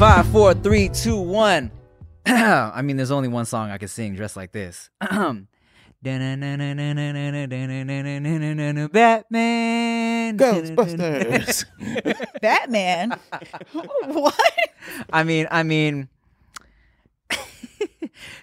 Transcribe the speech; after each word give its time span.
Five, 0.00 0.26
four, 0.28 0.54
three, 0.54 0.88
two, 0.88 1.20
one. 1.20 1.70
I 2.24 2.80
mean, 2.80 2.96
there's 2.96 3.10
only 3.10 3.28
one 3.28 3.44
song 3.44 3.70
I 3.70 3.76
can 3.76 3.88
sing 3.88 4.14
dressed 4.14 4.34
like 4.34 4.50
this. 4.50 4.88
Batman. 5.02 5.46
Ghostbusters. 10.38 11.66
Batman. 12.40 13.14
what? 14.06 14.40
I 15.12 15.22
mean, 15.22 15.46
I 15.50 15.64
mean, 15.64 16.08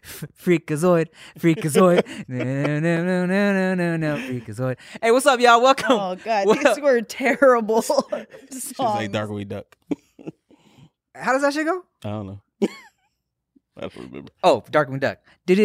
Freakazoid, 0.06 1.08
Freakazoid, 1.40 2.06
no, 2.28 2.44
no, 2.80 2.80
no, 2.80 3.26
no, 3.26 3.26
no, 3.26 3.74
no, 3.74 3.98
no, 3.98 4.18
Freakazoid. 4.18 4.78
Hey, 5.02 5.10
what's 5.10 5.26
up, 5.26 5.40
y'all? 5.40 5.60
Welcome. 5.64 5.88
Oh 5.94 6.16
god, 6.24 6.46
Well- 6.46 6.60
these 6.64 6.80
were 6.80 7.02
terrible 7.02 7.82
She's 8.52 8.78
like 8.78 9.10
songs. 9.10 9.10
Darkwing 9.10 9.48
Duck. 9.48 9.76
How 11.20 11.34
does 11.34 11.42
that 11.42 11.54
shit 11.54 11.66
go? 11.66 11.84
I 12.04 12.10
don't 12.10 12.28
know. 12.28 12.42
I 13.78 13.82
don't 13.82 13.96
remember. 13.96 14.32
Oh, 14.44 14.64
Darkwing 14.72 15.00
Duck. 15.00 15.20
That 15.46 15.60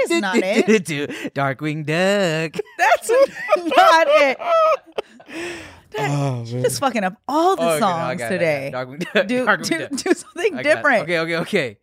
is 0.00 0.10
not 0.20 0.36
it. 0.36 0.66
Darkwing 1.34 1.86
Duck. 1.86 2.60
That's 2.78 3.10
not 3.56 4.06
it. 4.08 4.36
Oh, 4.40 4.76
man. 5.98 6.44
Just 6.46 6.80
fucking 6.80 7.04
up 7.04 7.14
all 7.28 7.56
the 7.56 7.62
Oh, 7.62 7.68
okay, 7.70 7.80
no, 7.80 7.86
I 7.86 8.16
songs 8.16 8.18
got 8.20 8.32
it, 8.32 8.34
I 8.34 8.38
today. 8.38 8.70
got 8.70 8.80
it. 8.82 8.86
Darkwing 8.88 9.12
Duck. 9.14 9.26
Do, 9.26 9.46
Darkwing 9.46 9.68
do, 9.68 9.78
Duck. 9.78 9.90
do 9.90 10.12
something 10.14 10.54
I 10.58 10.62
got 10.62 10.70
it. 10.70 10.74
different. 10.76 11.02
Okay, 11.04 11.18
okay, 11.20 11.36
okay. 11.36 11.78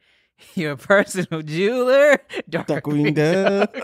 Your 0.56 0.76
personal 0.78 1.42
jeweler, 1.42 2.18
Darkwing 2.50 3.14
Duck. 3.16 3.76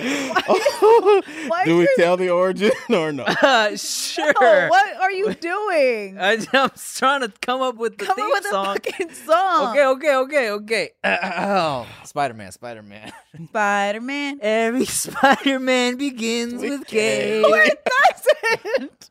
Why 1.48 1.62
Do 1.64 1.76
we 1.78 1.84
is- 1.84 1.90
tell 1.96 2.16
the 2.16 2.30
origin 2.30 2.70
or 2.90 3.12
no? 3.12 3.24
Uh, 3.42 3.76
sure. 3.76 4.32
Oh, 4.36 4.68
what 4.68 4.96
are 5.00 5.10
you 5.10 5.34
doing? 5.34 6.18
I, 6.18 6.38
I'm 6.52 6.70
trying 6.94 7.20
to 7.22 7.32
come 7.40 7.60
up 7.62 7.76
with 7.76 7.98
the 7.98 8.04
Come 8.06 8.16
theme 8.16 8.26
up 8.26 8.32
with 8.32 8.44
song. 8.46 8.66
a 8.66 8.72
fucking 8.74 9.10
song. 9.12 9.70
Okay, 9.70 9.84
okay, 9.86 10.16
okay, 10.16 10.50
okay. 10.50 10.90
Oh, 11.04 11.86
Spider 12.04 12.34
Man, 12.34 12.52
Spider 12.52 12.82
Man. 12.82 13.12
Spider 13.48 14.00
Man. 14.00 14.38
Every 14.42 14.84
Spider 14.86 15.58
Man 15.58 15.96
begins 15.96 16.54
With 16.60 16.80
with 16.80 16.86
K. 16.86 17.40
K. 17.42 17.42
No, 17.42 17.54
it 17.54 17.78
doesn't. 17.84 19.10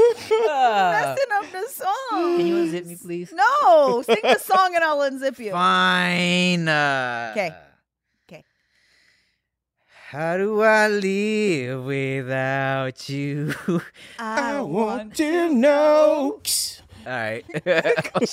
Messing 0.00 1.32
up 1.32 1.52
the 1.52 1.66
song. 1.68 2.36
Can 2.38 2.46
you 2.46 2.54
unzip 2.56 2.86
me, 2.86 2.96
please? 2.96 3.32
No, 3.32 4.02
sing 4.02 4.16
the 4.22 4.38
song 4.38 4.72
and 4.74 4.82
I'll 4.84 4.98
unzip 4.98 5.38
you. 5.38 5.52
Fine. 5.52 6.68
uh, 6.68 7.32
'Kay. 7.34 7.50
'Kay. 7.50 7.56
How 10.10 10.36
do 10.36 10.60
I 10.60 10.88
live 10.88 11.84
without 11.84 13.08
you? 13.08 13.54
I 14.18 14.60
want 14.60 15.14
to 15.18 15.54
know. 15.54 16.42
All 16.42 16.42
right. 17.06 17.44
That's 17.64 18.32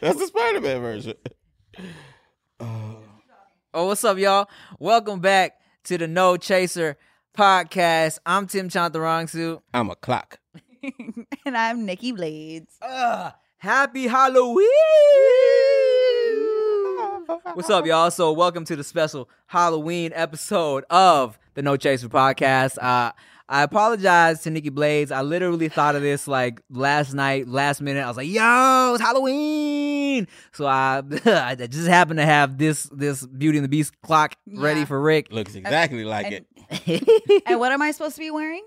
the 0.00 0.24
Spider 0.26 0.62
Man 0.62 0.80
version. 0.80 1.12
Oh. 2.58 3.00
oh, 3.74 3.86
what's 3.88 4.02
up, 4.02 4.16
y'all? 4.16 4.48
Welcome 4.78 5.20
back 5.20 5.60
to 5.84 5.98
the 5.98 6.08
No 6.08 6.38
Chaser 6.38 6.96
podcast. 7.36 8.18
I'm 8.24 8.46
Tim 8.46 8.70
Chantarangsu. 8.70 9.60
I'm 9.74 9.90
a 9.90 9.94
clock. 9.94 10.40
and 11.44 11.54
I'm 11.54 11.84
Nikki 11.84 12.12
Blades. 12.12 12.78
Uh, 12.80 13.32
happy 13.58 14.06
Halloween! 14.06 15.67
What's 17.28 17.68
up, 17.68 17.84
y'all? 17.84 18.10
So, 18.10 18.32
welcome 18.32 18.64
to 18.64 18.74
the 18.74 18.82
special 18.82 19.28
Halloween 19.48 20.12
episode 20.14 20.84
of 20.88 21.38
the 21.52 21.60
No 21.60 21.76
Chaser 21.76 22.08
podcast. 22.08 22.78
Uh, 22.82 23.12
I 23.46 23.62
apologize 23.64 24.42
to 24.44 24.50
Nikki 24.50 24.70
Blades. 24.70 25.12
I 25.12 25.20
literally 25.20 25.68
thought 25.68 25.94
of 25.94 26.00
this 26.00 26.26
like 26.26 26.62
last 26.70 27.12
night, 27.12 27.46
last 27.46 27.82
minute. 27.82 28.02
I 28.02 28.08
was 28.08 28.16
like, 28.16 28.28
"Yo, 28.28 28.92
it's 28.94 29.02
Halloween!" 29.02 30.26
So 30.52 30.64
I, 30.64 31.02
I 31.26 31.54
just 31.54 31.86
happened 31.88 32.16
to 32.18 32.24
have 32.24 32.56
this 32.56 32.84
this 32.84 33.26
Beauty 33.26 33.58
and 33.58 33.64
the 33.64 33.68
Beast 33.68 33.92
clock 34.00 34.34
ready 34.46 34.80
Yeah. 34.80 34.86
for 34.86 34.98
Rick. 34.98 35.30
Looks 35.30 35.54
exactly 35.54 36.04
like 36.06 36.26
and- 36.32 36.46
it. 36.70 37.42
And 37.46 37.60
what 37.60 37.72
am 37.72 37.82
I 37.82 37.90
supposed 37.90 38.14
to 38.16 38.20
be 38.20 38.30
wearing? 38.30 38.64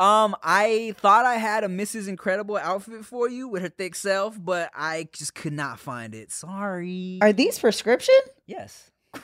Um, 0.00 0.34
I 0.42 0.94
thought 0.98 1.26
I 1.26 1.34
had 1.36 1.62
a 1.62 1.68
Mrs. 1.68 2.08
Incredible 2.08 2.56
outfit 2.56 3.04
for 3.04 3.28
you 3.28 3.48
with 3.48 3.62
her 3.62 3.68
thick 3.68 3.94
self, 3.94 4.42
but 4.42 4.70
I 4.74 5.08
just 5.12 5.34
could 5.34 5.52
not 5.52 5.78
find 5.78 6.14
it. 6.14 6.32
Sorry. 6.32 7.18
Are 7.20 7.32
these 7.32 7.58
prescription? 7.58 8.14
yes. 8.46 8.90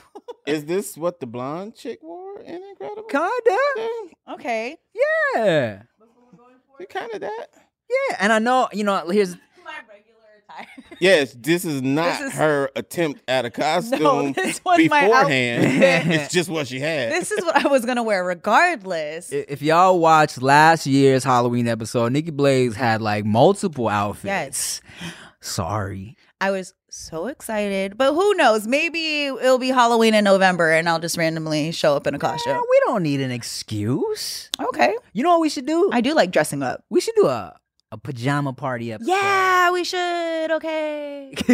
Is 0.47 0.65
this 0.67 0.97
what 0.97 1.19
the 1.21 1.27
blonde 1.27 1.75
chick 1.77 2.01
wore 2.03 2.41
in 2.41 2.63
Incredible? 2.63 3.05
Kinda. 3.05 3.31
Yeah, 3.77 4.35
Okay. 4.35 4.77
Yeah. 4.95 5.83
it 6.81 6.89
kind 6.91 7.11
of 7.15 7.21
that. 7.21 7.47
Yeah. 7.89 8.17
And 8.21 8.33
I 8.33 8.39
know, 8.39 8.69
you 8.73 8.85
know, 8.85 9.09
here's 9.09 9.37
My 10.57 10.61
regular 10.61 10.87
attire. 10.89 10.97
Yes, 11.01 11.37
this 11.39 11.65
is 11.65 11.83
not 11.83 12.19
This 12.19 12.21
is- 12.21 12.33
her 12.39 12.71
attempt 12.77 13.23
at 13.29 13.45
a 13.45 13.51
costume 13.63 14.33
this 14.33 14.61
was 14.65 14.79
beforehand. 14.79 15.65
outfit. 15.67 16.07
it's 16.21 16.33
just 16.33 16.49
what 16.49 16.67
she 16.69 16.81
had. 16.81 17.13
This 17.13 17.31
is 17.31 17.45
what 17.45 17.65
I 17.65 17.69
was 17.69 17.85
gonna 17.85 18.03
wear 18.03 18.25
regardless. 18.25 19.31
if 19.33 19.61
y'all 19.63 19.99
watched 19.99 20.41
last 20.41 20.87
year's 20.87 21.25
Halloween 21.25 21.69
episode, 21.69 22.13
Nikki 22.13 22.31
Blaze 22.31 22.75
had 22.75 23.03
like 23.03 23.25
multiple 23.25 23.89
outfits. 23.89 24.25
Yes. 24.25 24.81
Sorry. 25.41 26.17
I 26.41 26.51
was 26.51 26.75
so 26.91 27.27
excited, 27.29 27.97
but 27.97 28.13
who 28.15 28.35
knows? 28.35 28.67
Maybe 28.67 29.27
it'll 29.27 29.59
be 29.59 29.69
Halloween 29.69 30.15
in 30.15 30.25
November, 30.25 30.71
and 30.71 30.89
I'll 30.89 30.99
just 30.99 31.17
randomly 31.17 31.73
show 31.73 31.95
up 31.97 32.07
in 32.07 32.15
a 32.15 32.19
Yeah, 32.19 32.21
costume. 32.21 32.57
we 32.59 32.81
don't 32.87 33.03
need 33.03 33.21
an 33.21 33.31
excuse. 33.31 34.51
Okay, 34.61 34.95
You 35.13 35.23
know 35.23 35.31
what 35.31 35.41
we 35.41 35.49
should 35.49 35.67
do? 35.67 35.91
I 35.93 36.01
do 36.01 36.15
like 36.15 36.31
dressing 36.33 36.63
up. 36.63 36.85
we 36.91 37.01
should 37.01 37.15
do 37.17 37.27
a, 37.27 37.55
a 37.93 37.99
pajama 37.99 38.53
party 38.53 38.93
episode. 38.93 39.11
Yeah, 39.11 39.71
we 39.71 39.85
should. 39.85 40.51
Okay, 40.53 41.33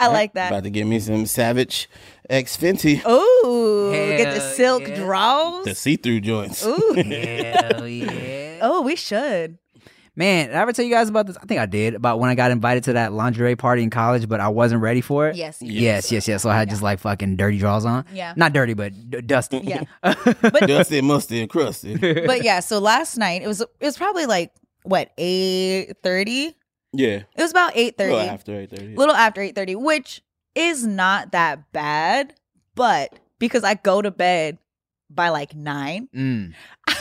I 0.00 0.08
like 0.08 0.34
that. 0.34 0.48
About 0.48 0.64
to 0.64 0.70
get 0.70 0.84
me 0.86 0.98
some 1.00 1.26
Savage 1.26 1.88
X 2.28 2.56
Fenty, 2.56 3.06
Ooh, 3.06 3.92
get 3.92 4.34
the 4.34 4.40
silk 4.40 4.86
yeah. 4.86 4.96
draws. 4.96 5.64
the 5.64 5.74
see-through 5.74 6.20
joints. 6.20 6.64
Ooh. 6.64 6.92
Hell 6.96 7.86
yeah. 7.86 8.58
oh, 8.62 8.82
we 8.82 8.96
should. 8.96 9.58
Man, 10.14 10.48
did 10.48 10.56
I 10.56 10.60
ever 10.60 10.74
tell 10.74 10.84
you 10.84 10.90
guys 10.90 11.08
about 11.08 11.26
this? 11.26 11.38
I 11.38 11.46
think 11.46 11.58
I 11.58 11.64
did 11.64 11.94
about 11.94 12.20
when 12.20 12.28
I 12.28 12.34
got 12.34 12.50
invited 12.50 12.84
to 12.84 12.92
that 12.94 13.14
lingerie 13.14 13.56
party 13.56 13.82
in 13.82 13.88
college, 13.88 14.28
but 14.28 14.40
I 14.40 14.48
wasn't 14.48 14.82
ready 14.82 15.00
for 15.00 15.28
it. 15.28 15.36
Yes. 15.36 15.62
Yes, 15.62 16.12
yes, 16.12 16.28
yes. 16.28 16.42
So 16.42 16.50
I 16.50 16.58
had 16.58 16.68
just 16.68 16.82
like 16.82 16.98
fucking 16.98 17.36
dirty 17.36 17.56
drawers 17.56 17.86
on. 17.86 18.04
Yeah. 18.12 18.34
Not 18.36 18.52
dirty, 18.52 18.74
but 18.74 18.92
d- 19.08 19.22
dusty. 19.22 19.60
Yeah. 19.64 19.84
but, 20.02 20.66
Dusty, 20.66 21.00
musty, 21.00 21.40
and 21.40 21.48
crusty. 21.48 21.96
But 21.96 22.44
yeah, 22.44 22.60
so 22.60 22.78
last 22.78 23.16
night 23.16 23.40
it 23.40 23.46
was 23.48 23.62
it 23.62 23.70
was 23.80 23.96
probably 23.96 24.26
like 24.26 24.52
what 24.84 25.10
eight 25.18 25.94
thirty. 26.02 26.56
Yeah, 26.94 27.22
It 27.34 27.40
was 27.42 27.50
about 27.52 27.72
eight 27.74 27.94
a 27.94 27.96
thirty. 27.98 28.12
little 28.12 28.28
after 28.30 28.60
eight 28.60 28.70
thirty. 28.70 28.94
little 28.96 29.14
after 29.14 29.40
8:30, 29.40 29.76
which 29.76 30.20
is 30.54 30.86
not 30.86 31.32
that 31.32 31.72
bad, 31.72 32.34
but 32.74 33.18
because 33.38 33.64
I 33.64 33.74
go 33.74 34.02
to 34.02 34.10
bed 34.10 34.58
by 35.08 35.30
like 35.30 35.54
9, 35.54 36.08
Mm. 36.14 36.52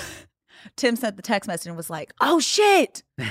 Tim 0.77 0.95
sent 0.95 1.17
the 1.17 1.21
text 1.21 1.47
message 1.47 1.67
and 1.67 1.75
was 1.75 1.89
like, 1.89 2.13
"Oh 2.21 2.39
shit, 2.39 3.03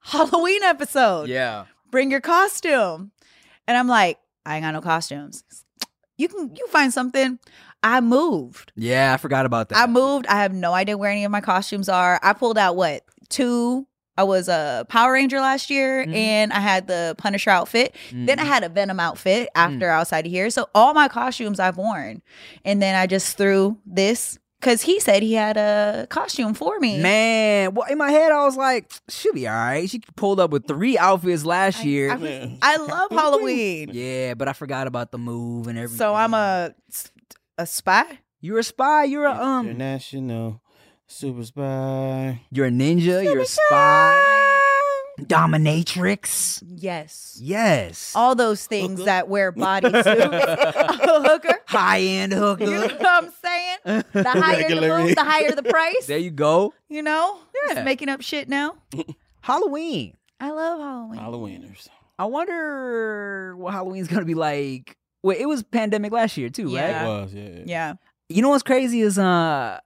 Halloween 0.00 0.62
episode. 0.62 1.28
yeah. 1.28 1.64
Bring 1.90 2.10
your 2.10 2.20
costume." 2.20 3.12
And 3.66 3.76
I'm 3.76 3.88
like, 3.88 4.18
"I 4.44 4.56
ain't 4.56 4.64
got 4.64 4.72
no 4.72 4.80
costumes." 4.80 5.44
You 6.16 6.28
can 6.28 6.54
you 6.56 6.66
find 6.68 6.92
something. 6.92 7.38
I 7.82 8.00
moved. 8.00 8.72
Yeah, 8.74 9.14
I 9.14 9.16
forgot 9.16 9.46
about 9.46 9.68
that. 9.68 9.78
I 9.78 9.86
moved. 9.86 10.26
I 10.26 10.42
have 10.42 10.52
no 10.52 10.72
idea 10.74 10.98
where 10.98 11.10
any 11.10 11.24
of 11.24 11.30
my 11.30 11.40
costumes 11.40 11.88
are. 11.88 12.18
I 12.22 12.32
pulled 12.32 12.58
out 12.58 12.74
what? 12.76 13.02
Two 13.28 13.86
I 14.16 14.24
was 14.24 14.48
a 14.48 14.84
Power 14.88 15.12
Ranger 15.12 15.38
last 15.40 15.70
year 15.70 16.04
Mhm. 16.04 16.12
and 16.12 16.52
I 16.52 16.58
had 16.58 16.88
the 16.88 17.14
Punisher 17.18 17.50
outfit. 17.50 17.94
Then 18.12 18.40
I 18.40 18.42
Mhm. 18.42 18.46
had 18.48 18.64
a 18.64 18.68
Venom 18.68 18.98
outfit 18.98 19.48
after 19.54 19.88
outside 19.88 20.26
of 20.26 20.32
here. 20.32 20.50
So 20.50 20.68
all 20.74 20.92
my 20.92 21.06
costumes 21.06 21.60
I've 21.60 21.76
worn. 21.76 22.20
And 22.64 22.82
then 22.82 22.96
I 22.96 23.06
just 23.06 23.36
threw 23.36 23.76
this 23.86 24.36
because 24.60 24.82
he 24.82 24.98
said 24.98 25.22
he 25.22 25.34
had 25.34 25.56
a 25.56 26.08
costume 26.10 26.52
for 26.54 26.80
me. 26.80 26.98
Man, 26.98 27.74
well, 27.74 27.86
in 27.88 27.96
my 27.96 28.10
head, 28.10 28.32
I 28.32 28.44
was 28.44 28.56
like, 28.56 28.90
she'll 29.08 29.34
be 29.34 29.46
all 29.46 29.54
right. 29.54 29.88
She 29.88 30.00
pulled 30.16 30.40
up 30.40 30.50
with 30.50 30.66
three 30.66 30.98
outfits 30.98 31.44
last 31.44 31.78
I- 31.78 31.84
year. 31.84 32.10
I- 32.10 32.16
Man. 32.16 32.58
I 32.60 32.76
love 32.78 33.12
Halloween. 33.12 33.90
yeah, 33.92 34.34
but 34.34 34.48
I 34.48 34.52
forgot 34.52 34.88
about 34.88 35.12
the 35.12 35.18
move 35.18 35.68
and 35.68 35.78
everything. 35.78 35.96
So 35.96 36.12
I'm 36.16 36.34
a 36.34 36.74
a 37.56 37.66
spy. 37.66 38.18
You're 38.40 38.58
a 38.58 38.64
spy. 38.64 39.04
You're 39.04 39.26
a 39.26 39.32
um. 39.40 39.68
International 39.68 40.60
super 41.08 41.44
spy. 41.44 42.40
You're 42.50 42.66
a 42.66 42.70
ninja. 42.70 43.22
You're 43.24 43.40
a 43.40 43.46
spy. 43.46 44.24
Dominatrix. 45.20 46.62
Yes. 46.76 47.38
Yes. 47.42 48.12
All 48.14 48.34
those 48.34 48.66
things 48.66 48.92
Hooker. 49.00 49.04
that 49.04 49.28
wear 49.28 49.52
bodysuits. 49.52 50.06
a 50.06 51.22
hooker. 51.28 51.54
High 51.66 52.00
end 52.00 52.32
hooker. 52.32 52.64
You 52.64 52.70
know 52.70 52.80
what 52.86 53.06
I'm 53.06 53.32
saying? 53.42 54.04
The 54.12 54.24
higher 54.28 54.56
the 54.68 54.74
Regular 54.74 54.98
move, 54.98 55.14
the 55.16 55.24
higher 55.24 55.50
the 55.52 55.62
price. 55.64 56.06
there 56.06 56.18
you 56.18 56.30
go. 56.30 56.72
You 56.88 57.02
know? 57.02 57.38
Yeah. 57.66 57.74
Just 57.74 57.84
making 57.84 58.08
up 58.08 58.20
shit 58.22 58.48
now. 58.48 58.74
Halloween. 59.40 60.14
I 60.40 60.50
love 60.52 60.78
Halloween. 60.78 61.20
Halloweeners. 61.64 61.88
I 62.18 62.26
wonder 62.26 63.56
what 63.56 63.72
Halloween's 63.72 64.08
gonna 64.08 64.24
be 64.24 64.34
like. 64.34 64.96
Wait, 65.22 65.40
it 65.40 65.46
was 65.46 65.64
pandemic 65.64 66.12
last 66.12 66.36
year 66.36 66.48
too, 66.48 66.68
Yeah. 66.70 66.88
It 66.88 66.92
right? 66.92 67.06
was, 67.22 67.34
yeah. 67.34 67.48
Yeah. 67.66 67.92
You 68.28 68.42
know 68.42 68.50
what's 68.50 68.62
crazy 68.62 69.00
is 69.00 69.18
uh 69.18 69.80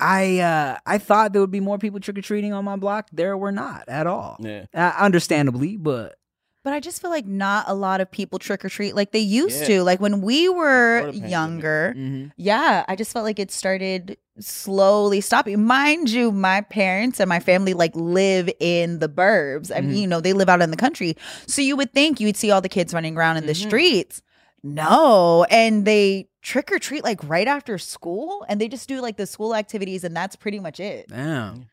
I 0.00 0.40
uh 0.40 0.78
I 0.86 0.98
thought 0.98 1.32
there 1.32 1.40
would 1.42 1.50
be 1.50 1.60
more 1.60 1.78
people 1.78 2.00
trick 2.00 2.18
or 2.18 2.22
treating 2.22 2.52
on 2.52 2.64
my 2.64 2.76
block. 2.76 3.08
There 3.12 3.36
were 3.36 3.52
not 3.52 3.84
at 3.88 4.06
all. 4.06 4.36
Yeah. 4.40 4.66
Uh, 4.74 4.92
understandably, 4.98 5.76
but 5.76 6.16
But 6.64 6.72
I 6.72 6.80
just 6.80 7.00
feel 7.00 7.10
like 7.10 7.26
not 7.26 7.66
a 7.68 7.74
lot 7.74 8.00
of 8.00 8.10
people 8.10 8.38
trick 8.38 8.64
or 8.64 8.68
treat 8.68 8.94
like 8.96 9.12
they 9.12 9.20
used 9.20 9.60
Yeah. 9.60 9.66
to. 9.66 9.82
Like 9.84 10.00
when 10.00 10.20
we 10.22 10.48
were 10.48 10.98
Before 11.00 11.12
the 11.12 11.20
pandemic. 11.20 11.30
younger, 11.30 11.94
mm-hmm. 11.96 12.26
yeah, 12.36 12.84
I 12.88 12.96
just 12.96 13.12
felt 13.12 13.24
like 13.24 13.38
it 13.38 13.50
started 13.52 14.16
slowly 14.40 15.20
stopping. 15.20 15.62
Mind 15.64 16.10
you, 16.10 16.32
my 16.32 16.60
parents 16.62 17.20
and 17.20 17.28
my 17.28 17.38
family 17.38 17.72
like 17.72 17.94
live 17.94 18.50
in 18.58 18.98
the 18.98 19.08
burbs. 19.08 19.70
I 19.74 19.80
mean, 19.80 19.94
Mhm. 19.94 20.00
you 20.00 20.06
know, 20.08 20.20
they 20.20 20.32
live 20.32 20.48
out 20.48 20.60
in 20.60 20.70
the 20.72 20.76
country. 20.76 21.16
So 21.46 21.62
you 21.62 21.76
would 21.76 21.92
think 21.92 22.18
you'd 22.18 22.36
see 22.36 22.50
all 22.50 22.60
the 22.60 22.68
kids 22.68 22.92
running 22.92 23.16
around 23.16 23.36
in 23.36 23.46
the 23.46 23.52
Mhm. 23.52 23.66
streets. 23.68 24.22
No. 24.64 25.44
And 25.50 25.84
they 25.84 26.28
trick 26.44 26.70
or 26.70 26.78
treat 26.78 27.02
like 27.02 27.18
right 27.28 27.48
after 27.48 27.78
school 27.78 28.44
and 28.48 28.60
they 28.60 28.68
just 28.68 28.86
do 28.88 29.00
like 29.00 29.16
the 29.16 29.26
school 29.26 29.54
activities 29.56 30.04
and 30.04 30.14
that's 30.14 30.36
pretty 30.36 30.60
much 30.60 30.78
it. 30.78 31.08
damn. 31.08 31.66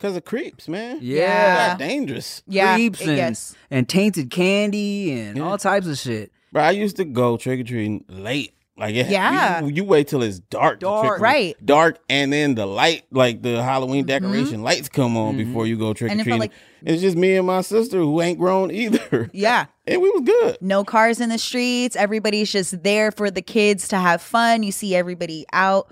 Cause 0.00 0.14
of 0.14 0.24
creeps, 0.24 0.68
man. 0.68 0.98
Yeah. 1.00 1.26
That's 1.76 1.78
dangerous. 1.80 2.42
Yeah. 2.46 2.74
Creeps 2.76 3.00
and, 3.00 3.16
gets- 3.16 3.56
and 3.68 3.88
tainted 3.88 4.30
candy 4.30 5.10
and 5.18 5.36
Yeah. 5.38 5.42
all 5.42 5.58
types 5.58 5.88
of 5.88 5.98
shit. 5.98 6.30
Bro, 6.52 6.62
I 6.62 6.70
used 6.70 6.96
to 6.98 7.04
go 7.04 7.36
trick 7.36 7.58
or 7.60 7.64
treating 7.64 8.04
late. 8.08 8.54
Like 8.78 8.94
it, 8.94 9.08
Yeah. 9.08 9.60
you, 9.64 9.68
you 9.68 9.84
wait 9.84 10.06
till 10.08 10.22
it's 10.22 10.38
dark, 10.38 10.80
Dark. 10.80 11.20
Right. 11.20 11.56
Dark, 11.64 11.98
and 12.08 12.32
then 12.32 12.54
the 12.54 12.64
light, 12.66 13.04
like 13.10 13.42
the 13.42 13.62
Halloween 13.62 14.04
Mhm. 14.04 14.08
decoration 14.08 14.62
lights, 14.62 14.88
come 14.88 15.16
on 15.16 15.34
Mhm. 15.34 15.38
before 15.38 15.66
you 15.66 15.76
go 15.76 15.92
trick 15.94 16.12
or 16.12 16.14
treating. 16.14 16.38
like 16.38 16.52
it's 16.84 17.02
just 17.02 17.16
me 17.16 17.36
and 17.36 17.46
my 17.46 17.60
sister 17.62 17.98
who 17.98 18.20
ain't 18.22 18.38
grown 18.38 18.70
either, 18.70 19.28
yeah. 19.34 19.66
and 19.86 20.00
we 20.00 20.08
was 20.10 20.22
good. 20.24 20.58
no 20.60 20.84
cars 20.84 21.20
in 21.20 21.28
the 21.28 21.38
streets. 21.38 21.96
Everybody's 21.96 22.52
just 22.52 22.82
there 22.84 23.10
for 23.10 23.30
the 23.30 23.42
kids 23.42 23.88
to 23.88 23.96
have 23.96 24.22
fun. 24.22 24.62
You 24.62 24.70
see 24.72 24.94
everybody 24.94 25.44
out. 25.52 25.90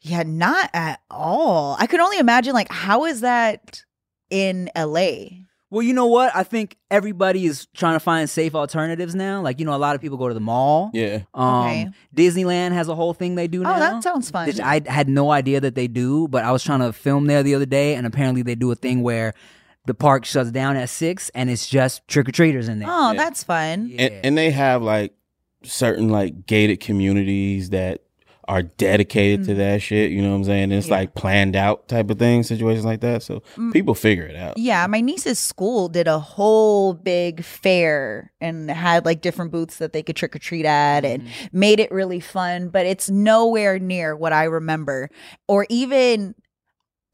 Yeah, 0.00 0.22
not 0.24 0.70
at 0.74 1.00
all. 1.10 1.76
I 1.78 1.86
could 1.86 2.00
only 2.00 2.18
imagine 2.18 2.54
like 2.54 2.70
how 2.72 3.04
is 3.04 3.20
that 3.20 3.82
in 4.30 4.70
LA? 4.74 5.43
Well, 5.70 5.82
you 5.82 5.92
know 5.92 6.06
what? 6.06 6.34
I 6.36 6.44
think 6.44 6.76
everybody 6.90 7.46
is 7.46 7.66
trying 7.74 7.94
to 7.96 8.00
find 8.00 8.30
safe 8.30 8.54
alternatives 8.54 9.14
now. 9.14 9.40
Like, 9.42 9.58
you 9.58 9.66
know, 9.66 9.74
a 9.74 9.78
lot 9.78 9.96
of 9.96 10.00
people 10.00 10.18
go 10.18 10.28
to 10.28 10.34
the 10.34 10.40
mall. 10.40 10.90
Yeah, 10.94 11.20
Um, 11.34 11.64
Okay. 11.66 11.90
Disneyland 12.14 12.72
has 12.72 12.88
a 12.88 12.94
whole 12.94 13.12
thing 13.12 13.34
they 13.34 13.48
do 13.48 13.60
Oh, 13.60 13.64
now. 13.64 13.78
that 13.78 14.02
sounds 14.04 14.30
fun. 14.30 14.46
which 14.46 14.60
I 14.60 14.82
had 14.86 15.08
no 15.08 15.32
idea 15.32 15.60
that 15.60 15.74
they 15.74 15.88
do, 15.88 16.28
but 16.28 16.44
I 16.44 16.52
was 16.52 16.62
trying 16.62 16.78
to 16.80 16.92
film 16.92 17.26
there 17.26 17.42
the 17.42 17.56
other 17.56 17.66
day, 17.66 17.96
and 17.96 18.06
apparently 18.06 18.42
they 18.42 18.54
do 18.54 18.70
a 18.70 18.76
thing 18.76 19.02
where 19.02 19.34
the 19.86 19.94
park 19.94 20.24
shuts 20.24 20.52
down 20.52 20.76
at 20.76 20.88
six, 20.90 21.28
and 21.34 21.50
it's 21.50 21.66
just 21.68 22.06
trick 22.06 22.28
or 22.28 22.32
treaters 22.32 22.68
in 22.68 22.78
there. 22.78 22.88
oh, 22.88 23.10
Yeah. 23.10 23.16
that's 23.16 23.42
fun. 23.42 23.88
Yeah. 23.88 24.02
and, 24.02 24.26
and 24.26 24.38
they 24.38 24.50
have 24.52 24.80
like 24.80 25.12
certain 25.64 26.08
like 26.08 26.46
gated 26.46 26.78
communities 26.78 27.70
that 27.70 28.02
are 28.48 28.62
dedicated 28.62 29.46
to 29.46 29.52
Mhm. 29.54 29.56
that 29.56 29.82
shit. 29.82 30.10
You 30.10 30.22
know 30.22 30.30
what 30.30 30.36
I'm 30.36 30.44
saying? 30.44 30.72
It's 30.72 30.88
Yeah. 30.88 30.94
like 30.94 31.14
planned 31.14 31.56
out 31.56 31.88
type 31.88 32.10
of 32.10 32.18
thing, 32.18 32.42
situations 32.42 32.84
like 32.84 33.00
that. 33.00 33.22
So 33.22 33.42
Mm. 33.56 33.72
people 33.72 33.94
figure 33.94 34.26
it 34.26 34.36
out. 34.36 34.58
Yeah, 34.58 34.86
my 34.86 35.00
niece's 35.00 35.38
school 35.38 35.88
did 35.88 36.06
a 36.08 36.18
whole 36.18 36.92
big 36.94 37.42
fair 37.42 38.32
and 38.40 38.70
had 38.70 39.04
like 39.04 39.20
different 39.20 39.50
booths 39.50 39.78
that 39.78 39.92
they 39.92 40.02
could 40.02 40.16
trick 40.16 40.36
or 40.36 40.38
treat 40.38 40.66
at 40.66 41.04
and 41.04 41.22
Mm-hmm. 41.22 41.58
made 41.58 41.80
it 41.80 41.90
really 41.90 42.20
fun, 42.20 42.68
but 42.68 42.86
it's 42.86 43.08
nowhere 43.10 43.78
near 43.78 44.14
what 44.14 44.32
I 44.32 44.44
remember. 44.44 45.08
Or 45.48 45.66
even 45.70 46.34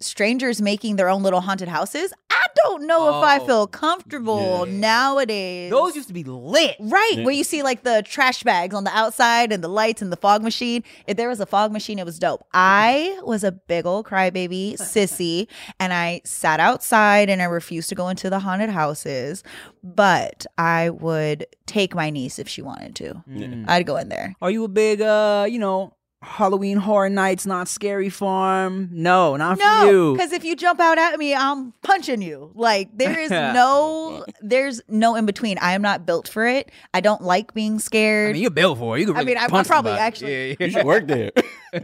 strangers 0.00 0.60
making 0.62 0.96
their 0.96 1.08
own 1.08 1.22
little 1.22 1.40
haunted 1.40 1.68
houses. 1.68 2.12
I 2.30 2.46
don't 2.64 2.86
know 2.86 3.08
if 3.18 3.24
I 3.24 3.38
Oh, 3.38 3.46
feel 3.46 3.66
comfortable 3.66 4.66
yeah. 4.66 4.78
nowadays. 4.78 5.70
Those 5.70 5.94
used 5.94 6.08
to 6.08 6.14
be 6.14 6.24
lit. 6.24 6.76
Right, 6.80 7.12
Yeah. 7.16 7.24
where 7.24 7.34
you 7.34 7.44
see 7.44 7.62
like 7.62 7.82
the 7.82 8.02
trash 8.04 8.42
bags 8.42 8.74
on 8.74 8.84
the 8.84 8.90
outside 8.96 9.52
and 9.52 9.62
the 9.62 9.68
lights 9.68 10.00
and 10.02 10.10
the 10.10 10.16
fog 10.16 10.42
machine. 10.42 10.82
If 11.06 11.16
there 11.16 11.28
was 11.28 11.38
a 11.40 11.46
fog 11.46 11.70
machine, 11.72 11.98
it 11.98 12.06
was 12.06 12.18
dope. 12.18 12.44
I 12.54 13.18
was 13.24 13.44
a 13.44 13.52
big 13.52 13.84
old 13.86 14.06
crybaby 14.06 14.74
sissy, 14.78 15.46
and 15.80 15.92
I 15.92 16.22
sat 16.24 16.60
outside 16.60 17.28
and 17.28 17.42
I 17.42 17.44
refused 17.46 17.88
to 17.90 17.94
go 17.94 18.08
into 18.08 18.30
the 18.30 18.38
haunted 18.40 18.70
houses. 18.70 19.42
But 19.82 20.46
I 20.58 20.90
would 20.90 21.46
take 21.66 21.94
my 21.94 22.10
niece 22.10 22.38
if 22.38 22.48
she 22.48 22.62
wanted 22.62 22.94
to. 22.96 23.22
Mm. 23.30 23.68
I'd 23.68 23.86
go 23.86 23.96
in 23.96 24.08
there. 24.08 24.34
Are 24.42 24.50
you 24.50 24.64
a 24.64 24.68
big, 24.68 25.00
uh, 25.02 25.46
you 25.48 25.58
know, 25.58 25.94
Halloween 26.22 26.76
Horror 26.76 27.08
Nights, 27.08 27.46
not 27.46 27.66
Scary 27.66 28.10
Farm? 28.10 28.90
No, 28.92 29.36
not 29.36 29.56
for 29.58 29.64
No, 29.64 29.90
you. 29.90 30.12
because 30.12 30.32
if 30.32 30.44
you 30.44 30.54
jump 30.54 30.78
out 30.78 30.98
at 30.98 31.18
me, 31.18 31.34
I'm 31.34 31.72
punching 31.82 32.20
you. 32.20 32.50
Like 32.54 32.90
there 32.96 33.18
is 33.18 33.30
no, 33.30 34.26
there's 34.42 34.82
no 34.86 35.14
in 35.16 35.24
between. 35.24 35.56
I 35.58 35.72
am 35.72 35.80
not 35.80 36.04
built 36.04 36.28
for 36.28 36.46
it. 36.46 36.70
I 36.92 37.00
don't 37.00 37.22
like 37.22 37.54
being 37.54 37.78
scared. 37.78 38.30
I 38.30 38.32
mean, 38.34 38.42
you're 38.42 38.50
built 38.50 38.78
for 38.78 38.98
it. 38.98 39.00
You 39.00 39.06
could 39.06 39.16
I 39.16 39.24
mean, 39.24 39.38
I- 39.38 39.44
I 39.44 39.48
probably 39.48 39.64
somebody. 39.64 39.98
actually- 39.98 40.32
Yeah, 40.32 40.44
You 40.50 40.56
yeah. 40.60 40.68
should 40.68 40.86
work 40.86 41.06
there. 41.06 41.30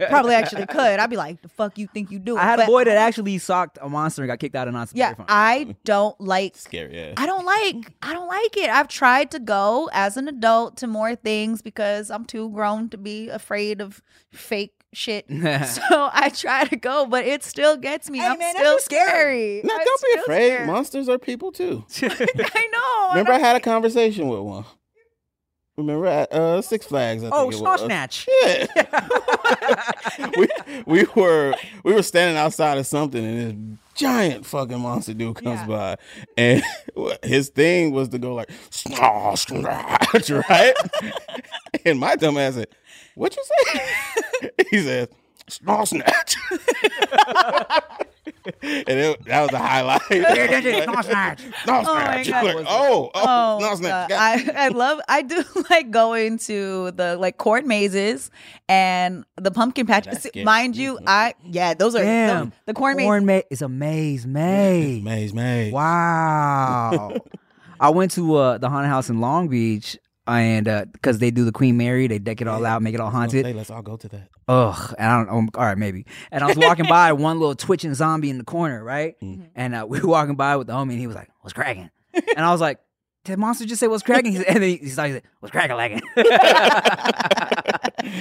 Probably 0.09 0.35
actually 0.35 0.65
could. 0.65 0.99
I'd 0.99 1.09
be 1.09 1.15
like, 1.15 1.41
the 1.41 1.47
fuck 1.47 1.77
you 1.77 1.87
think 1.87 2.11
you 2.11 2.19
do? 2.19 2.35
I 2.35 2.43
had 2.43 2.59
a 2.59 2.65
boy 2.65 2.83
that 2.83 2.97
actually 2.97 3.37
socked 3.37 3.77
a 3.81 3.87
monster 3.87 4.21
and 4.21 4.27
got 4.27 4.37
kicked 4.37 4.53
out 4.53 4.67
of 4.67 4.73
non 4.73 4.85
Yeah, 4.93 5.13
I 5.29 5.75
don't 5.85 6.19
like 6.19 6.57
Scary 6.57 6.99
ass. 6.99 7.13
I 7.15 7.25
don't 7.25 7.45
like 7.45 7.93
I 8.01 8.13
don't 8.13 8.27
like 8.27 8.57
it. 8.57 8.69
I've 8.69 8.89
tried 8.89 9.31
to 9.31 9.39
go 9.39 9.89
as 9.93 10.17
an 10.17 10.27
adult 10.27 10.75
to 10.77 10.87
more 10.87 11.15
things 11.15 11.61
because 11.61 12.11
I'm 12.11 12.25
too 12.25 12.49
grown 12.49 12.89
to 12.89 12.97
be 12.97 13.29
afraid 13.29 13.79
of 13.79 14.01
fake 14.33 14.73
shit. 14.93 15.25
so 15.29 16.09
I 16.13 16.31
try 16.33 16.65
to 16.65 16.75
go, 16.75 17.05
but 17.05 17.25
it 17.25 17.43
still 17.43 17.77
gets 17.77 18.09
me. 18.09 18.19
Hey, 18.19 18.25
I'm 18.27 18.39
man, 18.39 18.55
still 18.55 18.75
just 18.75 18.85
scary. 18.85 19.59
scary. 19.59 19.61
No, 19.63 19.75
I'm 19.75 19.85
don't 19.85 20.01
be 20.01 20.19
afraid. 20.21 20.47
scared. 20.47 20.67
Monsters 20.67 21.09
are 21.09 21.17
people 21.17 21.51
too. 21.51 21.85
I 22.01 22.69
know. 22.71 23.09
Remember, 23.09 23.31
I 23.33 23.35
and 23.35 23.43
had 23.43 23.55
a 23.55 23.59
conversation 23.59 24.27
with 24.27 24.39
one. 24.39 24.65
Remember 25.77 26.07
at 26.07 26.31
uh, 26.33 26.59
Six 26.63 26.87
Flags? 26.87 27.23
I 27.23 27.29
oh, 27.31 27.41
think 27.43 27.53
it 27.53 27.57
snarl 27.57 27.73
was. 27.73 27.81
snatch. 27.81 28.27
Yeah. 28.41 28.65
we 30.37 30.47
we 30.87 31.05
were 31.15 31.53
we 31.83 31.93
were 31.93 32.01
standing 32.01 32.35
outside 32.35 32.79
of 32.79 32.87
something, 32.87 33.23
and 33.23 33.37
this 33.73 33.79
giant 33.93 34.43
fucking 34.45 34.79
monster 34.79 35.13
dude 35.13 35.35
comes 35.35 35.59
Yeah. 35.59 35.67
by, 35.67 35.97
and 36.35 36.63
his 37.23 37.49
thing 37.49 37.91
was 37.91 38.09
to 38.09 38.17
go 38.17 38.33
like 38.33 38.49
snarl 38.71 39.37
snatch, 39.37 40.31
right? 40.31 40.73
and 41.85 41.99
my 41.99 42.15
dumb 42.15 42.39
ass 42.39 42.55
said, 42.55 42.69
"What 43.17 43.35
you 43.35 43.43
say?" 43.43 44.49
he 44.71 44.79
says, 44.81 45.07
"Snarl 45.47 45.85
snatch." 45.85 46.35
and 48.61 48.99
it, 48.99 49.25
that 49.25 49.41
was 49.41 49.49
the 49.51 49.57
highlight. 49.57 50.01
Snarl 50.83 51.03
snatch. 51.03 51.41
Snarl 51.63 51.83
Oh 51.87 51.95
my 51.95 52.23
snatch. 52.23 52.29
God. 52.29 52.55
Like, 52.55 52.65
oh, 52.69 53.11
oh, 53.13 53.21
Oh, 53.25 53.59
snarl 53.59 53.77
snatch. 53.77 54.09
God. 54.09 54.45
God 54.45 54.55
I, 54.55 54.65
I 54.65 54.67
love 54.69 54.99
I 55.07 55.21
do 55.21 55.43
like 55.69 55.91
going 55.91 56.37
to 56.39 56.91
the 56.91 57.17
like 57.17 57.37
court 57.37 57.65
mazes 57.65 58.31
and 58.69 59.25
the 59.35 59.51
pumpkin 59.51 59.85
patch. 59.85 60.07
See. 60.19 60.43
Mind 60.43 60.75
you, 60.77 60.99
I 61.05 61.33
yeah, 61.43 61.73
those 61.73 61.95
are 61.95 62.03
Damn. 62.03 62.45
those- 62.49 62.53
the 62.67 62.73
corn 62.73 62.97
maze. 62.97 63.05
Corn 63.05 63.25
ma- 63.25 63.41
is 63.49 63.61
a 63.61 63.69
maze, 63.69 64.25
maze. 64.25 65.03
Maze, 65.03 65.33
maze. 65.33 65.73
Wow. 65.73 67.13
I 67.79 67.89
went 67.89 68.11
to 68.11 68.35
uh, 68.35 68.57
the 68.57 68.69
haunted 68.69 68.89
house 68.89 69.09
in 69.09 69.19
Long 69.21 69.47
Beach 69.49 69.97
and 70.27 70.91
because 70.91 71.19
they 71.19 71.31
do 71.31 71.45
the 71.45 71.51
Queen 71.51 71.77
Mary, 71.77 72.07
they 72.07 72.19
deck 72.19 72.41
it 72.41 72.47
all 72.47 72.61
Yeah. 72.61 72.75
out, 72.75 72.81
make 72.81 72.93
it 72.93 72.99
all 72.99 73.07
I 73.07 73.09
was 73.09 73.13
gonna 73.13 73.21
haunted. 73.23 73.45
say, 73.45 73.53
let's 73.53 73.69
all 73.69 73.81
go 73.81 73.97
to 73.97 74.07
that. 74.09 74.29
Ugh, 74.47 74.95
and 74.97 75.07
I 75.11 75.17
don't. 75.17 75.29
Um, 75.29 75.49
all 75.55 75.65
right, 75.65 75.77
maybe. 75.77 76.05
And 76.31 76.43
I 76.43 76.47
was 76.47 76.57
walking 76.57 76.87
by 76.87 77.13
one 77.13 77.39
little 77.39 77.55
twitching 77.55 77.93
zombie 77.93 78.29
in 78.29 78.37
the 78.37 78.43
corner, 78.43 78.83
right? 78.83 79.19
Mhm. 79.21 79.47
And 79.55 79.75
uh, 79.75 79.85
we 79.89 79.99
were 80.01 80.07
walking 80.07 80.35
by 80.35 80.55
with 80.55 80.67
the 80.67 80.73
homie, 80.73 80.91
and 80.91 80.99
he 80.99 81.07
was 81.07 81.15
like, 81.15 81.29
"What's 81.41 81.53
cracking?" 81.53 81.89
And 82.13 82.39
I 82.45 82.51
was 82.51 82.61
like, 82.61 82.79
"Did 83.25 83.37
monster 83.39 83.65
just 83.65 83.79
say 83.79 83.87
what's 83.87 84.03
cracking?" 84.03 84.31
He 84.31 84.37
said, 84.37 84.47
and 84.47 84.55
then 84.63 84.69
he, 84.69 84.77
he 84.77 84.89
started, 84.89 85.23
"What's 85.39 85.51
cracking, 85.51 85.75
lagging?" 85.77 86.01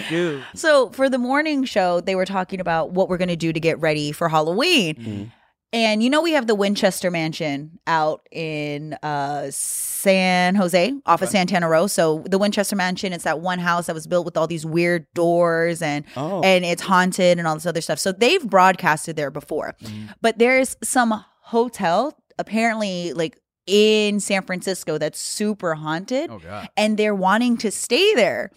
Dude, 0.08 0.44
So 0.54 0.90
for 0.90 1.08
the 1.08 1.18
morning 1.18 1.64
show, 1.64 2.00
they 2.00 2.14
were 2.14 2.24
talking 2.24 2.60
about 2.60 2.90
what 2.90 3.08
we're 3.08 3.18
going 3.18 3.28
to 3.28 3.36
do 3.36 3.52
to 3.52 3.60
get 3.60 3.78
ready 3.80 4.12
for 4.12 4.28
Halloween. 4.28 5.32
And 5.72 6.02
you 6.02 6.08
know 6.08 6.22
we 6.22 6.32
have 6.32 6.46
the 6.46 6.54
Winchester 6.54 7.10
Mansion 7.10 7.78
out 7.86 8.26
in 8.30 8.94
uh, 9.02 9.48
San 9.50 10.54
Jose, 10.54 10.94
off 11.04 11.20
of 11.20 11.28
Santana 11.28 11.68
Row. 11.68 11.86
So 11.86 12.22
the 12.24 12.38
Winchester 12.38 12.76
Mansion, 12.76 13.12
it's 13.12 13.24
that 13.24 13.40
one 13.40 13.58
house 13.58 13.86
that 13.86 13.94
was 13.94 14.06
built 14.06 14.24
with 14.24 14.36
all 14.36 14.46
these 14.46 14.64
weird 14.64 15.06
doors 15.12 15.82
and 15.82 16.04
Oh, 16.16 16.40
and 16.42 16.64
it's 16.64 16.82
haunted 16.82 17.38
and 17.38 17.46
all 17.46 17.54
this 17.54 17.66
other 17.66 17.80
stuff. 17.80 17.98
So 17.98 18.12
they've 18.12 18.44
broadcasted 18.48 19.16
there 19.16 19.30
before. 19.30 19.74
Mhm. 19.82 20.14
But 20.22 20.38
there's 20.38 20.76
some 20.82 21.24
hotel 21.42 22.16
apparently 22.38 23.12
like 23.12 23.38
in 23.66 24.20
San 24.20 24.42
Francisco 24.42 24.96
that's 24.98 25.18
super 25.18 25.74
haunted 25.74 26.30
oh 26.30 26.40
and 26.76 26.96
they're 26.96 27.14
wanting 27.14 27.56
to 27.58 27.70
stay 27.72 28.14
there. 28.14 28.50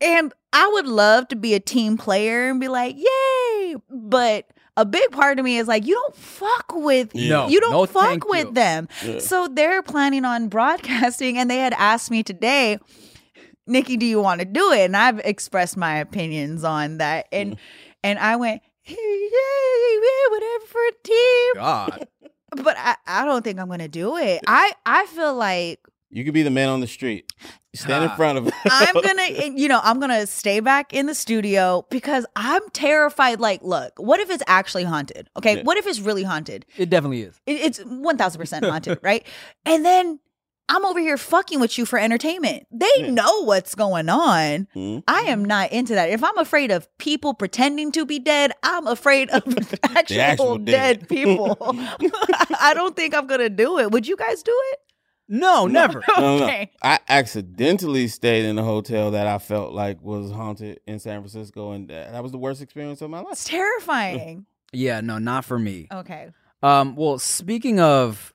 And 0.00 0.32
I 0.52 0.68
would 0.74 0.86
love 0.86 1.28
to 1.28 1.36
be 1.36 1.54
a 1.54 1.60
team 1.60 1.96
player 1.96 2.50
and 2.50 2.58
be 2.58 2.66
like, 2.68 2.96
"Yay!" 2.96 3.76
But 3.88 4.46
a 4.76 4.84
big 4.86 5.10
part 5.10 5.38
of 5.38 5.44
me 5.44 5.58
is 5.58 5.68
like, 5.68 5.86
you 5.86 5.94
don't 5.94 6.16
fuck 6.16 6.72
with 6.74 7.10
Yeah. 7.14 7.28
no, 7.28 7.48
you 7.48 7.60
don't 7.60 7.72
no, 7.72 7.86
fuck 7.86 8.26
with 8.28 8.46
you. 8.48 8.52
them. 8.52 8.88
yeah. 9.04 9.18
So 9.18 9.48
they're 9.48 9.82
planning 9.82 10.24
on 10.24 10.48
broadcasting, 10.48 11.36
and 11.38 11.50
they 11.50 11.58
had 11.58 11.74
asked 11.74 12.10
me 12.10 12.22
today, 12.22 12.78
Nikki, 13.66 13.96
do 13.96 14.06
you 14.06 14.20
want 14.20 14.40
to 14.40 14.44
do 14.44 14.72
it? 14.72 14.80
And 14.86 14.96
I've 14.96 15.20
expressed 15.20 15.76
my 15.76 15.96
opinions 15.98 16.64
on 16.64 16.98
that, 16.98 17.26
and 17.32 17.54
mm. 17.54 17.58
and 18.02 18.18
I 18.18 18.36
went, 18.36 18.62
hey, 18.80 18.96
yeah, 18.96 19.94
yeah, 19.94 20.30
whatever 20.30 20.64
for 20.66 20.80
a 20.86 20.92
team. 21.04 21.52
God, 21.54 22.08
But 22.64 22.76
I, 22.78 22.96
I 23.06 23.24
don't 23.24 23.42
think 23.42 23.58
I'm 23.58 23.68
gonna 23.68 23.88
do 23.88 24.16
it. 24.16 24.40
I 24.46 24.72
I 24.84 25.06
feel 25.06 25.34
like 25.34 25.80
You 26.14 26.24
could 26.24 26.34
be 26.34 26.42
the 26.42 26.50
man 26.50 26.68
on 26.68 26.80
the 26.80 26.86
street. 26.86 27.32
Stand 27.74 28.04
in 28.04 28.10
front 28.10 28.36
of. 28.36 28.44
him. 28.44 28.52
I'm 28.66 28.94
gonna, 29.02 29.56
you 29.56 29.66
know, 29.66 29.80
I'm 29.82 29.98
gonna 29.98 30.26
stay 30.26 30.60
back 30.60 30.92
in 30.92 31.06
the 31.06 31.14
studio 31.14 31.86
because 31.90 32.26
I'm 32.36 32.60
terrified. 32.74 33.40
Like, 33.40 33.62
look, 33.62 33.94
what 33.98 34.20
if 34.20 34.28
it's 34.30 34.42
actually 34.46 34.84
haunted? 34.84 35.30
Okay, 35.38 35.56
Yeah. 35.56 35.62
what 35.62 35.78
if 35.78 35.86
it's 35.86 35.98
really 36.00 36.22
haunted? 36.22 36.66
It 36.76 36.90
definitely 36.90 37.22
is. 37.22 37.40
It- 37.46 37.60
It's 37.62 37.78
one 37.80 38.18
thousand 38.18 38.38
percent 38.40 38.64
haunted, 38.66 38.98
right? 39.02 39.26
And 39.64 39.86
then 39.86 40.20
I'm 40.68 40.84
over 40.84 41.00
here 41.00 41.16
fucking 41.16 41.60
with 41.60 41.78
you 41.78 41.86
for 41.86 41.98
entertainment. 41.98 42.66
They 42.70 42.86
Yeah. 42.98 43.10
know 43.10 43.44
what's 43.44 43.74
going 43.74 44.10
on. 44.10 44.68
Mhm. 44.76 45.02
I 45.08 45.22
am 45.22 45.42
not 45.44 45.72
into 45.72 45.94
that. 45.94 46.10
If 46.10 46.22
I'm 46.22 46.36
afraid 46.36 46.70
of 46.70 46.86
people 46.98 47.32
pretending 47.32 47.90
to 47.92 48.04
be 48.04 48.18
dead, 48.18 48.52
I'm 48.62 48.86
afraid 48.86 49.30
of 49.30 49.42
actual, 49.82 50.20
actual 50.20 50.58
dead, 50.58 51.00
dead. 51.00 51.08
people. 51.08 51.56
I 52.60 52.72
don't 52.74 52.94
think 52.94 53.14
I'm 53.14 53.26
gonna 53.26 53.48
do 53.50 53.78
it. 53.78 53.90
Would 53.90 54.06
you 54.06 54.16
guys 54.16 54.42
do 54.42 54.54
it? 54.72 54.78
No, 55.28 55.66
never. 55.66 56.02
No, 56.16 56.20
no, 56.20 56.38
no. 56.38 56.44
Okay. 56.52 56.70
I 56.82 56.98
accidentally 57.08 58.08
stayed 58.08 58.44
in 58.44 58.58
a 58.58 58.64
hotel 58.64 59.12
that 59.12 59.26
I 59.26 59.38
felt 59.38 59.72
like 59.72 60.02
was 60.02 60.30
haunted 60.30 60.80
in 60.86 60.98
San 60.98 61.20
Francisco, 61.20 61.72
and 61.72 61.88
that 61.88 62.12
that 62.12 62.22
was 62.22 62.32
the 62.32 62.38
worst 62.38 62.60
experience 62.60 63.00
of 63.00 63.10
my 63.10 63.18
life. 63.18 63.28
It's 63.32 63.46
life. 63.46 63.58
terrifying. 63.58 64.46
yeah, 64.72 65.00
no, 65.00 65.18
not 65.18 65.44
for 65.44 65.58
me. 65.58 65.88
Okay. 65.92 66.30
Um, 66.62 66.94
well, 66.96 67.18
speaking 67.18 67.80
of 67.80 68.32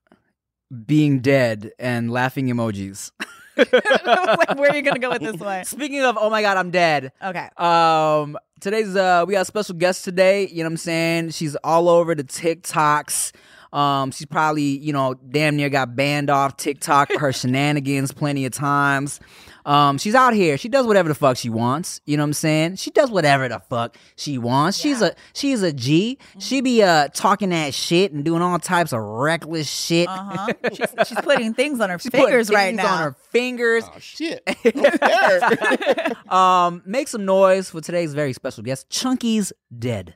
being 0.85 1.19
dead 1.19 1.71
and 1.79 2.11
laughing 2.11 2.47
emojis. 2.47 3.11
Where 3.55 4.69
are 4.69 4.75
you 4.75 4.81
gonna 4.83 4.99
go 4.99 5.09
with 5.09 5.21
this 5.21 5.37
one? 5.37 5.65
Speaking 5.65 6.03
of, 6.03 6.17
oh 6.19 6.29
my 6.29 6.41
god, 6.41 6.57
I'm 6.57 6.69
dead. 6.71 7.11
Okay. 7.23 7.49
Um, 7.57 8.37
today's 8.59 8.95
uh, 8.95 9.23
we 9.27 9.33
got 9.33 9.41
a 9.41 9.45
special 9.45 9.75
guest 9.75 10.03
today. 10.03 10.47
You 10.47 10.57
know 10.57 10.63
what 10.65 10.73
I'm 10.73 10.77
saying? 10.77 11.29
She's 11.31 11.55
all 11.63 11.89
over 11.89 12.13
the 12.15 12.23
TikToks. 12.23 13.31
Um, 13.73 14.11
she's 14.11 14.25
probably 14.27 14.77
you 14.79 14.93
know 14.93 15.13
damn 15.13 15.55
near 15.55 15.69
got 15.69 15.95
banned 15.95 16.29
off 16.29 16.57
TikTok 16.57 17.11
for 17.11 17.19
her 17.19 17.33
shenanigans 17.33 18.11
plenty 18.11 18.45
of 18.45 18.53
times. 18.53 19.19
Um, 19.65 19.97
she's 19.97 20.15
out 20.15 20.33
here. 20.33 20.57
She 20.57 20.69
does 20.69 20.87
whatever 20.87 21.09
the 21.09 21.15
fuck 21.15 21.35
she 21.35 21.49
wants. 21.49 21.99
You 22.05 22.15
know 22.15 22.23
what 22.23 22.27
I'm 22.27 22.33
saying? 22.33 22.75
She 22.77 22.89
does 22.89 23.11
whatever 23.11 23.49
the 23.49 23.59
fuck 23.59 23.97
she 24.15 24.37
wants. 24.37 24.77
She's 24.77 25.01
a 25.01 25.13
she's 25.33 25.61
a 25.61 25.73
G. 25.73 26.17
She 26.39 26.61
be 26.61 26.81
uh 26.81 27.09
talking 27.09 27.49
that 27.49 27.73
shit 27.73 28.13
and 28.13 28.23
doing 28.23 28.41
all 28.41 28.57
types 28.59 28.93
of 28.93 29.01
reckless 29.01 29.69
shit. 29.69 30.07
Uh 30.07 30.13
huh. 30.15 30.53
she's, 30.73 31.07
she's 31.07 31.19
putting 31.21 31.53
things 31.53 31.81
on 31.81 31.89
her 31.89 31.99
She's 31.99 32.09
putting 32.11 32.27
fingers 32.27 32.49
right 32.49 32.73
now. 32.73 32.87
on 32.93 33.03
her 33.03 33.15
fingers. 33.31 33.83
Oh 33.93 33.99
shit! 33.99 34.41
Um, 36.29 36.81
make 36.85 37.07
some 37.07 37.25
noise 37.25 37.69
for 37.69 37.81
today's 37.81 38.13
very 38.13 38.33
special 38.33 38.63
guest, 38.63 38.89
Chunky's 38.89 39.53
dead. 39.77 40.15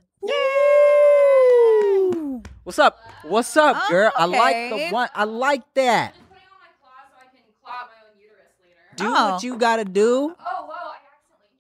What's 2.64 2.78
up? 2.80 3.00
What's 3.24 3.58
up, 3.58 3.76
Oh, 3.80 3.90
girl? 3.90 4.12
I 4.16 4.26
like 4.26 4.70
the 4.70 4.90
one. 4.94 5.10
I 5.16 5.24
like 5.24 5.62
that. 5.74 6.14
putting 6.14 6.44
on 6.44 6.60
my 6.60 6.68
claw 6.80 6.92
so 7.10 7.16
I 7.20 7.26
can 7.36 7.44
clap 7.64 7.90
my 7.90 8.08
own 8.08 8.20
uterus 8.22 8.54
later. 8.62 8.96
Do 8.98 9.06
Oh. 9.08 9.32
what 9.34 9.44
you 9.44 9.58
gotta 9.58 9.86
do. 9.86 10.36
Oh, 10.40 10.68
whoa, 10.68 10.92
I 10.92 10.98
accidentally 11.10 11.58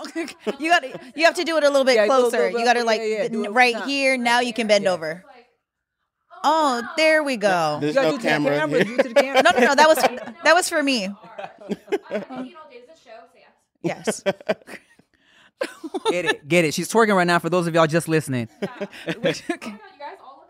dropped 0.00 0.16
it. 0.16 0.46
Okay. 0.48 0.56
You 0.64 0.70
got 0.70 0.82
to 0.82 1.12
you 1.18 1.24
have 1.26 1.34
to 1.34 1.44
do 1.44 1.56
it 1.58 1.64
a 1.64 1.68
little 1.68 1.84
bit 1.84 1.96
Yeah, 1.96 2.06
do 2.06 2.12
a 2.12 2.14
little 2.14 2.30
closer. 2.30 2.50
bit- 2.50 2.58
you 2.58 2.64
got 2.64 2.74
to 2.74 2.84
like 2.84 3.00
yeah, 3.04 3.28
do 3.28 3.44
it 3.44 3.48
n- 3.48 3.52
right 3.52 3.74
time. 3.74 3.88
here. 3.88 4.16
Now 4.16 4.40
you 4.40 4.54
can 4.54 4.66
bend 4.66 4.86
over. 4.86 5.10
It's 5.10 5.26
like, 5.26 5.46
Oh, 6.44 6.82
oh 6.82 6.88
there 6.96 7.22
we 7.22 7.36
go. 7.36 7.78
There's 7.80 7.94
You 7.94 8.00
gotta 8.00 8.08
no 8.08 8.12
do 8.12 8.16
it 8.18 8.22
the 8.22 8.28
camera. 8.28 8.58
camera. 8.58 8.84
Do 8.84 8.94
it 8.94 9.02
to 9.02 9.08
the 9.10 9.14
camera. 9.22 9.42
No, 9.42 9.50
no, 9.52 9.58
no. 9.66 9.74
That 9.74 9.88
was 9.88 9.98
that 10.44 10.54
was 10.54 10.68
for 10.68 10.82
me. 10.82 11.04
I'm 11.04 11.14
thinking 12.08 12.56
all 12.56 12.70
day. 12.70 12.76
Is 12.78 12.86
this 12.88 13.00
show? 13.04 13.10
Say 13.34 13.44
yes. 13.84 14.22
Yes. 14.24 14.34
Get 16.10 16.24
it, 16.24 16.48
get 16.48 16.64
it. 16.64 16.74
She's 16.74 16.90
twerking 16.90 17.14
right 17.14 17.26
now. 17.26 17.38
For 17.38 17.48
those 17.50 17.66
of 17.68 17.74
y'all 17.74 17.86
just 17.86 18.08
listening, 18.08 18.48
oh 18.62 18.68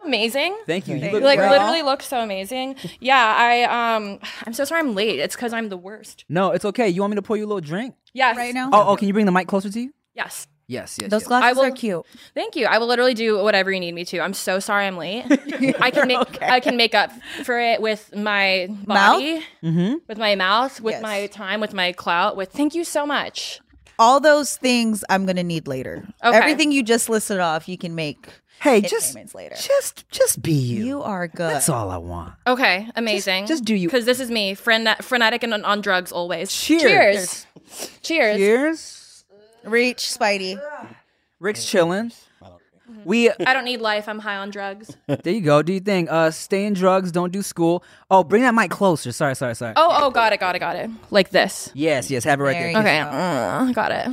amazing. 0.04 0.56
thank 0.66 0.88
you. 0.88 0.96
You 0.96 1.10
look 1.12 1.22
like 1.22 1.38
great. 1.38 1.50
literally 1.50 1.82
look 1.82 2.02
so 2.02 2.20
amazing. 2.20 2.76
Yeah, 3.00 3.34
I 3.38 3.94
um 3.96 4.18
I'm 4.46 4.52
so 4.52 4.64
sorry 4.64 4.80
I'm 4.80 4.94
late. 4.94 5.18
It's 5.18 5.36
cuz 5.36 5.52
I'm 5.52 5.68
the 5.68 5.76
worst. 5.76 6.24
No, 6.28 6.50
it's 6.52 6.64
okay. 6.64 6.88
You 6.88 7.00
want 7.02 7.12
me 7.12 7.16
to 7.16 7.22
pour 7.22 7.36
you 7.36 7.44
a 7.44 7.48
little 7.48 7.60
drink? 7.60 7.94
Yes. 8.12 8.36
Right 8.36 8.54
now. 8.54 8.70
Oh, 8.72 8.88
oh, 8.88 8.96
can 8.96 9.08
you 9.08 9.14
bring 9.14 9.26
the 9.26 9.32
mic 9.32 9.48
closer 9.48 9.70
to 9.70 9.80
you? 9.80 9.92
Yes. 10.14 10.46
Yes, 10.68 10.96
yes. 11.00 11.10
Those 11.10 11.22
yes. 11.22 11.28
glasses 11.28 11.48
I 11.48 11.52
will- 11.60 11.66
are 11.68 11.70
cute. 11.76 12.06
Thank 12.34 12.56
you. 12.56 12.66
I 12.66 12.78
will 12.78 12.86
literally 12.86 13.14
do 13.14 13.42
whatever 13.42 13.70
you 13.72 13.80
need 13.80 13.92
me 13.94 14.04
to. 14.06 14.20
I'm 14.20 14.32
so 14.32 14.58
sorry 14.58 14.86
I'm 14.86 14.96
late. 14.96 15.24
I 15.80 15.90
can 15.90 16.08
make 16.08 16.40
I 16.42 16.60
can 16.60 16.76
make 16.76 16.94
up 16.94 17.10
for 17.44 17.58
it 17.58 17.82
with 17.82 18.14
my 18.14 18.68
body, 18.86 19.42
Mm-hmm. 19.62 19.94
with 20.08 20.18
my 20.18 20.34
mouth, 20.34 20.80
with 20.80 20.94
Yes. 20.94 21.02
my 21.02 21.26
time, 21.26 21.60
with 21.60 21.74
my 21.74 21.92
clout, 21.92 22.36
with 22.36 22.52
thank 22.52 22.74
you 22.74 22.84
so 22.84 23.04
much. 23.04 23.60
All 23.98 24.18
those 24.20 24.56
things 24.56 25.04
I'm 25.10 25.26
gonna 25.26 25.42
need 25.42 25.68
later. 25.68 26.04
Okay. 26.24 26.36
Everything 26.36 26.72
you 26.72 26.82
just 26.82 27.08
listed 27.10 27.38
off, 27.40 27.68
you 27.68 27.76
can 27.76 27.94
make 27.94 28.28
Hey, 28.62 28.80
hit 28.80 28.90
just, 28.90 29.12
payments 29.14 29.34
later. 29.34 29.56
just, 29.56 30.08
just 30.10 30.40
be 30.40 30.52
you. 30.52 30.84
You 30.86 31.02
are 31.02 31.26
good. 31.26 31.50
That's 31.52 31.68
all 31.68 31.90
I 31.90 31.96
want. 31.96 32.34
Okay, 32.46 32.88
amazing. 32.94 33.46
just 33.46 33.64
do 33.64 33.74
you- 33.74 33.88
Because 33.88 34.04
this 34.04 34.20
is 34.20 34.30
me, 34.30 34.54
fren- 34.54 34.94
frenetic 35.02 35.42
and 35.42 35.52
on, 35.52 35.64
on 35.64 35.80
drugs 35.80 36.12
always. 36.12 36.52
Cheers. 36.52 36.82
Cheers. 36.82 37.46
Cheers. 38.02 38.36
Cheers. 38.36 39.24
Reach, 39.64 39.98
Spidey. 39.98 40.60
Rick's 41.40 41.64
chilling. 41.66 42.12
We 43.04 43.30
I 43.30 43.52
don't 43.54 43.64
need 43.64 43.80
life. 43.80 44.06
I'm 44.08 44.18
high 44.18 44.36
on 44.36 44.50
drugs. 44.50 44.96
there 45.06 45.32
you 45.32 45.40
go. 45.40 45.62
Do 45.62 45.72
you 45.72 45.80
think 45.80 46.08
uh 46.10 46.30
stay 46.30 46.66
in 46.66 46.74
drugs, 46.74 47.10
don't 47.10 47.32
do 47.32 47.42
school? 47.42 47.82
Oh, 48.10 48.22
bring 48.22 48.42
that 48.42 48.54
mic 48.54 48.70
closer. 48.70 49.10
Sorry, 49.12 49.34
sorry, 49.34 49.54
sorry. 49.54 49.72
Oh, 49.76 49.88
oh, 50.02 50.10
got 50.10 50.32
it, 50.32 50.40
got 50.40 50.54
it, 50.54 50.58
got 50.60 50.76
it. 50.76 50.90
Like 51.10 51.30
this. 51.30 51.70
Yes, 51.74 52.10
yes, 52.10 52.22
have 52.24 52.38
it 52.38 52.42
right 52.44 52.52
There 52.52 52.62
there. 52.62 52.70
you 52.72 52.78
Okay, 52.78 53.00
uh, 53.00 53.72
got 53.72 53.92
it. 53.92 54.08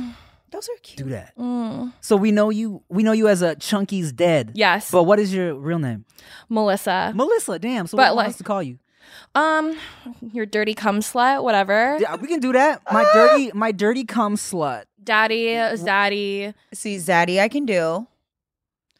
Those 0.50 0.68
are 0.68 0.78
cute. 0.82 0.98
Do 1.06 1.10
that. 1.14 1.34
So 2.00 2.16
we 2.16 2.32
know 2.32 2.50
you 2.50 2.82
we 2.88 3.02
know 3.02 3.12
you 3.12 3.28
as 3.28 3.42
a 3.42 3.54
Chunky's 3.56 4.12
dead. 4.12 4.52
Yes, 4.54 4.90
But 4.90 5.04
what 5.04 5.18
is 5.18 5.32
your 5.32 5.54
real 5.54 5.78
name? 5.78 6.04
Melissa. 6.48 7.12
Melissa, 7.14 7.58
damn. 7.58 7.86
So 7.86 7.96
But 7.96 8.08
what 8.10 8.16
like- 8.16 8.24
wants 8.26 8.38
to 8.38 8.44
call 8.44 8.62
you? 8.62 8.78
Um, 9.34 9.76
your 10.32 10.46
dirty 10.46 10.74
cum 10.74 11.00
slut, 11.00 11.42
whatever. 11.42 11.98
Yeah, 12.00 12.16
we 12.16 12.26
can 12.28 12.40
do 12.40 12.52
that. 12.52 12.82
My 12.92 13.04
dirty 13.14 13.50
my 13.54 13.72
dirty 13.72 14.04
cum 14.04 14.36
slut. 14.36 14.84
Daddy, 15.02 15.54
zaddy. 15.54 16.52
See, 16.74 16.96
Zaddy, 16.96 17.40
I 17.40 17.48
can 17.48 17.64
do. 17.64 18.06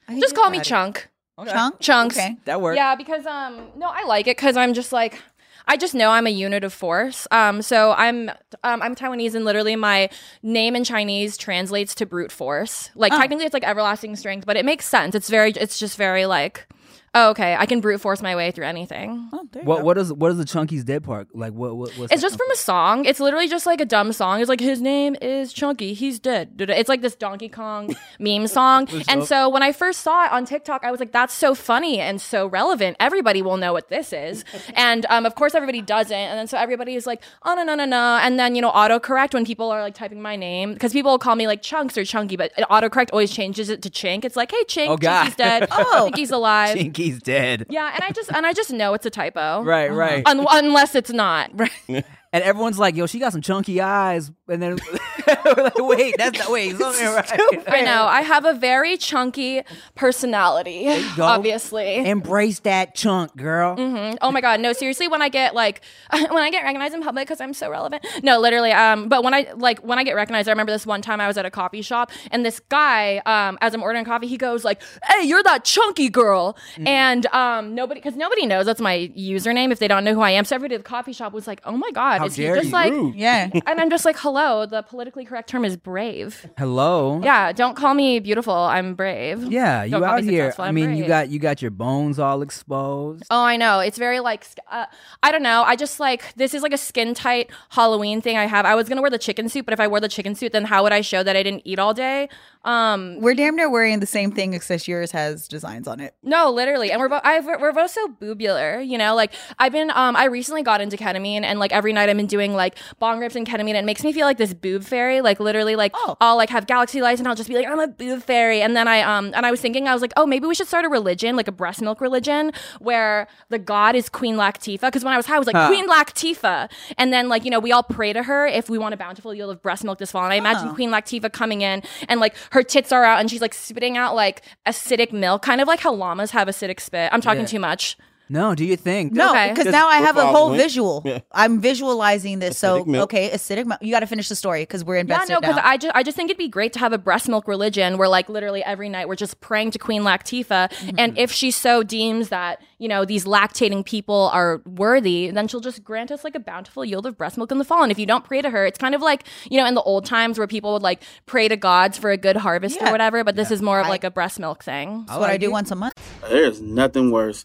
I 0.08 0.12
can 0.12 0.20
Just 0.20 0.34
do 0.34 0.40
call 0.40 0.50
me 0.50 0.58
Zaddy. 0.58 0.64
Chunk. 0.64 1.08
Chunk. 1.46 1.80
Chunks. 1.80 2.16
Okay. 2.18 2.36
That 2.44 2.60
works. 2.60 2.76
Yeah, 2.76 2.94
because 2.96 3.26
um, 3.26 3.68
no, 3.76 3.86
I 3.88 4.04
like 4.04 4.26
it 4.26 4.36
because 4.36 4.56
I'm 4.56 4.72
just 4.74 4.92
like. 4.92 5.20
I 5.66 5.76
just 5.76 5.94
know 5.94 6.10
I'm 6.10 6.26
a 6.26 6.30
unit 6.30 6.64
of 6.64 6.72
force. 6.72 7.26
Um, 7.30 7.62
so 7.62 7.92
I'm 7.92 8.28
um, 8.64 8.82
I'm 8.82 8.94
Taiwanese, 8.94 9.34
and 9.34 9.44
literally 9.44 9.76
my 9.76 10.08
name 10.42 10.74
in 10.76 10.84
Chinese 10.84 11.36
translates 11.36 11.94
to 11.96 12.06
brute 12.06 12.32
force. 12.32 12.90
Like 12.94 13.12
Oh. 13.12 13.18
technically, 13.18 13.44
it's 13.46 13.54
like 13.54 13.64
everlasting 13.64 14.16
strength, 14.16 14.46
but 14.46 14.56
it 14.56 14.64
makes 14.64 14.86
sense. 14.86 15.14
It's 15.14 15.28
very, 15.28 15.50
it's 15.52 15.78
just 15.78 15.96
very 15.96 16.26
like, 16.26 16.66
oh, 17.14 17.30
okay, 17.30 17.56
I 17.58 17.66
can 17.66 17.80
brute 17.80 18.00
force 18.00 18.22
my 18.22 18.36
way 18.36 18.50
through 18.50 18.66
anything. 18.66 19.28
Oh, 19.32 19.46
there 19.52 19.62
you 19.62 19.68
What 19.68 19.78
go. 19.78 19.84
what 19.84 19.98
is 19.98 20.12
what 20.12 20.30
is 20.30 20.38
the 20.38 20.44
Chunky's 20.44 20.84
dead 20.84 21.02
part? 21.04 21.28
Like 21.34 21.52
what 21.52 21.76
what 21.76 21.90
what's 21.98 22.12
It's 22.12 22.22
that 22.22 22.28
just 22.28 22.36
from 22.38 22.50
a 22.50 22.56
song. 22.56 23.04
It's 23.04 23.20
literally 23.20 23.48
just 23.48 23.66
like 23.66 23.80
a 23.80 23.84
dumb 23.84 24.12
song. 24.12 24.40
It's 24.40 24.48
like 24.48 24.60
his 24.60 24.80
name 24.80 25.16
is 25.20 25.52
Chunky. 25.52 25.94
He's 25.94 26.18
dead. 26.18 26.54
It's 26.58 26.88
like 26.88 27.00
this 27.02 27.14
Donkey 27.14 27.48
Kong 27.48 27.94
meme 28.20 28.46
song. 28.46 28.88
And 29.08 29.24
so 29.24 29.48
when 29.48 29.62
I 29.62 29.72
first 29.72 30.00
saw 30.02 30.24
it 30.26 30.32
on 30.32 30.44
TikTok, 30.44 30.84
I 30.84 30.90
was 30.90 31.00
like, 31.00 31.12
"That's 31.12 31.34
so 31.34 31.54
funny 31.54 32.00
and 32.00 32.20
so 32.20 32.46
relevant. 32.46 32.96
Everybody 33.00 33.42
will 33.42 33.56
know 33.56 33.72
what 33.72 33.88
this 33.88 34.12
is." 34.12 34.44
and 34.74 35.06
um, 35.10 35.26
of 35.26 35.34
course, 35.34 35.54
everybody 35.54 35.82
doesn't. 35.82 36.12
And 36.12 36.38
then 36.38 36.46
so 36.46 36.58
everybody 36.58 36.94
is 36.94 37.06
like, 37.06 37.22
"Oh 37.44 37.54
no 37.54 37.64
no 37.64 37.74
no 37.74 37.84
no!" 37.86 38.18
And 38.22 38.38
then 38.38 38.54
you 38.54 38.62
know, 38.62 38.70
autocorrect 38.70 39.34
when 39.34 39.44
people 39.44 39.70
are 39.70 39.80
like 39.82 39.94
typing 39.94 40.22
my 40.22 40.36
name 40.36 40.74
because 40.74 40.92
people 40.92 41.10
will 41.10 41.18
call 41.18 41.34
me 41.36 41.46
like 41.46 41.62
Chunks 41.62 41.98
or 41.98 42.04
Chunky, 42.04 42.36
but 42.36 42.52
autocorrect 42.56 43.08
always 43.12 43.30
changes 43.30 43.68
it 43.68 43.82
to 43.82 43.90
Chink. 43.90 44.24
It's 44.24 44.36
like, 44.36 44.50
"Hey 44.52 44.64
Chink, 44.64 44.88
Oh, 44.88 44.96
God. 44.96 45.26
Chinky's 45.26 45.36
dead. 45.36 45.68
Oh. 45.72 46.10
Chinky's 46.12 46.30
alive." 46.30 46.76
Chunky's 47.00 47.22
dead. 47.22 47.66
Yeah, 47.68 47.90
and 47.94 48.04
I 48.04 48.10
just 48.10 48.30
and 48.32 48.46
I 48.46 48.52
just 48.52 48.70
know 48.72 48.94
it's 48.94 49.06
a 49.06 49.10
typo. 49.10 49.62
Right, 49.62 49.88
right. 49.88 50.22
Un- 50.26 50.46
unless 50.50 50.94
it's 50.94 51.10
not. 51.10 51.50
And 52.32 52.44
everyone's 52.44 52.78
like, 52.78 52.94
"Yo, 52.94 53.06
she 53.06 53.18
got 53.18 53.32
some 53.32 53.40
chunky 53.42 53.80
eyes," 53.80 54.30
and 54.48 54.62
then 54.62 54.78
we're 55.44 55.62
like, 55.64 55.74
"Wait, 55.78 56.14
that's 56.16 56.38
not 56.38 56.50
wait, 56.50 56.76
something 56.76 57.06
right." 57.06 57.64
I 57.68 57.80
know. 57.80 58.04
I 58.04 58.20
have 58.20 58.44
a 58.44 58.52
very 58.54 58.96
chunky 58.96 59.62
personality, 59.96 60.84
go. 61.16 61.24
obviously. 61.24 61.96
Embrace 62.08 62.60
that 62.60 62.94
chunk, 62.94 63.34
girl. 63.36 63.76
Mhm. 63.76 64.16
Oh 64.20 64.30
my 64.32 64.40
god, 64.40 64.60
no, 64.60 64.72
seriously. 64.72 65.08
When 65.08 65.22
I 65.22 65.28
get 65.28 65.54
like, 65.54 65.82
when 66.10 66.36
I 66.42 66.50
get 66.50 66.62
recognized 66.62 66.94
in 66.94 67.02
public 67.02 67.26
because 67.26 67.40
I'm 67.40 67.54
so 67.54 67.70
relevant. 67.70 68.04
No, 68.22 68.38
literally. 68.38 68.72
Um, 68.72 69.08
but 69.08 69.22
when 69.24 69.34
I 69.34 69.48
like 69.56 69.80
when 69.80 69.98
I 69.98 70.04
get 70.04 70.14
recognized, 70.14 70.48
I 70.48 70.52
remember 70.52 70.72
this 70.72 70.86
one 70.86 71.02
time 71.02 71.20
I 71.20 71.26
was 71.26 71.36
at 71.36 71.46
a 71.46 71.50
coffee 71.50 71.82
shop 71.82 72.10
and 72.30 72.44
this 72.44 72.60
guy, 72.68 73.18
um, 73.26 73.58
as 73.60 73.74
I'm 73.74 73.82
ordering 73.82 74.04
coffee, 74.04 74.26
he 74.26 74.36
goes 74.36 74.64
like, 74.64 74.82
"Hey, 75.04 75.24
you're 75.26 75.42
that 75.42 75.64
chunky 75.64 76.08
girl," 76.08 76.56
Mm. 76.76 76.86
and 76.86 77.26
um, 77.26 77.74
nobody 77.74 78.00
because 78.00 78.16
nobody 78.16 78.46
knows 78.46 78.66
that's 78.66 78.80
my 78.80 79.10
username 79.16 79.72
if 79.72 79.78
they 79.78 79.88
don't 79.88 80.04
know 80.04 80.14
who 80.14 80.20
I 80.20 80.30
am. 80.30 80.44
So 80.44 80.54
everybody 80.54 80.76
at 80.76 80.84
the 80.84 80.88
coffee 80.88 81.12
shop 81.12 81.32
was 81.32 81.46
like, 81.46 81.60
"Oh 81.64 81.76
my 81.76 81.90
god, 81.92 82.19
How 82.20 82.26
is 82.26 82.36
he 82.36 82.44
dare 82.44 82.56
just 82.56 82.66
you. 82.68 82.72
like?" 82.72 82.92
Rude. 82.92 83.14
Yeah. 83.14 83.48
And 83.66 83.80
I'm 83.80 83.90
just 83.90 84.04
like, 84.04 84.16
"Hello." 84.18 84.66
The 84.66 84.82
politically 84.82 85.24
correct 85.24 85.48
term 85.50 85.64
is 85.64 85.76
brave. 85.76 86.46
Hello. 86.58 87.20
Yeah, 87.22 87.52
don't 87.52 87.74
call 87.76 87.94
me 87.94 88.18
beautiful. 88.20 88.54
I'm 88.54 88.94
brave. 88.94 89.42
Yeah, 89.50 89.84
you 89.84 89.90
Don't 89.92 90.02
call 90.02 90.10
out 90.18 90.24
me 90.24 90.30
here. 90.32 90.44
successful, 90.46 90.64
I 90.64 90.68
I'm 90.68 90.74
mean, 90.74 90.90
you 90.90 90.96
brave. 91.04 91.08
got 91.08 91.28
you 91.30 91.38
got 91.38 91.60
your 91.62 91.70
bones 91.70 92.18
all 92.18 92.42
exposed. 92.42 93.24
Oh, 93.30 93.42
I 93.44 93.56
know. 93.56 93.80
It's 93.80 93.98
very 93.98 94.20
like 94.20 94.44
sk- 94.44 94.58
uh, 94.70 94.86
I 95.22 95.32
don't 95.32 95.42
know. 95.42 95.62
I 95.66 95.76
just 95.76 95.98
like 96.00 96.34
this 96.36 96.54
is 96.54 96.62
like 96.62 96.72
a 96.72 96.78
skin 96.78 97.14
tight 97.14 97.50
Halloween 97.70 98.20
thing 98.20 98.36
I 98.36 98.46
have. 98.46 98.64
I 98.66 98.74
was 98.74 98.88
gonna 98.88 99.00
wear 99.02 99.10
the 99.10 99.18
chicken 99.18 99.48
suit, 99.48 99.64
but 99.64 99.72
if 99.74 99.80
I 99.80 99.88
wore 99.88 100.00
the 100.00 100.08
chicken 100.08 100.34
suit, 100.34 100.52
then 100.52 100.64
how 100.66 100.82
would 100.82 100.92
I 100.92 101.00
show 101.00 101.22
that 101.22 101.36
I 101.36 101.42
didn't 101.42 101.62
eat 101.64 101.78
all 101.78 101.94
day? 101.94 102.28
Um, 102.64 103.18
We're 103.20 103.34
damn 103.34 103.56
near 103.56 103.70
wearing 103.70 104.00
the 104.00 104.06
same 104.06 104.32
thing, 104.32 104.52
except 104.52 104.86
yours 104.86 105.12
has 105.12 105.48
designs 105.48 105.88
on 105.88 105.98
it. 105.98 106.14
No, 106.22 106.50
literally, 106.50 106.92
and 106.92 107.00
we're 107.00 107.08
both 107.08 107.22
I've, 107.24 107.46
we're 107.46 107.72
both 107.72 107.90
so 107.90 108.08
boobular, 108.08 108.86
you 108.86 108.98
know. 108.98 109.14
Like 109.14 109.32
I've 109.58 109.72
been, 109.72 109.90
um, 109.90 110.14
I 110.14 110.24
recently 110.26 110.62
got 110.62 110.80
into 110.82 110.96
ketamine, 110.98 111.42
and 111.42 111.58
like 111.58 111.72
every 111.72 111.92
night 111.94 112.10
I've 112.10 112.16
been 112.18 112.26
doing 112.26 112.52
like 112.54 112.76
bong 112.98 113.18
rips 113.18 113.34
and 113.34 113.46
ketamine. 113.46 113.70
And 113.70 113.78
it 113.78 113.84
makes 113.86 114.04
me 114.04 114.12
feel 114.12 114.26
like 114.26 114.36
this 114.36 114.52
boob 114.52 114.84
fairy. 114.84 115.20
Like 115.22 115.40
literally, 115.40 115.74
like 115.76 115.92
Oh. 115.94 116.16
I'll 116.20 116.36
like 116.36 116.50
have 116.50 116.66
galaxy 116.66 117.00
lights, 117.00 117.18
and 117.20 117.28
I'll 117.28 117.34
just 117.34 117.48
be 117.48 117.54
like, 117.54 117.66
I'm 117.66 117.80
a 117.80 117.88
boob 117.88 118.22
fairy. 118.22 118.60
And 118.60 118.76
then 118.76 118.86
I 118.88 119.00
um, 119.02 119.32
and 119.34 119.46
I 119.46 119.50
was 119.50 119.60
thinking, 119.60 119.88
I 119.88 119.94
was 119.94 120.02
like, 120.02 120.12
oh, 120.16 120.26
maybe 120.26 120.46
we 120.46 120.54
should 120.54 120.68
start 120.68 120.84
a 120.84 120.88
religion, 120.90 121.36
like 121.36 121.48
a 121.48 121.52
breast 121.52 121.80
milk 121.80 122.00
religion, 122.02 122.52
where 122.78 123.26
the 123.48 123.58
god 123.58 123.94
is 123.94 124.08
Queen 124.10 124.36
Lactifa. 124.36 124.82
Because 124.82 125.02
when 125.02 125.14
I 125.14 125.16
was 125.16 125.24
high, 125.26 125.36
I 125.36 125.38
was 125.38 125.46
like 125.46 125.56
Huh. 125.56 125.68
Queen 125.68 125.88
Lactifa, 125.88 126.70
and 126.98 127.12
then 127.12 127.28
like 127.30 127.44
you 127.44 127.50
know 127.50 127.58
we 127.60 127.72
all 127.72 127.82
pray 127.82 128.12
to 128.12 128.22
her 128.22 128.46
if 128.46 128.68
we 128.68 128.76
want 128.76 128.92
a 128.92 128.96
bountiful 128.98 129.32
yield 129.32 129.50
of 129.50 129.62
breast 129.62 129.82
milk 129.82 129.98
this 129.98 130.12
fall. 130.12 130.24
And 130.24 130.32
I 130.32 130.36
imagine. 130.36 130.74
Queen 130.74 130.90
Lactifa 130.90 131.32
coming 131.32 131.62
in, 131.62 131.82
and 132.08 132.20
like 132.20 132.34
her 132.50 132.62
tits 132.62 132.92
are 132.92 133.04
out, 133.04 133.20
and 133.20 133.30
she's 133.30 133.40
like 133.40 133.54
spitting 133.54 133.96
out 133.96 134.14
like 134.14 134.42
acidic 134.66 135.12
milk, 135.12 135.42
kind 135.42 135.60
of 135.60 135.68
like 135.68 135.80
how 135.80 135.92
llamas 135.92 136.30
have 136.32 136.48
acidic 136.48 136.80
spit. 136.80 137.08
I'm 137.12 137.20
talking 137.20 137.40
Yeah. 137.42 137.46
too 137.46 137.60
much. 137.60 137.96
No, 138.30 138.54
do 138.54 138.64
you 138.64 138.76
think? 138.76 139.12
No, 139.12 139.32
because 139.32 139.64
Just 139.64 139.72
now 139.72 139.88
I 139.88 139.96
have 139.96 140.16
a 140.16 140.24
whole 140.26 140.50
went- 140.50 140.62
visual. 140.62 141.02
Yeah. 141.10 141.18
I'm 141.32 141.60
visualizing 141.60 142.38
this. 142.38 142.56
so 142.56 142.84
Acidic 142.84 142.86
milk. 142.86 143.02
okay, 143.04 143.30
acidic 143.30 143.66
milk. 143.66 143.80
You 143.82 143.90
got 143.90 144.00
to 144.00 144.06
finish 144.06 144.28
the 144.28 144.36
story 144.36 144.62
because 144.62 144.84
we're 144.84 144.94
Yeah, 144.96 145.00
invested 145.00 145.32
no, 145.32 145.40
because 145.40 145.56
now. 145.56 145.62
I 145.64 145.76
just 145.76 145.94
I 145.96 146.02
just 146.04 146.16
think 146.16 146.30
it'd 146.30 146.38
be 146.38 146.46
great 146.48 146.72
to 146.74 146.78
have 146.78 146.92
a 146.92 146.98
breast 146.98 147.28
milk 147.28 147.48
religion 147.48 147.98
where 147.98 148.06
like 148.08 148.28
literally 148.28 148.62
every 148.62 148.88
night 148.88 149.08
we're 149.08 149.16
just 149.16 149.40
praying 149.40 149.72
to 149.72 149.78
Queen 149.80 150.02
Latifah, 150.02 150.70
mm-hmm. 150.70 150.90
and 150.98 151.18
if 151.18 151.32
she 151.32 151.50
so 151.50 151.82
deems 151.82 152.28
that 152.28 152.62
you 152.78 152.86
know 152.86 153.04
these 153.04 153.24
lactating 153.24 153.84
people 153.84 154.30
are 154.32 154.62
worthy, 154.64 155.30
then 155.30 155.48
she'll 155.48 155.58
just 155.60 155.82
grant 155.82 156.12
us 156.12 156.22
like 156.22 156.36
a 156.36 156.40
bountiful 156.40 156.84
yield 156.84 157.06
of 157.06 157.18
breast 157.18 157.36
milk 157.36 157.50
in 157.50 157.58
the 157.58 157.64
fall. 157.64 157.82
And 157.82 157.90
if 157.90 157.98
you 157.98 158.06
don't 158.06 158.24
pray 158.24 158.40
to 158.42 158.50
her, 158.50 158.64
it's 158.66 158.78
kind 158.78 158.94
of 158.94 159.02
like 159.02 159.24
you 159.50 159.58
know 159.58 159.66
in 159.66 159.74
the 159.74 159.82
old 159.82 160.04
times 160.04 160.38
where 160.38 160.46
people 160.46 160.72
would 160.74 160.82
like 160.82 161.02
pray 161.26 161.48
to 161.48 161.56
gods 161.56 161.98
for 161.98 162.10
a 162.12 162.16
good 162.16 162.36
harvest 162.36 162.76
Yeah. 162.80 162.88
or 162.88 162.92
whatever. 162.92 163.24
But 163.24 163.34
this 163.34 163.50
is 163.50 163.60
more 163.60 163.80
of 163.80 163.88
like 163.88 164.04
a 164.04 164.10
breast 164.10 164.38
milk 164.38 164.62
thing. 164.62 165.04
That's 165.08 165.18
what 165.18 165.28
I 165.30 165.32
like 165.32 165.40
do 165.40 165.46
it. 165.46 165.52
once 165.52 165.70
a 165.72 165.76
month. 165.76 165.94
There's 166.28 166.60
nothing 166.60 167.10
worse 167.10 167.44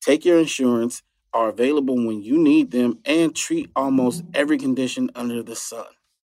take 0.00 0.24
your 0.24 0.38
insurance, 0.38 1.02
are 1.32 1.48
available 1.48 1.96
when 1.96 2.22
you 2.22 2.38
need 2.38 2.70
them, 2.70 2.98
and 3.04 3.34
treat 3.34 3.70
almost 3.76 4.24
every 4.34 4.58
condition 4.58 5.10
under 5.14 5.42
the 5.42 5.56
sun. 5.56 5.86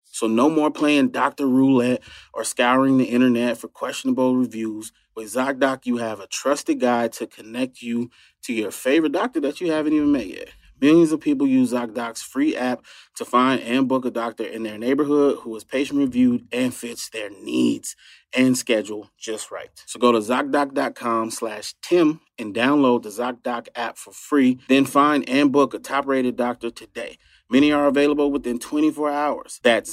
So, 0.04 0.26
no 0.26 0.50
more 0.50 0.70
playing 0.70 1.10
doctor 1.10 1.46
roulette 1.46 2.02
or 2.34 2.42
scouring 2.42 2.98
the 2.98 3.04
internet 3.04 3.58
for 3.58 3.68
questionable 3.68 4.36
reviews. 4.36 4.92
With 5.14 5.32
ZocDoc, 5.32 5.86
you 5.86 5.98
have 5.98 6.20
a 6.20 6.26
trusted 6.26 6.80
guide 6.80 7.12
to 7.14 7.26
connect 7.26 7.82
you 7.82 8.10
to 8.42 8.52
your 8.52 8.70
favorite 8.70 9.12
doctor 9.12 9.40
that 9.40 9.60
you 9.60 9.70
haven't 9.70 9.92
even 9.92 10.12
met 10.12 10.26
yet. 10.26 10.48
Millions 10.80 11.10
of 11.10 11.20
people 11.20 11.46
use 11.46 11.72
ZocDoc's 11.72 12.22
free 12.22 12.56
app 12.56 12.84
to 13.16 13.24
find 13.24 13.60
and 13.62 13.88
book 13.88 14.04
a 14.04 14.10
doctor 14.10 14.44
in 14.44 14.62
their 14.62 14.78
neighborhood 14.78 15.38
who 15.40 15.54
is 15.56 15.64
patient 15.64 15.98
reviewed 15.98 16.46
and 16.52 16.72
fits 16.72 17.08
their 17.10 17.30
needs 17.30 17.96
and 18.34 18.56
schedule 18.56 19.10
just 19.18 19.50
right. 19.50 19.70
So 19.86 19.98
go 19.98 20.12
to 20.12 20.18
ZocDoc.com 20.18 21.30
slash 21.30 21.74
Tim 21.82 22.20
and 22.38 22.54
download 22.54 23.02
the 23.02 23.08
ZocDoc 23.08 23.68
app 23.74 23.96
for 23.98 24.12
free. 24.12 24.58
Then 24.68 24.84
find 24.84 25.28
and 25.28 25.50
book 25.52 25.74
a 25.74 25.78
top 25.78 26.06
rated 26.06 26.36
doctor 26.36 26.70
today. 26.70 27.18
Many 27.50 27.72
are 27.72 27.86
available 27.86 28.30
within 28.30 28.58
24 28.58 29.10
hours. 29.10 29.60
That's 29.62 29.90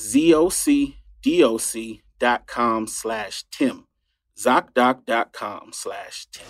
ZocDoc.com 1.25 2.87
slash 2.87 3.43
Tim. 3.51 3.85
ZocDoc.com 4.37 5.69
slash 5.71 6.27
Tim. 6.31 6.45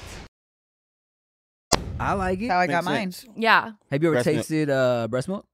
I 2.00 2.14
like 2.14 2.40
it. 2.42 2.48
That's 2.48 2.52
how 2.52 2.60
I 2.60 2.68
got 2.68 2.84
Makes 2.84 2.86
mine. 2.86 3.12
sense. 3.12 3.26
Yeah. 3.38 3.72
Have 3.92 4.04
you 4.04 4.10
ever 4.10 4.16
Breast 4.16 4.26
milk. 4.28 4.36
tasted 4.38 4.70
uh, 4.70 5.08
breast 5.08 5.28
milk? 5.28 5.46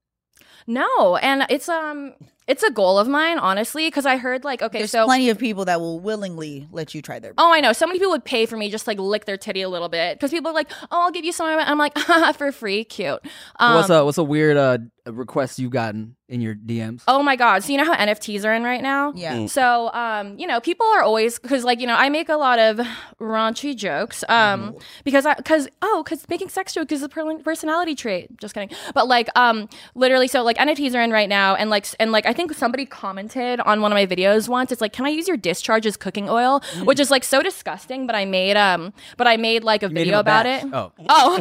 No, 0.66 1.16
and 1.16 1.44
it's 1.50 1.68
um 1.68 2.14
it's 2.46 2.62
a 2.62 2.70
goal 2.70 2.98
of 2.98 3.08
mine, 3.08 3.38
honestly, 3.38 3.86
because 3.86 4.06
I 4.06 4.16
heard 4.16 4.44
like 4.44 4.62
okay, 4.62 4.78
There's 4.78 4.90
so 4.90 5.04
plenty 5.04 5.30
of 5.30 5.38
people 5.38 5.64
that 5.66 5.80
will 5.80 6.00
willingly 6.00 6.68
let 6.72 6.94
you 6.94 7.02
try 7.02 7.18
their. 7.18 7.32
Oh, 7.38 7.52
I 7.52 7.60
know. 7.60 7.72
So 7.72 7.86
many 7.86 7.98
people 7.98 8.12
would 8.12 8.24
pay 8.24 8.46
for 8.46 8.56
me 8.56 8.70
just 8.70 8.86
like 8.86 8.98
lick 8.98 9.24
their 9.24 9.36
titty 9.36 9.62
a 9.62 9.68
little 9.68 9.88
bit 9.88 10.18
because 10.18 10.30
people 10.30 10.50
are 10.50 10.54
like, 10.54 10.70
"Oh, 10.90 11.02
I'll 11.02 11.10
give 11.10 11.24
you 11.24 11.32
some." 11.32 11.48
of 11.48 11.60
it." 11.60 11.68
I'm 11.68 11.78
like, 11.78 11.96
"For 12.36 12.52
free, 12.52 12.84
cute." 12.84 13.20
Um, 13.58 13.74
what's 13.76 13.90
a 13.90 14.04
what's 14.04 14.18
a 14.18 14.24
weird 14.24 14.56
uh 14.56 14.78
request 15.06 15.58
you've 15.58 15.72
gotten 15.72 16.16
in 16.28 16.40
your 16.40 16.54
DMs? 16.54 17.02
Oh 17.08 17.22
my 17.22 17.36
god! 17.36 17.62
So 17.64 17.72
you 17.72 17.78
know 17.78 17.84
how 17.84 17.94
NFTs 17.94 18.44
are 18.44 18.54
in 18.54 18.62
right 18.62 18.82
now? 18.82 19.12
Yeah. 19.14 19.36
Mm. 19.36 19.50
So 19.50 19.92
um, 19.92 20.38
you 20.38 20.46
know, 20.46 20.60
people 20.60 20.86
are 20.86 21.02
always 21.02 21.38
because 21.38 21.64
like 21.64 21.80
you 21.80 21.86
know, 21.86 21.96
I 21.96 22.08
make 22.08 22.28
a 22.28 22.36
lot 22.36 22.58
of 22.58 22.80
raunchy 23.20 23.76
jokes 23.76 24.24
um 24.28 24.76
because 25.04 25.26
I 25.26 25.34
because 25.34 25.68
oh 25.82 26.02
because 26.04 26.28
making 26.28 26.48
sex 26.48 26.74
jokes 26.74 26.92
is 26.92 27.02
a 27.02 27.08
personality 27.08 27.94
trait. 27.94 28.36
Just 28.38 28.54
kidding. 28.54 28.70
But 28.94 29.08
like 29.08 29.28
um 29.36 29.68
literally, 29.94 30.28
so 30.28 30.42
like 30.42 30.56
NFTs 30.56 30.94
are 30.94 31.02
in 31.02 31.10
right 31.10 31.28
now, 31.28 31.54
and 31.54 31.70
like 31.70 31.86
and 31.98 32.12
like 32.12 32.26
I 32.26 32.31
think 32.32 32.52
somebody 32.54 32.86
commented 32.86 33.60
on 33.60 33.80
one 33.80 33.92
of 33.92 33.96
my 33.96 34.06
videos 34.06 34.48
once. 34.48 34.72
It's 34.72 34.80
like, 34.80 34.92
can 34.92 35.06
I 35.06 35.10
use 35.10 35.28
your 35.28 35.36
discharge 35.36 35.86
as 35.86 35.96
cooking 35.96 36.28
oil? 36.28 36.62
Which 36.84 37.00
is 37.00 37.10
like 37.10 37.24
so 37.24 37.42
disgusting. 37.42 38.06
But 38.06 38.16
I 38.16 38.24
made 38.24 38.56
um, 38.56 38.92
but 39.16 39.26
I 39.26 39.36
made 39.36 39.64
like 39.64 39.82
a 39.82 39.88
You 39.88 39.94
video 39.94 40.16
a 40.16 40.20
about 40.20 40.44
batch. 40.44 40.64
it. 40.64 40.70
Oh, 40.74 40.92
Oh, 41.08 41.40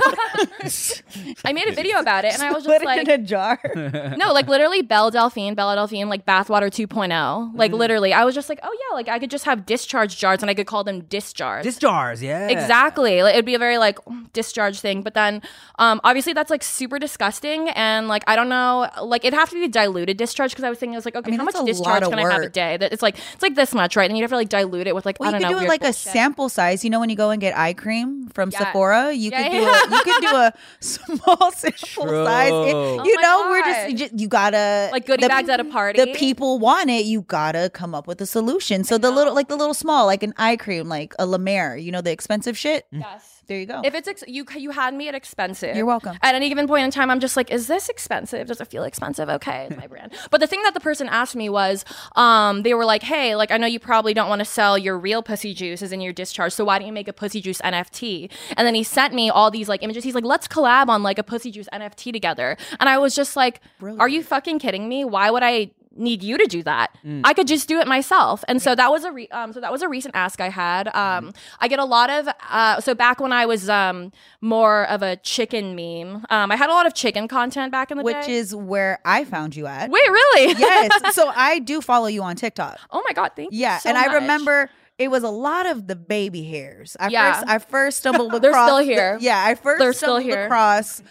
I 1.46 1.54
made 1.54 1.68
a 1.68 1.74
video 1.74 2.00
about 2.00 2.26
it, 2.26 2.34
and 2.34 2.44
I 2.44 2.52
was 2.52 2.64
just 2.64 2.80
Put 2.80 2.86
like, 2.86 3.00
it 3.02 3.08
in 3.10 3.22
a 3.22 3.24
jar. 3.24 3.60
no, 4.18 4.34
like 4.34 4.48
literally 4.48 4.82
Belle 4.82 5.12
Delphine, 5.12 5.56
Bella 5.56 5.76
Delphine, 5.76 6.10
like 6.10 6.26
bathwater 6.26 6.70
2.0. 6.70 6.88
Mm-hmm. 7.10 7.58
Like 7.58 7.72
literally, 7.72 8.14
I 8.14 8.24
was 8.26 8.36
just 8.36 8.50
like, 8.50 8.60
oh 8.64 8.78
yeah, 8.90 8.96
like 8.96 9.08
I 9.08 9.20
could 9.20 9.32
just 9.32 9.46
have 9.46 9.66
discharge 9.66 10.18
jars 10.18 10.42
and 10.42 10.50
I 10.50 10.54
could 10.54 10.68
call 10.68 10.84
them 10.84 11.02
discharge. 11.02 11.64
Dis 11.64 11.78
jars, 11.78 12.22
yeah. 12.22 12.48
Exactly. 12.50 13.24
Like, 13.24 13.34
it'd 13.34 13.46
be 13.46 13.56
a 13.56 13.60
very 13.60 13.78
like 13.78 13.98
discharge 14.34 14.80
thing. 14.80 15.02
But 15.02 15.14
then 15.14 15.42
um 15.80 16.00
obviously 16.04 16.34
that's 16.34 16.50
like 16.50 16.64
super 16.64 17.00
disgusting 17.00 17.70
and 17.70 18.08
like 18.08 18.24
I 18.28 18.36
don't 18.36 18.50
know, 18.50 18.90
like 19.02 19.26
it'd 19.26 19.38
have 19.38 19.50
to 19.50 19.56
be 19.60 19.68
diluted 19.68 20.18
discharge 20.18 20.52
because 20.52 20.64
I 20.64 20.70
was 20.70 20.80
thinking 20.82 20.96
I 20.96 20.98
was 20.98 21.06
like, 21.06 21.16
okay, 21.16 21.32
mean, 21.32 21.40
how 21.40 21.46
much 21.46 21.56
discharge 21.66 21.86
lot 21.88 22.04
of 22.04 22.10
can 22.10 22.20
I 22.20 22.30
have 22.30 22.42
a 22.42 22.50
day? 22.50 22.76
That 22.76 22.92
it's 22.92 23.02
like 23.02 23.18
it's 23.34 23.42
like 23.42 23.56
this 23.56 23.74
much, 23.74 23.96
right? 23.96 24.10
And 24.10 24.18
you 24.18 24.24
have 24.24 24.32
to 24.32 24.36
like 24.36 24.50
dilute 24.50 24.88
it 24.88 24.94
with 24.94 25.06
like 25.06 25.18
Well, 25.22 25.30
I 25.30 25.38
you 25.38 25.40
don't 25.40 25.42
could 25.42 25.54
know. 25.54 25.60
do 25.60 25.66
it 25.66 25.70
weird 25.70 25.82
like 25.82 25.90
a 25.90 25.94
sample 25.94 26.50
size. 26.50 26.84
You 26.84 26.90
know 26.90 27.00
when 27.00 27.10
you 27.10 27.16
go 27.16 27.30
and 27.30 27.40
get 27.40 27.58
eye 27.58 27.72
cream 27.74 28.28
from 28.34 28.50
Yes. 28.52 28.60
Sephora, 28.62 29.14
you 29.14 29.32
Yeah, 29.32 29.44
could 29.44 29.52
do 29.54 29.58
yeah. 29.62 29.82
a 29.88 29.96
you 29.96 30.02
could 30.04 30.22
do 30.22 30.36
a 30.36 30.54
small 30.82 31.52
sample 31.54 32.06
True. 32.06 32.26
size. 32.26 32.50
It- 32.52 32.76
Oh 32.76 33.04
you 33.06 33.16
my 33.16 33.22
know, 33.22 33.48
we're 33.50 33.64
just, 33.64 33.90
you 33.92 33.98
just 33.98 34.20
you 34.20 34.28
gotta 34.28 34.90
Like 34.92 35.06
goodie 35.06 35.22
the- 35.24 35.30
bags 35.30 35.48
at 35.50 35.60
a 35.62 35.64
party. 35.66 36.04
The 36.04 36.14
people 36.14 36.60
want 36.60 36.90
it. 36.90 37.06
You 37.06 37.22
gotta 37.22 37.70
come 37.74 37.96
up 37.96 38.08
with 38.08 38.20
a 38.22 38.26
solution. 38.26 38.84
So 38.84 38.98
the 38.98 39.12
little 39.12 39.34
like 39.34 39.48
the 39.48 39.56
little 39.56 39.74
small 39.74 40.06
like 40.06 40.24
an 40.24 40.34
eye 40.38 40.58
cream, 40.58 40.90
like 40.90 41.14
a 41.20 41.26
La 41.26 41.38
Mer. 41.38 41.78
You 41.78 41.92
know 41.92 42.02
the 42.02 42.12
expensive 42.12 42.58
shit. 42.58 42.88
Yes. 42.92 43.41
There 43.48 43.60
you 43.60 43.66
go. 43.66 43.82
If 43.84 43.96
it's 43.96 44.08
ex- 44.08 44.24
you, 44.28 44.46
you 44.56 44.72
had 44.72 44.94
me 44.94 45.08
at 45.08 45.16
expensive. 45.16 45.76
You're 45.76 45.86
welcome. 45.86 46.18
At 46.22 46.36
any 46.36 46.48
given 46.50 46.68
point 46.68 46.86
in 46.86 46.92
time, 46.92 47.10
I'm 47.10 47.20
just 47.20 47.36
like, 47.36 47.52
is 47.52 47.68
this 47.68 47.90
expensive? 47.90 48.48
Does 48.48 48.62
it 48.62 48.68
feel 48.68 48.84
expensive? 48.84 49.30
Okay, 49.30 49.68
it's 49.70 49.78
my 49.78 49.88
brand. 49.88 50.14
But 50.30 50.40
the 50.40 50.48
thing 50.48 50.62
that 50.64 50.74
the 50.74 50.80
person 50.80 51.10
asked 51.10 51.36
me 51.36 51.50
was, 51.50 51.84
um, 52.16 52.64
they 52.64 52.74
were 52.74 52.86
like, 52.86 53.04
hey, 53.04 53.36
like 53.36 53.52
I 53.52 53.58
know 53.58 53.68
you 53.68 53.80
probably 53.80 54.14
don't 54.14 54.30
want 54.30 54.40
to 54.40 54.46
sell 54.46 54.78
your 54.78 54.98
real 54.98 55.22
pussy 55.22 55.54
juice 55.54 55.82
as 55.82 55.92
in 55.92 56.02
your 56.02 56.14
discharge, 56.14 56.54
so 56.54 56.64
why 56.64 56.78
don't 56.80 56.88
you 56.88 56.94
make 56.94 57.08
a 57.08 57.14
pussy 57.14 57.42
juice 57.42 57.62
NFT? 57.62 58.32
And 58.56 58.66
then 58.66 58.76
he 58.76 58.84
sent 58.84 59.14
me 59.14 59.30
all 59.30 59.52
these 59.52 59.68
like 59.68 59.84
images. 59.84 60.04
He's 60.04 60.16
like, 60.16 60.24
let's 60.24 60.48
collab 60.48 60.88
on 60.88 61.04
like 61.04 61.18
a 61.20 61.24
pussy 61.24 61.52
juice 61.52 61.68
NFT 61.74 62.14
together. 62.14 62.58
And 62.80 62.88
I 62.88 62.98
was 63.00 63.16
just 63.16 63.36
like, 63.36 63.60
are 64.00 64.08
you 64.10 64.24
fucking 64.24 64.60
kidding 64.60 64.88
me? 64.88 65.04
Why 65.04 65.30
would 65.32 65.44
I? 65.44 65.72
Need 65.96 66.24
you 66.24 66.38
to 66.38 66.46
do 66.46 66.64
that. 66.64 66.96
I 67.26 67.34
could 67.34 67.48
just 67.48 67.68
do 67.68 67.80
it 67.80 67.88
myself. 67.88 68.44
And 68.48 68.62
so 68.62 68.76
that 68.76 68.90
was 68.92 69.04
a 69.04 69.12
re- 69.12 69.28
um, 69.30 69.52
so 69.52 69.60
that 69.60 69.72
was 69.72 69.82
a 69.82 69.90
recent 69.90 70.16
ask 70.16 70.40
I 70.40 70.50
had. 70.50 70.88
Um, 70.96 71.34
I 71.60 71.68
get 71.68 71.80
a 71.80 71.86
lot 71.86 72.10
of 72.10 72.30
uh, 72.50 72.80
so 72.80 72.96
back 72.96 73.20
when 73.20 73.34
I 73.34 73.46
was 73.46 73.68
um, 73.70 74.12
more 74.40 74.86
of 74.88 75.02
a 75.02 75.18
chicken 75.18 75.76
meme, 75.76 76.26
um, 76.30 76.52
I 76.52 76.56
had 76.56 76.70
a 76.70 76.74
lot 76.74 76.86
of 76.86 76.94
chicken 76.94 77.28
content 77.28 77.72
back 77.72 77.92
in 77.92 77.98
the 77.98 78.04
which 78.04 78.14
day. 78.14 78.20
Which 78.22 78.30
is 78.30 78.56
where 78.56 79.00
I 79.04 79.26
found 79.26 79.56
you 79.56 79.68
at. 79.68 79.90
wait, 79.90 80.10
really? 80.10 80.54
yes. 80.60 80.92
So 81.14 81.32
I 81.36 81.60
do 81.60 81.82
follow 81.82 82.08
you 82.08 82.24
on 82.24 82.36
TikTok. 82.38 82.80
oh 82.92 83.04
my 83.06 83.14
god, 83.14 83.32
thank 83.36 83.52
you. 83.52 83.60
Yeah, 83.60 83.78
so 83.80 83.90
and 83.90 83.98
I 83.98 84.14
remember 84.16 84.70
it 84.98 85.10
was 85.12 85.24
a 85.24 85.30
lot 85.30 85.66
of 85.66 85.88
the 85.88 85.96
baby 85.96 86.44
hairs. 86.44 86.96
I 87.00 87.10
Yeah. 87.10 87.34
first 87.34 87.50
I 87.50 87.58
first 87.60 87.98
stumbled 88.02 88.34
across 88.34 88.42
They're 88.42 88.66
still 88.66 88.78
the- 88.78 88.84
here. 88.84 89.18
yeah, 89.20 89.44
I 89.46 89.56
1st 89.56 89.80
They're 89.80 89.94
still 89.94 90.08
stumbled 90.20 90.24
here. 90.24 90.46
across 90.46 91.02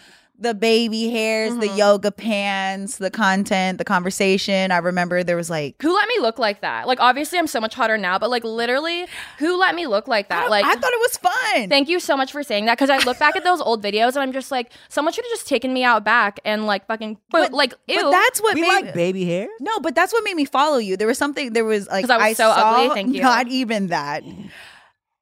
the 0.41 0.53
baby 0.55 1.09
hairs, 1.11 1.55
the 1.57 1.67
Mhm. 1.69 1.77
yoga 1.77 2.11
pants, 2.11 2.97
the 2.97 3.11
content, 3.11 3.77
the 3.77 3.83
conversation. 3.85 4.71
I 4.71 4.77
remember 4.79 5.23
there 5.23 5.35
was 5.35 5.49
like 5.51 5.79
Who 5.81 5.93
let 5.93 6.07
me 6.07 6.15
look 6.19 6.39
like 6.39 6.61
that? 6.61 6.87
Like, 6.87 6.99
obviously, 6.99 7.37
I'm 7.37 7.45
so 7.47 7.61
much 7.61 7.75
hotter 7.75 7.97
now, 7.97 8.17
but 8.17 8.29
like, 8.31 8.43
literally, 8.43 9.05
who 9.37 9.55
let 9.57 9.75
me 9.75 9.85
look 9.85 10.07
like 10.07 10.29
that? 10.29 10.41
don't- 10.41 10.49
Like, 10.49 10.65
I 10.65 10.73
thought 10.73 10.91
it 10.91 10.99
was 10.99 11.17
fun. 11.17 11.69
Thank 11.69 11.87
you 11.89 11.99
so 11.99 12.17
much 12.17 12.31
for 12.31 12.41
saying 12.41 12.65
that 12.65 12.77
because 12.77 12.89
I 12.89 12.97
look 13.05 13.19
back 13.19 13.35
at 13.35 13.43
those 13.43 13.61
old 13.61 13.83
videos 13.83 14.09
and 14.15 14.19
I'm 14.19 14.33
just 14.33 14.49
like, 14.51 14.71
someone 14.89 15.13
should 15.13 15.23
have 15.25 15.31
just 15.31 15.47
taken 15.47 15.71
me 15.73 15.83
out 15.83 16.03
back 16.03 16.39
and 16.43 16.65
like 16.65 16.87
fucking, 16.87 17.19
but, 17.29 17.51
But- 17.51 17.53
like, 17.53 17.73
ew. 17.87 18.01
but 18.01 18.11
that's 18.11 18.41
what 18.41 18.55
We 18.55 18.61
made 18.61 18.67
like 18.67 18.93
baby 18.95 19.25
hair. 19.25 19.47
No, 19.59 19.79
but 19.79 19.93
that's 19.95 20.11
what 20.11 20.23
made 20.23 20.35
me 20.35 20.45
follow 20.45 20.77
you. 20.79 20.97
There 20.97 21.07
was 21.07 21.17
something. 21.19 21.53
There 21.53 21.65
was 21.65 21.87
like 21.87 22.09
I 22.09 22.29
was 22.29 22.37
so 22.37 22.45
saw, 22.51 22.73
ugly? 22.81 22.95
Thank 22.95 23.15
you. 23.15 23.21
Not 23.21 23.47
even 23.47 23.87
that. 23.87 24.23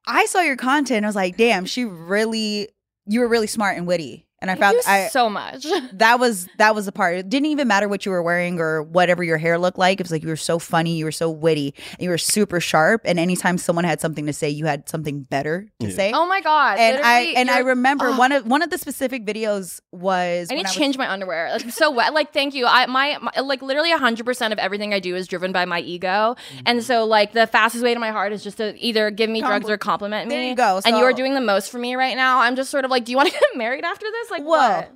I 0.06 0.24
saw 0.26 0.40
your 0.40 0.56
content. 0.56 1.04
I 1.04 1.08
was 1.08 1.16
like, 1.16 1.36
damn, 1.36 1.66
she 1.66 1.84
really. 1.84 2.68
You 3.06 3.20
were 3.20 3.28
really 3.28 3.48
smart 3.48 3.76
and 3.76 3.86
witty, 3.88 4.24
and 4.42 4.50
I 4.50 4.54
Thank 4.54 4.60
found 4.60 4.74
you 4.76 4.82
I 4.86 5.08
so 5.08 5.28
much. 5.28 5.66
that 5.94 6.18
was 6.18 6.48
that 6.58 6.74
was 6.74 6.86
the 6.86 6.92
part. 6.92 7.16
It 7.16 7.28
didn't 7.28 7.46
even 7.46 7.68
matter 7.68 7.88
what 7.88 8.06
you 8.06 8.12
were 8.12 8.22
wearing 8.22 8.58
or 8.60 8.82
whatever 8.82 9.22
your 9.22 9.38
hair 9.38 9.58
looked 9.58 9.78
like. 9.78 10.00
It 10.00 10.04
was 10.04 10.10
like 10.12 10.22
you 10.22 10.28
were 10.28 10.36
so 10.36 10.58
funny, 10.58 10.96
you 10.96 11.04
were 11.04 11.12
so 11.12 11.30
witty, 11.30 11.74
and 11.92 12.00
you 12.00 12.10
were 12.10 12.18
super 12.18 12.60
sharp. 12.60 13.02
And 13.04 13.18
anytime 13.18 13.58
someone 13.58 13.84
had 13.84 14.00
something 14.00 14.26
to 14.26 14.32
say, 14.32 14.48
you 14.48 14.66
had 14.66 14.88
something 14.88 15.22
better 15.22 15.66
to 15.80 15.86
Yeah. 15.88 15.94
say. 15.94 16.12
oh 16.14 16.26
my 16.26 16.40
god! 16.40 16.78
and 16.78 17.02
I 17.04 17.20
and 17.36 17.50
I 17.50 17.58
remember 17.58 18.08
Ugh. 18.08 18.18
one 18.18 18.32
of 18.32 18.46
one 18.46 18.62
of 18.62 18.70
the 18.70 18.78
specific 18.78 19.24
videos 19.26 19.80
was 19.92 20.48
I 20.50 20.54
when 20.54 20.64
need 20.64 20.70
to 20.70 20.78
change 20.78 20.96
my 20.98 21.10
underwear. 21.10 21.50
Like, 21.52 21.64
I'm 21.64 21.70
so 21.70 21.90
wet. 21.90 22.14
Like, 22.14 22.32
thank 22.32 22.54
you. 22.54 22.66
I 22.66 22.86
my, 22.86 23.18
my 23.20 23.40
like 23.42 23.62
literally 23.62 23.90
100 23.90 24.24
percent 24.24 24.52
of 24.52 24.58
everything 24.58 24.94
I 24.94 25.00
do 25.00 25.14
is 25.16 25.26
driven 25.28 25.52
by 25.52 25.64
my 25.64 25.80
ego, 25.80 26.10
Mm-hmm. 26.10 26.60
and 26.66 26.82
so 26.84 27.04
like 27.04 27.32
the 27.32 27.46
fastest 27.46 27.84
way 27.84 27.92
to 27.94 28.00
my 28.00 28.10
heart 28.10 28.32
is 28.32 28.42
just 28.42 28.56
to 28.58 28.76
either 28.78 29.10
give 29.10 29.28
me 29.30 29.40
drugs 29.40 29.68
or 29.68 29.76
compliment 29.78 30.28
me. 30.28 30.34
There 30.34 30.44
you 30.48 30.54
go. 30.54 30.80
and 30.84 30.96
you 30.96 31.04
are 31.04 31.12
doing 31.12 31.34
the 31.34 31.40
most 31.40 31.70
for 31.70 31.78
me 31.78 31.94
right 31.94 32.16
now. 32.16 32.40
I'm 32.40 32.56
just 32.56 32.70
sort 32.70 32.84
of 32.84 32.90
like, 32.90 33.04
do 33.04 33.12
you 33.12 33.16
want 33.16 33.28
to 33.28 33.32
get 33.40 33.42
married 33.56 33.84
after 33.84 34.06
this? 34.10 34.29
Like, 34.30 34.42
Whoa. 34.42 34.48
what? 34.48 34.92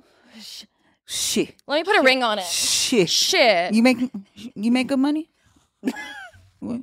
Shit. 1.05 1.55
Let 1.67 1.77
me 1.77 1.83
put 1.83 1.99
a 1.99 2.03
ring 2.03 2.23
on 2.23 2.39
it. 2.39 2.45
Shit. 2.45 3.09
Shit. 3.09 3.73
You 3.73 3.83
make 3.83 3.97
you 4.33 4.71
make 4.71 4.87
good 4.87 4.99
money. 4.99 5.29
What? 6.61 6.81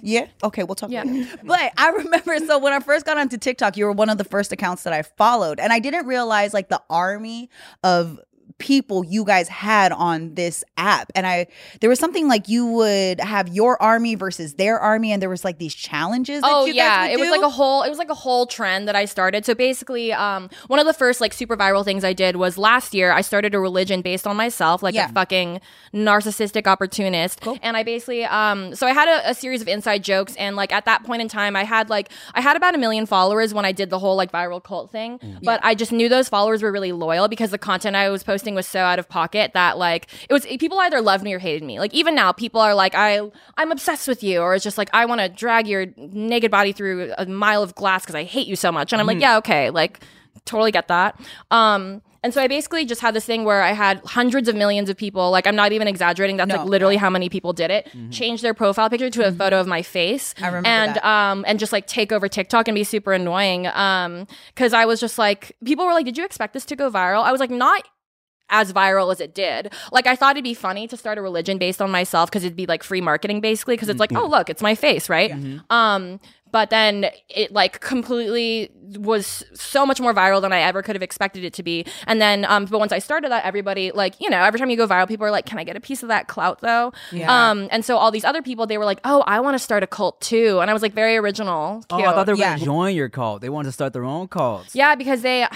yeah. 0.00 0.28
Okay, 0.42 0.62
we'll 0.62 0.76
talk. 0.76 0.90
Yeah. 0.90 1.02
later. 1.02 1.38
But 1.44 1.72
I 1.76 1.90
remember. 1.90 2.38
So 2.38 2.58
when 2.58 2.72
I 2.72 2.80
first 2.80 3.04
got 3.04 3.18
onto 3.18 3.36
TikTok, 3.36 3.76
you 3.76 3.84
were 3.84 3.92
one 3.92 4.08
of 4.08 4.16
the 4.16 4.24
first 4.24 4.52
accounts 4.52 4.84
that 4.84 4.92
I 4.94 5.02
followed, 5.02 5.60
and 5.60 5.70
I 5.72 5.80
didn't 5.80 6.06
realize 6.06 6.54
like 6.54 6.68
the 6.70 6.80
army 6.88 7.50
of 7.82 8.20
people 8.58 9.04
you 9.04 9.24
guys 9.24 9.48
had 9.48 9.92
on 9.92 10.34
this 10.34 10.64
app 10.76 11.10
and 11.14 11.26
i 11.26 11.46
there 11.80 11.90
was 11.90 11.98
something 11.98 12.28
like 12.28 12.48
you 12.48 12.66
would 12.66 13.20
have 13.20 13.48
your 13.48 13.80
army 13.82 14.14
versus 14.14 14.54
their 14.54 14.78
army 14.78 15.12
and 15.12 15.20
there 15.22 15.30
was 15.30 15.44
like 15.44 15.58
these 15.58 15.74
challenges 15.74 16.40
that 16.42 16.50
Oh 16.50 16.64
you 16.66 16.72
guys 16.74 16.76
yeah, 16.76 17.06
it 17.06 17.18
was 17.18 17.30
like 17.30 17.42
a 17.42 17.48
whole 17.48 17.82
it 17.82 17.88
was 17.88 17.98
like 17.98 18.10
a 18.10 18.14
whole 18.14 18.46
trend 18.46 18.88
that 18.88 18.96
I 18.96 19.04
started. 19.04 19.44
So 19.46 19.54
basically, 19.54 20.12
um, 20.12 20.50
one 20.66 20.78
of 20.80 20.86
the 20.86 20.92
first 20.92 21.20
like 21.20 21.32
super 21.32 21.56
viral 21.56 21.84
things 21.84 22.04
I 22.04 22.12
did 22.12 22.36
was 22.36 22.58
last 22.58 22.92
year. 22.94 23.12
I 23.12 23.20
started 23.20 23.54
a 23.54 23.60
religion 23.60 24.02
based 24.02 24.26
on 24.26 24.36
myself, 24.36 24.82
like 24.82 24.94
Yeah. 24.94 25.08
a 25.08 25.12
fucking 25.12 25.60
narcissistic 25.94 26.66
opportunist. 26.66 27.40
And 27.62 27.76
I 27.76 27.82
basically, 27.82 28.24
um, 28.24 28.74
so 28.74 28.86
I 28.86 28.92
had 28.92 29.08
a, 29.08 29.30
a 29.30 29.34
series 29.34 29.62
of 29.62 29.68
inside 29.68 30.02
jokes, 30.02 30.34
and 30.36 30.56
like 30.56 30.72
at 30.72 30.84
that 30.86 31.04
point 31.04 31.22
in 31.22 31.28
time, 31.28 31.54
I 31.56 31.64
had 31.64 31.88
like 31.90 32.10
I 32.34 32.40
had 32.40 32.56
about 32.56 32.74
a 32.74 32.78
million 32.78 33.06
followers 33.06 33.54
when 33.54 33.64
I 33.64 33.72
did 33.72 33.90
the 33.90 33.98
whole 33.98 34.16
like 34.16 34.32
viral 34.32 34.62
cult 34.62 34.90
thing. 34.90 35.18
But 35.42 35.60
I 35.62 35.74
just 35.74 35.92
knew 35.92 36.08
those 36.08 36.28
followers 36.28 36.62
were 36.62 36.72
really 36.72 36.92
loyal 36.92 37.28
because 37.28 37.50
the 37.50 37.58
content 37.58 37.96
I 37.96 38.08
was 38.10 38.22
posting 38.22 38.41
was 38.54 38.66
so 38.66 38.80
out 38.80 38.98
of 38.98 39.08
pocket 39.08 39.52
that 39.54 39.78
like 39.78 40.08
it 40.28 40.32
was 40.32 40.44
people 40.46 40.78
either 40.80 41.00
loved 41.00 41.22
me 41.24 41.32
or 41.32 41.38
hated 41.38 41.62
me. 41.62 41.78
Like 41.80 41.94
even 41.94 42.14
now, 42.14 42.32
people 42.32 42.60
are 42.60 42.74
like, 42.74 42.94
I 42.94 43.20
I'm 43.56 43.70
obsessed 43.72 44.08
with 44.08 44.22
you, 44.22 44.40
or 44.40 44.54
it's 44.54 44.64
just 44.64 44.78
like 44.78 44.90
I 44.92 45.06
want 45.06 45.20
to 45.20 45.28
drag 45.28 45.66
your 45.66 45.86
naked 45.96 46.50
body 46.50 46.72
through 46.72 47.12
a 47.18 47.26
mile 47.26 47.62
of 47.62 47.74
glass 47.74 48.02
because 48.02 48.14
I 48.14 48.24
hate 48.24 48.46
you 48.46 48.56
so 48.56 48.70
much. 48.72 48.92
And 48.92 49.00
I'm 49.00 49.06
like, 49.06 49.20
yeah, 49.20 49.36
okay, 49.38 49.70
like 49.70 50.00
totally 50.44 50.72
get 50.72 50.88
that. 50.88 51.20
Um, 51.50 52.02
and 52.24 52.32
so 52.32 52.40
I 52.40 52.46
basically 52.46 52.84
just 52.84 53.00
had 53.00 53.14
this 53.14 53.24
thing 53.24 53.44
where 53.44 53.62
I 53.62 53.72
had 53.72 54.00
hundreds 54.04 54.48
of 54.48 54.54
millions 54.54 54.88
of 54.88 54.96
people. 54.96 55.32
Like 55.32 55.44
I'm 55.46 55.56
not 55.56 55.72
even 55.72 55.88
exaggerating. 55.88 56.36
That's 56.36 56.48
No. 56.50 56.58
like 56.58 56.66
literally 56.66 56.96
how 56.96 57.10
many 57.10 57.28
people 57.28 57.52
did 57.52 57.70
it. 57.72 57.88
Change 58.12 58.42
their 58.42 58.54
profile 58.54 58.88
picture 58.88 59.10
to 59.10 59.26
a 59.26 59.32
photo 59.32 59.58
of 59.58 59.66
my 59.66 59.82
face. 59.82 60.32
I 60.40 60.46
remember 60.46 60.68
and 60.68 60.94
that. 60.94 61.04
um 61.04 61.44
and 61.48 61.58
just 61.58 61.72
like 61.72 61.88
take 61.88 62.12
over 62.12 62.28
TikTok 62.28 62.68
and 62.68 62.76
be 62.76 62.84
super 62.84 63.12
annoying. 63.12 63.66
Um, 63.66 64.28
because 64.54 64.72
I 64.72 64.84
was 64.84 65.00
just 65.00 65.18
like, 65.18 65.56
people 65.64 65.84
were 65.84 65.92
like, 65.94 66.04
"Did 66.06 66.16
you 66.16 66.24
expect 66.24 66.54
this 66.54 66.64
to 66.66 66.76
go 66.76 66.90
viral?" 66.92 67.24
I 67.24 67.32
was 67.32 67.40
like, 67.40 67.50
not 67.50 67.82
as 68.52 68.72
viral 68.72 69.10
as 69.10 69.20
it 69.20 69.34
did. 69.34 69.72
Like 69.90 70.06
I 70.06 70.14
thought 70.14 70.36
it'd 70.36 70.44
be 70.44 70.54
funny 70.54 70.86
to 70.86 70.96
start 70.96 71.18
a 71.18 71.22
religion 71.22 71.58
based 71.58 71.82
on 71.82 71.90
myself 71.90 72.30
because 72.30 72.44
it'd 72.44 72.54
be 72.56 72.66
like 72.66 72.84
free 72.84 73.00
marketing 73.00 73.40
basically 73.40 73.74
because 73.74 73.88
it's 73.88 73.98
like, 73.98 74.12
oh 74.14 74.26
look, 74.26 74.48
it's 74.48 74.62
my 74.62 74.74
face, 74.76 75.08
right? 75.08 75.32
Um 75.70 76.20
but 76.52 76.68
then 76.68 77.06
it 77.30 77.50
like 77.50 77.80
completely 77.80 78.70
was 78.98 79.42
so 79.54 79.86
much 79.86 80.02
more 80.02 80.12
viral 80.12 80.42
than 80.42 80.52
I 80.52 80.60
ever 80.60 80.82
could 80.82 80.94
have 80.94 81.02
expected 81.02 81.44
it 81.44 81.54
to 81.54 81.62
be. 81.62 81.86
And 82.06 82.20
then 82.20 82.44
um 82.44 82.66
but 82.66 82.78
once 82.78 82.92
I 82.92 82.98
started 82.98 83.30
that 83.32 83.44
everybody 83.46 83.90
like, 83.90 84.20
you 84.20 84.28
know, 84.28 84.36
every 84.42 84.60
time 84.60 84.68
you 84.68 84.76
go 84.76 84.86
viral 84.86 85.08
people 85.08 85.24
are 85.26 85.30
like, 85.30 85.46
"Can 85.46 85.58
I 85.58 85.64
get 85.64 85.76
a 85.76 85.80
piece 85.80 86.02
of 86.02 86.08
that 86.10 86.28
clout 86.28 86.60
though?" 86.60 86.92
Yeah. 87.10 87.50
Um 87.50 87.68
and 87.70 87.84
so 87.86 87.96
all 87.96 88.10
these 88.10 88.24
other 88.24 88.42
people 88.42 88.66
they 88.66 88.76
were 88.76 88.84
like, 88.84 89.00
"Oh, 89.02 89.22
I 89.26 89.40
want 89.40 89.54
to 89.54 89.58
start 89.58 89.82
a 89.82 89.86
cult 89.86 90.20
too." 90.20 90.58
And 90.60 90.70
I 90.70 90.74
was 90.74 90.82
like 90.82 90.92
very 90.92 91.16
original. 91.16 91.82
Oh, 91.88 91.98
I 92.02 92.12
thought 92.12 92.26
they 92.26 92.32
were 92.34 92.38
Yeah. 92.38 92.52
gonna 92.56 92.64
join 92.66 92.94
your 92.94 93.08
cult. 93.08 93.40
They 93.40 93.48
wanted 93.48 93.68
to 93.68 93.72
start 93.72 93.94
their 93.94 94.04
own 94.04 94.28
cults. 94.28 94.74
Yeah, 94.74 94.94
because 94.94 95.22
they 95.22 95.46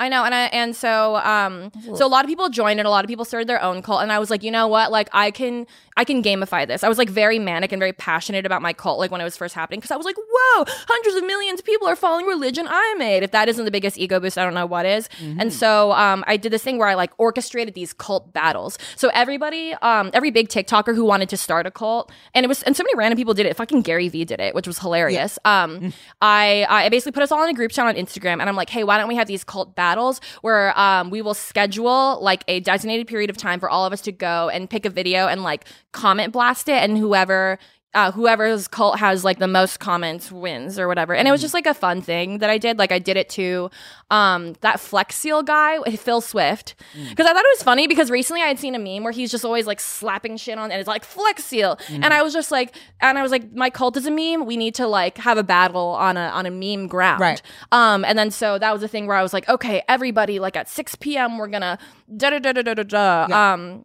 I 0.00 0.08
know, 0.08 0.24
and 0.24 0.34
I 0.34 0.44
and 0.46 0.74
so 0.74 1.16
um 1.16 1.70
so 1.94 2.06
a 2.06 2.08
lot 2.08 2.24
of 2.24 2.28
people 2.28 2.48
joined 2.48 2.80
and 2.80 2.86
a 2.86 2.90
lot 2.90 3.04
of 3.04 3.08
people 3.08 3.26
started 3.26 3.48
their 3.48 3.62
own 3.62 3.82
cult, 3.82 4.02
and 4.02 4.10
I 4.10 4.18
was 4.18 4.30
like, 4.30 4.42
you 4.42 4.50
know 4.50 4.66
what, 4.66 4.90
like 4.90 5.08
I 5.12 5.30
can 5.30 5.66
I 6.00 6.04
can 6.04 6.22
gamify 6.22 6.66
this. 6.66 6.82
I 6.82 6.88
was 6.88 6.96
like 6.96 7.10
very 7.10 7.38
manic 7.38 7.72
and 7.72 7.78
very 7.78 7.92
passionate 7.92 8.46
about 8.46 8.62
my 8.62 8.72
cult, 8.72 8.98
like 8.98 9.10
when 9.10 9.20
it 9.20 9.24
was 9.24 9.36
first 9.36 9.54
happening, 9.54 9.80
because 9.80 9.90
I 9.90 9.96
was 9.96 10.06
like, 10.06 10.16
whoa, 10.16 10.64
hundreds 10.66 11.16
of 11.16 11.24
millions 11.26 11.60
of 11.60 11.66
people 11.66 11.86
are 11.86 11.94
following 11.94 12.24
religion 12.24 12.66
I 12.68 12.94
made. 12.96 13.22
If 13.22 13.32
that 13.32 13.50
isn't 13.50 13.66
the 13.66 13.70
biggest 13.70 13.98
ego 13.98 14.18
boost, 14.18 14.38
I 14.38 14.44
don't 14.44 14.54
know 14.54 14.64
what 14.64 14.86
is. 14.86 15.10
And 15.38 15.52
so 15.52 15.92
um 15.92 16.24
I 16.26 16.38
did 16.38 16.52
this 16.54 16.62
thing 16.62 16.78
where 16.78 16.88
I 16.88 16.94
like 16.94 17.12
orchestrated 17.18 17.74
these 17.74 17.92
cult 17.92 18.32
battles. 18.32 18.78
So 18.96 19.10
everybody, 19.12 19.74
um, 19.82 20.10
every 20.14 20.30
big 20.30 20.48
TikToker 20.48 20.94
who 20.94 21.04
wanted 21.04 21.28
to 21.28 21.36
start 21.36 21.66
a 21.66 21.70
cult, 21.70 22.10
and 22.34 22.44
it 22.44 22.48
was 22.48 22.62
and 22.62 22.74
so 22.74 22.82
many 22.82 22.94
random 22.96 23.18
people 23.18 23.34
did 23.34 23.44
it. 23.44 23.54
Fucking 23.56 23.82
Gary 23.82 24.08
Vee 24.08 24.24
did 24.24 24.40
it, 24.40 24.54
which 24.54 24.66
was 24.66 24.78
hilarious. 24.78 25.38
Um, 25.44 25.92
I 26.22 26.66
I 26.68 26.88
basically 26.88 27.12
put 27.12 27.22
us 27.22 27.30
all 27.30 27.44
in 27.44 27.50
a 27.50 27.54
group 27.54 27.72
chat 27.72 27.84
on 27.84 27.94
Instagram, 27.96 28.40
and 28.40 28.48
I'm 28.48 28.56
like, 28.56 28.70
hey, 28.70 28.84
why 28.84 28.96
don't 28.96 29.08
we 29.08 29.16
have 29.16 29.28
these 29.28 29.44
cult 29.44 29.76
battles 29.76 30.22
where 30.40 30.78
um 30.80 31.10
we 31.10 31.20
will 31.20 31.34
schedule 31.34 32.18
like 32.22 32.42
a 32.48 32.60
designated 32.60 33.06
period 33.06 33.28
of 33.28 33.36
time 33.36 33.60
for 33.60 33.68
all 33.68 33.84
of 33.84 33.92
us 33.92 34.00
to 34.02 34.12
go 34.12 34.48
and 34.48 34.70
pick 34.70 34.86
a 34.86 34.90
video 34.90 35.28
and 35.28 35.42
like 35.42 35.66
comment 35.92 36.32
blast 36.32 36.68
it, 36.68 36.82
and 36.82 36.98
whoever. 36.98 37.58
Uh, 37.92 38.12
whoever's 38.12 38.68
cult 38.68 39.00
has 39.00 39.24
like 39.24 39.40
the 39.40 39.48
most 39.48 39.80
comments 39.80 40.30
wins 40.30 40.78
or 40.78 40.86
whatever, 40.86 41.12
and 41.12 41.26
it 41.26 41.32
was 41.32 41.40
just 41.40 41.52
like 41.52 41.66
a 41.66 41.74
fun 41.74 42.00
thing 42.00 42.38
that 42.38 42.48
I 42.48 42.56
did. 42.56 42.78
Like 42.78 42.92
I 42.92 43.00
did 43.00 43.16
it 43.16 43.28
to 43.30 43.68
um, 44.12 44.54
that 44.60 44.78
Flex 44.78 45.16
Seal 45.16 45.42
guy, 45.42 45.80
Phil 45.96 46.20
Swift, 46.20 46.76
because 47.08 47.26
I 47.26 47.32
thought 47.32 47.44
it 47.44 47.56
was 47.56 47.64
funny 47.64 47.88
because 47.88 48.08
recently 48.08 48.42
I 48.42 48.46
had 48.46 48.60
seen 48.60 48.76
a 48.76 48.78
meme 48.78 49.02
where 49.02 49.12
he's 49.12 49.28
just 49.28 49.44
always 49.44 49.66
like 49.66 49.80
slapping 49.80 50.36
shit 50.36 50.56
on, 50.56 50.70
and 50.70 50.78
it's 50.78 50.86
like 50.86 51.02
Flex 51.04 51.42
Seal, 51.42 51.80
and 51.88 52.04
I 52.04 52.22
was 52.22 52.32
just 52.32 52.52
like, 52.52 52.76
and 53.00 53.18
I 53.18 53.22
was 53.22 53.32
like, 53.32 53.52
my 53.54 53.70
cult 53.70 53.96
is 53.96 54.06
a 54.06 54.12
meme. 54.12 54.46
We 54.46 54.56
need 54.56 54.76
to 54.76 54.86
like 54.86 55.18
have 55.18 55.36
a 55.36 55.42
battle 55.42 55.88
on 55.88 56.16
a 56.16 56.28
on 56.28 56.46
a 56.46 56.50
meme 56.52 56.86
ground, 56.86 57.20
Right. 57.20 57.42
Um, 57.72 58.04
and 58.04 58.16
then 58.16 58.30
so 58.30 58.56
that 58.56 58.70
was 58.72 58.82
the 58.82 58.88
thing 58.88 59.08
where 59.08 59.16
I 59.16 59.22
was 59.22 59.32
like, 59.32 59.48
okay, 59.48 59.82
everybody, 59.88 60.38
like 60.38 60.56
at 60.56 60.68
six 60.68 60.94
p.m. 60.94 61.38
we're 61.38 61.48
gonna 61.48 61.76
da 62.16 62.30
da 62.30 62.38
da 62.38 62.52
da 62.52 62.62
da 62.62 62.74
da 62.74 62.82
da. 62.84 63.54
Um, 63.54 63.84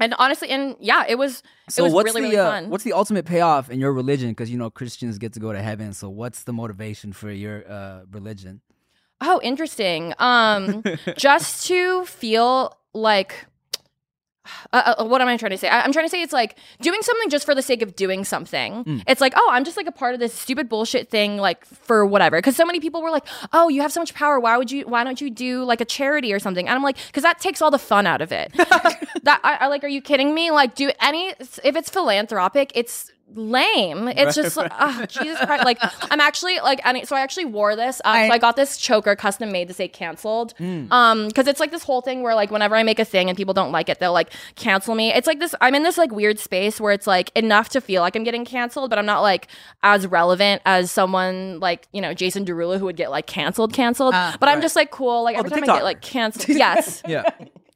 and 0.00 0.14
honestly, 0.18 0.48
and 0.48 0.76
yeah, 0.80 1.04
it 1.08 1.16
was 1.16 1.42
So 1.68 1.82
it 1.82 1.86
was 1.86 1.92
what's 1.92 2.14
really 2.14 2.22
the 2.22 2.36
really 2.36 2.38
uh, 2.38 2.50
fun. 2.50 2.70
what's 2.70 2.84
the 2.84 2.92
ultimate 2.94 3.26
payoff 3.26 3.70
in 3.70 3.78
your 3.78 3.92
religion? 3.92 4.30
Because 4.30 4.50
you 4.50 4.58
know 4.58 4.70
Christians 4.70 5.18
get 5.18 5.32
to 5.34 5.40
go 5.40 5.52
to 5.52 5.62
heaven. 5.62 5.92
So 5.92 6.08
what's 6.08 6.42
the 6.44 6.52
motivation 6.52 7.12
for 7.12 7.30
your 7.30 7.70
uh, 7.70 8.00
religion? 8.10 8.60
Oh, 9.20 9.38
interesting. 9.42 10.14
Um, 10.18 10.82
just 11.16 11.66
to 11.68 12.04
feel 12.06 12.76
like. 12.94 13.46
Uh, 14.72 14.94
uh, 14.98 15.04
what 15.04 15.20
am 15.20 15.26
I 15.26 15.36
trying 15.36 15.50
to 15.50 15.58
say? 15.58 15.68
I, 15.68 15.80
I'm 15.80 15.92
trying 15.92 16.04
to 16.04 16.08
say 16.08 16.22
it's 16.22 16.32
like 16.32 16.56
doing 16.80 17.02
something 17.02 17.28
just 17.28 17.44
for 17.44 17.56
the 17.56 17.62
sake 17.62 17.82
of 17.82 17.96
doing 17.96 18.24
something. 18.24 19.02
It's 19.08 19.20
like, 19.20 19.32
oh, 19.34 19.48
I'm 19.50 19.64
just 19.64 19.76
like 19.76 19.88
a 19.88 19.92
part 19.92 20.14
of 20.14 20.20
this 20.20 20.32
stupid 20.32 20.68
bullshit 20.68 21.10
thing, 21.10 21.38
like 21.38 21.64
for 21.64 22.06
whatever. 22.06 22.38
Because 22.38 22.54
so 22.54 22.64
many 22.64 22.78
people 22.78 23.02
were 23.02 23.10
like, 23.10 23.26
oh, 23.52 23.68
you 23.68 23.80
have 23.82 23.92
so 23.92 24.00
much 24.00 24.14
power. 24.14 24.38
Why 24.38 24.56
would 24.56 24.70
you? 24.70 24.86
Why 24.86 25.02
don't 25.02 25.20
you 25.20 25.28
do 25.28 25.64
like 25.64 25.80
a 25.80 25.84
charity 25.84 26.32
or 26.32 26.38
something? 26.38 26.68
And 26.68 26.76
I'm 26.76 26.82
like, 26.84 26.96
because 27.08 27.24
that 27.24 27.40
takes 27.40 27.60
all 27.60 27.72
the 27.72 27.80
fun 27.80 28.06
out 28.06 28.20
of 28.20 28.30
it. 28.30 28.52
that 29.22 29.40
I, 29.42 29.58
I 29.62 29.66
like. 29.66 29.82
Are 29.82 29.88
you 29.88 30.00
kidding 30.00 30.34
me? 30.34 30.52
Like, 30.52 30.76
do 30.76 30.92
any 31.00 31.30
if 31.64 31.74
it's 31.74 31.90
philanthropic, 31.90 32.70
it's 32.76 33.10
lame. 33.34 34.08
It's 34.08 34.34
just 34.34 34.56
like, 34.56 34.72
oh, 34.78 35.06
Jesus 35.06 35.38
Christ. 35.40 35.64
Like, 35.64 35.78
I'm 36.10 36.20
actually 36.20 36.58
like, 36.60 36.80
and 36.84 37.06
so 37.06 37.16
I 37.16 37.20
actually 37.20 37.44
wore 37.46 37.76
this. 37.76 38.00
Uh, 38.04 38.08
I- 38.08 38.28
so 38.28 38.34
I 38.34 38.38
got 38.38 38.56
this 38.56 38.76
choker 38.76 39.16
custom 39.16 39.50
made 39.52 39.68
to 39.68 39.74
say 39.74 39.88
canceled. 39.88 40.52
Hmm. 40.58 40.92
Um, 40.92 41.28
because 41.28 41.46
it's 41.46 41.60
like 41.60 41.70
this 41.70 41.82
whole 41.82 42.00
thing 42.00 42.22
where 42.22 42.34
like 42.34 42.50
whenever 42.50 42.74
I 42.76 42.82
make 42.82 42.98
a 42.98 43.04
thing 43.04 43.28
and 43.28 43.36
people 43.36 43.54
don't 43.54 43.72
like 43.72 43.88
it, 43.88 43.98
they'll 44.00 44.12
like 44.12 44.32
cancel 44.56 44.94
me. 44.94 45.12
It's 45.12 45.26
like 45.26 45.38
this. 45.40 45.54
I'm 45.60 45.74
in 45.74 45.82
this 45.82 45.96
like 45.98 46.12
weird 46.12 46.38
space 46.38 46.80
where 46.80 46.92
it's 46.92 47.06
like 47.06 47.30
enough 47.36 47.68
to 47.70 47.80
feel 47.80 48.02
like 48.02 48.16
I'm 48.16 48.24
getting 48.24 48.44
canceled, 48.44 48.90
but 48.90 48.98
I'm 48.98 49.06
not 49.06 49.20
like 49.22 49.48
as 49.82 50.06
relevant 50.06 50.62
as 50.66 50.90
someone 50.90 51.60
like 51.60 51.88
you 51.92 52.00
know 52.00 52.14
Jason 52.14 52.44
Derulo 52.44 52.78
who 52.78 52.84
would 52.86 52.96
get 52.96 53.10
like 53.10 53.26
canceled, 53.26 53.72
canceled. 53.72 54.12
Ah, 54.14 54.36
but 54.40 54.48
I'm 54.48 54.60
just 54.60 54.76
like 54.76 54.90
cool. 54.90 55.22
Like 55.24 55.36
Oh, 55.36 55.40
every 55.40 55.50
time 55.50 55.62
I 55.64 55.66
get 55.66 55.84
like 55.84 56.00
canceled, 56.00 56.48
yes, 56.56 57.02
Yeah. 57.06 57.28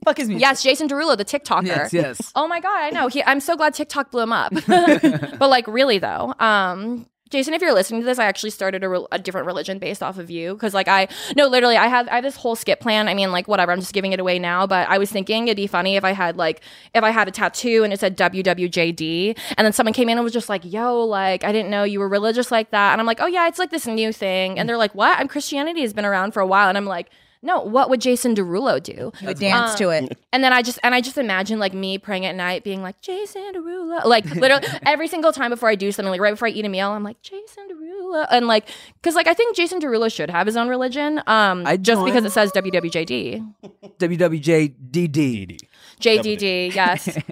Fuck 0.05 0.19
is 0.21 0.29
me. 0.29 0.37
yes, 0.37 0.63
Jason 0.63 0.89
Derulo, 0.89 1.17
the 1.17 1.25
TikToker. 1.25 1.67
yes. 1.67 1.93
Yes. 1.93 2.33
Oh 2.37 2.47
my 2.49 2.61
god, 2.61 2.79
I 2.79 2.91
know. 2.91 3.09
He, 3.09 3.23
I'm 3.25 3.41
so 3.41 3.57
glad 3.57 3.75
TikTok 3.75 4.11
blew 4.11 4.23
him 4.23 4.33
up. 4.33 4.53
but 4.67 5.49
like 5.49 5.67
really 5.67 5.99
though, 5.99 6.35
um 6.39 7.07
Jason, 7.31 7.53
if 7.53 7.61
you're 7.63 7.73
listening 7.75 8.01
to 8.01 8.05
this, 8.07 8.21
I 8.21 8.27
actually 8.27 8.51
started 8.51 8.85
a, 8.85 8.89
re- 8.89 9.07
a 9.11 9.19
different 9.19 9.47
religion 9.47 9.81
based 9.81 10.05
off 10.05 10.19
of 10.19 10.31
you 10.31 10.53
because, 10.55 10.73
like, 10.73 10.87
I 10.87 11.09
no, 11.37 11.49
literally, 11.49 11.77
I 11.77 11.89
have 11.89 12.07
I 12.09 12.17
have 12.17 12.23
this 12.23 12.37
whole 12.37 12.55
skip 12.55 12.79
plan. 12.79 13.09
I 13.09 13.15
mean, 13.15 13.33
like, 13.33 13.49
whatever. 13.49 13.73
I'm 13.73 13.81
just 13.81 13.93
giving 13.93 14.13
it 14.13 14.21
away 14.21 14.39
now, 14.39 14.69
but 14.69 14.89
I 14.89 14.99
was 14.99 15.11
thinking 15.11 15.49
it'd 15.49 15.57
be 15.57 15.67
funny 15.67 15.97
if 15.97 16.05
I 16.05 16.13
had 16.13 16.37
like 16.37 16.61
if 16.95 17.03
I 17.03 17.11
had 17.11 17.27
a 17.27 17.33
tattoo 17.33 17.83
and 17.83 17.93
it 17.93 17.99
said 17.99 18.17
WWJD, 18.17 19.37
and 19.57 19.65
then 19.65 19.73
someone 19.73 19.95
came 19.95 20.09
in 20.09 20.19
and 20.19 20.23
was 20.23 20.33
just 20.33 20.49
like, 20.49 20.63
"Yo, 20.65 21.03
like, 21.05 21.43
I 21.43 21.51
didn't 21.51 21.71
know 21.71 21.83
you 21.83 21.99
were 21.99 22.09
religious 22.09 22.53
like 22.53 22.71
that," 22.71 22.93
and 22.93 23.01
I'm 23.01 23.07
like, 23.07 23.21
"Oh 23.21 23.27
yeah, 23.27 23.49
it's 23.49 23.59
like 23.59 23.71
this 23.71 23.87
new 23.87 24.13
thing," 24.13 24.59
and 24.59 24.69
they're 24.69 24.79
like, 24.79 24.95
"What?" 24.95 25.19
I'm 25.19 25.27
Christianity 25.27 25.81
has 25.81 25.93
been 25.93 26.05
around 26.05 26.33
for 26.35 26.41
a 26.41 26.47
while, 26.47 26.69
and 26.69 26.79
I'm 26.79 26.87
like. 26.87 27.11
No, 27.45 27.61
what 27.61 27.91
would 27.91 28.01
Jason 28.01 28.35
Derulo 28.35 28.83
do? 28.83 29.13
You 29.21 29.27
would 29.29 29.39
dance 29.39 29.75
Uh, 29.75 29.77
to 29.77 29.89
it. 29.91 30.19
And 30.33 30.43
then 30.43 30.53
I 30.53 30.63
just 30.63 30.81
and 30.83 30.97
I 30.97 31.01
just 31.01 31.17
imagine 31.17 31.61
like 31.61 31.73
me 31.75 31.97
praying 31.97 32.27
at 32.27 32.35
night, 32.35 32.65
being 32.65 32.83
like 32.83 33.01
Jason 33.01 33.53
Derulo, 33.55 34.05
like 34.05 34.25
literally 34.35 34.67
every 34.85 35.07
single 35.07 35.33
time 35.33 35.51
before 35.51 35.69
I 35.69 35.77
do 35.77 35.93
something, 35.93 36.11
like 36.11 36.21
right 36.21 36.33
before 36.33 36.49
I 36.49 36.51
eat 36.51 36.65
a 36.65 36.69
meal, 36.69 36.91
I'm 36.91 37.05
like 37.05 37.23
Jason 37.23 37.69
Derulo, 37.71 38.27
and 38.33 38.49
like 38.49 38.67
because 39.01 39.15
like 39.15 39.29
I 39.29 39.35
think 39.35 39.55
Jason 39.55 39.79
Derulo 39.81 40.13
should 40.13 40.31
have 40.31 40.47
his 40.47 40.57
own 40.57 40.69
religion, 40.69 41.23
um, 41.29 41.65
I 41.67 41.77
just 41.77 42.05
because 42.05 42.25
it 42.25 42.33
says 42.33 42.51
WWJD, 42.51 43.55
WWJDD. 43.99 45.59
JDD, 46.01 46.75
yes. 46.75 47.19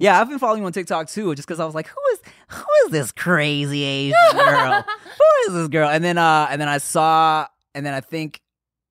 Yeah, 0.00 0.20
I've 0.20 0.28
been 0.28 0.40
following 0.40 0.62
you 0.62 0.66
on 0.66 0.72
TikTok 0.72 1.06
too, 1.08 1.32
just 1.36 1.46
because 1.46 1.60
I 1.60 1.64
was 1.64 1.76
like, 1.76 1.86
who 1.86 2.00
is 2.14 2.20
who 2.48 2.64
is 2.86 2.90
this 2.90 3.12
crazy 3.12 3.84
Asian 3.84 4.16
girl? 4.32 4.82
who 4.82 5.46
is 5.46 5.54
this 5.54 5.68
girl? 5.68 5.88
And 5.88 6.02
then 6.02 6.18
uh 6.18 6.48
and 6.50 6.60
then 6.60 6.68
I 6.68 6.78
saw 6.78 7.46
and 7.72 7.86
then 7.86 7.94
I 7.94 8.00
think 8.00 8.39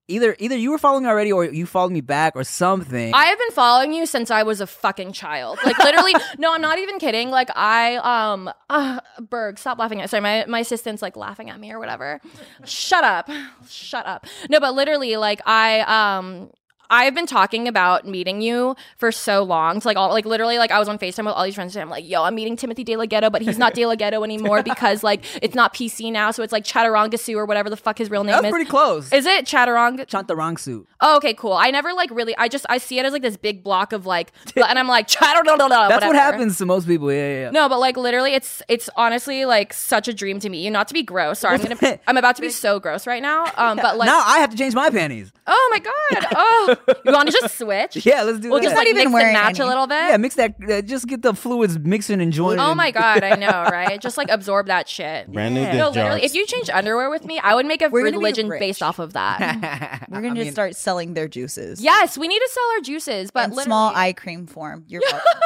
either 0.09 0.35
either 0.39 0.57
you 0.57 0.71
were 0.71 0.77
following 0.77 1.03
me 1.03 1.09
already 1.09 1.31
or 1.31 1.45
you 1.45 1.65
followed 1.65 1.91
me 1.91 2.01
back 2.01 2.35
or 2.35 2.43
something. 2.43 3.13
I 3.13 3.25
have 3.25 3.37
been 3.37 3.51
following 3.51 3.93
you 3.93 4.05
since 4.05 4.31
I 4.31 4.43
was 4.43 4.59
a 4.59 4.67
fucking 4.67 5.13
child. 5.13 5.59
Like 5.63 5.77
literally, 5.79 6.13
no, 6.37 6.53
I'm 6.53 6.61
not 6.61 6.79
even 6.79 6.99
kidding. 6.99 7.29
Like 7.29 7.49
I 7.55 7.95
um 7.97 8.51
uh, 8.69 8.99
Berg, 9.19 9.57
stop 9.59 9.77
laughing 9.79 10.01
at 10.01 10.09
sorry, 10.09 10.21
my, 10.21 10.45
my 10.47 10.59
assistant's 10.59 11.01
like 11.01 11.15
laughing 11.15 11.49
at 11.49 11.59
me 11.59 11.71
or 11.71 11.79
whatever. 11.79 12.19
Shut 12.65 13.03
up. 13.03 13.29
Shut 13.69 14.05
up. 14.05 14.25
No, 14.49 14.59
but 14.59 14.73
literally, 14.73 15.15
like 15.17 15.41
I 15.45 15.81
um 15.81 16.51
I've 16.89 17.13
been 17.13 17.27
talking 17.27 17.67
about 17.67 18.07
meeting 18.07 18.41
you 18.41 18.75
for 18.97 19.11
so 19.11 19.43
long. 19.43 19.81
So 19.81 19.89
like 19.89 19.97
all 19.97 20.09
like 20.09 20.25
literally 20.25 20.57
like 20.57 20.71
I 20.71 20.79
was 20.79 20.87
on 20.87 20.97
FaceTime 20.97 21.25
with 21.25 21.35
all 21.35 21.43
these 21.43 21.55
friends 21.55 21.75
and 21.75 21.83
I'm 21.83 21.89
like, 21.89 22.07
yo, 22.07 22.23
I'm 22.23 22.35
meeting 22.35 22.55
Timothy 22.55 22.83
De 22.83 22.95
La 22.95 23.05
Ghetto, 23.05 23.29
but 23.29 23.41
he's 23.41 23.57
not 23.57 23.73
De 23.73 23.85
La 23.85 23.95
Ghetto 23.95 24.23
anymore 24.23 24.63
because 24.71 25.03
like 25.03 25.23
it's 25.43 25.55
not 25.55 25.73
PC 25.73 26.11
now. 26.11 26.31
So 26.31 26.43
it's 26.43 26.53
like 26.53 26.63
Chaturanga 26.63 27.35
or 27.35 27.45
whatever 27.45 27.69
the 27.69 27.77
fuck 27.77 27.97
his 27.97 28.09
real 28.09 28.23
name 28.23 28.33
That's 28.33 28.45
is. 28.45 28.51
pretty 28.51 28.69
close. 28.69 29.11
Is 29.11 29.25
it 29.25 29.45
Chaturanga? 29.45 30.05
Chantarangsu. 30.05 30.85
Oh, 31.01 31.17
okay, 31.17 31.33
cool. 31.33 31.53
I 31.53 31.71
never 31.71 31.93
like 31.93 32.09
really. 32.11 32.35
I 32.37 32.47
just 32.47 32.65
I 32.69 32.77
see 32.77 32.99
it 32.99 33.05
as 33.05 33.13
like 33.13 33.21
this 33.21 33.37
big 33.37 33.63
block 33.63 33.93
of 33.93 34.05
like, 34.05 34.31
and 34.55 34.79
I'm 34.79 34.87
like, 34.87 35.07
chatter, 35.07 35.43
no, 35.43 35.55
no, 35.55 35.67
no. 35.67 35.87
That's 35.87 36.05
what 36.05 36.15
happens 36.15 36.57
to 36.57 36.65
most 36.65 36.87
people. 36.87 37.11
Yeah, 37.11 37.17
yeah, 37.17 37.39
yeah. 37.41 37.49
No, 37.51 37.69
but 37.69 37.79
like 37.79 37.97
literally, 37.97 38.33
it's 38.33 38.61
it's 38.67 38.89
honestly 38.95 39.45
like 39.45 39.73
such 39.73 40.07
a 40.07 40.13
dream 40.13 40.39
to 40.39 40.49
meet 40.49 40.63
you. 40.63 40.71
Not 40.71 40.87
to 40.87 40.93
be 40.93 41.03
gross. 41.03 41.39
Sorry, 41.39 41.55
I'm 41.55 41.61
gonna. 41.61 41.99
I'm 42.07 42.17
about 42.17 42.35
to 42.37 42.41
be 42.41 42.49
so 42.49 42.79
gross 42.79 43.05
right 43.07 43.21
now. 43.21 43.45
Um, 43.57 43.77
but 43.77 43.97
like, 43.97 44.07
now 44.07 44.21
I 44.25 44.39
have 44.39 44.49
to 44.51 44.57
change 44.57 44.73
my 44.73 44.89
panties. 44.89 45.31
oh 45.47 45.69
my 45.71 45.79
god. 45.79 46.27
Oh, 46.35 46.75
you 47.05 47.11
want 47.11 47.27
to 47.29 47.33
just 47.39 47.57
switch? 47.57 48.05
Yeah, 48.05 48.23
let's 48.23 48.39
do 48.39 48.49
We'll 48.49 48.59
that. 48.59 48.63
just 48.63 48.75
not 48.75 48.85
even 48.87 48.95
mix 48.97 49.05
and 49.05 49.13
wearing 49.13 49.33
match 49.33 49.59
a 49.59 49.65
little 49.65 49.85
bit. 49.87 49.95
yeah, 50.09 50.17
mix 50.17 50.35
that. 50.35 50.55
Uh, 50.67 50.81
just 50.81 51.07
get 51.07 51.21
the 51.21 51.33
fluids 51.33 51.77
mixing 51.79 52.21
and 52.21 52.31
joining. 52.33 52.59
Oh 52.59 52.73
my 52.73 52.91
god, 52.91 53.23
I 53.23 53.35
know, 53.35 53.67
right? 53.71 53.99
Just 54.01 54.17
like 54.17 54.29
absorb 54.29 54.67
that 54.67 54.87
shit. 54.89 55.31
Brand 55.31 55.53
new 55.55 55.61
Yeah. 55.61 55.71
dick 55.71 55.79
No, 55.79 55.89
literally, 55.89 56.23
if 56.23 56.33
you 56.33 56.45
change 56.45 56.69
underwear 56.69 57.09
with 57.09 57.25
me, 57.25 57.39
I 57.39 57.55
would 57.55 57.65
make 57.65 57.81
a 57.81 57.89
We're 57.89 58.03
religion 58.03 58.49
based 58.49 58.81
off 58.81 58.99
of 58.99 59.13
that. 59.13 60.05
We're 60.09 60.21
gonna 60.21 60.35
just 60.41 60.51
start 60.53 60.75
selling 60.75 61.13
their 61.13 61.27
juices. 61.27 61.81
yes, 61.81 62.17
we 62.17 62.27
need 62.27 62.39
to 62.39 62.49
sell 62.51 62.69
our 62.75 62.81
juices, 62.81 63.31
but 63.31 63.49
in 63.49 63.55
small 63.55 63.91
eye 63.95 64.13
cream 64.13 64.47
form. 64.47 64.85
You're 64.87 65.01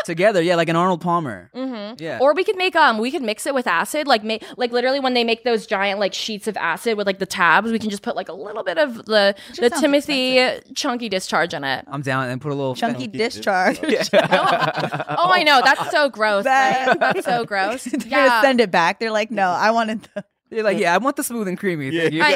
together. 0.05 0.41
Yeah, 0.41 0.55
like 0.55 0.69
an 0.69 0.75
Arnold 0.75 1.01
Palmer. 1.01 1.49
Mm-hmm. 1.55 2.03
Yeah. 2.03 2.19
Or 2.21 2.33
we 2.33 2.43
could 2.43 2.55
make 2.57 2.75
um 2.75 2.97
we 2.97 3.11
could 3.11 3.21
mix 3.23 3.45
it 3.45 3.53
with 3.53 3.67
acid, 3.67 4.07
like 4.07 4.23
make 4.23 4.43
like 4.57 4.71
literally 4.71 4.99
when 4.99 5.13
they 5.13 5.23
make 5.23 5.43
those 5.43 5.65
giant 5.65 5.99
like 5.99 6.13
sheets 6.13 6.47
of 6.47 6.55
acid 6.57 6.97
with 6.97 7.07
like 7.07 7.19
the 7.19 7.25
tabs, 7.25 7.71
we 7.71 7.79
can 7.79 7.89
just 7.89 8.03
put 8.03 8.15
like 8.15 8.29
a 8.29 8.33
little 8.33 8.63
bit 8.63 8.77
of 8.77 8.95
the 9.05 9.35
the 9.59 9.69
sounds 9.69 9.81
Timothy 9.81 10.59
chunky 10.75 11.09
discharge 11.23 11.53
in 11.53 11.63
it. 11.63 11.85
I'm 11.87 12.01
down 12.01 12.29
and 12.29 12.41
put 12.41 12.51
a 12.51 12.55
little 12.55 12.75
Chunky 12.75 13.07
discharge. 13.07 13.79
Oh, 13.83 15.29
I 15.31 15.43
know 15.43 15.61
that's 15.63 15.89
so 15.91 16.09
gross. 16.09 16.45
right? 16.45 16.97
That's 16.99 17.25
so 17.25 17.45
gross. 17.45 17.83
They're 17.85 17.99
gonna 17.99 18.11
Yeah, 18.25 18.41
send 18.41 18.59
it 18.61 18.71
back. 18.71 18.99
They're 18.99 19.11
like, 19.11 19.31
no, 19.31 19.47
I 19.49 19.71
wanted 19.71 20.07
the 20.13 20.25
You're 20.49 20.63
like, 20.63 20.77
yeah, 20.79 20.93
I 20.93 20.97
want 20.97 21.15
the 21.15 21.23
smooth 21.23 21.47
and 21.47 21.57
creamy. 21.57 21.89
Yeah. 21.89 22.01
Thank 22.03 22.13
you. 22.13 22.21
I 22.23 22.33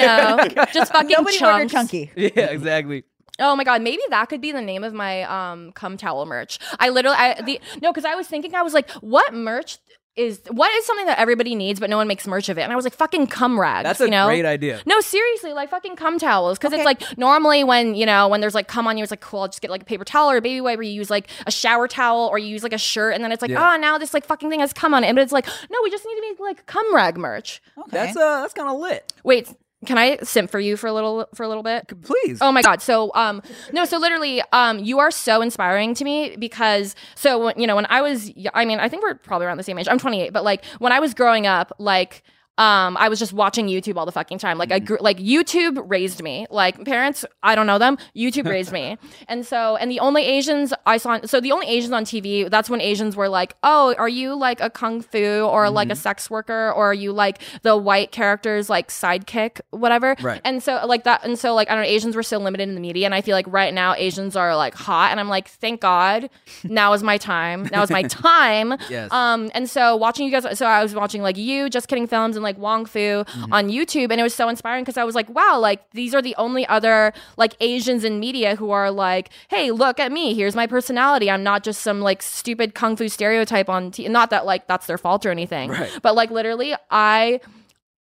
know. 0.56 0.66
Just 0.74 0.92
fucking 0.92 1.10
nobody 1.10 1.38
ordered 1.44 1.70
chunks. 1.70 1.92
chunky. 1.92 2.12
Yeah, 2.16 2.46
exactly. 2.48 3.04
Oh 3.40 3.56
my 3.56 3.64
god, 3.64 3.82
maybe 3.84 4.02
that 4.10 4.30
could 4.30 4.42
be 4.42 4.52
the 4.52 4.62
name 4.62 4.84
of 4.84 4.94
my 4.94 5.24
um 5.24 5.72
cum 5.74 5.98
towel 5.98 6.26
merch. 6.26 6.58
I 6.80 6.90
literally 6.90 7.18
I 7.20 7.42
the 7.42 7.60
no, 7.82 7.92
because 7.92 8.06
I 8.06 8.16
was 8.16 8.28
thinking 8.28 8.56
I 8.56 8.64
was 8.64 8.74
like, 8.74 8.90
what 8.94 9.34
merch 9.34 9.78
is 10.18 10.42
what 10.50 10.74
is 10.74 10.86
something 10.86 11.06
that 11.06 11.20
everybody 11.20 11.56
needs 11.56 11.80
but 11.80 11.90
no 11.90 11.98
one 11.98 12.08
makes 12.08 12.28
merch 12.28 12.50
of 12.50 12.58
it? 12.58 12.62
And 12.64 12.74
I 12.74 12.76
was 12.76 12.84
like, 12.86 12.94
fucking 12.96 13.28
cum 13.28 13.60
rags. 13.60 13.84
That's 13.86 14.02
a 14.02 14.06
you 14.06 14.10
know? 14.12 14.26
great 14.28 14.46
idea. 14.46 14.82
No, 14.86 15.00
seriously, 15.00 15.54
like 15.54 15.70
fucking 15.70 15.96
cum 15.96 16.18
towels. 16.20 16.58
Because 16.58 16.74
Okay. 16.74 16.82
it's 16.82 16.86
like 16.86 17.18
normally 17.18 17.64
when, 17.64 17.96
you 17.96 18.06
know, 18.06 18.28
when 18.28 18.42
there's 18.42 18.56
like 18.56 18.68
cum 18.68 18.88
on 18.88 18.98
you, 18.98 19.04
it's 19.04 19.12
like, 19.12 19.22
cool, 19.22 19.42
I'll 19.42 19.48
just 19.48 19.62
get 19.62 19.72
like 19.72 19.84
a 19.84 19.86
paper 19.86 20.04
towel 20.04 20.30
or 20.32 20.38
a 20.38 20.42
baby 20.42 20.60
wipe, 20.60 20.80
or 20.80 20.82
you 20.84 20.92
use 20.92 21.10
like 21.10 21.30
a 21.46 21.52
shower 21.52 21.88
towel 21.88 22.28
or 22.28 22.40
you 22.40 22.48
use 22.48 22.64
like 22.64 22.74
a 22.74 22.78
shirt. 22.78 23.14
And 23.14 23.24
then 23.24 23.32
it's 23.32 23.42
like, 23.42 23.52
Yeah. 23.52 23.74
oh, 23.76 23.78
now 23.78 23.98
this 23.98 24.14
like 24.14 24.26
fucking 24.26 24.50
thing 24.50 24.60
has 24.60 24.74
cum 24.74 24.94
on 24.94 25.04
it. 25.04 25.14
But 25.14 25.22
it's 25.22 25.32
like, 25.32 25.46
no, 25.46 25.78
we 25.84 25.92
just 25.92 26.04
need 26.06 26.16
to 26.16 26.22
make 26.22 26.40
like 26.40 26.66
cum 26.66 26.94
rag 26.96 27.18
merch. 27.18 27.62
Okay. 27.78 27.90
That's 27.92 28.18
uh, 28.18 28.42
that's 28.42 28.54
kind 28.54 28.70
of 28.70 28.80
lit. 28.80 29.14
Wait, 29.24 29.50
can 29.86 29.98
I 29.98 30.18
simp 30.24 30.50
for 30.50 30.60
you 30.60 30.76
for 30.76 30.88
a 30.88 30.94
little 30.94 31.28
for 31.36 31.44
a 31.44 31.48
little 31.48 31.64
bit? 31.64 31.92
Please. 32.02 32.40
Oh 32.42 32.52
my 32.52 32.62
god. 32.62 32.82
So 32.82 33.12
um 33.14 33.42
no, 33.72 33.86
so 33.86 33.98
literally 33.98 34.42
um 34.52 34.80
you 34.80 35.00
are 35.00 35.12
so 35.12 35.42
inspiring 35.42 35.94
to 35.96 36.04
me 36.04 36.36
because 36.38 36.96
so 37.16 37.46
when, 37.46 37.60
you 37.60 37.68
know 37.68 37.76
when 37.76 37.86
I 37.88 38.02
was 38.02 38.32
I 38.54 38.66
mean 38.66 38.80
I 38.80 38.90
think 38.90 39.04
we're 39.04 39.16
probably 39.16 39.46
around 39.46 39.58
the 39.58 39.64
same 39.64 39.78
age. 39.78 39.88
I'm 39.88 40.00
28, 40.00 40.34
but 40.34 40.44
like 40.44 40.66
when 40.80 40.92
I 40.92 41.00
was 41.00 41.14
growing 41.14 41.46
up 41.46 41.72
like 41.78 42.24
um, 42.58 42.98
I 42.98 43.10
was 43.10 43.20
just 43.20 43.34
watching 43.34 43.68
YouTube 43.68 43.98
all 43.98 44.06
the 44.06 44.12
fucking 44.12 44.40
time. 44.40 44.58
Like 44.58 44.72
I 44.72 44.80
grew, 44.80 44.98
like 45.00 45.18
YouTube 45.18 45.82
raised 45.88 46.24
me. 46.24 46.48
Like 46.50 46.84
parents, 46.86 47.26
I 47.44 47.56
don't 47.56 47.68
know 47.68 47.78
them. 47.78 47.98
YouTube 48.16 48.48
raised 48.50 48.72
me. 48.72 48.98
And 49.30 49.46
so, 49.46 49.76
and 49.76 49.92
the 49.92 50.00
only 50.00 50.24
Asians 50.24 50.74
I 50.86 50.98
saw, 50.98 51.20
so 51.26 51.42
the 51.42 51.52
only 51.52 51.68
Asians 51.68 51.92
on 51.92 52.06
TV, 52.06 52.50
that's 52.50 52.70
when 52.70 52.80
Asians 52.80 53.16
were 53.16 53.28
like, 53.28 53.56
oh, 53.64 53.94
are 53.98 54.08
you 54.08 54.36
like 54.36 54.62
a 54.62 54.70
kung 54.70 55.02
fu 55.02 55.42
or 55.42 55.70
like 55.70 55.90
a 55.90 55.96
sex 55.96 56.30
worker 56.30 56.72
or 56.72 56.92
are 56.92 56.94
you 56.94 57.12
like 57.12 57.42
the 57.64 57.76
white 57.76 58.12
character's 58.12 58.70
like 58.70 58.90
sidekick, 58.90 59.60
whatever. 59.72 60.16
Right. 60.22 60.42
And 60.46 60.62
so 60.64 60.86
like 60.86 61.04
that, 61.04 61.26
and 61.26 61.38
so 61.38 61.54
like 61.54 61.70
I 61.70 61.76
don't 61.76 61.84
know, 61.84 61.90
Asians 61.90 62.16
were 62.16 62.24
so 62.24 62.38
limited 62.38 62.68
in 62.70 62.76
the 62.76 62.82
media, 62.82 63.06
and 63.06 63.14
I 63.14 63.22
feel 63.22 63.36
like 63.36 63.46
right 63.48 63.74
now 63.74 63.94
Asians 63.96 64.36
are 64.36 64.56
like 64.56 64.74
hot, 64.76 65.12
and 65.12 65.20
I'm 65.20 65.30
like, 65.30 65.48
thank 65.48 65.82
God, 65.82 66.30
now 66.64 66.94
is 66.94 67.04
my 67.04 67.18
time. 67.18 67.68
Now 67.72 67.84
is 67.84 67.90
my 67.90 68.04
time. 68.08 68.78
Yes. 68.90 69.12
Um, 69.12 69.52
and 69.54 69.70
so 69.70 69.96
watching 69.96 70.26
you 70.26 70.32
guys, 70.32 70.58
so 70.58 70.66
I 70.66 70.82
was 70.82 70.96
watching 70.96 71.22
like 71.22 71.38
you, 71.38 71.70
Just 71.70 71.88
Kidding 71.88 72.08
Films, 72.08 72.36
and 72.36 72.44
like 72.50 72.58
Wong 72.58 72.86
Fu 72.86 72.98
Mm-hmm. 73.28 73.54
on 73.54 73.70
YouTube, 73.70 74.10
and 74.12 74.20
it 74.20 74.24
was 74.24 74.34
so 74.34 74.48
inspiring 74.50 74.84
because 74.84 74.98
I 74.98 75.04
was 75.04 75.16
like, 75.16 75.30
wow, 75.30 75.60
like 75.60 75.80
these 75.92 76.16
are 76.16 76.22
the 76.22 76.36
only 76.38 76.66
other 76.68 77.14
like 77.38 77.54
Asians 77.60 78.04
in 78.04 78.20
media 78.20 78.56
who 78.56 78.72
are 78.72 78.90
like, 78.90 79.30
hey, 79.50 79.72
look 79.72 80.00
at 80.00 80.12
me, 80.12 80.34
here's 80.34 80.56
my 80.56 80.68
personality. 80.68 81.30
I'm 81.30 81.44
not 81.44 81.64
just 81.64 81.82
some 81.82 82.00
like 82.02 82.22
stupid 82.22 82.74
kung 82.74 82.96
fu 82.96 83.08
stereotype 83.10 83.70
on. 83.70 83.92
T-. 83.92 84.08
Not 84.08 84.30
that 84.32 84.46
like 84.46 84.68
that's 84.68 84.88
their 84.88 84.98
fault 84.98 85.26
or 85.26 85.32
anything, 85.32 85.70
Right. 85.72 85.92
but 86.02 86.16
like 86.16 86.32
literally, 86.32 86.74
I 86.90 87.40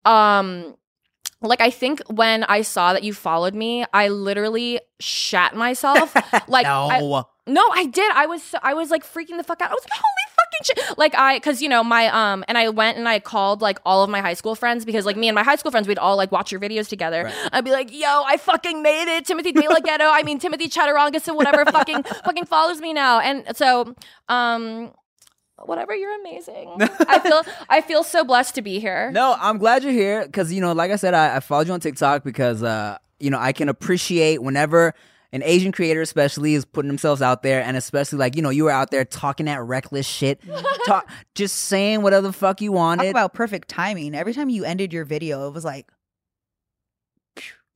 um 0.05 0.75
like 1.43 1.61
I 1.61 1.71
think 1.71 2.01
when 2.09 2.45
I 2.45 2.63
saw 2.63 2.93
that 2.95 3.03
you 3.05 3.13
followed 3.13 3.55
me, 3.55 3.85
I 3.93 4.09
literally 4.09 4.81
shat 5.01 5.55
myself. 5.55 6.15
like 6.49 6.67
I- 6.67 7.01
no. 7.01 7.29
no, 7.47 7.69
I 7.73 7.87
did. 7.87 8.11
I 8.13 8.27
was 8.27 8.43
so, 8.43 8.59
I 8.63 8.75
was 8.75 8.91
like 8.91 9.05
freaking 9.05 9.37
the 9.37 9.45
fuck 9.45 9.61
out. 9.61 9.71
I 9.71 9.75
was 9.75 9.85
like, 9.85 10.01
holy 10.01 10.26
fucking 10.59 10.85
shit. 10.87 10.99
Like 10.99 11.15
I 11.17 11.39
cuz 11.41 11.63
you 11.63 11.69
know, 11.69 11.83
my 11.85 12.09
um 12.09 12.45
and 12.49 12.59
I 12.59 12.69
went 12.69 12.99
and 12.99 13.09
I 13.09 13.21
called 13.21 13.61
like 13.63 13.79
all 13.85 14.03
of 14.03 14.11
my 14.11 14.21
high 14.21 14.35
school 14.35 14.55
friends 14.55 14.85
because 14.85 15.07
like 15.07 15.17
me 15.17 15.29
and 15.29 15.35
my 15.35 15.43
high 15.43 15.57
school 15.57 15.71
friends 15.71 15.89
we'd 15.89 15.99
all 15.99 16.17
like 16.17 16.33
watch 16.33 16.53
your 16.53 16.61
videos 16.61 16.89
together. 16.89 17.25
Right. 17.25 17.49
I'd 17.53 17.65
be 17.65 17.73
like, 17.73 17.93
"Yo, 17.93 18.23
I 18.27 18.37
fucking 18.37 18.83
made 18.83 19.15
it. 19.17 19.27
Timothy 19.27 19.53
De 19.53 19.69
La 19.69 19.81
Ghetto. 19.81 20.05
I 20.05 20.23
mean 20.23 20.39
Timothy 20.39 20.69
Chaturanga 20.69 21.27
or 21.29 21.35
whatever 21.35 21.65
fucking 21.71 22.03
fucking 22.03 22.47
follows 22.47 22.81
me 22.81 22.93
now." 22.93 23.21
And 23.21 23.57
so 23.57 23.95
um 24.29 24.93
whatever, 25.65 25.95
you're 25.95 26.19
amazing. 26.21 26.77
I 26.81 27.19
feel 27.19 27.43
I 27.69 27.81
feel 27.81 28.03
so 28.03 28.25
blessed 28.25 28.55
to 28.57 28.63
be 28.63 28.79
here. 28.79 29.11
No, 29.13 29.37
I'm 29.39 29.59
glad 29.59 29.83
you're 29.83 29.93
here 29.93 30.27
because 30.27 30.53
you 30.53 30.61
know, 30.61 30.73
like 30.73 30.91
I 30.91 30.97
said, 30.97 31.15
I, 31.15 31.37
I 31.37 31.41
followed 31.41 31.67
you 31.67 31.73
on 31.73 31.81
TikTok 31.81 32.25
because 32.25 32.63
uh, 32.63 32.99
you 33.19 33.31
know 33.31 33.39
I 33.39 33.53
can 33.53 33.69
appreciate 33.69 34.43
whenever 34.43 34.95
an 35.33 35.43
Asian 35.43 35.73
creator, 35.73 36.01
especially, 36.01 36.55
is 36.55 36.65
putting 36.65 36.89
themselves 36.89 37.21
out 37.23 37.43
there, 37.43 37.63
and 37.63 37.77
especially 37.77 38.19
like 38.19 38.37
you 38.37 38.43
know 38.43 38.51
you 38.51 38.65
were 38.65 38.71
out 38.71 38.91
there 38.91 39.05
talking 39.05 39.47
that 39.47 39.63
reckless 39.63 40.07
shit, 40.07 40.41
talk, 40.87 41.09
just 41.35 41.57
saying 41.57 42.03
whatever 42.03 42.27
the 42.29 42.33
fuck 42.33 42.61
you 42.61 42.71
Talk 42.71 42.77
wanted. 42.77 43.11
about 43.11 43.35
perfect 43.35 43.69
timing. 43.69 44.15
Every 44.15 44.33
time 44.35 44.49
you 44.49 44.65
ended 44.65 44.93
your 44.93 45.05
video, 45.05 45.47
it 45.49 45.53
was 45.53 45.65
like 45.65 45.91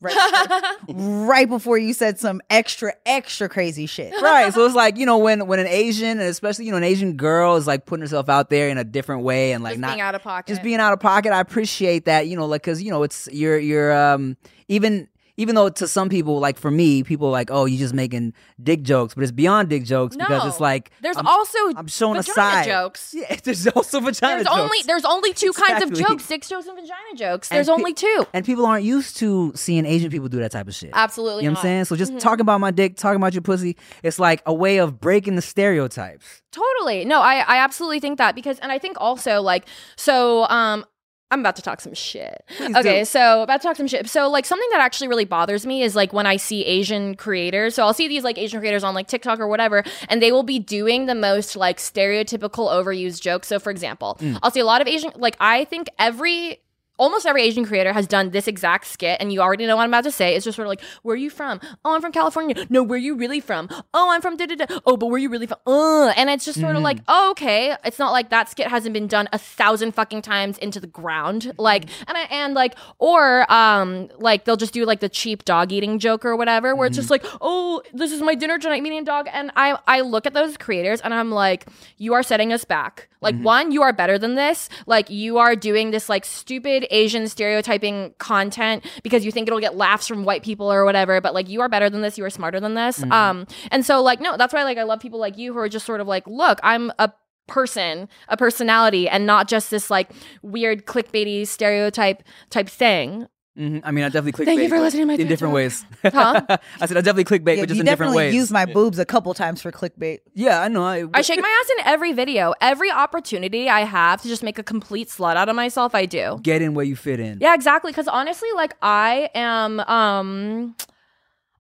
right, 0.01 0.77
right 0.89 1.49
before 1.49 1.77
you 1.77 1.93
said 1.93 2.19
some 2.19 2.41
extra, 2.49 2.95
extra 3.05 3.49
crazy 3.49 3.85
shit. 3.87 4.15
right, 4.23 4.53
so 4.55 4.65
it's 4.65 4.75
like 4.75 4.97
you 4.97 5.05
know 5.05 5.19
when 5.19 5.47
when 5.47 5.59
an 5.59 5.67
Asian, 5.67 6.09
and 6.21 6.23
especially 6.23 6.65
you 6.67 6.71
know 6.71 6.79
an 6.79 6.85
Asian 6.85 7.17
girl, 7.17 7.57
is 7.57 7.67
like 7.67 7.85
putting 7.85 8.01
herself 8.03 8.29
out 8.31 8.49
there 8.51 8.69
in 8.71 8.79
a 8.79 8.85
different 8.85 9.23
way 9.23 9.53
and 9.53 9.63
like 9.63 9.73
Just 9.73 9.81
not 9.81 9.89
being 9.91 10.01
out 10.01 10.15
of 10.15 10.23
pocket. 10.23 10.49
just 10.49 10.63
being 10.63 10.79
out 10.81 10.93
of 10.93 11.01
pocket. 11.01 11.33
I 11.33 11.41
appreciate 11.41 12.07
that, 12.07 12.27
you 12.29 12.37
know, 12.37 12.47
like 12.47 12.63
because 12.63 12.83
you 12.83 12.91
know 12.91 13.03
it's 13.03 13.29
you're 13.33 13.59
you're 13.59 13.93
um 13.93 14.37
even 14.69 15.09
even 15.41 15.55
though 15.55 15.71
to 15.71 15.89
some 15.89 16.11
people, 16.11 16.39
like 16.39 16.59
for 16.59 16.71
me, 16.71 17.03
people 17.03 17.29
are 17.29 17.31
like, 17.31 17.51
oh, 17.51 17.65
you're 17.65 17.79
just 17.79 17.95
making 17.95 18.35
dick 18.63 18.83
jokes, 18.83 19.15
but 19.15 19.23
it's 19.23 19.33
beyond 19.33 19.71
dick 19.71 19.85
jokes 19.85 20.15
because 20.15 20.45
it's 20.47 20.61
like 20.61 20.91
There's 21.01 21.17
I'm, 21.17 21.27
also 21.27 21.59
I'm 21.77 21.87
showing 21.87 22.19
a 22.19 22.23
vagina 22.23 22.35
side 22.35 22.67
jokes. 22.67 23.15
Yeah, 23.21 23.37
there's 23.43 23.67
also 23.69 24.01
vagina 24.01 24.35
There's 24.37 24.47
jokes. 24.47 24.59
only 24.61 24.79
there's 24.87 25.05
only 25.07 25.33
two 25.33 25.53
kinds 25.53 25.83
of 25.83 25.93
jokes: 25.95 26.27
dick 26.29 26.47
jokes 26.47 26.67
and 26.67 26.77
vagina 26.77 27.17
jokes. 27.17 27.49
There's 27.49 27.69
pe- 27.69 27.73
only 27.73 27.95
two. 27.95 28.27
and 28.35 28.45
people 28.45 28.67
aren't 28.67 28.85
used 28.85 29.17
to 29.17 29.53
seeing 29.55 29.87
Asian 29.87 30.11
people 30.11 30.29
do 30.29 30.39
that 30.41 30.53
type 30.53 30.69
of 30.69 30.75
shit. 30.75 30.91
Absolutely 30.93 31.45
You 31.45 31.51
know 31.51 31.55
not. 31.55 31.61
Mm-hmm. 31.61 31.67
what 31.69 31.71
I'm 31.71 31.85
saying? 31.85 31.85
So 31.87 31.97
just 31.97 32.19
talking 32.21 32.43
about 32.43 32.61
my 32.61 32.71
dick, 32.71 32.97
talking 32.97 33.17
about 33.17 33.33
your 33.33 33.43
pussy, 33.43 33.77
it's 34.03 34.19
like 34.19 34.43
a 34.45 34.53
way 34.53 34.77
of 34.77 35.01
breaking 35.01 35.37
the 35.37 35.43
stereotypes. 35.43 36.43
Totally. 36.53 37.05
No, 37.07 37.21
I 37.23 37.37
I 37.47 37.57
absolutely 37.59 38.01
think 38.01 38.19
that 38.19 38.35
because 38.35 38.59
and 38.59 38.71
I 38.71 38.79
think 38.79 38.97
also 39.01 39.41
like 39.41 39.65
so 39.97 40.45
um 40.49 40.85
I'm 41.31 41.41
about 41.41 41.57
to 41.57 41.63
talk 41.63 41.81
some 41.81 41.95
shit. 41.95 42.45
Please 42.57 42.75
okay, 42.77 43.01
do. 43.01 43.05
so 43.05 43.43
about 43.43 43.61
to 43.61 43.69
talk 43.69 43.77
some 43.77 43.87
shit. 43.87 44.09
So 44.09 44.29
like 44.29 44.45
something 44.45 44.69
that 44.73 44.81
actually 44.81 45.09
really 45.09 45.25
bothers 45.25 45.65
me 45.65 45.83
is 45.83 45.95
like 45.95 46.13
when 46.13 46.27
I 46.27 46.37
see 46.37 46.65
Asian 46.65 47.15
creators. 47.15 47.75
So 47.77 47.85
I'll 47.85 47.95
see 47.95 48.09
these 48.09 48.25
like 48.25 48.37
Asian 48.37 48.59
creators 48.61 48.83
on 48.83 48.95
like 48.95 49.07
TikTok 49.07 49.39
or 49.39 49.47
whatever, 49.47 49.85
and 50.09 50.21
they 50.21 50.33
will 50.33 50.43
be 50.43 50.59
doing 50.59 51.07
the 51.07 51.15
most 51.15 51.55
like 51.57 51.79
stereotypical 51.79 52.69
overused 52.71 53.21
jokes. 53.21 53.49
So 53.49 53.59
for 53.59 53.71
example, 53.71 54.17
Mm. 54.21 54.39
I'll 54.43 54.51
see 54.51 54.61
a 54.61 54.65
lot 54.65 54.81
of 54.81 54.89
Asian 54.89 55.13
like 55.17 55.37
I 55.41 55.65
think 55.65 55.89
every 55.99 56.61
almost 57.01 57.27
every 57.27 57.43
Asian 57.43 57.65
creator 57.65 57.93
has 57.93 58.07
done 58.07 58.31
this 58.31 58.47
exact 58.47 58.87
skit, 58.87 59.17
and 59.21 59.33
you 59.33 59.41
already 59.41 59.67
know 59.67 59.77
what 59.77 59.83
I'm 59.85 59.91
about 59.91 60.05
to 60.05 60.13
say. 60.13 60.37
It's 60.37 60.45
just 60.45 60.57
sort 60.57 60.67
of 60.67 60.71
like, 60.71 60.83
where 61.03 61.15
are 61.15 61.17
you 61.17 61.31
from? 61.31 61.61
Oh, 61.85 61.95
I'm 61.95 62.01
from 62.01 62.13
California. 62.13 62.67
No, 62.69 62.83
where 62.83 62.97
are 62.97 62.99
you 62.99 63.17
really 63.17 63.41
from? 63.41 63.69
Oh, 63.93 64.11
I'm 64.11 64.21
from 64.21 64.37
da 64.37 64.47
da 64.47 64.55
da. 64.55 64.67
Oh, 64.87 64.97
but 64.97 65.07
where 65.07 65.17
are 65.17 65.19
you 65.19 65.31
really 65.31 65.47
from? 65.47 65.59
Uh, 65.67 66.09
and 66.11 66.31
it's 66.31 66.45
just 66.45 66.61
sort 66.61 66.77
of 66.77 66.83
like, 66.83 66.99
oh, 67.09 67.31
okay. 67.33 67.77
It's 67.85 67.99
not 67.99 68.13
like 68.13 68.31
that 68.31 68.49
skit 68.49 68.69
hasn't 68.69 68.93
been 68.93 69.07
done 69.07 69.29
a 69.33 69.39
thousand 69.39 69.93
fucking 69.93 70.23
times 70.23 70.59
into 70.59 70.79
the 70.79 70.87
ground. 70.87 71.53
Like, 71.59 71.87
and 72.07 72.17
I, 72.17 72.23
and 72.31 72.55
like, 72.55 72.77
or 72.99 73.51
um, 73.51 74.09
like 74.19 74.45
they'll 74.45 74.57
just 74.57 74.75
do 74.75 74.85
like 74.85 75.01
the 75.01 75.09
cheap 75.09 75.45
dog 75.45 75.73
eating 75.73 75.99
joke 75.99 76.25
or 76.25 76.37
whatever, 76.37 76.77
where 76.77 76.87
it's 76.87 76.97
just 76.97 77.11
like, 77.11 77.25
oh, 77.41 77.83
this 77.93 78.13
is 78.13 78.21
my 78.21 78.35
dinner 78.35 78.59
tonight, 78.59 78.83
meeting 78.83 79.05
dog. 79.05 79.29
And 79.33 79.51
I 79.57 79.79
I 79.87 80.03
look 80.03 80.27
at 80.27 80.35
those 80.35 80.57
creators 80.57 81.01
and 81.01 81.15
I'm 81.15 81.31
like, 81.31 81.67
you 81.97 82.15
are 82.15 82.23
setting 82.23 82.53
us 82.53 82.65
back. 82.65 83.10
Like 83.21 83.37
one, 83.41 83.71
you 83.71 83.83
are 83.83 83.93
better 83.93 84.19
than 84.19 84.35
this. 84.35 84.69
Like 84.87 85.11
you 85.11 85.39
are 85.39 85.55
doing 85.55 85.91
this 85.91 86.09
like 86.09 86.25
stupid 86.25 86.87
Asian 86.91 87.29
stereotyping 87.29 88.15
content 88.19 88.85
because 89.03 89.25
you 89.25 89.33
think 89.33 89.47
it'll 89.49 89.61
get 89.61 89.77
laughs 89.77 90.07
from 90.09 90.25
white 90.25 90.43
people 90.43 90.73
or 90.73 90.85
whatever. 90.85 91.21
But 91.21 91.35
like 91.35 91.49
you 91.49 91.61
are 91.61 91.69
better 91.69 91.91
than 91.91 92.01
this. 92.01 92.17
You 92.17 92.25
are 92.25 92.31
smarter 92.31 92.61
than 92.61 92.75
this. 92.75 93.03
Um, 93.13 93.47
and 93.71 93.85
so 93.85 94.03
like 94.03 94.21
no, 94.21 94.37
that's 94.37 94.55
why 94.55 94.63
like 94.65 94.79
I 94.79 94.85
love 94.85 95.01
people 95.01 95.21
like 95.21 95.37
you 95.37 95.53
who 95.53 95.59
are 95.59 95.69
just 95.69 95.85
sort 95.87 96.01
of 96.01 96.07
like, 96.07 96.27
look, 96.27 96.59
I'm 96.63 96.93
a 96.99 97.13
person, 97.47 98.09
a 98.29 98.37
personality, 98.37 99.09
and 99.09 99.27
not 99.27 99.49
just 99.49 99.71
this 99.71 99.91
like 99.91 100.11
weird 100.43 100.87
clickbaity 100.87 101.47
stereotype 101.47 102.23
type 102.49 102.69
thing. 102.69 103.27
Hmm 103.57 103.79
I 103.83 103.91
mean, 103.91 104.05
I 104.05 104.09
definitely 104.09 104.33
clickbait. 104.33 104.47
Thank 104.47 104.63
you 104.63 104.69
for 104.69 104.81
listening 104.81 105.03
to 105.03 105.07
my 105.07 105.15
in 105.15 105.27
different 105.29 105.55
TikTok. 105.55 105.55
ways. 105.55 105.85
Huh? 106.15 106.59
I 106.81 106.87
said 106.87 106.97
I 106.97 107.01
definitely 107.01 107.25
clickbait, 107.25 107.57
Yeah, 107.57 107.63
but 107.63 107.69
just 107.69 107.77
you 107.77 107.81
in 107.81 107.87
different 107.87 108.13
definitely 108.13 108.17
ways. 108.17 108.35
use 108.35 108.51
my 108.51 108.67
boobs 108.67 108.99
a 108.99 109.05
couple 109.05 109.35
times 109.35 109.61
for 109.61 109.73
clickbait. 109.73 110.19
yeah, 110.35 110.63
I 110.63 110.69
know. 110.69 110.85
I, 110.85 111.05
I 111.13 111.23
shake 111.23 111.41
my 111.41 111.61
ass 111.63 111.71
in 111.79 111.93
every 111.93 112.13
video. 112.13 112.55
Every 112.61 112.91
opportunity 112.91 113.69
I 113.69 113.81
have 113.81 114.23
to 114.23 114.29
just 114.29 114.43
make 114.43 114.59
a 114.59 114.63
complete 114.63 115.09
slut 115.09 115.37
out 115.37 115.49
of 115.49 115.57
myself, 115.57 115.95
I 115.95 116.07
do. 116.07 116.39
get 116.43 116.63
in 116.63 116.75
where 116.75 116.85
you 116.85 116.97
fit 116.97 117.21
in. 117.21 117.39
Yeah, 117.41 117.55
exactly. 117.55 117.93
Because 117.93 118.09
honestly, 118.09 118.49
like 118.55 118.77
I 118.83 119.31
am, 119.35 119.81
um, 119.81 120.77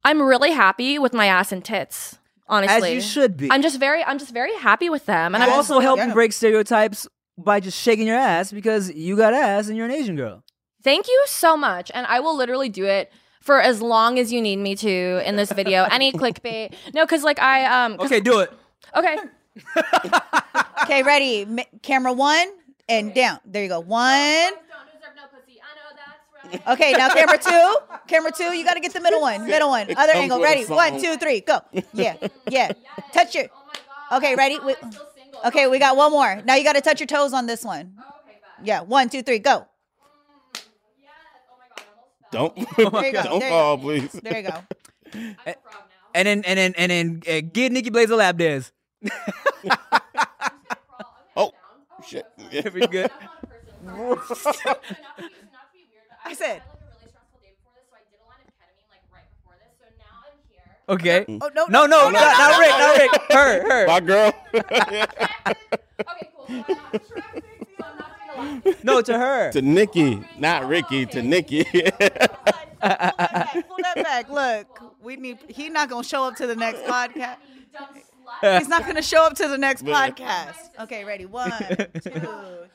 I'm 0.04 0.22
really 0.22 0.52
happy 0.52 0.98
with 0.98 1.12
my 1.12 1.26
ass 1.26 1.52
and 1.52 1.64
tits. 1.64 2.18
Honestly, 2.48 2.88
as 2.88 2.94
you 2.94 3.00
should 3.00 3.36
be. 3.36 3.48
I'm 3.50 3.62
just 3.62 3.78
very, 3.78 4.02
I'm 4.04 4.18
just 4.18 4.32
very 4.32 4.54
happy 4.56 4.90
with 4.90 5.06
them, 5.06 5.36
and 5.36 5.42
you 5.42 5.48
I'm 5.48 5.56
also 5.56 5.78
helping 5.78 6.08
yeah. 6.08 6.14
break 6.14 6.32
stereotypes 6.32 7.06
by 7.38 7.60
just 7.60 7.80
shaking 7.80 8.08
your 8.08 8.16
ass 8.16 8.50
because 8.50 8.92
you 8.92 9.16
got 9.16 9.34
ass 9.34 9.68
and 9.68 9.76
you're 9.76 9.86
an 9.86 9.92
Asian 9.92 10.16
girl. 10.16 10.42
Thank 10.82 11.08
you 11.08 11.22
so 11.26 11.56
much, 11.56 11.90
and 11.94 12.06
I 12.06 12.20
will 12.20 12.36
literally 12.36 12.68
do 12.68 12.86
it 12.86 13.12
for 13.40 13.60
as 13.60 13.80
long 13.80 14.18
as 14.18 14.32
you 14.32 14.40
need 14.40 14.56
me 14.56 14.76
to 14.76 15.22
in 15.28 15.36
this 15.36 15.50
video. 15.52 15.84
Any 15.90 16.12
clickbait? 16.12 16.74
No, 16.94 17.04
because 17.04 17.22
like 17.24 17.40
I 17.40 17.84
um 17.84 17.96
Okay, 18.00 18.20
do 18.20 18.40
it. 18.40 18.52
Okay. 18.96 19.16
Okay, 20.84 21.02
ready? 21.02 21.42
M- 21.42 21.58
camera 21.82 22.12
one 22.12 22.48
and 22.88 23.14
down. 23.14 23.38
There 23.44 23.62
you 23.62 23.68
go. 23.68 23.80
One. 23.80 24.50
Okay, 26.66 26.92
now 26.92 27.10
camera 27.10 27.38
two. 27.42 27.76
Camera 28.08 28.32
two. 28.32 28.52
You 28.56 28.64
got 28.64 28.74
to 28.74 28.80
get 28.80 28.92
the 28.92 29.00
middle 29.00 29.20
one. 29.20 29.46
Middle 29.46 29.68
one. 29.68 29.94
Other 29.96 30.12
angle. 30.14 30.40
Ready? 30.40 30.64
One, 30.64 31.00
two, 31.00 31.16
three. 31.16 31.40
Go. 31.42 31.60
Yeah, 31.92 32.16
yeah. 32.48 32.72
Touch 33.12 33.34
your. 33.34 33.44
Okay, 34.12 34.34
ready? 34.34 34.58
We- 34.58 34.74
Okay, 35.44 35.68
we 35.68 35.78
got 35.78 35.96
one 35.96 36.10
more. 36.10 36.42
Now 36.44 36.56
you 36.56 36.64
got 36.64 36.74
to 36.74 36.80
touch 36.82 37.00
your 37.00 37.06
toes 37.06 37.32
on 37.32 37.46
this 37.46 37.64
one. 37.64 37.94
Okay, 37.98 38.38
bad. 38.58 38.66
Yeah. 38.66 38.82
One, 38.82 39.08
two, 39.08 39.22
three. 39.22 39.38
Go. 39.38 39.66
Don't 42.32 42.54
There 42.56 42.66
you 43.06 43.12
go. 43.12 43.22
don't 43.22 43.40
There 43.40 43.48
you 43.48 43.48
fall, 43.48 43.76
go. 43.76 43.82
please. 43.82 44.12
There 44.12 44.36
you 44.40 44.48
go. 44.48 44.62
And 46.12 46.26
then 46.26 46.42
and 46.44 46.58
then 46.58 46.74
and 46.76 46.90
then 46.90 47.22
uh, 47.28 47.40
give 47.52 47.70
Nikki 47.70 47.90
Blaze 47.90 48.10
a 48.10 48.16
lap 48.16 48.36
dance. 48.36 48.72
Oh 51.36 51.52
shit. 52.04 52.26
Yeah. 52.50 52.62
Pretty 52.62 52.86
good. 52.88 53.10
I 56.24 56.34
said. 56.34 56.62
Okay. 60.88 61.24
Oh 61.28 61.50
no, 61.54 61.66
No, 61.66 61.86
no, 61.86 62.10
not, 62.10 62.12
not 62.12 62.58
Rick, 62.58 62.70
not 62.70 62.98
Rick. 62.98 63.10
Her, 63.30 63.62
her. 63.68 63.86
My 63.86 64.00
girl. 64.00 64.32
No, 68.82 69.00
to 69.02 69.18
her. 69.18 69.50
to 69.52 69.62
Nikki, 69.62 70.20
not 70.38 70.66
Ricky. 70.68 71.06
To 71.06 71.22
Nikki. 71.22 71.64
Pull 71.64 71.80
that 72.80 73.94
back. 73.96 74.30
Look, 74.30 74.82
we 75.02 75.16
need. 75.16 75.38
He's 75.48 75.70
not 75.70 75.88
gonna 75.88 76.04
show 76.04 76.24
up 76.24 76.36
to 76.36 76.46
the 76.46 76.56
next 76.56 76.82
podcast. 76.84 77.36
He's 78.42 78.68
not 78.68 78.86
gonna 78.86 79.02
show 79.02 79.22
up 79.24 79.34
to 79.36 79.48
the 79.48 79.58
next 79.58 79.84
podcast. 79.84 80.70
Okay, 80.80 81.04
ready? 81.04 81.26
One, 81.26 81.50
two, 82.02 82.10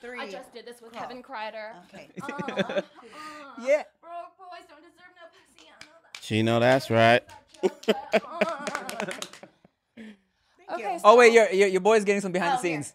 three. 0.01 0.19
I 0.21 0.29
just 0.29 0.53
did 0.53 0.65
this 0.65 0.81
with 0.81 0.91
Kevin 0.93 1.23
Kreider. 1.23 1.71
Okay. 1.93 2.09
Oh. 2.21 2.27
Yeah. 3.63 3.83
Broke 4.01 4.37
boys 4.37 4.65
don't 4.69 4.81
deserve 4.81 5.13
no 5.15 5.27
pussy. 5.31 5.69
I 5.69 5.85
know 5.85 5.91
that. 6.03 6.21
she 6.21 6.43
know 6.43 6.59
that's 6.59 6.89
right. 6.91 7.23
Okay. 10.73 10.99
Oh 11.03 11.15
wait, 11.15 11.31
your 11.33 11.49
your, 11.51 11.67
your 11.67 11.81
boy's 11.81 12.03
getting 12.03 12.21
some 12.21 12.31
behind 12.31 12.53
the 12.53 12.57
Oh, 12.59 12.61
here. 12.61 12.73
scenes. 12.83 12.93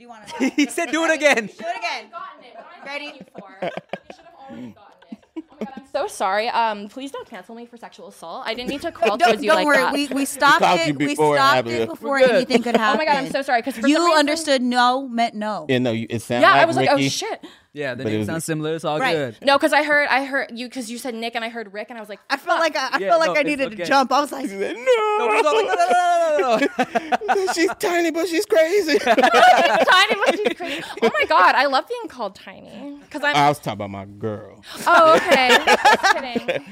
Would 0.00 0.04
you 0.04 0.08
want 0.08 0.26
to? 0.38 0.48
he 0.48 0.66
said, 0.66 0.90
"Do 0.90 1.04
it 1.04 1.10
again." 1.10 1.46
Do 1.46 1.52
it 1.52 1.76
again. 1.78 2.10
gotten 2.10 2.42
it. 2.42 2.54
What 2.54 2.66
I 2.82 2.86
Ready? 2.86 3.06
thanking 3.10 3.26
you 3.34 3.40
for? 3.40 3.70
You 4.08 4.14
should 4.16 4.24
have 4.24 4.34
already 4.50 4.72
gotten 4.72 5.08
it. 5.12 5.24
Oh 5.36 5.42
my 5.60 5.66
god, 5.66 5.72
I'm 5.76 5.86
so 5.92 6.06
sorry. 6.06 6.48
Um, 6.48 6.88
please 6.88 7.10
don't 7.10 7.28
cancel 7.28 7.54
me 7.54 7.66
for 7.66 7.76
sexual 7.76 8.08
assault. 8.08 8.44
I 8.46 8.54
didn't 8.54 8.70
mean 8.70 8.80
to 8.80 8.92
crawl 8.92 9.16
Don't, 9.18 9.42
you 9.42 9.48
don't 9.50 9.56
like 9.56 9.66
worry. 9.66 9.76
that. 9.76 9.92
We 9.92 10.06
we 10.08 10.24
stopped 10.24 10.60
caught 10.60 10.78
you 10.86 10.94
it. 10.94 10.98
We 10.98 11.06
before 11.08 11.34
it 11.34 11.38
stopped 11.38 11.54
happened. 11.54 11.74
it 11.74 11.88
before 11.90 12.10
We're 12.12 12.20
good. 12.20 12.30
anything 12.30 12.62
could 12.62 12.76
happen. 12.78 12.96
oh 12.96 12.98
my 12.98 13.04
god, 13.04 13.24
I'm 13.24 13.30
so 13.30 13.42
sorry. 13.42 13.60
Because 13.62 13.86
You 13.86 14.14
understood 14.14 14.62
no 14.62 15.06
meant 15.06 15.34
no. 15.34 15.66
Yeah, 15.68 15.78
no, 15.80 15.92
you- 15.92 16.06
it 16.08 16.22
sounded 16.22 16.46
Yeah, 16.46 16.52
like 16.54 16.62
I 16.62 16.64
was 16.64 16.76
like, 16.76 16.90
Ricky. 16.90 17.06
oh 17.06 17.08
shit. 17.10 17.44
Yeah, 17.72 17.94
the 17.94 18.02
But 18.02 18.08
it 18.08 18.12
name 18.14 18.18
was- 18.20 18.26
sounds 18.26 18.44
similar. 18.44 18.74
It's 18.74 18.84
all 18.84 18.98
Right. 18.98 19.14
good. 19.14 19.36
No, 19.42 19.56
because 19.56 19.72
I 19.72 19.84
heard, 19.84 20.08
I 20.08 20.24
heard 20.24 20.50
you 20.52 20.66
because 20.66 20.90
you 20.90 20.98
said 20.98 21.14
Nick 21.14 21.36
and 21.36 21.44
I 21.44 21.48
heard 21.50 21.72
Rick 21.72 21.86
and 21.90 21.96
I 21.96 22.00
was 22.02 22.08
like, 22.08 22.18
I 22.28 22.36
felt 22.36 22.58
like 22.58 22.74
I, 22.74 22.88
I 22.94 22.98
Yeah, 22.98 23.08
felt 23.10 23.20
like 23.20 23.34
no, 23.34 23.40
I 23.40 23.42
needed 23.44 23.66
okay. 23.68 23.76
to 23.76 23.84
jump. 23.84 24.10
I 24.12 24.20
was 24.20 24.32
like, 24.32 24.46
No, 24.50 24.58
no. 24.58 25.26
we're 25.28 25.36
all 25.36 25.54
like, 25.54 25.66
no, 25.66 25.74
no, 25.76 26.58
no, 26.58 26.58
no, 26.58 27.34
no, 27.36 27.44
no. 27.46 27.52
she's 27.52 27.70
tiny, 27.78 28.10
but 28.10 28.26
she's 28.28 28.44
crazy. 28.46 28.98
tiny, 28.98 30.16
but 30.26 30.36
she's 30.36 30.56
crazy. 30.56 30.82
Oh 31.02 31.10
my 31.12 31.24
god, 31.28 31.54
I 31.54 31.66
love 31.66 31.86
being 31.88 32.08
called 32.08 32.34
tiny 32.34 32.98
because 33.04 33.22
I'm. 33.22 33.36
I 33.36 33.48
was 33.48 33.58
talking 33.58 33.74
about 33.74 33.90
my 33.90 34.04
girl. 34.04 34.64
oh, 34.88 35.14
okay. 35.16 35.56
Just 35.64 36.14
kidding. 36.16 36.64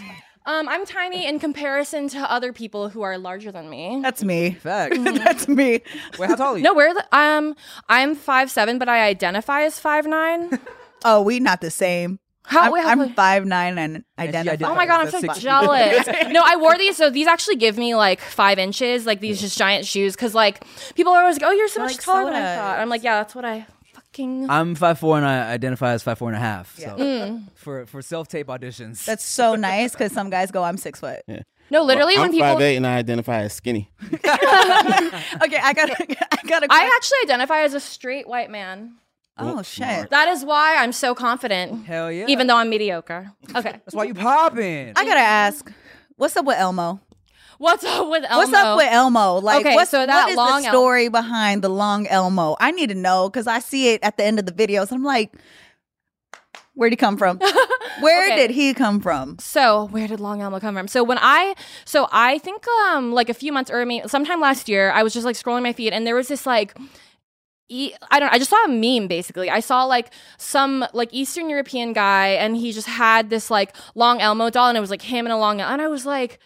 Um, 0.47 0.67
I'm 0.67 0.87
tiny 0.87 1.27
in 1.27 1.39
comparison 1.41 2.09
to 2.09 2.19
other 2.21 2.55
people 2.55 2.89
who 2.89 3.03
are 3.03 3.19
larger 3.19 3.53
than 3.53 3.69
me. 3.69 4.01
that's 4.03 4.25
me. 4.25 4.53
Fact. 4.53 4.95
that's 4.99 5.47
me. 5.47 5.83
Wait, 6.19 6.27
how 6.31 6.37
tall 6.37 6.55
are 6.55 6.57
you? 6.57 6.65
No, 6.65 6.73
we're 6.73 6.95
the, 6.95 7.05
um, 7.17 7.55
I'm 7.89 8.15
five 8.15 8.51
seven, 8.51 8.79
but 8.79 8.89
I 8.89 9.05
identify 9.07 9.63
as 9.65 9.79
five 9.79 10.07
nine. 10.07 10.59
Oh, 11.05 11.23
we 11.23 11.41
not 11.41 11.61
the 11.61 11.71
same. 11.71 12.19
How? 12.45 12.63
I'm, 12.63 12.73
wait, 12.73 12.83
how- 12.83 12.91
I'm 12.91 13.13
five 13.13 13.45
nine 13.45 13.77
and 13.77 14.05
she 14.19 14.25
identify. 14.29 14.71
Oh 14.71 14.75
my 14.75 14.87
god, 14.87 15.07
I'm 15.07 15.11
so 15.11 15.21
jealous. 15.35 16.07
no, 16.31 16.43
I 16.45 16.57
wore 16.57 16.79
these, 16.79 16.97
so 16.97 17.11
these 17.11 17.27
actually 17.27 17.57
give 17.57 17.77
me 17.77 17.95
like 17.95 18.21
five 18.21 18.59
inches, 18.59 19.05
like 19.05 19.21
these 19.21 19.39
just 19.41 19.59
giant 19.59 19.85
shoes, 19.85 20.15
because 20.17 20.35
like 20.35 20.65
people 20.95 21.13
are 21.13 21.21
always 21.21 21.37
like, 21.39 21.47
"Oh, 21.47 21.53
you're 21.53 21.69
so 21.69 21.81
They're 21.81 21.85
much 21.89 21.97
like 21.97 22.03
taller 22.05 22.25
than 22.25 22.35
I 22.37 22.39
sodas. 22.47 22.57
thought." 22.59 22.79
I'm 22.81 22.89
like, 22.89 23.03
yeah, 23.03 23.17
that's 23.17 23.35
what 23.35 23.45
I 23.45 23.67
fucking. 23.93 24.49
I'm 24.49 24.75
five 24.75 24.99
four 24.99 25.19
and 25.19 25.27
I 25.27 25.53
identify 25.53 25.93
as 25.93 26.03
five 26.03 26.17
four 26.17 26.29
and 26.29 26.37
a 26.37 26.41
half. 26.41 26.75
So 26.79 26.89
Mm. 26.97 27.43
for 27.55 27.85
for 27.85 28.01
self 28.01 28.29
tape 28.29 28.47
auditions. 28.47 29.05
That's 29.05 29.25
so 29.25 29.55
nice 29.55 29.93
because 29.93 30.13
some 30.13 30.31
guys 30.31 30.51
go, 30.51 30.65
I'm 30.65 30.79
six 30.79 31.01
foot. 31.01 31.21
no, 31.71 31.83
literally, 31.83 32.15
I'm 32.15 32.23
when 32.23 32.31
people, 32.31 32.47
five 32.49 32.63
eight 32.63 32.77
and 32.77 32.87
I 32.87 32.97
identify 32.97 33.41
as 33.43 33.53
skinny. 33.53 33.91
Okay, 34.11 35.59
I 35.63 35.73
got, 35.75 35.91
I 36.01 36.47
got 36.47 36.61
to. 36.61 36.67
I 36.71 36.91
actually 36.97 37.19
identify 37.25 37.61
as 37.63 37.75
a 37.75 37.81
straight 37.81 38.27
white 38.27 38.51
man. 38.51 38.95
Oh 39.39 39.63
shit! 39.63 40.11
That 40.11 40.29
is 40.29 40.45
why 40.45 40.77
I'm 40.77 40.93
so 40.93 41.15
confident, 41.15 41.87
Hell 41.87 42.11
yeah. 42.11 42.27
even 42.29 42.47
though 42.47 42.57
I'm 42.57 42.69
mediocre. 42.71 43.33
Okay, 43.55 43.73
that's 43.73 43.95
why 43.95 44.05
you 44.05 44.15
popping. 44.15 44.93
I 44.97 45.05
gotta 45.05 45.21
ask, 45.21 45.71
what's 46.17 46.37
up 46.37 46.45
with 46.45 46.59
Elmo? 46.59 47.01
what's 47.59 47.83
up 47.85 48.09
with 48.09 48.23
Elmo? 48.25 48.37
What's 48.37 48.53
up 48.53 48.77
with 48.77 48.87
Elmo? 48.93 49.35
Like, 49.41 49.67
Okay, 49.67 49.75
what's, 49.75 49.91
so 49.91 50.07
that 50.07 50.25
what 50.25 50.31
is 50.31 50.37
long 50.37 50.63
the 50.63 50.69
El- 50.69 50.73
story 50.75 51.09
behind 51.09 51.63
the 51.63 51.69
long 51.69 52.07
Elmo? 52.07 52.57
I 52.61 52.71
need 52.71 52.89
to 52.91 52.95
know 52.95 53.29
because 53.29 53.47
I 53.49 53.59
see 53.59 53.95
it 53.95 54.03
at 54.05 54.17
the 54.17 54.25
end 54.25 54.39
of 54.39 54.47
the 54.47 54.53
videos. 54.53 54.93
I'm 54.93 55.03
like, 55.03 55.33
where'd 56.75 56.93
he 56.93 56.97
come 56.97 57.17
from? 57.17 57.39
Where 58.01 58.27
Okay. 58.33 58.37
did 58.37 58.51
he 58.53 58.75
come 58.75 59.01
from? 59.01 59.39
So 59.41 59.89
where 59.91 60.07
did 60.07 60.21
Long 60.21 60.41
Elmo 60.41 60.61
come 60.61 60.77
from? 60.77 60.87
So 60.87 61.03
when 61.03 61.19
I, 61.21 61.55
so 61.85 62.07
I 62.13 62.39
think 62.39 62.65
um 62.93 63.11
like 63.13 63.29
a 63.29 63.35
few 63.35 63.53
months 63.53 63.73
or 63.73 63.85
maybe 63.85 64.07
sometime 64.07 64.41
last 64.41 64.69
year, 64.69 64.93
I 64.93 65.03
was 65.03 65.13
just 65.13 65.25
like 65.27 65.35
scrolling 65.35 65.65
my 65.65 65.73
feed 65.73 65.93
and 65.93 66.07
there 66.07 66.15
was 66.15 66.29
this 66.29 66.47
like. 66.47 66.77
I 67.71 68.19
don't. 68.19 68.33
I 68.33 68.39
just 68.39 68.51
saw 68.51 68.65
a 68.65 68.69
meme. 68.69 69.09
Basically, 69.09 69.51
I 69.51 69.61
saw 69.61 69.85
like 69.85 70.13
some 70.39 70.87
like 70.93 71.13
Eastern 71.13 71.51
European 71.51 71.93
guy, 71.93 72.29
and 72.29 72.57
he 72.57 72.73
just 72.73 72.87
had 72.87 73.29
this 73.31 73.51
like 73.51 73.77
long 73.95 74.21
Elmo 74.21 74.49
doll, 74.51 74.69
and 74.69 74.79
it 74.79 74.81
was 74.81 74.91
like 74.91 75.03
him 75.03 75.27
and 75.27 75.33
a 75.33 75.37
long. 75.37 75.61
And 75.61 75.83
I 75.83 75.89
was 75.89 76.07
like, 76.07 76.39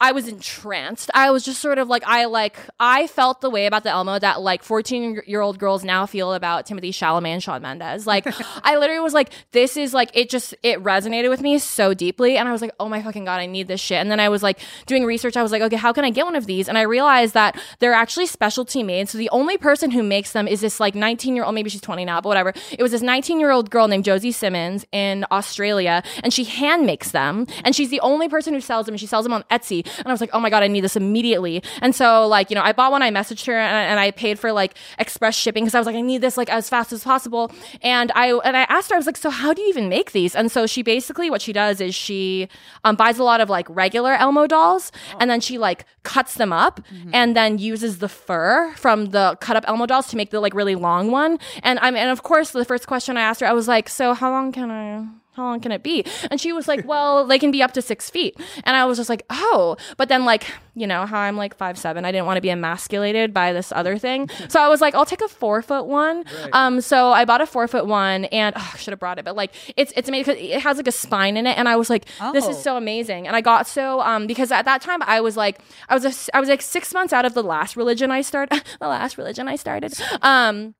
I 0.00 0.12
was 0.12 0.28
entranced. 0.28 1.10
I 1.12 1.30
was 1.30 1.44
just 1.44 1.60
sort 1.60 1.76
of 1.76 1.88
like 1.88 2.02
I 2.06 2.24
like 2.24 2.56
I 2.80 3.06
felt 3.06 3.42
the 3.42 3.50
way 3.50 3.66
about 3.66 3.82
the 3.82 3.90
Elmo 3.90 4.18
that 4.18 4.40
like 4.40 4.62
14 4.62 5.22
year 5.26 5.42
old 5.42 5.58
girls 5.58 5.84
now 5.84 6.06
feel 6.06 6.32
about 6.32 6.66
Timothée 6.66 6.88
Chalamet 6.88 7.28
and 7.28 7.42
Shawn 7.42 7.60
Mendes. 7.60 8.06
Like 8.06 8.26
I 8.64 8.78
literally 8.78 9.00
was 9.00 9.12
like 9.12 9.30
this 9.52 9.76
is 9.76 9.92
like 9.92 10.10
it 10.14 10.30
just 10.30 10.54
it 10.62 10.82
resonated 10.82 11.28
with 11.28 11.42
me 11.42 11.58
so 11.58 11.92
deeply 11.92 12.38
and 12.38 12.48
I 12.48 12.52
was 12.52 12.62
like 12.62 12.72
oh 12.80 12.88
my 12.88 13.02
fucking 13.02 13.26
god 13.26 13.40
I 13.40 13.46
need 13.46 13.68
this 13.68 13.80
shit. 13.80 13.98
And 13.98 14.10
then 14.10 14.20
I 14.20 14.30
was 14.30 14.42
like 14.42 14.58
doing 14.86 15.04
research 15.04 15.36
I 15.36 15.42
was 15.42 15.52
like 15.52 15.60
okay 15.60 15.76
how 15.76 15.92
can 15.92 16.06
I 16.06 16.10
get 16.10 16.24
one 16.24 16.36
of 16.36 16.46
these? 16.46 16.66
And 16.66 16.78
I 16.78 16.82
realized 16.82 17.34
that 17.34 17.60
they're 17.78 17.92
actually 17.92 18.26
specialty 18.26 18.82
made. 18.82 19.10
So 19.10 19.18
the 19.18 19.28
only 19.30 19.58
person 19.58 19.90
who 19.90 20.02
makes 20.02 20.32
them 20.32 20.48
is 20.48 20.62
this 20.62 20.80
like 20.80 20.94
19 20.94 21.36
year 21.36 21.44
old 21.44 21.54
maybe 21.54 21.68
she's 21.68 21.82
20 21.82 22.06
now 22.06 22.22
but 22.22 22.28
whatever. 22.28 22.54
It 22.70 22.82
was 22.82 22.92
this 22.92 23.02
19 23.02 23.38
year 23.38 23.50
old 23.50 23.70
girl 23.70 23.86
named 23.86 24.06
Josie 24.06 24.32
Simmons 24.32 24.86
in 24.92 25.26
Australia 25.30 26.02
and 26.24 26.32
she 26.32 26.44
hand 26.44 26.86
makes 26.86 27.10
them 27.10 27.46
and 27.64 27.76
she's 27.76 27.90
the 27.90 28.00
only 28.00 28.30
person 28.30 28.54
who 28.54 28.62
sells 28.62 28.86
them 28.86 28.94
and 28.94 29.00
she 29.00 29.06
sells 29.06 29.26
them 29.26 29.34
on 29.34 29.42
Etsy 29.50 29.84
and 29.98 30.06
I 30.06 30.12
was 30.12 30.20
like, 30.20 30.30
oh 30.32 30.40
my 30.40 30.50
God, 30.50 30.62
I 30.62 30.68
need 30.68 30.82
this 30.82 30.96
immediately. 30.96 31.62
And 31.82 31.94
so, 31.94 32.26
like, 32.26 32.50
you 32.50 32.54
know, 32.54 32.62
I 32.62 32.72
bought 32.72 32.92
one, 32.92 33.02
I 33.02 33.10
messaged 33.10 33.46
her 33.46 33.58
and, 33.58 33.90
and 33.90 34.00
I 34.00 34.10
paid 34.10 34.38
for 34.38 34.52
like 34.52 34.74
express 34.98 35.36
shipping 35.36 35.64
because 35.64 35.74
I 35.74 35.78
was 35.78 35.86
like, 35.86 35.96
I 35.96 36.00
need 36.00 36.20
this 36.20 36.36
like 36.36 36.50
as 36.50 36.68
fast 36.68 36.92
as 36.92 37.04
possible. 37.04 37.50
And 37.82 38.12
I, 38.14 38.32
and 38.44 38.56
I 38.56 38.62
asked 38.62 38.90
her, 38.90 38.96
I 38.96 38.98
was 38.98 39.06
like, 39.06 39.16
so 39.16 39.30
how 39.30 39.52
do 39.54 39.62
you 39.62 39.68
even 39.68 39.88
make 39.88 40.12
these? 40.12 40.34
And 40.34 40.50
so 40.50 40.66
she 40.66 40.82
basically, 40.82 41.30
what 41.30 41.42
she 41.42 41.52
does 41.52 41.80
is 41.80 41.94
she 41.94 42.48
um, 42.84 42.96
buys 42.96 43.18
a 43.18 43.24
lot 43.24 43.40
of 43.40 43.48
like 43.48 43.66
regular 43.68 44.14
Elmo 44.14 44.46
dolls 44.46 44.92
and 45.18 45.30
then 45.30 45.40
she 45.40 45.58
like 45.58 45.84
cuts 46.02 46.34
them 46.34 46.52
up 46.52 46.80
and 47.12 47.36
then 47.36 47.58
uses 47.58 47.98
the 47.98 48.08
fur 48.08 48.72
from 48.76 49.06
the 49.06 49.36
cut 49.40 49.56
up 49.56 49.64
Elmo 49.68 49.86
dolls 49.86 50.08
to 50.08 50.16
make 50.16 50.30
the 50.30 50.40
like 50.40 50.54
really 50.54 50.74
long 50.74 51.10
one. 51.10 51.38
And 51.62 51.78
I'm, 51.80 51.96
and 51.96 52.10
of 52.10 52.22
course, 52.22 52.50
the 52.50 52.64
first 52.64 52.86
question 52.86 53.16
I 53.16 53.22
asked 53.22 53.40
her, 53.40 53.46
I 53.46 53.52
was 53.52 53.68
like, 53.68 53.88
so 53.88 54.14
how 54.14 54.30
long 54.30 54.52
can 54.52 54.70
I, 54.70 55.06
how 55.34 55.44
long 55.44 55.60
can 55.60 55.70
it 55.72 55.82
be? 55.82 56.04
And 56.30 56.40
she 56.40 56.52
was 56.52 56.66
like, 56.68 56.86
well, 56.86 57.26
they 57.26 57.38
can 57.38 57.50
be 57.50 57.62
up 57.62 57.72
to 57.72 57.82
six 57.82 58.10
feet. 58.10 58.36
And 58.64 58.76
I 58.76 58.84
was 58.84 58.98
just 58.98 59.08
like, 59.08 59.24
oh. 59.30 59.76
But 59.96 60.08
then, 60.08 60.24
like, 60.24 60.44
you 60.74 60.86
know, 60.86 61.06
how 61.06 61.18
I'm 61.20 61.36
like 61.36 61.56
five 61.56 61.78
seven, 61.78 62.04
I 62.04 62.10
didn't 62.12 62.26
want 62.26 62.36
to 62.36 62.40
be 62.40 62.50
emasculated 62.50 63.32
by 63.32 63.52
this 63.52 63.70
other 63.72 63.96
thing. 63.96 64.28
So 64.48 64.60
I 64.60 64.68
was 64.68 64.80
like, 64.80 64.94
I'll 64.94 65.06
take 65.06 65.20
a 65.20 65.28
four 65.28 65.62
foot 65.62 65.86
one. 65.86 66.24
Um, 66.52 66.80
so 66.80 67.12
I 67.12 67.24
bought 67.24 67.40
a 67.40 67.46
four 67.46 67.68
foot 67.68 67.86
one, 67.86 68.24
and 68.26 68.54
oh, 68.56 68.70
I 68.74 68.76
should 68.76 68.92
have 68.92 68.98
brought 69.00 69.18
it, 69.18 69.24
but 69.24 69.36
like, 69.36 69.52
it's 69.76 69.92
it's 69.96 70.08
amazing 70.08 70.34
because 70.34 70.50
it 70.50 70.60
has 70.62 70.76
like 70.76 70.88
a 70.88 70.92
spine 70.92 71.36
in 71.36 71.46
it, 71.46 71.56
and 71.56 71.68
I 71.68 71.76
was 71.76 71.90
like, 71.90 72.06
this 72.32 72.46
is 72.46 72.56
Oh. 72.56 72.60
so 72.60 72.76
amazing. 72.76 73.26
And 73.26 73.36
I 73.36 73.40
got 73.40 73.66
so 73.66 74.00
um 74.00 74.26
because 74.26 74.50
at 74.52 74.64
that 74.64 74.82
time 74.82 75.00
I 75.02 75.20
was 75.20 75.36
like, 75.36 75.60
I 75.88 75.94
was 75.94 76.04
a, 76.04 76.36
I 76.36 76.40
was 76.40 76.48
like 76.48 76.62
six 76.62 76.92
months 76.92 77.12
out 77.12 77.24
of 77.24 77.34
the 77.34 77.42
last 77.42 77.76
religion 77.76 78.10
I 78.10 78.22
started, 78.22 78.62
the 78.80 78.88
last 78.88 79.16
religion 79.16 79.48
I 79.48 79.56
started. 79.56 79.94
Um 80.22 80.74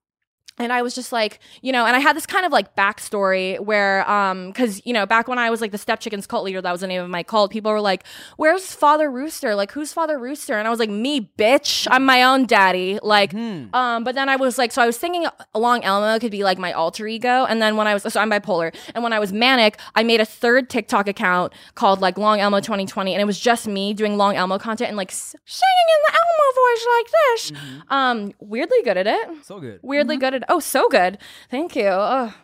and 0.60 0.72
I 0.72 0.82
was 0.82 0.94
just 0.94 1.10
like, 1.12 1.40
you 1.62 1.72
know, 1.72 1.86
and 1.86 1.96
I 1.96 1.98
had 1.98 2.14
this 2.16 2.26
kind 2.26 2.46
of 2.46 2.52
like 2.52 2.76
backstory 2.76 3.58
where, 3.58 4.08
um, 4.10 4.48
because 4.48 4.84
you 4.86 4.92
know, 4.92 5.06
back 5.06 5.26
when 5.28 5.38
I 5.38 5.50
was 5.50 5.60
like 5.60 5.72
the 5.72 5.78
Step 5.78 6.00
Chickens 6.00 6.26
cult 6.26 6.44
leader, 6.44 6.60
that 6.62 6.72
was 6.72 6.80
the 6.82 6.86
name 6.86 7.02
of 7.02 7.08
my 7.10 7.22
cult. 7.22 7.50
People 7.50 7.72
were 7.72 7.80
like, 7.80 8.04
"Where's 8.36 8.74
Father 8.74 9.10
Rooster? 9.10 9.54
Like, 9.54 9.72
who's 9.72 9.92
Father 9.92 10.18
Rooster?" 10.18 10.58
And 10.58 10.66
I 10.68 10.70
was 10.70 10.78
like, 10.78 10.90
"Me, 10.90 11.30
bitch. 11.38 11.86
I'm 11.90 12.04
my 12.04 12.22
own 12.22 12.46
daddy." 12.46 12.98
Like, 13.02 13.34
um, 13.34 14.04
but 14.04 14.14
then 14.14 14.28
I 14.28 14.36
was 14.36 14.58
like, 14.58 14.72
so 14.72 14.82
I 14.82 14.86
was 14.86 14.98
thinking 14.98 15.26
along 15.54 15.82
Elmo 15.84 16.18
could 16.18 16.30
be 16.30 16.44
like 16.44 16.58
my 16.58 16.72
alter 16.72 17.06
ego, 17.06 17.44
and 17.48 17.60
then 17.62 17.76
when 17.76 17.86
I 17.86 17.94
was, 17.94 18.02
so 18.02 18.20
I'm 18.20 18.30
bipolar, 18.30 18.74
and 18.94 19.02
when 19.02 19.12
I 19.12 19.18
was 19.18 19.32
manic, 19.32 19.78
I 19.94 20.02
made 20.02 20.20
a 20.20 20.24
third 20.24 20.68
TikTok 20.70 21.08
account 21.08 21.52
called 21.74 22.00
like 22.00 22.18
Long 22.18 22.40
Elmo 22.40 22.60
2020, 22.60 23.14
and 23.14 23.20
it 23.22 23.24
was 23.24 23.38
just 23.40 23.66
me 23.66 23.94
doing 23.94 24.16
Long 24.16 24.36
Elmo 24.36 24.58
content 24.58 24.88
and 24.88 24.96
like 24.96 25.10
singing 25.10 25.88
in 25.94 26.00
the 26.06 26.12
Elmo 26.12 26.46
voice 26.60 26.86
like 26.96 27.06
this. 27.10 27.52
Um, 27.88 28.32
weirdly 28.40 28.82
good 28.84 28.96
at 28.96 29.06
it 29.06 29.28
So 29.44 29.60
good. 29.60 29.80
weirdly 29.82 30.16
good 30.16 30.34
at 30.34 30.49
oh 30.50 30.60
so 30.60 30.88
good. 30.88 31.16
Thank 31.50 31.74
you. 31.74 31.88
Oh 31.88 32.34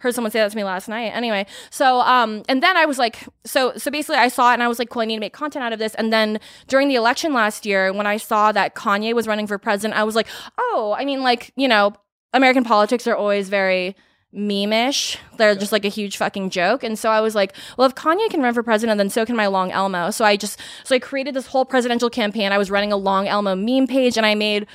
heard 0.00 0.14
someone 0.14 0.30
say 0.30 0.38
that 0.38 0.50
to 0.50 0.56
me 0.56 0.64
last 0.64 0.88
night. 0.88 1.08
Anyway 1.08 1.46
so 1.70 2.00
um 2.00 2.42
and 2.48 2.62
then 2.62 2.76
i 2.76 2.84
was 2.84 2.98
like 2.98 3.24
so 3.44 3.72
so 3.76 3.90
basically 3.90 4.16
i 4.16 4.28
saw 4.28 4.50
it 4.50 4.54
and 4.54 4.62
i 4.62 4.68
was 4.68 4.78
like 4.78 4.90
cool 4.90 5.02
i 5.02 5.04
need 5.04 5.16
to 5.16 5.20
make 5.20 5.32
content 5.32 5.64
out 5.64 5.72
of 5.72 5.78
this. 5.78 5.94
And 5.96 6.12
then 6.12 6.40
during 6.66 6.88
the 6.88 6.94
election 6.94 7.32
last 7.32 7.66
year 7.66 7.92
when 7.92 8.06
i 8.06 8.16
saw 8.16 8.52
that 8.52 8.74
kanye 8.74 9.14
was 9.14 9.26
running 9.26 9.46
for 9.46 9.58
president 9.58 9.98
i 9.98 10.04
was 10.04 10.14
like 10.14 10.28
oh 10.58 10.94
i 10.98 11.04
mean 11.04 11.22
like 11.22 11.52
you 11.56 11.68
know 11.68 11.94
american 12.32 12.64
politics 12.64 13.06
are 13.06 13.16
always 13.16 13.48
very 13.48 13.96
meme-ish. 14.30 15.16
They're 15.38 15.54
just 15.54 15.72
like 15.72 15.86
a 15.86 15.88
huge 15.88 16.18
fucking 16.18 16.50
joke. 16.50 16.84
And 16.84 16.98
so 16.98 17.10
i 17.10 17.20
was 17.20 17.34
like 17.34 17.54
well 17.76 17.86
if 17.88 17.94
kanye 17.94 18.30
can 18.30 18.42
run 18.42 18.54
for 18.54 18.62
president 18.62 18.98
then 18.98 19.10
so 19.10 19.26
can 19.26 19.36
my 19.36 19.46
long 19.46 19.72
elmo. 19.72 20.10
So 20.10 20.24
i 20.24 20.36
just 20.36 20.60
so 20.84 20.94
i 20.94 20.98
created 20.98 21.34
this 21.34 21.46
whole 21.46 21.64
presidential 21.64 22.10
campaign. 22.10 22.52
I 22.52 22.58
was 22.58 22.70
running 22.70 22.92
a 22.92 22.96
long 22.96 23.26
elmo 23.26 23.56
meme 23.56 23.86
page 23.86 24.16
and 24.16 24.26
i 24.26 24.34
made 24.34 24.66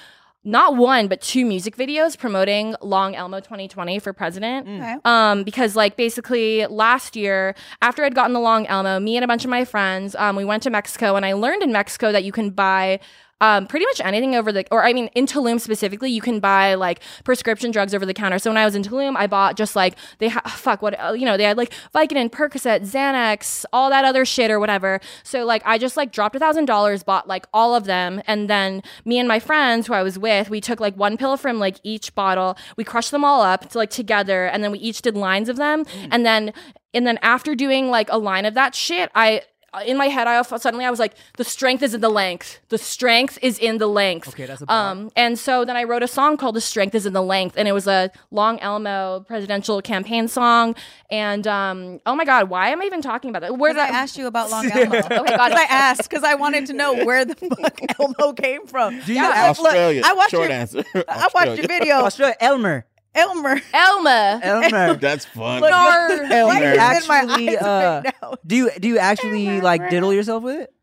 not 0.44 0.76
one 0.76 1.08
but 1.08 1.22
two 1.22 1.46
music 1.46 1.78
videos 1.78 2.18
promoting 2.18 2.76
long 2.82 3.16
elmo 3.16 3.40
2020 3.40 4.00
for 4.00 4.12
president 4.14 4.68
Okay. 4.68 4.96
um, 5.06 5.44
because 5.44 5.76
like 5.76 5.96
basically 5.96 6.66
last 6.68 7.16
year 7.16 7.56
after 7.82 8.04
I'd 8.04 8.14
gotten 8.16 8.34
the 8.34 8.40
long 8.40 8.66
Elmo, 8.68 9.00
me 9.00 9.16
and 9.18 9.24
a 9.24 9.28
bunch 9.28 9.44
of 9.46 9.50
my 9.50 9.64
friends, 9.66 10.16
um, 10.16 10.36
we 10.36 10.46
went 10.46 10.64
to 10.64 10.70
Mexico 10.70 11.16
and 11.16 11.26
I 11.26 11.34
learned 11.34 11.64
in 11.64 11.72
Mexico 11.72 12.12
that 12.12 12.24
you 12.24 12.32
can 12.32 12.50
buy 12.50 13.00
um, 13.44 13.68
pretty 13.68 13.86
much 13.86 14.00
anything 14.00 14.36
over 14.36 14.54
the, 14.54 14.66
or 14.72 14.86
I 14.86 14.94
mean, 14.94 15.08
in 15.16 15.26
Tulum 15.26 15.60
specifically, 15.60 16.10
you 16.10 16.22
can 16.22 16.40
buy 16.40 16.76
like 16.76 17.02
prescription 17.26 17.72
drugs 17.72 17.94
over 17.94 18.06
the 18.06 18.14
counter. 18.14 18.40
So 18.40 18.50
when 18.50 18.56
I 18.56 18.64
was 18.64 18.74
in 18.74 18.84
Tulum, 18.84 19.18
I 19.18 19.28
bought 19.28 19.58
just 19.58 19.76
like 19.76 19.98
they 20.20 20.30
ha- 20.30 20.42
fuck 20.48 20.82
what 20.82 20.98
you 21.20 21.26
know 21.26 21.36
they 21.36 21.44
had 21.44 21.58
like 21.58 21.74
Vicodin, 21.94 22.30
Percocet, 22.30 22.90
Xanax, 22.90 23.66
all 23.74 23.90
that 23.90 24.06
other 24.06 24.24
shit 24.24 24.50
or 24.50 24.62
whatever. 24.62 25.02
So 25.24 25.44
like 25.44 25.62
I 25.66 25.78
just 25.78 25.98
like 25.98 26.14
dropped 26.14 26.38
a 26.38 26.40
thousand 26.40 26.66
dollars, 26.68 27.04
bought 27.04 27.28
like 27.28 27.46
all 27.54 27.76
of 27.76 27.84
them, 27.84 28.22
and 28.28 28.50
then 28.50 28.82
me 29.04 29.20
and 29.20 29.28
my 29.28 29.40
friends 29.42 29.88
who 29.88 29.94
I 29.94 30.04
was 30.04 30.18
with, 30.18 30.50
we 30.50 30.62
took 30.62 30.80
like 30.80 30.96
one 30.96 31.18
pill 31.18 31.36
from 31.36 31.60
like 31.60 31.82
each 31.84 32.16
bottle, 32.16 32.58
we 32.78 32.86
crushed 32.86 33.12
them 33.12 33.26
all 33.26 33.42
up 33.42 33.70
to 33.72 33.78
like 33.78 33.90
together, 33.90 34.46
and 34.46 34.64
then 34.64 34.72
we 34.72 34.80
each 34.80 35.02
did 35.02 35.18
lines 35.18 35.50
of 35.50 35.58
them, 35.58 35.84
and 36.10 36.26
then 36.26 36.54
and 36.94 37.06
then 37.06 37.20
after 37.22 37.56
doing 37.56 37.90
like 37.90 38.08
a 38.10 38.18
line 38.18 38.46
of 38.46 38.54
that 38.54 38.74
shit, 38.74 39.10
I 39.14 39.42
in 39.86 39.98
my 39.98 40.08
head, 40.08 40.28
I 40.28 40.36
f- 40.38 40.54
suddenly 40.62 40.86
I 40.86 40.90
was 40.90 41.00
like, 41.00 41.14
the 41.38 41.44
strength 41.44 41.82
is 41.84 41.94
in 41.94 42.02
the 42.02 42.10
length. 42.10 42.60
The 42.70 42.78
strength 42.78 43.38
is 43.42 43.58
in 43.60 43.78
the 43.80 43.88
length. 43.88 44.28
Okay, 44.30 44.46
that's 44.46 44.62
a 44.62 44.66
bar. 44.66 44.92
um. 44.92 45.12
And 45.16 45.38
so 45.40 45.66
then 45.66 45.76
I 45.76 45.84
wrote 45.84 46.04
a 46.04 46.08
song 46.08 46.38
called 46.38 46.56
"The 46.56 46.62
Strength 46.62 46.96
Is 46.96 47.06
in 47.06 47.14
the 47.14 47.22
Length," 47.24 47.56
and 47.58 47.68
it 47.68 47.72
was 47.74 47.88
a 47.88 48.12
Long 48.32 48.60
Elmo 48.60 49.22
presidential 49.28 49.82
campaign 49.82 50.28
song. 50.28 50.76
And 51.10 51.46
um, 51.48 52.00
oh 52.06 52.16
my 52.16 52.26
god, 52.26 52.50
why 52.50 52.70
am 52.70 52.82
I 52.82 52.86
even 52.86 53.02
talking 53.02 53.30
about 53.30 53.42
that? 53.42 53.58
Where 53.58 53.74
did 53.74 53.80
I 53.82 53.88
asked 53.88 54.18
you 54.18 54.28
about 54.28 54.50
Long 54.52 54.66
Elmo. 54.72 54.98
Okay, 54.98 55.10
got 55.38 55.52
it. 55.52 55.58
I 55.58 55.64
asked 55.70 56.10
because 56.10 56.24
I 56.24 56.36
wanted 56.36 56.66
to 56.68 56.74
know 56.74 56.94
where 57.06 57.26
the 57.26 57.36
fuck 57.36 57.80
Elmo 58.00 58.34
came 58.34 58.66
from. 58.68 59.00
Do 59.02 59.14
you 59.14 59.16
Yeah, 59.22 59.32
I- 59.34 59.48
look, 59.50 59.60
Australia. 59.66 60.02
I 60.06 60.14
watched 60.14 60.32
Short 60.32 60.50
your, 60.50 60.58
answer. 60.60 60.84
I 61.08 61.30
watched 61.34 61.58
your 61.58 61.68
video, 61.68 61.96
Australia, 61.98 62.36
Elmer. 62.40 62.86
Elmer. 63.16 63.62
Elma? 63.74 64.40
Elmer. 64.42 64.94
That's 65.00 65.26
fun. 65.26 65.62
Look, 65.62 65.70
Nar- 65.70 66.10
your 66.10 66.26
Elmer. 66.26 66.76
light 66.76 66.98
is 66.98 67.04
in 67.04 67.08
my 67.08 67.18
Actually, 67.18 67.58
uh, 67.58 68.02
right. 68.02 68.14
Do 68.46 68.56
you 68.56 68.72
do 68.80 68.88
you 68.88 68.98
actually 68.98 69.62
like 69.62 69.90
diddle 69.90 70.14
yourself 70.14 70.44
with 70.44 70.62
it? 70.62 70.74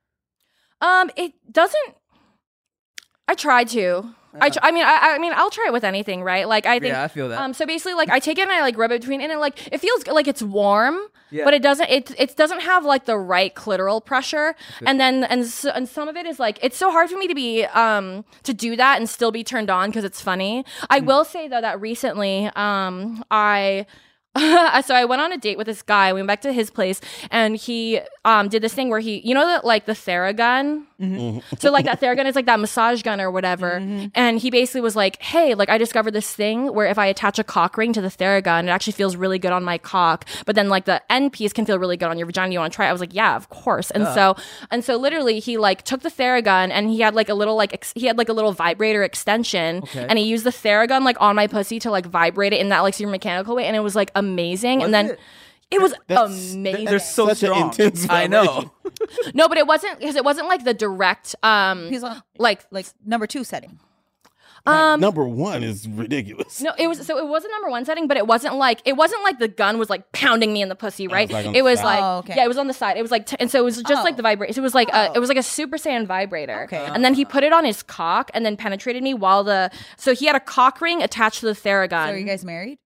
Um, 0.81 1.11
it 1.17 1.33
doesn't. 1.51 1.95
I 3.29 3.35
tried 3.35 3.69
to. 3.69 4.15
I, 4.39 4.51
tr- 4.51 4.59
I 4.63 4.71
mean, 4.71 4.85
I, 4.85 5.15
I 5.15 5.19
mean, 5.19 5.33
I'll 5.35 5.51
try 5.51 5.65
it 5.67 5.73
with 5.73 5.83
anything, 5.85 6.23
right? 6.23 6.47
Like, 6.47 6.67
I 6.67 6.79
think. 6.79 6.93
Yeah, 6.93 7.03
I 7.03 7.09
feel 7.09 7.29
that. 7.31 7.41
Um, 7.41 7.53
so 7.55 7.67
basically, 7.67 7.95
like, 7.95 8.11
I 8.11 8.19
take 8.21 8.39
it 8.39 8.43
and 8.43 8.51
I 8.53 8.61
like 8.61 8.77
rub 8.79 8.93
it 8.93 9.01
between, 9.01 9.21
and 9.21 9.33
it 9.33 9.39
like 9.39 9.73
it 9.73 9.79
feels 9.81 10.07
like 10.07 10.29
it's 10.29 10.43
warm, 10.43 10.99
Yeah. 11.31 11.45
but 11.45 11.55
it 11.55 11.63
doesn't. 11.63 11.89
It 11.91 12.15
it 12.19 12.37
doesn't 12.37 12.61
have 12.61 12.85
like 12.85 13.07
the 13.07 13.19
right 13.19 13.53
clitoral 13.55 14.05
pressure, 14.05 14.55
and 14.87 15.01
then 15.01 15.25
and 15.25 15.47
so, 15.47 15.71
and 15.71 15.89
some 15.89 16.09
of 16.09 16.17
it 16.17 16.27
is 16.27 16.39
like 16.39 16.59
it's 16.63 16.77
so 16.77 16.91
hard 16.93 17.11
for 17.11 17.17
me 17.17 17.27
to 17.27 17.35
be 17.35 17.65
um 17.65 18.25
to 18.45 18.55
do 18.55 18.77
that 18.77 18.99
and 18.99 19.09
still 19.09 19.33
be 19.33 19.43
turned 19.43 19.71
on 19.71 19.89
because 19.91 20.05
it's 20.05 20.21
funny. 20.21 20.65
I 20.89 21.01
will 21.01 21.25
say 21.25 21.49
though 21.49 21.61
that 21.61 21.81
recently, 21.81 22.51
um, 22.55 23.25
I. 23.31 23.87
so 24.85 24.95
I 24.95 25.05
went 25.07 25.21
on 25.21 25.33
a 25.33 25.37
date 25.39 25.59
with 25.59 25.67
this 25.67 25.83
guy. 25.83 26.13
We 26.13 26.21
went 26.21 26.29
back 26.29 26.41
to 26.43 26.53
his 26.53 26.71
place, 26.71 27.01
and 27.31 27.57
he 27.57 28.01
um 28.25 28.49
did 28.49 28.63
this 28.63 28.73
thing 28.75 28.89
where 28.91 29.01
he, 29.01 29.21
you 29.27 29.35
know, 29.35 29.45
that 29.47 29.65
like 29.65 29.87
the 29.87 29.93
Theragun. 29.93 30.85
So 31.59 31.71
like 31.73 31.87
that 31.87 31.99
Theragun 32.01 32.27
is 32.27 32.37
like 32.37 32.45
that 32.47 32.61
massage 32.61 33.03
gun 33.03 33.21
or 33.23 33.31
whatever. 33.31 33.83
And 34.15 34.39
he 34.39 34.51
basically 34.51 34.83
was 34.83 34.95
like, 34.95 35.21
"Hey, 35.23 35.55
like 35.55 35.69
I 35.71 35.79
discovered 35.79 36.11
this 36.13 36.33
thing 36.33 36.67
where 36.75 36.87
if 36.87 36.99
I 36.99 37.07
attach 37.07 37.39
a 37.39 37.45
cock 37.45 37.77
ring 37.79 37.93
to 37.95 38.01
the 38.03 38.09
Theragun, 38.09 38.65
it 38.65 38.69
actually 38.69 38.93
feels 38.93 39.17
really 39.17 39.39
good 39.39 39.51
on 39.53 39.65
my 39.65 39.79
cock. 39.79 40.27
But 40.47 40.57
then 40.57 40.69
like 40.69 40.85
the 40.85 41.01
end 41.11 41.33
piece 41.33 41.53
can 41.55 41.65
feel 41.65 41.79
really 41.79 41.97
good 41.97 42.09
on 42.11 42.19
your 42.19 42.27
vagina. 42.27 42.53
You 42.53 42.59
want 42.61 42.73
to 42.73 42.77
try 42.77 42.87
it?" 42.87 42.91
I 42.91 42.93
was 42.93 43.01
like, 43.01 43.15
"Yeah, 43.15 43.35
of 43.35 43.49
course." 43.49 43.91
And 43.91 44.05
so 44.09 44.37
and 44.71 44.85
so 44.85 44.97
literally 44.97 45.41
he 45.41 45.57
like 45.57 45.83
took 45.83 46.03
the 46.03 46.11
Theragun 46.11 46.71
and 46.71 46.89
he 46.91 47.01
had 47.01 47.15
like 47.15 47.29
a 47.31 47.35
little 47.35 47.57
like 47.57 47.73
ex- 47.73 47.93
he 47.97 48.07
had 48.07 48.17
like 48.19 48.29
a 48.29 48.33
little 48.35 48.53
vibrator 48.53 49.03
extension 49.03 49.79
Okay. 49.85 50.07
and 50.09 50.19
he 50.19 50.25
used 50.27 50.45
the 50.45 50.51
Theragun 50.51 51.03
like 51.03 51.17
on 51.21 51.35
my 51.35 51.47
pussy 51.47 51.79
to 51.81 51.91
like 51.91 52.07
vibrate 52.07 52.53
it 52.53 52.61
in 52.61 52.69
that 52.69 52.81
like 52.81 52.95
super 52.95 53.11
mechanical 53.11 53.57
way 53.57 53.65
and 53.67 53.75
it 53.75 53.81
was 53.81 53.97
like 53.97 54.11
amazing. 54.21 54.79
Was 54.79 54.85
and 54.87 54.95
then 54.95 55.07
it? 55.11 55.19
it 55.73 55.81
was 55.83 55.93
That's- 56.07 56.55
amazing. 56.55 56.85
They're 56.85 56.99
so 57.01 57.27
Such 57.29 57.39
strong. 57.39 57.63
intense 57.71 58.07
I 58.09 58.27
know. 58.29 58.71
no, 59.35 59.49
but 59.49 59.59
it 59.59 59.67
wasn't 59.67 59.99
because 59.99 60.17
it 60.17 60.25
wasn't 60.25 60.47
like 60.49 60.65
the 60.65 60.75
direct 60.75 61.35
um 61.43 61.89
He's 61.89 62.05
on 62.05 62.23
like 62.39 62.65
like 62.71 62.87
number 63.05 63.27
two 63.27 63.45
setting. 63.45 63.79
Um, 64.67 65.01
number 65.01 65.25
one 65.27 65.63
is 65.63 65.89
ridiculous. 65.89 66.61
No, 66.61 66.73
it 66.77 66.87
was 66.87 67.07
so 67.07 67.17
it 67.17 67.27
was 67.27 67.47
a 67.47 67.49
number 67.49 67.71
one 67.71 67.87
setting, 67.87 68.07
but 68.07 68.19
it 68.19 68.27
wasn't 68.27 68.57
like 68.57 68.83
it 68.85 68.95
wasn't 68.95 69.23
like 69.23 69.39
the 69.39 69.49
gun 69.49 69.79
was 69.79 69.89
like 69.89 70.13
pounding 70.13 70.53
me 70.53 70.61
in 70.61 70.69
the 70.69 70.75
pussy, 70.75 71.09
right? 71.09 71.27
was, 71.33 71.47
like, 71.47 71.57
it 71.57 71.63
was 71.63 71.83
like 71.83 71.99
Oh, 72.03 72.19
okay. 72.19 72.35
yeah, 72.37 72.45
it 72.45 72.49
was 72.49 72.59
on 72.59 72.67
the 72.67 72.75
side. 72.75 72.99
It 72.99 73.03
was 73.03 73.11
like 73.11 73.25
t- 73.25 73.37
and 73.41 73.51
so 73.51 73.59
it 73.59 73.65
was 73.65 73.77
just 73.83 74.01
Oh. 74.03 74.05
like 74.05 74.17
the 74.17 74.23
vibrator. 74.23 74.53
It 74.55 74.63
was 74.63 74.75
like 74.75 74.91
a, 74.91 75.09
Oh. 75.09 75.13
it 75.15 75.19
was 75.19 75.31
like 75.31 75.39
a 75.39 75.43
Super 75.43 75.79
Saiyan 75.79 76.05
vibrator. 76.07 76.65
Okay. 76.65 76.77
And 76.93 77.03
then 77.03 77.15
he 77.15 77.25
put 77.25 77.43
it 77.43 77.55
on 77.55 77.65
his 77.65 77.83
cock 77.83 78.31
and 78.35 78.45
then 78.45 78.59
penetrated 78.59 79.03
me 79.03 79.15
while 79.15 79.45
the 79.45 79.71
so 79.97 80.15
he 80.15 80.27
had 80.27 80.37
a 80.37 80.41
cock 80.41 80.83
ring 80.83 81.03
attached 81.03 81.41
to 81.41 81.47
the 81.47 81.53
Theragun. 81.53 82.09
So 82.09 82.13
are 82.13 82.19
you 82.19 82.27
guys 82.27 82.45
married? 82.45 82.79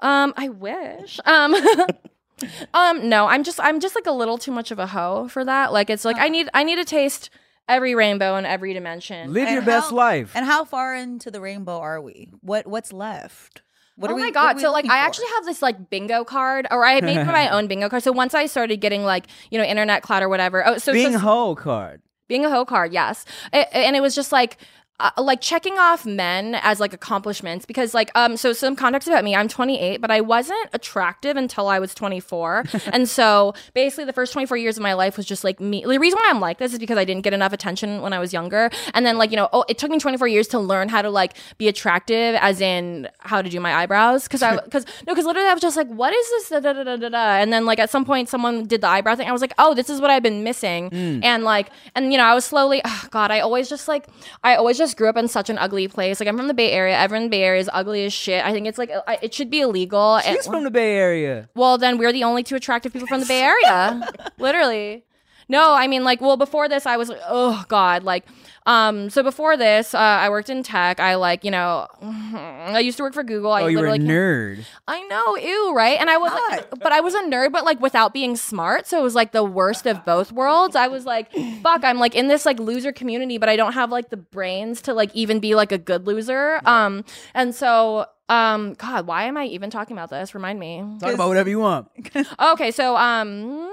Um, 0.00 0.32
I 0.36 0.48
wish. 0.48 1.18
Um. 1.24 1.54
um, 2.74 3.08
no, 3.08 3.26
I'm 3.26 3.42
just 3.44 3.58
I'm 3.60 3.80
just 3.80 3.94
like 3.94 4.06
a 4.06 4.12
little 4.12 4.38
too 4.38 4.52
much 4.52 4.70
of 4.70 4.78
a 4.78 4.86
hoe 4.86 5.28
for 5.28 5.44
that. 5.44 5.72
Like 5.72 5.90
it's 5.90 6.04
like 6.04 6.16
I 6.18 6.28
need 6.28 6.48
I 6.54 6.62
need 6.62 6.76
to 6.76 6.84
taste 6.84 7.30
every 7.68 7.94
rainbow 7.94 8.36
in 8.36 8.46
every 8.46 8.72
dimension. 8.74 9.32
Live 9.32 9.46
And 9.48 9.54
your 9.54 9.62
best 9.64 9.90
how- 9.90 9.96
life. 9.96 10.32
And 10.34 10.46
how 10.46 10.64
far 10.64 10.94
into 10.94 11.30
the 11.30 11.40
rainbow 11.40 11.78
are 11.80 12.00
we? 12.00 12.30
What 12.40 12.66
what's 12.66 12.92
left? 12.92 13.62
What 13.96 14.10
oh 14.10 14.14
are 14.14 14.16
we, 14.16 14.22
my 14.22 14.28
what 14.28 14.34
god! 14.34 14.52
are 14.52 14.54
we 14.54 14.60
So 14.62 14.70
like, 14.70 14.84
looking 14.84 14.90
I 14.92 15.02
for? 15.02 15.06
actually 15.06 15.26
have 15.34 15.44
this 15.46 15.60
like 15.60 15.90
bingo 15.90 16.22
card, 16.22 16.68
or 16.70 16.84
I 16.84 17.00
made 17.00 17.26
my 17.26 17.48
own 17.52 17.66
bingo 17.66 17.88
card. 17.88 18.04
So 18.04 18.12
once 18.12 18.32
I 18.34 18.46
started 18.46 18.76
getting 18.76 19.02
like 19.02 19.26
you 19.50 19.58
know 19.58 19.64
internet 19.64 20.02
cloud 20.02 20.22
or 20.22 20.28
whatever, 20.28 20.64
oh, 20.66 20.78
so 20.78 20.92
Being 20.92 21.14
so, 21.14 21.18
whole 21.18 21.56
card. 21.56 22.00
being 22.28 22.44
a 22.44 22.50
hoe 22.50 22.64
card, 22.64 22.92
yes, 22.92 23.24
A- 23.52 23.76
and 23.76 23.96
it 23.96 24.00
was 24.00 24.14
just 24.14 24.30
like. 24.32 24.58
Uh, 25.00 25.10
like 25.16 25.40
checking 25.40 25.78
off 25.78 26.04
men 26.04 26.56
as 26.56 26.80
like 26.80 26.92
accomplishments 26.92 27.64
because 27.64 27.94
like 27.94 28.10
um 28.16 28.36
so 28.36 28.52
some 28.52 28.74
context 28.74 29.06
about 29.06 29.22
me 29.22 29.32
I'm 29.32 29.46
28 29.46 30.00
but 30.00 30.10
I 30.10 30.20
wasn't 30.20 30.68
attractive 30.72 31.36
until 31.36 31.68
I 31.68 31.78
was 31.78 31.94
24 31.94 32.64
and 32.92 33.08
so 33.08 33.54
basically 33.74 34.06
the 34.06 34.12
first 34.12 34.32
24 34.32 34.56
years 34.56 34.76
of 34.76 34.82
my 34.82 34.94
life 34.94 35.16
was 35.16 35.24
just 35.24 35.44
like 35.44 35.60
me 35.60 35.84
the 35.84 36.00
reason 36.00 36.18
why 36.20 36.30
I'm 36.30 36.40
like 36.40 36.58
this 36.58 36.72
is 36.72 36.80
because 36.80 36.98
I 36.98 37.04
didn't 37.04 37.22
get 37.22 37.32
enough 37.32 37.52
attention 37.52 38.02
when 38.02 38.12
I 38.12 38.18
was 38.18 38.32
younger. 38.32 38.70
And 38.92 39.06
then 39.06 39.18
like 39.18 39.30
you 39.30 39.36
know 39.36 39.48
oh 39.52 39.64
it 39.68 39.78
took 39.78 39.90
me 39.90 40.00
24 40.00 40.26
years 40.26 40.48
to 40.48 40.58
learn 40.58 40.88
how 40.88 41.00
to 41.02 41.10
like 41.10 41.34
be 41.58 41.68
attractive 41.68 42.34
as 42.40 42.60
in 42.60 43.08
how 43.20 43.40
to 43.40 43.48
do 43.48 43.60
my 43.60 43.74
eyebrows 43.74 44.24
because 44.24 44.42
I 44.42 44.56
because 44.64 44.84
no 45.06 45.14
because 45.14 45.26
literally 45.26 45.48
I 45.48 45.54
was 45.54 45.62
just 45.62 45.76
like 45.76 45.88
what 45.88 46.12
is 46.12 46.28
this? 46.30 46.48
Da, 46.48 46.60
da, 46.60 46.72
da, 46.72 46.82
da, 46.82 46.96
da, 46.96 47.08
da. 47.08 47.36
and 47.36 47.52
then 47.52 47.66
like 47.66 47.78
at 47.78 47.90
some 47.90 48.04
point 48.04 48.28
someone 48.28 48.66
did 48.66 48.80
the 48.80 48.88
eyebrow 48.88 49.14
thing. 49.14 49.28
I 49.28 49.32
was 49.32 49.42
like 49.42 49.54
oh 49.58 49.74
this 49.74 49.88
is 49.88 50.00
what 50.00 50.10
I've 50.10 50.24
been 50.24 50.42
missing. 50.42 50.90
And 51.22 51.44
like 51.44 51.70
and 51.94 52.10
you 52.10 52.18
know 52.18 52.24
I 52.24 52.34
was 52.34 52.44
slowly 52.44 52.80
oh 52.84 53.06
god 53.10 53.30
I 53.30 53.38
always 53.40 53.68
just 53.68 53.86
like 53.86 54.06
I 54.42 54.56
always 54.56 54.76
just 54.76 54.87
grew 54.96 55.08
up 55.08 55.16
in 55.16 55.28
such 55.28 55.50
an 55.50 55.58
ugly 55.58 55.88
place 55.88 56.20
like 56.20 56.28
I'm 56.28 56.36
from 56.36 56.48
the 56.48 56.54
Bay 56.54 56.70
Area 56.72 56.96
everyone 56.96 57.24
in 57.24 57.28
the 57.30 57.36
Bay 57.36 57.42
Area 57.42 57.60
is 57.60 57.70
ugly 57.72 58.04
as 58.04 58.12
shit 58.12 58.44
I 58.44 58.52
think 58.52 58.66
it's 58.66 58.78
like 58.78 58.90
I, 59.06 59.18
it 59.22 59.34
should 59.34 59.50
be 59.50 59.60
illegal 59.60 60.16
and- 60.16 60.36
She's 60.36 60.46
from 60.46 60.64
the 60.64 60.70
Bay 60.70 60.94
Area. 60.96 61.48
well, 61.54 61.78
then 61.78 61.98
we're 61.98 62.12
the 62.12 62.24
only 62.24 62.42
two 62.42 62.56
attractive 62.56 62.92
people 62.92 63.08
from 63.08 63.20
the 63.20 63.26
Bay 63.26 63.42
Area. 63.42 64.08
Literally. 64.38 65.04
No, 65.48 65.72
I 65.72 65.86
mean 65.86 66.04
like 66.04 66.20
well 66.20 66.36
before 66.36 66.68
this 66.68 66.84
I 66.86 66.96
was 66.96 67.08
like 67.08 67.20
oh 67.28 67.64
god 67.68 68.02
like 68.04 68.24
um 68.66 69.08
so 69.08 69.22
before 69.22 69.56
this 69.56 69.94
uh, 69.94 69.98
I 69.98 70.28
worked 70.28 70.50
in 70.50 70.62
tech. 70.62 71.00
I 71.00 71.14
like 71.14 71.42
you 71.44 71.50
know 71.50 71.86
I 72.02 72.80
used 72.80 72.98
to 72.98 73.02
work 73.02 73.14
for 73.14 73.22
Google. 73.22 73.50
I 73.52 73.62
Oh, 73.62 73.66
you 73.66 73.78
were 73.78 73.86
a 73.86 73.98
nerd. 73.98 74.64
I 74.86 75.02
know 75.04 75.36
ew 75.38 75.72
right? 75.74 75.98
And 75.98 76.10
I 76.10 76.18
was 76.18 76.32
like, 76.50 76.68
but 76.80 76.92
I 76.92 77.00
was 77.00 77.14
a 77.14 77.22
nerd 77.22 77.50
but 77.52 77.64
like 77.64 77.80
without 77.80 78.12
being 78.12 78.36
smart. 78.36 78.86
So 78.86 78.98
it 78.98 79.02
was 79.02 79.14
like 79.14 79.32
the 79.32 79.44
worst 79.44 79.86
of 79.86 80.04
both 80.04 80.32
worlds. 80.32 80.76
I 80.76 80.88
was 80.88 81.06
like 81.06 81.32
fuck 81.62 81.82
I'm 81.82 81.98
like 81.98 82.14
in 82.14 82.28
this 82.28 82.44
like 82.44 82.60
loser 82.60 82.92
community 82.92 83.38
but 83.38 83.48
I 83.48 83.56
don't 83.56 83.72
have 83.72 83.90
like 83.90 84.10
the 84.10 84.18
brains 84.18 84.82
to 84.82 84.92
like 84.92 85.14
even 85.14 85.40
be 85.40 85.54
like 85.54 85.72
a 85.72 85.78
good 85.78 86.06
loser. 86.06 86.60
Um 86.66 87.04
and 87.32 87.54
so 87.54 88.04
um 88.28 88.74
god 88.74 89.06
why 89.06 89.24
am 89.24 89.38
I 89.38 89.44
even 89.46 89.70
talking 89.70 89.96
about 89.96 90.10
this? 90.10 90.34
Remind 90.34 90.60
me. 90.60 90.84
Talk 91.00 91.14
about 91.14 91.28
whatever 91.28 91.48
you 91.48 91.60
want. 91.60 91.88
Okay, 92.38 92.70
so 92.70 92.94
um 92.96 93.70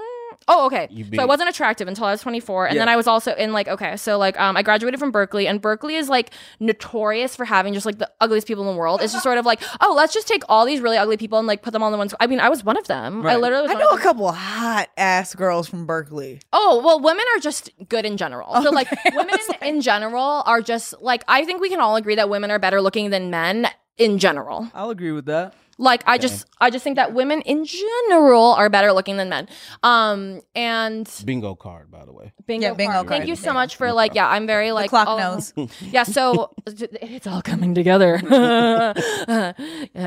Oh, 0.48 0.66
okay. 0.66 0.86
You 0.90 1.04
So 1.14 1.22
I 1.22 1.24
wasn't 1.24 1.48
attractive 1.50 1.88
until 1.88 2.04
I 2.04 2.12
was 2.12 2.20
24 2.20 2.66
and 2.66 2.74
Yeah. 2.76 2.82
then 2.82 2.88
I 2.88 2.94
was 2.96 3.06
also 3.06 3.34
in 3.34 3.52
like 3.52 3.66
okay, 3.68 3.96
so 3.96 4.16
like 4.16 4.38
um 4.40 4.56
I 4.56 4.62
graduated 4.62 5.00
from 5.00 5.10
Berkeley 5.10 5.48
and 5.48 5.60
Berkeley 5.60 5.96
is 5.96 6.08
like 6.08 6.30
notorious 6.60 7.34
for 7.34 7.44
having 7.44 7.74
just 7.74 7.84
like 7.86 7.98
the 7.98 8.10
ugliest 8.20 8.46
people 8.46 8.68
in 8.68 8.72
the 8.74 8.78
world. 8.78 9.00
It's 9.02 9.12
just 9.12 9.22
sort 9.24 9.38
of 9.38 9.46
like, 9.46 9.60
oh, 9.80 9.94
let's 9.96 10.14
just 10.14 10.28
take 10.28 10.42
all 10.48 10.64
these 10.66 10.80
really 10.80 10.96
ugly 10.98 11.16
people 11.16 11.38
and 11.38 11.46
like 11.48 11.62
put 11.62 11.72
them 11.72 11.82
on 11.82 11.92
the 11.92 11.98
ones. 11.98 12.14
I 12.20 12.26
mean, 12.26 12.40
I 12.40 12.48
was 12.48 12.64
one 12.64 12.76
of 12.76 12.86
them. 12.86 13.26
I 13.26 13.36
literally 13.36 13.62
was 13.62 13.70
I 13.70 13.74
one 13.74 13.82
know 13.82 13.88
of 13.90 13.94
a 13.94 13.96
them. 13.96 14.02
couple 14.04 14.32
hot 14.32 14.88
ass 14.96 15.34
girls 15.34 15.68
from 15.68 15.86
Berkeley. 15.86 16.40
Oh, 16.52 16.80
well, 16.84 17.00
women 17.00 17.24
are 17.34 17.40
just 17.40 17.70
good 17.88 18.04
in 18.04 18.16
general. 18.16 18.54
So, 18.62 18.70
like, 18.70 18.88
women 19.14 19.28
was 19.32 19.56
in 19.62 19.80
general 19.80 20.42
are 20.46 20.60
just 20.62 20.94
like, 21.00 21.24
I 21.28 21.44
think 21.44 21.60
we 21.60 21.68
can 21.68 21.80
all 21.80 21.96
agree 21.96 22.14
that 22.16 22.28
women 22.28 22.50
are 22.50 22.58
better 22.58 22.80
looking 22.80 23.10
than 23.10 23.30
men 23.30 23.68
in 23.98 24.18
general. 24.18 24.68
I'll 24.74 24.90
agree 24.90 25.12
with 25.12 25.26
that. 25.26 25.54
Like, 25.78 26.02
I 26.06 26.16
just, 26.16 26.46
I 26.58 26.70
just 26.70 26.82
think 26.84 26.96
that 26.96 27.12
women 27.12 27.42
in 27.42 27.66
general 27.66 28.52
are 28.54 28.70
better 28.70 28.92
looking 28.94 29.18
than 29.18 29.28
men. 29.28 29.46
Um, 29.82 30.40
and 30.54 31.06
Bingo 31.26 31.54
card, 31.54 31.90
by 31.90 32.06
the 32.06 32.14
way. 32.14 32.32
bingo, 32.46 32.68
Yeah, 32.68 32.72
bingo 32.74 32.92
card. 32.94 33.08
Thank 33.08 33.26
you 33.26 33.36
so 33.36 33.52
much 33.52 33.76
for 33.76 33.92
like, 33.92 34.14
yeah, 34.14 34.26
I'm 34.26 34.46
very 34.46 34.72
like 34.72 34.86
the 34.86 34.88
clock 34.96 35.08
all- 35.08 35.18
knows. 35.18 35.52
Yeah, 35.82 36.04
so 36.04 36.54
it's 36.66 37.26
all 37.26 37.42
coming 37.42 37.74
together. 37.74 38.20
Uh, 39.28 39.52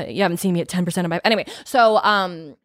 you 0.08 0.22
haven't 0.22 0.38
seen 0.38 0.54
me 0.54 0.60
at 0.60 0.68
10% 0.68 1.04
of 1.04 1.08
my 1.10 1.20
anyway. 1.24 1.44
So 1.64 1.98
um 1.98 2.56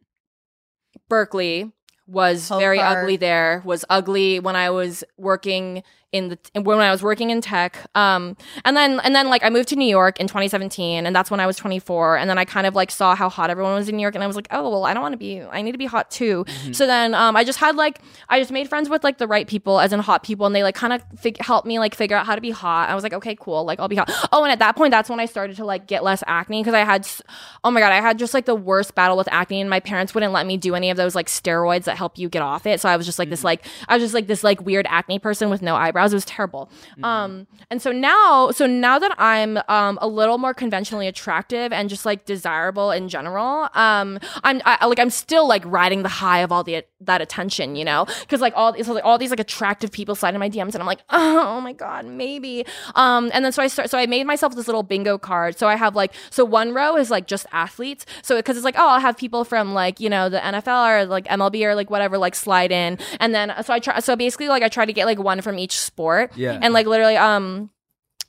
Berkeley 1.09 1.71
was 2.07 2.49
Hoe 2.49 2.59
very 2.59 2.77
card. 2.79 2.99
ugly 2.99 3.17
there. 3.17 3.61
Was 3.65 3.85
ugly 3.89 4.39
when 4.39 4.55
I 4.55 4.69
was 4.69 5.03
working 5.17 5.83
in 6.15 6.29
the 6.29 6.61
when 6.61 6.79
I 6.79 6.91
was 6.91 7.03
working 7.03 7.29
in 7.29 7.41
tech. 7.41 7.77
Um 7.95 8.35
and 8.63 8.75
then 8.75 8.99
and 9.01 9.13
then 9.15 9.29
like 9.29 9.43
I 9.43 9.49
moved 9.49 9.69
to 9.69 9.75
New 9.75 9.87
York 9.87 10.19
in 10.19 10.27
2017 10.27 11.05
and 11.05 11.15
that's 11.15 11.29
when 11.29 11.39
I 11.39 11.45
was 11.47 11.57
24 11.57 12.17
and 12.17 12.29
then 12.29 12.37
I 12.37 12.45
kind 12.45 12.65
of 12.67 12.75
like 12.75 12.89
saw 12.91 13.15
how 13.15 13.29
hot 13.29 13.49
everyone 13.49 13.75
was 13.75 13.89
in 13.89 13.95
New 13.97 14.01
York 14.01 14.15
and 14.15 14.23
I 14.23 14.27
was 14.27 14.35
like, 14.35 14.47
"Oh, 14.51 14.69
well, 14.69 14.85
I 14.85 14.93
don't 14.93 15.01
want 15.03 15.13
to 15.13 15.17
be 15.17 15.41
I 15.41 15.61
need 15.61 15.73
to 15.73 15.77
be 15.77 15.85
hot 15.85 16.09
too." 16.11 16.45
So 16.71 16.87
then 16.87 17.13
um 17.13 17.35
I 17.35 17.43
just 17.43 17.59
had 17.59 17.75
like 17.75 17.99
I 18.29 18.39
just 18.39 18.51
made 18.51 18.67
friends 18.69 18.89
with 18.89 19.03
like 19.03 19.17
the 19.17 19.27
right 19.27 19.47
people 19.47 19.79
as 19.79 19.93
in 19.93 19.99
hot 19.99 20.23
people 20.23 20.45
and 20.45 20.55
they 20.55 20.63
like 20.63 20.75
kind 20.75 20.93
of 20.93 21.03
fig- 21.19 21.41
helped 21.41 21.67
me 21.67 21.79
like 21.79 21.93
figure 21.95 22.17
out 22.17 22.25
how 22.25 22.35
to 22.35 22.41
be 22.41 22.51
hot. 22.51 22.89
I 22.89 22.95
was 22.95 23.03
like, 23.03 23.13
"Okay, 23.13 23.35
cool. 23.39 23.63
Like 23.65 23.79
I'll 23.79 23.87
be 23.87 23.95
hot." 23.97 24.09
Oh, 24.31 24.43
and 24.43 24.51
at 24.51 24.59
that 24.59 24.75
point 24.75 24.91
that's 24.91 25.09
when 25.09 25.19
I 25.19 25.25
started 25.25 25.57
to 25.57 25.65
like 25.65 25.87
get 25.87 26.03
less 26.03 26.23
acne 26.27 26.61
because 26.61 26.73
I 26.73 26.83
had 26.83 27.01
s- 27.01 27.21
oh 27.63 27.71
my 27.71 27.79
god, 27.79 27.91
I 27.91 28.01
had 28.01 28.17
just 28.17 28.33
like 28.33 28.45
the 28.45 28.55
worst 28.55 28.95
battle 28.95 29.17
with 29.17 29.27
acne 29.31 29.61
and 29.61 29.69
my 29.69 29.79
parents 29.79 30.13
wouldn't 30.13 30.33
let 30.33 30.45
me 30.45 30.57
do 30.57 30.75
any 30.75 30.89
of 30.89 30.97
those 30.97 31.15
like 31.15 31.27
steroids 31.27 31.83
that 31.85 31.97
help 31.97 32.17
you 32.17 32.29
get 32.29 32.41
off 32.41 32.65
it. 32.65 32.79
So 32.79 32.87
I 32.89 32.95
was 32.97 33.05
just 33.05 33.19
like 33.19 33.29
this 33.29 33.43
like 33.43 33.65
I 33.87 33.95
was 33.95 34.03
just 34.03 34.13
like 34.13 34.27
this 34.27 34.43
like 34.43 34.61
weird 34.61 34.85
acne 34.89 35.19
person 35.19 35.49
with 35.49 35.61
no 35.61 35.75
eyebrows. 35.75 36.04
It 36.13 36.15
was 36.15 36.25
terrible. 36.25 36.69
Um 37.03 37.47
and 37.69 37.81
so 37.81 37.91
now 37.91 38.51
so 38.51 38.65
now 38.67 38.99
that 38.99 39.13
I'm 39.17 39.57
um 39.67 39.97
a 40.01 40.07
little 40.07 40.37
more 40.37 40.53
conventionally 40.53 41.07
attractive 41.07 41.71
and 41.73 41.89
just 41.89 42.05
like 42.05 42.25
desirable 42.25 42.91
in 42.91 43.09
general, 43.09 43.69
um 43.73 44.19
I'm 44.43 44.61
I, 44.65 44.85
like 44.85 44.99
I'm 44.99 45.09
still 45.09 45.47
like 45.47 45.63
riding 45.65 46.03
the 46.03 46.09
high 46.09 46.39
of 46.39 46.51
all 46.51 46.63
the 46.63 46.83
that 47.01 47.21
attention, 47.21 47.75
you 47.75 47.85
know? 47.85 48.05
Cuz 48.27 48.41
like 48.41 48.53
all 48.55 48.71
these 48.71 48.87
like 48.87 49.05
all 49.05 49.17
these 49.17 49.29
like 49.29 49.39
attractive 49.39 49.91
people 49.91 50.15
slide 50.15 50.33
in 50.33 50.39
my 50.39 50.49
DMs 50.49 50.73
and 50.73 50.77
I'm 50.77 50.85
like, 50.87 51.01
"Oh 51.09 51.61
my 51.61 51.73
god, 51.73 52.05
maybe." 52.05 52.65
Um 52.95 53.31
and 53.33 53.43
then 53.45 53.51
so 53.51 53.61
I 53.61 53.67
start 53.67 53.89
so 53.89 53.97
I 53.97 54.05
made 54.05 54.25
myself 54.25 54.55
this 54.55 54.67
little 54.67 54.83
bingo 54.83 55.17
card. 55.17 55.57
So 55.57 55.67
I 55.67 55.75
have 55.75 55.95
like 55.95 56.13
so 56.29 56.45
one 56.45 56.73
row 56.73 56.95
is 56.97 57.11
like 57.11 57.27
just 57.27 57.45
athletes. 57.51 58.05
So 58.21 58.41
cuz 58.41 58.55
it's 58.57 58.65
like, 58.65 58.75
"Oh, 58.77 58.87
I'll 58.87 58.99
have 58.99 59.17
people 59.17 59.43
from 59.43 59.73
like, 59.73 59.99
you 59.99 60.09
know, 60.09 60.29
the 60.29 60.39
NFL 60.39 60.87
or 60.89 61.05
like 61.05 61.25
MLB 61.27 61.63
or 61.65 61.75
like 61.75 61.89
whatever 61.89 62.17
like 62.17 62.35
slide 62.35 62.71
in." 62.71 62.97
And 63.19 63.33
then 63.33 63.53
so 63.63 63.73
I 63.73 63.79
try 63.79 63.99
so 63.99 64.15
basically 64.15 64.47
like 64.47 64.63
I 64.63 64.69
try 64.69 64.85
to 64.85 64.93
get 64.93 65.05
like 65.05 65.19
one 65.19 65.41
from 65.41 65.59
each 65.59 65.77
sport. 65.95 66.33
Yeah. 66.35 66.59
And 66.61 66.73
like 66.73 66.87
literally 66.87 67.15
um 67.15 67.69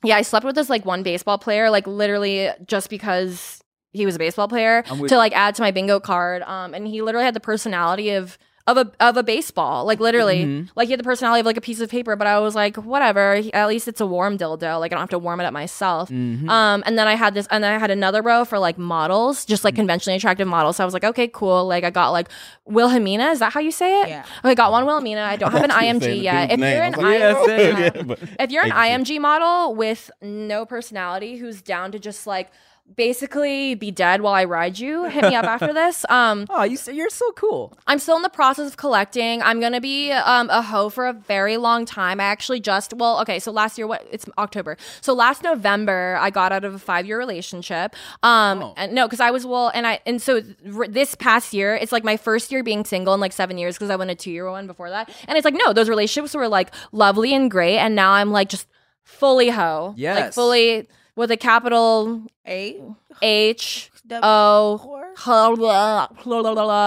yeah, 0.04 0.16
I 0.16 0.22
slept 0.22 0.46
with 0.46 0.54
this 0.54 0.70
like 0.70 0.84
one 0.84 1.02
baseball 1.02 1.36
player 1.36 1.68
like 1.68 1.86
literally 1.86 2.50
just 2.64 2.88
because 2.90 3.60
he 3.92 4.06
was 4.06 4.14
a 4.14 4.18
baseball 4.18 4.46
player 4.46 4.84
with 5.00 5.10
to 5.10 5.16
like 5.16 5.32
add 5.32 5.56
to 5.56 5.62
my 5.62 5.72
bingo 5.72 5.98
card 5.98 6.42
um 6.42 6.74
and 6.74 6.86
he 6.86 7.02
literally 7.02 7.24
had 7.24 7.34
the 7.34 7.40
personality 7.40 8.10
of 8.10 8.38
of 8.68 8.76
a 8.76 8.90
of 8.98 9.16
a 9.16 9.22
baseball 9.22 9.84
like 9.84 10.00
literally. 10.00 10.44
Mhm. 10.44 10.68
like 10.74 10.86
he 10.88 10.92
had 10.92 10.98
the 10.98 11.04
personality 11.04 11.38
of 11.40 11.46
like 11.46 11.56
a 11.56 11.60
piece 11.60 11.78
of 11.80 11.88
paper 11.88 12.16
but 12.16 12.26
I 12.26 12.40
was 12.40 12.54
like 12.56 12.76
whatever. 12.76 13.36
He- 13.36 13.52
at 13.54 13.68
least 13.68 13.86
it's 13.86 14.00
a 14.00 14.06
warm 14.06 14.36
dildo. 14.38 14.80
Like 14.80 14.90
I 14.92 14.94
don't 14.96 15.02
have 15.02 15.10
to 15.10 15.18
warm 15.20 15.38
it 15.40 15.44
up 15.44 15.52
myself. 15.52 16.10
Mhm. 16.10 16.48
um 16.50 16.82
and 16.84 16.98
then 16.98 17.06
I 17.06 17.14
had 17.14 17.34
this 17.34 17.46
and 17.50 17.62
then 17.62 17.72
I 17.72 17.78
had 17.78 17.92
another 17.92 18.22
row 18.22 18.44
for 18.44 18.58
like 18.58 18.76
models 18.76 19.44
just 19.44 19.62
like 19.62 19.76
conventionally 19.76 20.16
attractive 20.16 20.48
models. 20.48 20.76
So 20.76 20.82
I 20.82 20.86
was 20.86 20.94
like 20.94 21.04
okay 21.04 21.28
cool. 21.28 21.66
Like 21.66 21.84
I 21.84 21.90
got 21.90 22.10
like 22.10 22.28
Wilhelmina 22.64 23.30
is 23.30 23.38
that 23.38 23.52
how 23.52 23.60
you 23.60 23.70
say 23.70 24.02
it? 24.02 24.08
Yeah. 24.08 24.24
okay 24.44 24.54
got 24.56 24.72
one 24.72 24.84
Wilhelmina 24.84 25.22
I 25.22 25.36
don't 25.36 25.52
have 25.56 25.62
an 25.64 25.70
I 25.70 25.92
was 25.92 26.00
gonna 26.00 26.00
say 26.00 26.18
IMG 26.18 26.22
yet. 26.22 26.50
if 26.50 26.58
you're 26.58 26.82
an 26.82 26.92
like, 26.94 27.18
Yeah. 27.20 27.34
IMG 27.34 27.94
Yeah, 27.96 28.02
but- 28.02 28.18
if 28.40 28.50
you're 28.50 28.64
an 28.64 28.72
IMG 28.72 29.20
model 29.20 29.74
with 29.76 30.10
no 30.20 30.66
personality 30.66 31.36
who's 31.36 31.62
down 31.62 31.92
to 31.92 31.98
just 32.00 32.26
like 32.26 32.50
basically 32.94 33.74
be 33.74 33.90
dead 33.90 34.20
while 34.20 34.34
I 34.34 34.44
ride 34.44 34.78
you, 34.78 35.04
hit 35.04 35.24
me 35.24 35.34
up 35.34 35.44
after 35.44 35.72
this. 35.72 36.04
Um, 36.16 36.46
Oh, 36.50 36.62
you 36.62 36.78
you're 36.92 37.10
so 37.10 37.30
cool. 37.32 37.76
I'm 37.86 37.98
still 37.98 38.16
in 38.16 38.22
the 38.22 38.28
process 38.30 38.68
of 38.68 38.76
collecting. 38.76 39.42
I'm 39.42 39.60
gonna 39.60 39.80
be 39.80 40.12
um, 40.12 40.48
a 40.50 40.62
hoe 40.62 40.88
for 40.88 41.06
a 41.06 41.12
very 41.12 41.56
long 41.56 41.84
time. 41.84 42.20
I 42.20 42.24
actually 42.24 42.60
just 42.60 42.94
well, 42.94 43.20
okay, 43.20 43.38
so 43.38 43.50
last 43.52 43.76
year 43.76 43.86
what 43.86 44.06
it's 44.10 44.24
October. 44.38 44.76
So 45.00 45.12
last 45.14 45.42
November 45.42 46.16
I 46.20 46.30
got 46.30 46.52
out 46.52 46.64
of 46.64 46.74
a 46.74 46.78
five 46.78 47.06
year 47.06 47.18
relationship. 47.18 47.94
Um, 48.22 48.62
Oh. 48.62 48.74
and 48.76 48.92
no, 48.94 49.06
because 49.06 49.20
I 49.20 49.30
was 49.30 49.44
well, 49.46 49.70
and 49.74 49.86
I 49.86 50.00
and 50.06 50.20
so 50.22 50.40
r- 50.74 50.88
this 50.88 51.14
past 51.14 51.52
year 51.52 51.74
it's 51.74 51.92
like 51.92 52.04
my 52.04 52.16
first 52.16 52.50
year 52.52 52.62
being 52.62 52.84
single 52.84 53.12
in 53.14 53.20
like 53.20 53.32
seven 53.32 53.58
years 53.58 53.74
because 53.76 53.90
I 53.90 53.96
went 53.96 54.10
a 54.10 54.14
two 54.14 54.30
year 54.30 54.48
one 54.50 54.66
before 54.66 54.90
that, 54.90 55.10
and 55.28 55.36
it's 55.36 55.44
like 55.44 55.54
no, 55.54 55.72
those 55.72 55.88
relationships 55.88 56.34
were 56.34 56.48
like 56.48 56.72
lovely 56.92 57.34
and 57.34 57.50
great, 57.50 57.78
and 57.78 57.94
now 57.94 58.12
I'm 58.12 58.30
like 58.30 58.48
just 58.48 58.66
fully 59.02 59.50
hoe, 59.50 59.94
yes, 59.96 60.20
like 60.20 60.32
fully 60.34 60.88
with 61.16 61.30
a 61.30 61.36
capital 61.36 62.22
A 62.46 62.80
H 63.22 63.90
W 64.06 64.20
O 64.24 65.06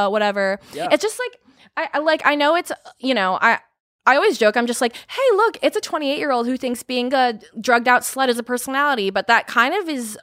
whatever. 0.09 0.59
Yeah. 0.73 0.87
It's 0.91 1.01
just 1.01 1.19
like 1.19 1.41
I, 1.75 1.97
I 1.97 1.99
like 1.99 2.21
I 2.25 2.35
know 2.35 2.55
it's 2.55 2.71
you 2.99 3.13
know 3.13 3.37
I 3.41 3.59
I 4.05 4.15
always 4.15 4.37
joke. 4.37 4.57
I'm 4.57 4.65
just 4.65 4.81
like, 4.81 4.95
hey, 4.95 5.35
look, 5.35 5.57
it's 5.61 5.77
a 5.77 5.81
28 5.81 6.17
year 6.17 6.31
old 6.31 6.47
who 6.47 6.57
thinks 6.57 6.81
being 6.81 7.13
a 7.13 7.39
drugged 7.59 7.87
out 7.87 8.01
slut 8.01 8.29
is 8.29 8.39
a 8.39 8.43
personality, 8.43 9.09
but 9.09 9.27
that 9.27 9.45
kind 9.45 9.75
of 9.75 9.87
is 9.87 10.17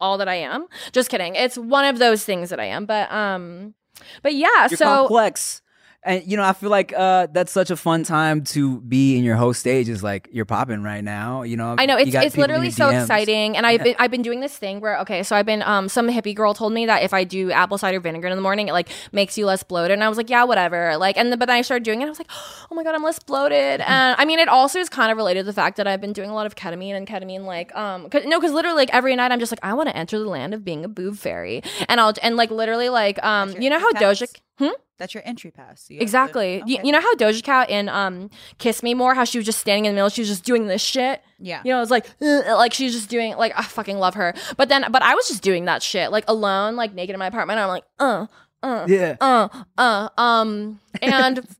all 0.00 0.18
that 0.18 0.28
I 0.28 0.36
am. 0.36 0.66
Just 0.92 1.10
kidding. 1.10 1.34
It's 1.34 1.58
one 1.58 1.84
of 1.84 1.98
those 1.98 2.24
things 2.24 2.50
that 2.50 2.60
I 2.60 2.64
am. 2.66 2.86
But 2.86 3.10
um, 3.12 3.74
but 4.22 4.34
yeah. 4.34 4.68
You're 4.70 4.76
so 4.78 4.84
complex. 4.84 5.62
And 6.06 6.24
you 6.24 6.36
know, 6.36 6.44
I 6.44 6.52
feel 6.52 6.70
like 6.70 6.94
uh, 6.96 7.26
that's 7.32 7.50
such 7.50 7.70
a 7.70 7.76
fun 7.76 8.04
time 8.04 8.44
to 8.44 8.80
be 8.82 9.18
in 9.18 9.24
your 9.24 9.34
host 9.36 9.60
stage. 9.60 9.88
Is 9.88 10.02
like 10.02 10.28
you're 10.32 10.44
popping 10.44 10.82
right 10.82 11.02
now. 11.02 11.42
You 11.42 11.56
know, 11.56 11.74
I 11.76 11.84
know 11.84 11.98
You 11.98 12.12
got 12.12 12.24
it's 12.24 12.36
literally 12.36 12.70
so 12.70 12.86
DMs. 12.90 13.02
exciting, 13.02 13.56
and 13.56 13.66
I've 13.66 13.82
been 13.82 13.96
I've 13.98 14.10
been 14.10 14.22
doing 14.22 14.40
this 14.40 14.56
thing 14.56 14.80
where 14.80 14.98
okay, 15.00 15.22
so 15.24 15.34
I've 15.34 15.44
been 15.46 15.62
um 15.62 15.88
some 15.88 16.08
hippie 16.08 16.34
girl 16.34 16.54
told 16.54 16.72
me 16.72 16.86
that 16.86 17.02
if 17.02 17.12
I 17.12 17.24
do 17.24 17.50
apple 17.50 17.76
cider 17.76 17.98
vinegar 17.98 18.28
in 18.28 18.36
the 18.36 18.42
morning, 18.42 18.68
it 18.68 18.72
like 18.72 18.88
makes 19.10 19.36
you 19.36 19.46
less 19.46 19.62
bloated, 19.64 19.92
and 19.94 20.04
I 20.04 20.08
was 20.08 20.16
like, 20.16 20.30
yeah, 20.30 20.44
whatever. 20.44 20.96
Like, 20.96 21.16
and 21.18 21.32
then, 21.32 21.38
but 21.38 21.46
then 21.46 21.56
I 21.56 21.62
started 21.62 21.82
doing 21.82 22.00
it, 22.00 22.04
and 22.04 22.08
I 22.08 22.10
was 22.10 22.20
like, 22.20 22.30
oh 22.70 22.74
my 22.74 22.84
god, 22.84 22.94
I'm 22.94 23.02
less 23.02 23.18
bloated, 23.18 23.80
and 23.80 24.14
I 24.18 24.24
mean, 24.24 24.38
it 24.38 24.48
also 24.48 24.78
is 24.78 24.88
kind 24.88 25.10
of 25.10 25.16
related 25.16 25.40
to 25.40 25.44
the 25.46 25.52
fact 25.52 25.76
that 25.78 25.88
I've 25.88 26.00
been 26.00 26.12
doing 26.12 26.30
a 26.30 26.34
lot 26.34 26.46
of 26.46 26.54
ketamine 26.54 26.94
and 26.94 27.06
ketamine, 27.06 27.44
like 27.44 27.74
um, 27.76 28.08
cause, 28.10 28.22
no, 28.26 28.38
because 28.38 28.52
literally 28.52 28.76
like 28.76 28.94
every 28.94 29.16
night 29.16 29.32
I'm 29.32 29.40
just 29.40 29.50
like, 29.50 29.60
I 29.64 29.74
want 29.74 29.88
to 29.88 29.96
enter 29.96 30.18
the 30.20 30.28
land 30.28 30.54
of 30.54 30.64
being 30.64 30.84
a 30.84 30.88
boob 30.88 31.16
fairy, 31.16 31.62
and 31.88 32.00
I'll 32.00 32.14
and 32.22 32.36
like 32.36 32.52
literally 32.52 32.90
like 32.90 33.22
um, 33.24 33.50
you 33.60 33.70
know 33.70 33.80
how 33.80 33.92
pass. 33.92 34.20
Doja. 34.20 34.40
Hmm? 34.58 34.68
That's 34.98 35.12
your 35.14 35.22
entry 35.26 35.50
pass. 35.50 35.86
You 35.90 35.96
have 35.96 36.00
to- 36.00 36.02
Exactly. 36.02 36.62
Okay. 36.62 36.80
You, 36.82 36.92
know 36.92 37.00
how 37.00 37.14
Doja 37.16 37.42
Cat 37.42 37.68
in 37.70 37.88
um 37.88 38.30
Kiss 38.58 38.82
Me 38.82 38.94
More, 38.94 39.14
how 39.14 39.24
she 39.24 39.38
was 39.38 39.44
just 39.44 39.58
standing 39.58 39.84
in 39.84 39.92
the 39.92 39.94
middle, 39.96 40.08
she 40.08 40.22
was 40.22 40.28
just 40.28 40.44
doing 40.44 40.66
this 40.66 40.82
shit. 40.82 41.20
Yeah. 41.38 41.60
You 41.64 41.72
know, 41.72 41.82
it's 41.82 41.90
like 41.90 42.06
"Ugh," 42.22 42.44
like 42.46 42.72
she's 42.72 42.92
just 42.94 43.10
doing 43.10 43.36
like 43.36 43.52
I 43.56 43.62
fucking 43.62 43.98
love 43.98 44.14
her. 44.14 44.34
But 44.56 44.68
then 44.68 44.86
but 44.90 45.02
I 45.02 45.14
was 45.14 45.28
just 45.28 45.42
doing 45.42 45.66
that 45.66 45.82
shit 45.82 46.10
like 46.10 46.24
alone, 46.28 46.76
like 46.76 46.94
naked 46.94 47.14
in 47.14 47.18
my 47.18 47.26
apartment. 47.26 47.58
I'm 47.60 47.68
like, 47.68 47.84
uh, 47.98 48.26
uh, 48.62 48.86
Yeah. 48.88 49.16
uh, 49.20 49.48
uh, 49.76 50.08
um, 50.16 50.80
and 51.02 51.46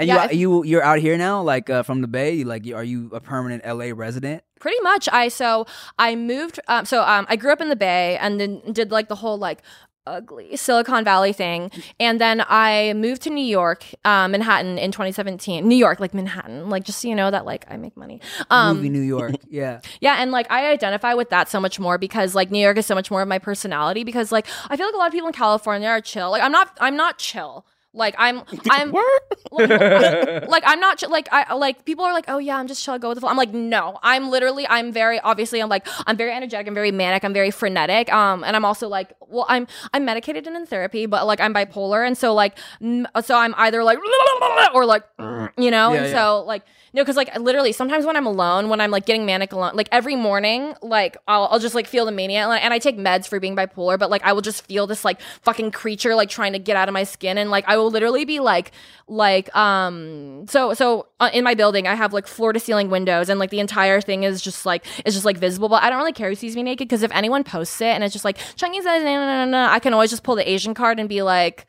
And 0.00 0.06
Yeah, 0.08 0.30
you 0.30 0.38
you 0.62 0.64
you're 0.64 0.82
out 0.84 1.00
here 1.00 1.18
now, 1.18 1.42
like 1.42 1.68
uh, 1.68 1.82
from 1.82 2.02
the 2.02 2.06
Bay. 2.06 2.44
Like, 2.44 2.64
are 2.72 2.84
you 2.84 3.10
a 3.12 3.20
permanent 3.20 3.66
LA 3.66 3.90
resident? 3.94 4.42
pretty 4.60 4.80
much 4.82 5.08
I 5.12 5.28
so 5.28 5.66
I 5.98 6.16
moved. 6.16 6.58
Um, 6.68 6.84
so 6.84 7.02
um, 7.02 7.26
I 7.28 7.36
grew 7.36 7.52
up 7.52 7.60
in 7.60 7.68
the 7.68 7.76
Bay 7.76 8.16
and 8.20 8.40
then 8.40 8.60
did 8.72 8.90
like 8.90 9.08
the 9.08 9.14
whole 9.16 9.38
like 9.38 9.62
ugly 10.08 10.56
Silicon 10.56 11.04
Valley 11.04 11.32
thing, 11.32 11.70
and 12.00 12.20
then 12.20 12.42
I 12.48 12.94
moved 12.94 13.22
to 13.22 13.30
New 13.30 13.44
York, 13.44 13.84
um, 14.04 14.32
Manhattan 14.32 14.78
in 14.78 14.90
2017. 14.90 15.66
New 15.66 15.76
York, 15.76 16.00
like 16.00 16.14
Manhattan, 16.14 16.68
like 16.68 16.84
just 16.84 17.00
so 17.00 17.08
you 17.08 17.14
know 17.14 17.30
that 17.30 17.44
like 17.44 17.64
I 17.68 17.76
make 17.76 17.96
money. 17.96 18.20
Um, 18.50 18.76
Movie 18.76 18.88
New 18.90 19.00
York. 19.00 19.34
Yeah. 19.50 19.80
Yeah, 20.00 20.16
and 20.18 20.30
like 20.30 20.50
I 20.50 20.70
identify 20.70 21.14
with 21.14 21.30
that 21.30 21.48
so 21.48 21.60
much 21.60 21.78
more 21.80 21.98
because 21.98 22.34
like 22.34 22.50
New 22.50 22.60
York 22.60 22.76
is 22.76 22.86
so 22.86 22.94
much 22.94 23.10
more 23.10 23.22
of 23.22 23.28
my 23.28 23.38
personality 23.38 24.04
because 24.04 24.30
like 24.32 24.46
I 24.68 24.76
feel 24.76 24.86
like 24.86 24.94
a 24.94 24.98
lot 24.98 25.06
of 25.06 25.12
people 25.12 25.28
in 25.28 25.34
California 25.34 25.88
are 25.88 26.00
chill. 26.00 26.30
Like 26.30 26.42
I'm 26.42 26.52
not 26.52 26.76
I'm 26.80 26.96
not 26.96 27.18
chill. 27.18 27.66
Like 27.94 28.14
I'm 28.18 28.42
I'm 28.70 28.92
like, 28.92 29.70
like, 30.48 30.62
I'm 30.66 30.78
not 30.80 31.02
like 31.10 31.28
I 31.32 31.54
like 31.54 31.84
people 31.84 32.04
are 32.04 32.12
like 32.12 32.26
oh 32.28 32.38
yeah 32.38 32.56
I'm 32.58 32.66
just 32.66 32.84
chill 32.84 32.98
go 32.98 33.08
with 33.08 33.16
the 33.16 33.20
flow. 33.20 33.30
I'm 33.30 33.36
like 33.36 33.52
no 33.52 33.98
I'm 34.02 34.30
literally 34.30 34.66
I'm 34.68 34.92
very 34.92 35.18
obviously 35.20 35.60
I'm 35.60 35.68
like 35.68 35.86
I'm 36.06 36.16
very 36.16 36.32
energetic 36.32 36.66
I'm 36.68 36.74
very 36.74 36.92
manic 36.92 37.24
I'm 37.24 37.32
very 37.32 37.50
frenetic 37.50 38.12
um 38.12 38.44
and 38.44 38.54
I'm 38.56 38.64
also 38.64 38.88
like 38.88 39.12
well 39.26 39.46
I'm 39.48 39.66
I'm 39.94 40.04
medicated 40.04 40.46
and 40.46 40.54
in 40.56 40.66
therapy 40.66 41.06
but 41.06 41.26
like 41.26 41.40
I'm 41.40 41.54
bipolar 41.54 42.06
and 42.06 42.16
so 42.16 42.34
like 42.34 42.58
n- 42.82 43.08
so 43.22 43.36
I'm 43.36 43.54
either 43.56 43.82
like 43.82 43.98
or 44.74 44.84
like 44.84 45.04
you 45.58 45.70
know 45.70 45.92
Yeah, 45.92 46.00
and 46.02 46.06
yeah. 46.06 46.12
so 46.12 46.44
like 46.46 46.62
no, 46.94 47.02
because 47.02 47.16
like 47.16 47.36
literally 47.38 47.72
sometimes 47.72 48.06
when 48.06 48.16
I'm 48.16 48.24
alone, 48.26 48.70
when 48.70 48.80
I'm 48.80 48.90
like 48.90 49.04
getting 49.04 49.26
manic 49.26 49.52
alone, 49.52 49.72
like 49.76 49.90
every 49.92 50.16
morning, 50.16 50.72
like 50.80 51.18
I'll, 51.28 51.44
I'll 51.50 51.58
just 51.58 51.74
like 51.74 51.86
feel 51.86 52.06
the 52.06 52.12
mania, 52.12 52.40
and, 52.40 52.48
like, 52.48 52.64
and 52.64 52.72
I 52.72 52.78
take 52.78 52.96
meds 52.96 53.28
for 53.28 53.38
being 53.38 53.54
bipolar, 53.54 53.98
but 53.98 54.08
like 54.08 54.22
I 54.24 54.32
will 54.32 54.40
just 54.40 54.64
feel 54.66 54.86
this 54.86 55.04
like 55.04 55.20
fucking 55.42 55.70
creature 55.72 56.14
like 56.14 56.30
trying 56.30 56.54
to 56.54 56.58
get 56.58 56.76
out 56.78 56.88
of 56.88 56.94
my 56.94 57.04
skin, 57.04 57.36
and 57.36 57.50
like 57.50 57.64
I 57.68 57.76
will 57.78 57.90
literally 57.90 58.24
be 58.24 58.40
like, 58.40 58.72
like 59.06 59.54
um, 59.56 60.46
so 60.48 60.74
so 60.74 61.06
uh, 61.20 61.30
in 61.32 61.42
my 61.44 61.54
building 61.54 61.86
I 61.86 61.94
have 61.94 62.12
like 62.12 62.26
floor 62.26 62.52
to 62.52 62.60
ceiling 62.60 62.90
windows, 62.90 63.28
and 63.28 63.40
like 63.40 63.50
the 63.50 63.60
entire 63.60 64.00
thing 64.00 64.24
is 64.24 64.42
just 64.42 64.66
like 64.66 64.84
is 65.06 65.14
just 65.14 65.24
like 65.24 65.38
visible, 65.38 65.68
but 65.68 65.82
I 65.82 65.88
don't 65.88 65.98
really 65.98 66.12
care 66.12 66.28
who 66.28 66.34
sees 66.34 66.54
me 66.56 66.62
naked 66.62 66.88
because 66.88 67.02
if 67.02 67.10
anyone 67.12 67.42
posts 67.44 67.80
it 67.80 67.86
and 67.86 68.04
it's 68.04 68.12
just 68.12 68.24
like 68.24 68.38
Chunky 68.56 68.82
says 68.82 69.02
no 69.02 69.14
no 69.14 69.44
no 69.44 69.50
no, 69.50 69.64
I 69.70 69.78
can 69.78 69.92
always 69.94 70.10
just 70.10 70.22
pull 70.22 70.34
the 70.34 70.48
Asian 70.48 70.74
card 70.74 70.98
and 71.00 71.08
be 71.08 71.22
like. 71.22 71.66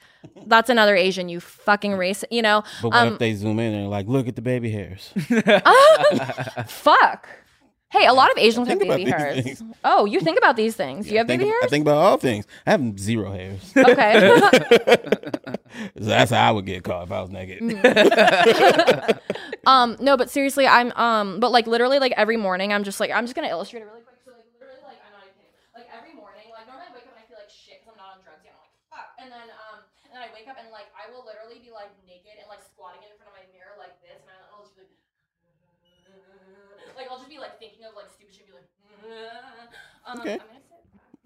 That's 0.48 0.70
another 0.70 0.98
Asian, 0.98 1.30
you 1.30 1.40
fucking 1.40 1.94
race, 1.94 2.26
you 2.30 2.42
know. 2.42 2.64
But 2.82 2.90
what 2.90 2.98
Um, 2.98 3.14
if 3.14 3.20
they 3.20 3.34
zoom 3.36 3.58
in 3.58 3.74
and 3.74 3.84
they're 3.84 3.88
like, 3.88 4.06
look 4.08 4.28
at 4.28 4.36
the 4.36 4.42
baby 4.42 4.70
hairs? 4.70 5.14
Fuck. 6.68 7.30
Hey, 7.92 8.06
a 8.06 8.14
lot 8.14 8.30
of 8.32 8.38
Asians 8.38 8.68
have 8.68 8.78
baby 8.80 9.10
hairs. 9.10 9.44
things. 9.44 9.64
Oh, 9.84 10.06
you 10.06 10.20
think 10.20 10.38
about 10.38 10.56
these 10.56 10.76
things. 10.76 11.10
you 11.10 11.18
have 11.18 11.26
baby 11.26 11.46
ab- 11.46 11.48
I 11.50 11.52
hairs? 11.62 11.70
think 11.72 11.82
about 11.84 11.98
all 11.98 12.18
things. 12.18 12.46
I 12.68 12.72
have 12.72 13.00
zero 13.00 13.32
hairs. 13.32 13.74
okay. 13.78 14.20
So 15.98 16.06
that's 16.06 16.30
how 16.30 16.50
I 16.50 16.52
would 16.52 16.66
get 16.68 16.84
caught 16.84 17.04
if 17.08 17.12
I 17.12 17.22
was 17.22 17.32
naked. 17.32 17.66
um, 19.66 19.98
no, 20.00 20.18
but 20.18 20.30
seriously, 20.30 20.68
I'm 20.68 20.92
um, 20.94 21.40
but 21.40 21.52
like 21.52 21.66
literally, 21.66 21.98
like 21.98 22.14
every 22.16 22.38
morning, 22.38 22.72
I'm 22.74 22.84
just 22.84 23.00
like, 23.00 23.10
I'm 23.10 23.26
just 23.26 23.34
gonna 23.36 23.50
illustrate 23.50 23.82
it 23.82 23.86
really 23.90 24.06
quick. 24.06 24.22
So 24.24 24.32
like 24.38 24.46
literally, 24.62 24.86
like 24.86 25.02
I'm 25.02 25.14
not 25.18 25.26
even 25.26 25.34
kidding. 25.42 25.50
Like 25.74 25.90
every 25.90 26.14
morning, 26.14 26.46
like 26.54 26.70
normally 26.70 26.90
I 26.90 26.94
wake 26.94 27.10
up 27.10 27.18
and 27.18 27.26
I 27.26 27.26
feel 27.26 27.42
like 27.42 27.50
shit 27.50 27.82
because 27.82 27.90
I'm 27.90 27.98
not 27.98 28.18
on 28.18 28.22
drugs 28.22 28.46
yet. 28.46 28.54
I'm 28.54 28.62
like 28.70 28.76
fuck, 28.94 29.10
and 29.18 29.30
then 29.34 29.48
um, 29.66 29.82
and 30.06 30.14
then 30.14 30.22
I 30.22 30.30
wake 30.38 30.46
up 30.46 30.62
and 30.62 30.70
like 30.70 30.94
I 30.94 31.10
will 31.10 31.26
literally 31.26 31.58
be 31.58 31.74
like 31.74 31.90
naked 32.06 32.38
and 32.38 32.46
like 32.54 32.62
squatting 32.62 33.02
in 33.02 33.10
front 33.18 33.34
of 33.34 33.36
my 33.42 33.46
mirror 33.50 33.74
like 33.82 33.98
this, 34.06 34.22
and 34.22 34.38
I'll 34.54 34.62
just 34.62 34.78
be 34.78 34.86
like. 34.86 34.94
Like 36.98 37.08
I'll 37.08 37.22
just 37.22 37.32
be 37.32 37.40
like 37.40 37.56
thinking 37.64 37.88
of 37.88 37.96
like 37.96 38.12
stupid 38.12 38.34
shit, 38.36 38.44
and 38.44 38.52
be 38.52 38.60
like, 38.60 38.68
um, 40.08 40.20
Okay. 40.20 40.34
I'm. 40.34 40.40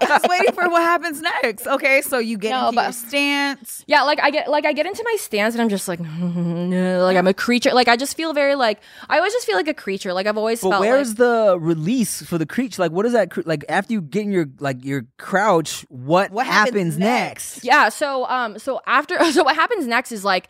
Just 0.00 0.28
waiting 0.28 0.52
for 0.54 0.68
what 0.70 0.80
happens 0.82 1.20
next. 1.20 1.66
Okay, 1.66 2.00
so 2.02 2.18
you 2.18 2.38
get 2.38 2.50
No, 2.50 2.68
into 2.68 2.76
but- 2.76 2.82
your 2.84 2.92
stance. 2.92 3.84
Yeah, 3.86 4.02
like 4.02 4.18
I 4.20 4.30
get 4.30 4.50
like 4.50 4.64
I 4.64 4.72
get 4.72 4.86
into 4.86 5.04
my 5.04 5.14
stance 5.18 5.54
and 5.54 5.60
I'm 5.62 5.68
just 5.68 5.86
like 5.88 6.00
like 6.00 7.16
I'm 7.16 7.26
a 7.26 7.34
creature. 7.34 7.72
Like 7.74 7.86
I 7.86 7.96
just 7.96 8.16
feel 8.16 8.32
very 8.32 8.54
like 8.54 8.80
I 9.08 9.18
always 9.18 9.32
just 9.34 9.46
feel 9.46 9.56
like 9.56 9.68
a 9.68 9.74
creature. 9.74 10.12
Like 10.14 10.26
I've 10.26 10.38
always 10.38 10.62
But 10.62 10.70
felt 10.70 10.80
where's 10.80 11.10
like, 11.10 11.16
the 11.18 11.58
release 11.60 12.22
for 12.22 12.38
the 12.38 12.46
creature? 12.46 12.80
Like, 12.82 12.90
what 12.90 13.04
is 13.06 13.12
that? 13.12 13.30
cre- 13.30 13.42
Like, 13.44 13.64
after 13.68 13.92
you 13.92 14.00
get 14.00 14.22
in 14.22 14.32
your 14.32 14.46
like 14.58 14.82
your 14.84 15.04
crouch, 15.18 15.84
what, 15.90 16.30
What 16.32 16.46
happens, 16.46 16.74
happens 16.74 16.98
next? 16.98 17.56
next? 17.56 17.64
yeah. 17.64 17.90
So 17.90 18.24
um 18.26 18.58
so 18.58 18.80
after 18.86 19.22
so 19.32 19.44
what 19.44 19.54
happens 19.54 19.86
next 19.86 20.12
is 20.12 20.24
like 20.24 20.48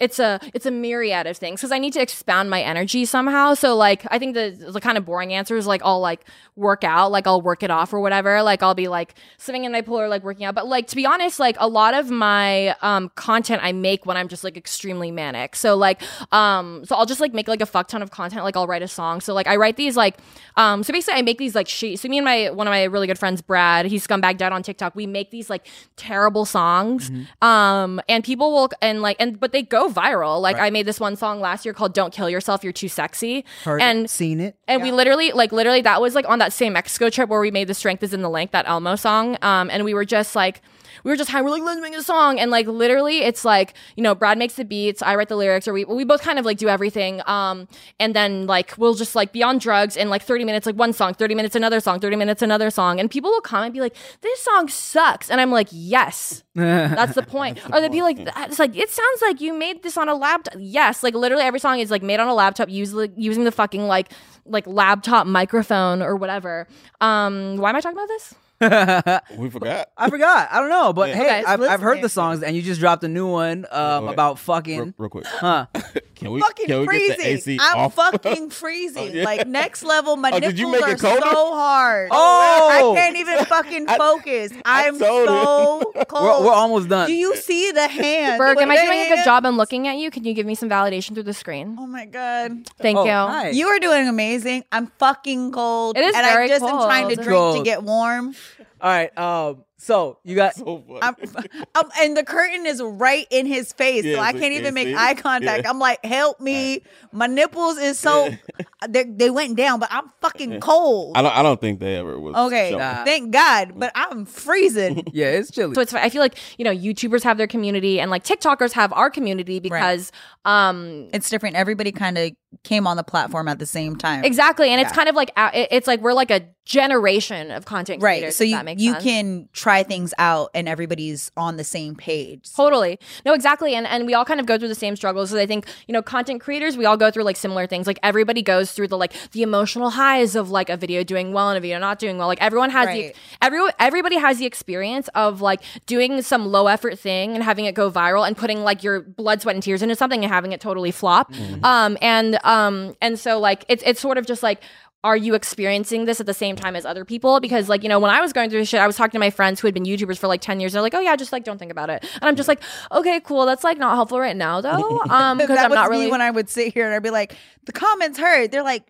it's 0.00 0.20
a 0.20 0.38
it's 0.54 0.64
a 0.64 0.70
myriad 0.70 1.26
of 1.26 1.36
things 1.36 1.60
because 1.60 1.72
I 1.72 1.78
need 1.78 1.92
to 1.94 2.00
expound 2.00 2.50
my 2.50 2.62
energy 2.62 3.04
somehow. 3.04 3.54
So 3.54 3.74
like 3.74 4.06
I 4.10 4.18
think 4.18 4.34
the 4.34 4.70
the 4.72 4.80
kind 4.80 4.96
of 4.96 5.04
boring 5.04 5.32
answer 5.32 5.56
is 5.56 5.66
like 5.66 5.82
I'll 5.84 6.00
like 6.00 6.24
work 6.54 6.84
out, 6.84 7.10
like 7.10 7.26
I'll 7.26 7.40
work 7.40 7.62
it 7.62 7.70
off 7.70 7.92
or 7.92 7.98
whatever. 8.00 8.42
Like 8.42 8.62
I'll 8.62 8.74
be 8.74 8.86
like 8.86 9.14
sitting 9.38 9.64
in 9.64 9.72
my 9.72 9.80
pool 9.80 10.00
or 10.00 10.08
like 10.08 10.22
working 10.22 10.44
out. 10.44 10.54
But 10.54 10.68
like 10.68 10.86
to 10.88 10.96
be 10.96 11.04
honest, 11.04 11.40
like 11.40 11.56
a 11.58 11.66
lot 11.66 11.94
of 11.94 12.10
my 12.10 12.76
um 12.80 13.10
content 13.16 13.60
I 13.64 13.72
make 13.72 14.06
when 14.06 14.16
I'm 14.16 14.28
just 14.28 14.44
like 14.44 14.56
extremely 14.56 15.10
manic. 15.10 15.56
So 15.56 15.76
like 15.76 16.00
um 16.32 16.84
so 16.84 16.94
I'll 16.94 17.06
just 17.06 17.20
like 17.20 17.34
make 17.34 17.48
like 17.48 17.60
a 17.60 17.66
fuck 17.66 17.88
ton 17.88 18.00
of 18.00 18.12
content. 18.12 18.44
Like 18.44 18.56
I'll 18.56 18.68
write 18.68 18.82
a 18.82 18.88
song. 18.88 19.20
So 19.20 19.34
like 19.34 19.48
I 19.48 19.56
write 19.56 19.76
these 19.76 19.96
like 19.96 20.18
um 20.56 20.84
so 20.84 20.92
basically 20.92 21.18
I 21.18 21.22
make 21.22 21.38
these 21.38 21.56
like 21.56 21.68
sheet. 21.68 21.96
So 21.96 22.08
me 22.08 22.18
and 22.18 22.24
my 22.24 22.50
one 22.50 22.68
of 22.68 22.70
my 22.70 22.84
really 22.84 23.08
good 23.08 23.18
friends, 23.18 23.42
Brad, 23.42 23.86
he's 23.86 24.06
scumbag 24.06 24.36
dad 24.36 24.52
on 24.52 24.62
TikTok. 24.62 24.94
We 24.94 25.06
make 25.08 25.32
these 25.32 25.50
like 25.50 25.66
terrible 25.96 26.44
songs. 26.44 27.10
Um 27.42 28.00
and 28.08 28.22
people 28.22 28.52
will 28.52 28.70
and 28.80 29.02
like 29.02 29.16
and 29.18 29.40
but 29.40 29.50
they 29.50 29.62
go 29.62 29.87
viral. 29.90 30.40
Like 30.40 30.58
I 30.58 30.70
made 30.70 30.86
this 30.86 31.00
one 31.00 31.16
song 31.16 31.40
last 31.40 31.64
year 31.64 31.74
called 31.74 31.92
Don't 31.94 32.12
Kill 32.12 32.28
Yourself, 32.30 32.62
You're 32.64 32.72
Too 32.72 32.88
Sexy. 32.88 33.44
Heard 33.64 33.80
and 33.80 34.04
it, 34.04 34.10
seen 34.10 34.40
it. 34.40 34.56
and 34.66 34.82
we 34.82 34.92
literally, 34.92 35.32
like, 35.32 35.52
literally, 35.52 35.82
that 35.82 36.00
was 36.00 36.14
like 36.14 36.28
on 36.28 36.38
that 36.38 36.52
same 36.52 36.72
Mexico 36.72 37.10
trip 37.10 37.28
where 37.28 37.40
we 37.40 37.50
made 37.50 37.68
the 37.68 37.74
"Strength 37.74 38.02
Is 38.02 38.14
in 38.14 38.22
the 38.22 38.30
Length" 38.30 38.52
that 38.52 38.68
Elmo 38.68 38.96
song. 38.96 39.36
Um, 39.42 39.70
and 39.70 39.84
we 39.84 39.94
were 39.94 40.04
just 40.04 40.34
like, 40.36 40.62
we 41.04 41.10
were 41.10 41.16
just 41.16 41.30
high. 41.30 41.42
We're 41.42 41.50
like, 41.50 41.62
let's 41.62 41.80
make 41.80 41.94
a 41.96 42.02
song, 42.02 42.38
and 42.38 42.50
like, 42.50 42.66
literally, 42.66 43.18
it's 43.18 43.44
like, 43.44 43.74
you 43.96 44.02
know, 44.02 44.14
Brad 44.14 44.38
makes 44.38 44.54
the 44.54 44.64
beats, 44.64 45.02
I 45.02 45.14
write 45.16 45.28
the 45.28 45.36
lyrics, 45.36 45.66
or 45.68 45.72
we 45.72 45.84
we 45.84 46.04
both 46.04 46.22
kind 46.22 46.38
of 46.38 46.44
like 46.44 46.58
do 46.58 46.68
everything. 46.68 47.20
Um, 47.26 47.68
and 48.00 48.14
then 48.14 48.46
like 48.46 48.74
we'll 48.78 48.94
just 48.94 49.14
like 49.14 49.32
be 49.32 49.42
on 49.42 49.58
drugs 49.58 49.96
and 49.96 50.10
like 50.10 50.22
thirty 50.22 50.44
minutes, 50.44 50.66
like 50.66 50.76
one 50.76 50.92
song, 50.92 51.14
thirty 51.14 51.34
minutes 51.34 51.54
another 51.56 51.80
song, 51.80 52.00
thirty 52.00 52.16
minutes 52.16 52.42
another 52.42 52.70
song, 52.70 53.00
and 53.00 53.10
people 53.10 53.30
will 53.30 53.40
come 53.40 53.64
and 53.64 53.72
be 53.72 53.80
like, 53.80 53.96
this 54.20 54.40
song 54.40 54.68
sucks, 54.68 55.30
and 55.30 55.40
I'm 55.40 55.50
like, 55.50 55.68
yes, 55.70 56.42
that's 56.54 57.14
the 57.14 57.22
point. 57.36 57.58
or 57.72 57.80
they'd 57.80 57.92
be 57.92 58.02
like, 58.02 58.18
it's 58.18 58.58
like 58.58 58.76
it 58.76 58.90
sounds 58.90 59.22
like 59.22 59.40
you 59.40 59.54
made 59.54 59.82
this 59.82 59.96
on 59.96 60.08
a 60.08 60.14
laptop. 60.14 60.54
Yes, 60.58 61.02
like 61.02 61.14
literally 61.14 61.44
every 61.44 61.60
song 61.60 61.78
is 61.80 61.90
like 61.90 62.02
made 62.02 62.20
on 62.20 62.28
a 62.28 62.34
laptop, 62.34 62.68
use, 62.68 62.94
using 63.16 63.44
the 63.44 63.52
fucking 63.52 63.86
like 63.86 64.12
like 64.46 64.66
laptop 64.66 65.26
microphone 65.26 66.02
or 66.02 66.16
whatever. 66.16 66.66
Um, 67.00 67.56
why 67.56 67.70
am 67.70 67.76
I 67.76 67.80
talking 67.80 67.98
about 67.98 68.08
this? 68.08 68.34
we 69.36 69.50
forgot. 69.50 69.88
I 69.96 70.10
forgot. 70.10 70.48
I 70.50 70.60
don't 70.60 70.68
know, 70.70 70.92
but 70.92 71.10
Yeah. 71.10 71.14
hey, 71.16 71.22
Okay, 71.40 71.44
I've, 71.44 71.60
I've 71.62 71.80
heard 71.80 72.02
the 72.02 72.08
songs, 72.08 72.42
and 72.42 72.56
you 72.56 72.62
just 72.62 72.80
dropped 72.80 73.04
a 73.04 73.08
new 73.08 73.26
one 73.28 73.66
um, 73.70 74.06
Wait. 74.06 74.12
about 74.14 74.38
fucking. 74.40 74.94
real 74.98 75.08
quick. 75.10 75.26
Huh? 75.26 75.66
Can 76.18 76.32
we 76.32 76.40
Fucking 76.40 76.66
can 76.66 76.80
we 76.80 76.86
freezing. 76.86 77.08
get 77.10 77.18
the 77.18 77.28
AC 77.28 77.58
I'm 77.62 77.78
off? 77.78 77.94
fucking 77.94 78.50
freezing. 78.62 79.14
yeah. 79.14 79.22
Like 79.22 79.46
next 79.46 79.84
level, 79.84 80.16
my 80.16 80.30
Oh, 80.30 80.34
nipples 80.34 80.54
did 80.54 80.58
you 80.58 80.68
make 80.72 80.82
are 80.82 80.96
colder? 80.96 81.20
so 81.20 81.54
hard. 81.54 82.08
Oh! 82.10 82.92
I 82.92 82.98
can't 82.98 83.16
even 83.18 83.44
fucking 83.44 83.86
focus. 83.86 84.50
I'm 84.64 84.98
told 84.98 85.28
so 85.28 85.92
We're, 85.94 86.04
cold. 86.06 86.44
we're 86.44 86.50
almost 86.52 86.88
done. 86.88 87.06
Do 87.06 87.12
you 87.12 87.36
see 87.36 87.70
the 87.70 87.86
hand? 87.86 88.36
Berg, 88.36 88.58
am 88.58 88.68
I 88.68 88.84
doing 88.84 88.98
a 88.98 89.08
good 89.14 89.24
job 89.24 89.44
in 89.44 89.56
looking 89.56 89.86
at 89.86 89.96
you? 89.98 90.10
Can 90.10 90.24
you 90.24 90.34
give 90.34 90.44
me 90.44 90.56
some 90.56 90.68
validation 90.68 91.14
through 91.14 91.22
the 91.22 91.32
screen? 91.32 91.76
Oh 91.78 91.86
my 91.86 92.04
god. 92.04 92.68
Thank 92.80 92.98
Oh, 92.98 93.04
you. 93.04 93.10
nice. 93.12 93.54
You 93.54 93.68
are 93.68 93.78
doing 93.78 94.08
amazing. 94.08 94.64
I'm 94.72 94.88
fucking 94.98 95.52
cold. 95.52 95.96
It 95.96 96.00
is 96.04 96.16
and 96.16 96.24
very 96.26 96.46
I 96.46 96.48
just 96.48 96.64
am 96.64 96.78
trying 96.78 97.10
to 97.10 97.14
cold. 97.14 97.52
drink 97.54 97.64
to 97.64 97.70
get 97.70 97.84
warm. 97.84 98.34
All 98.80 98.90
right. 98.90 99.16
Um. 99.18 99.64
So 99.80 100.18
you 100.24 100.34
got. 100.34 100.56
So 100.56 100.84
funny. 101.00 101.48
I'm, 101.54 101.84
um, 101.84 101.90
and 102.00 102.16
the 102.16 102.24
curtain 102.24 102.66
is 102.66 102.82
right 102.82 103.26
in 103.30 103.46
his 103.46 103.72
face, 103.72 104.02
so 104.02 104.10
Yeah, 104.10 104.20
I 104.20 104.32
can't 104.32 104.52
even 104.52 104.74
make 104.74 104.94
eye 104.96 105.14
contact. 105.14 105.62
Yeah. 105.62 105.70
I'm 105.70 105.78
like, 105.78 106.04
help 106.04 106.40
me! 106.40 106.82
My 107.12 107.28
nipples 107.28 107.78
is 107.78 107.96
so 107.96 108.28
they 108.88 109.04
they 109.04 109.30
went 109.30 109.56
down, 109.56 109.78
but 109.78 109.88
I'm 109.92 110.10
fucking 110.20 110.58
cold. 110.60 111.16
I 111.16 111.22
don't. 111.22 111.34
I 111.34 111.42
don't 111.42 111.60
think 111.60 111.78
they 111.78 111.94
ever 111.94 112.18
was. 112.18 112.34
Okay. 112.34 112.72
Nah. 112.76 113.04
thank 113.04 113.30
God, 113.30 113.74
but 113.76 113.92
I'm 113.94 114.26
freezing. 114.26 115.04
Yeah, 115.18 115.30
it's 115.30 115.50
chilly. 115.50 115.74
So 115.74 115.80
it's 115.80 115.94
I 115.94 116.10
feel 116.10 116.20
like 116.20 116.36
you 116.58 116.64
know 116.64 116.74
YouTubers 116.74 117.22
have 117.22 117.38
their 117.38 117.46
community 117.46 117.98
and 117.98 118.10
like 118.10 118.24
TikTokers 118.24 118.72
have 118.72 118.92
our 118.92 119.10
community 119.10 119.58
because 119.58 120.12
um 120.44 121.08
it's 121.12 121.30
different. 121.30 121.56
Everybody 121.56 121.92
kind 121.92 122.18
of 122.18 122.32
came 122.64 122.86
on 122.86 122.96
the 122.96 123.02
platform 123.04 123.48
at 123.48 123.58
the 123.58 123.66
same 123.66 123.96
time. 123.96 124.24
exactly 124.24 124.70
and 124.70 124.80
it's 124.80 124.92
kind 124.92 125.08
of 125.08 125.14
like 125.14 125.30
it's 125.54 125.86
like 125.86 126.00
we're 126.00 126.14
like 126.14 126.30
a 126.30 126.42
generation 126.64 127.50
of 127.50 127.64
content 127.64 128.00
creators. 128.00 128.26
Right. 128.26 128.34
So 128.34 128.44
you 128.44 128.56
that 128.56 128.64
makes 128.64 128.82
you 128.82 128.92
sense. 128.92 129.04
can 129.04 129.48
try 129.52 129.67
things 129.82 130.14
out 130.18 130.50
and 130.54 130.68
everybody's 130.68 131.30
on 131.36 131.56
the 131.56 131.64
same 131.64 131.94
page. 131.94 132.48
Totally. 132.54 132.98
No, 133.26 133.34
exactly. 133.34 133.74
And 133.74 133.86
and 133.86 134.06
we 134.06 134.14
all 134.14 134.24
kind 134.24 134.40
of 134.40 134.46
go 134.46 134.58
through 134.58 134.68
the 134.68 134.74
same 134.74 134.96
struggles. 134.96 135.30
So 135.30 135.38
I 135.38 135.46
think, 135.46 135.66
you 135.86 135.92
know, 135.92 136.02
content 136.02 136.40
creators, 136.40 136.76
we 136.76 136.84
all 136.84 136.96
go 136.96 137.10
through 137.10 137.24
like 137.24 137.36
similar 137.36 137.66
things. 137.66 137.86
Like 137.86 137.98
everybody 138.02 138.42
goes 138.42 138.72
through 138.72 138.88
the 138.88 138.96
like 138.96 139.12
the 139.32 139.42
emotional 139.42 139.90
highs 139.90 140.34
of 140.36 140.50
like 140.50 140.70
a 140.70 140.76
video 140.76 141.02
doing 141.04 141.32
well 141.32 141.50
and 141.50 141.58
a 141.58 141.60
video 141.60 141.78
not 141.78 141.98
doing 141.98 142.16
well. 142.18 142.26
Like 142.28 142.40
everyone 142.42 142.70
has 142.70 142.86
Right. 142.86 143.14
the 143.14 143.20
everyone 143.44 143.72
everybody 143.78 144.16
has 144.16 144.38
the 144.38 144.46
experience 144.46 145.08
of 145.14 145.40
like 145.40 145.60
doing 145.86 146.22
some 146.22 146.46
low 146.46 146.66
effort 146.66 146.98
thing 146.98 147.34
and 147.34 147.42
having 147.44 147.66
it 147.66 147.74
go 147.74 147.90
viral 147.90 148.26
and 148.26 148.36
putting 148.36 148.62
like 148.64 148.82
your 148.82 149.00
blood, 149.00 149.42
sweat, 149.42 149.54
and 149.56 149.62
tears 149.62 149.82
into 149.82 149.94
something 149.96 150.22
and 150.24 150.32
having 150.32 150.52
it 150.52 150.60
totally 150.60 150.90
flop. 150.90 151.30
Um 151.62 151.98
and 152.00 152.38
um 152.44 152.96
and 153.02 153.18
so 153.18 153.38
like 153.38 153.64
it's 153.68 153.82
it's 153.84 154.00
sort 154.00 154.16
of 154.18 154.26
just 154.26 154.42
like 154.42 154.62
are 155.04 155.16
you 155.16 155.34
experiencing 155.34 156.06
this 156.06 156.18
at 156.18 156.26
the 156.26 156.34
same 156.34 156.56
time 156.56 156.74
as 156.74 156.84
other 156.84 157.04
people? 157.04 157.38
Because 157.38 157.68
like, 157.68 157.82
you 157.82 157.88
know, 157.88 158.00
when 158.00 158.10
I 158.10 158.20
was 158.20 158.32
going 158.32 158.50
through 158.50 158.60
this 158.60 158.68
shit, 158.68 158.80
I 158.80 158.86
was 158.86 158.96
talking 158.96 159.12
to 159.12 159.18
my 159.20 159.30
friends 159.30 159.60
who 159.60 159.68
had 159.68 159.74
been 159.74 159.84
YouTubers 159.84 160.18
for 160.18 160.26
like 160.26 160.40
10 160.40 160.58
years. 160.58 160.72
They're 160.72 160.82
like, 160.82 160.94
oh 160.94 161.00
yeah, 161.00 161.14
just 161.14 161.32
like 161.32 161.44
don't 161.44 161.58
think 161.58 161.70
about 161.70 161.88
it. 161.88 162.04
And 162.14 162.24
I'm 162.24 162.34
just 162.34 162.48
like, 162.48 162.60
okay, 162.90 163.20
cool. 163.20 163.46
That's 163.46 163.62
like 163.62 163.78
not 163.78 163.94
helpful 163.94 164.18
right 164.18 164.36
now 164.36 164.60
though. 164.60 165.02
Um, 165.08 165.38
because 165.38 165.56
that 165.56 165.64
I'm 165.64 165.70
was 165.70 165.76
not 165.76 165.90
really 165.90 166.10
when 166.10 166.20
I 166.20 166.30
would 166.30 166.50
sit 166.50 166.74
here 166.74 166.84
and 166.84 166.94
I'd 166.94 167.02
be 167.02 167.10
like, 167.10 167.34
the 167.64 167.72
comments 167.72 168.18
hurt. 168.18 168.50
They're 168.50 168.62
like, 168.62 168.84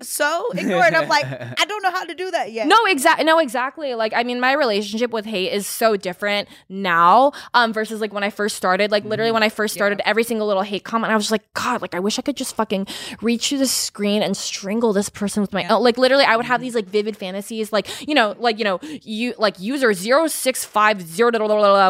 so 0.00 0.50
ignore 0.54 0.86
it. 0.86 0.94
I'm 0.94 1.08
like, 1.08 1.24
I 1.60 1.64
don't 1.64 1.82
know 1.82 1.90
how 1.90 2.04
to 2.04 2.14
do 2.14 2.30
that 2.30 2.52
yet. 2.52 2.66
No, 2.66 2.76
exactly. 2.86 3.24
No, 3.24 3.38
exactly. 3.38 3.94
Like, 3.94 4.12
I 4.14 4.22
mean, 4.22 4.40
my 4.40 4.52
relationship 4.52 5.10
with 5.10 5.24
hate 5.24 5.52
is 5.52 5.66
so 5.66 5.96
different 5.96 6.48
now, 6.68 7.32
um, 7.54 7.72
versus 7.72 8.00
like 8.00 8.12
when 8.12 8.24
I 8.24 8.30
first 8.30 8.56
started. 8.56 8.90
Like, 8.90 9.04
literally, 9.04 9.32
when 9.32 9.42
I 9.42 9.48
first 9.48 9.74
started, 9.74 10.00
every 10.04 10.24
single 10.24 10.46
little 10.46 10.62
hate 10.62 10.84
comment, 10.84 11.12
I 11.12 11.16
was 11.16 11.24
just 11.24 11.32
like, 11.32 11.52
God, 11.54 11.82
like, 11.82 11.94
I 11.94 12.00
wish 12.00 12.18
I 12.18 12.22
could 12.22 12.36
just 12.36 12.54
fucking 12.54 12.86
reach 13.22 13.48
through 13.48 13.58
the 13.58 13.66
screen 13.66 14.22
and 14.22 14.36
strangle 14.36 14.92
this 14.92 15.08
person 15.08 15.40
with 15.40 15.52
my, 15.52 15.66
oh, 15.68 15.80
like, 15.80 15.98
literally, 15.98 16.24
I 16.24 16.36
would 16.36 16.46
have 16.46 16.60
these 16.60 16.74
like 16.74 16.86
vivid 16.86 17.16
fantasies, 17.16 17.72
like, 17.72 18.06
you 18.06 18.14
know, 18.14 18.34
like, 18.38 18.58
you 18.58 18.64
know, 18.64 18.80
you 18.82 19.34
like 19.38 19.58
user 19.60 19.92
zero 19.92 20.26
six 20.26 20.64
five 20.64 21.02
zero 21.02 21.28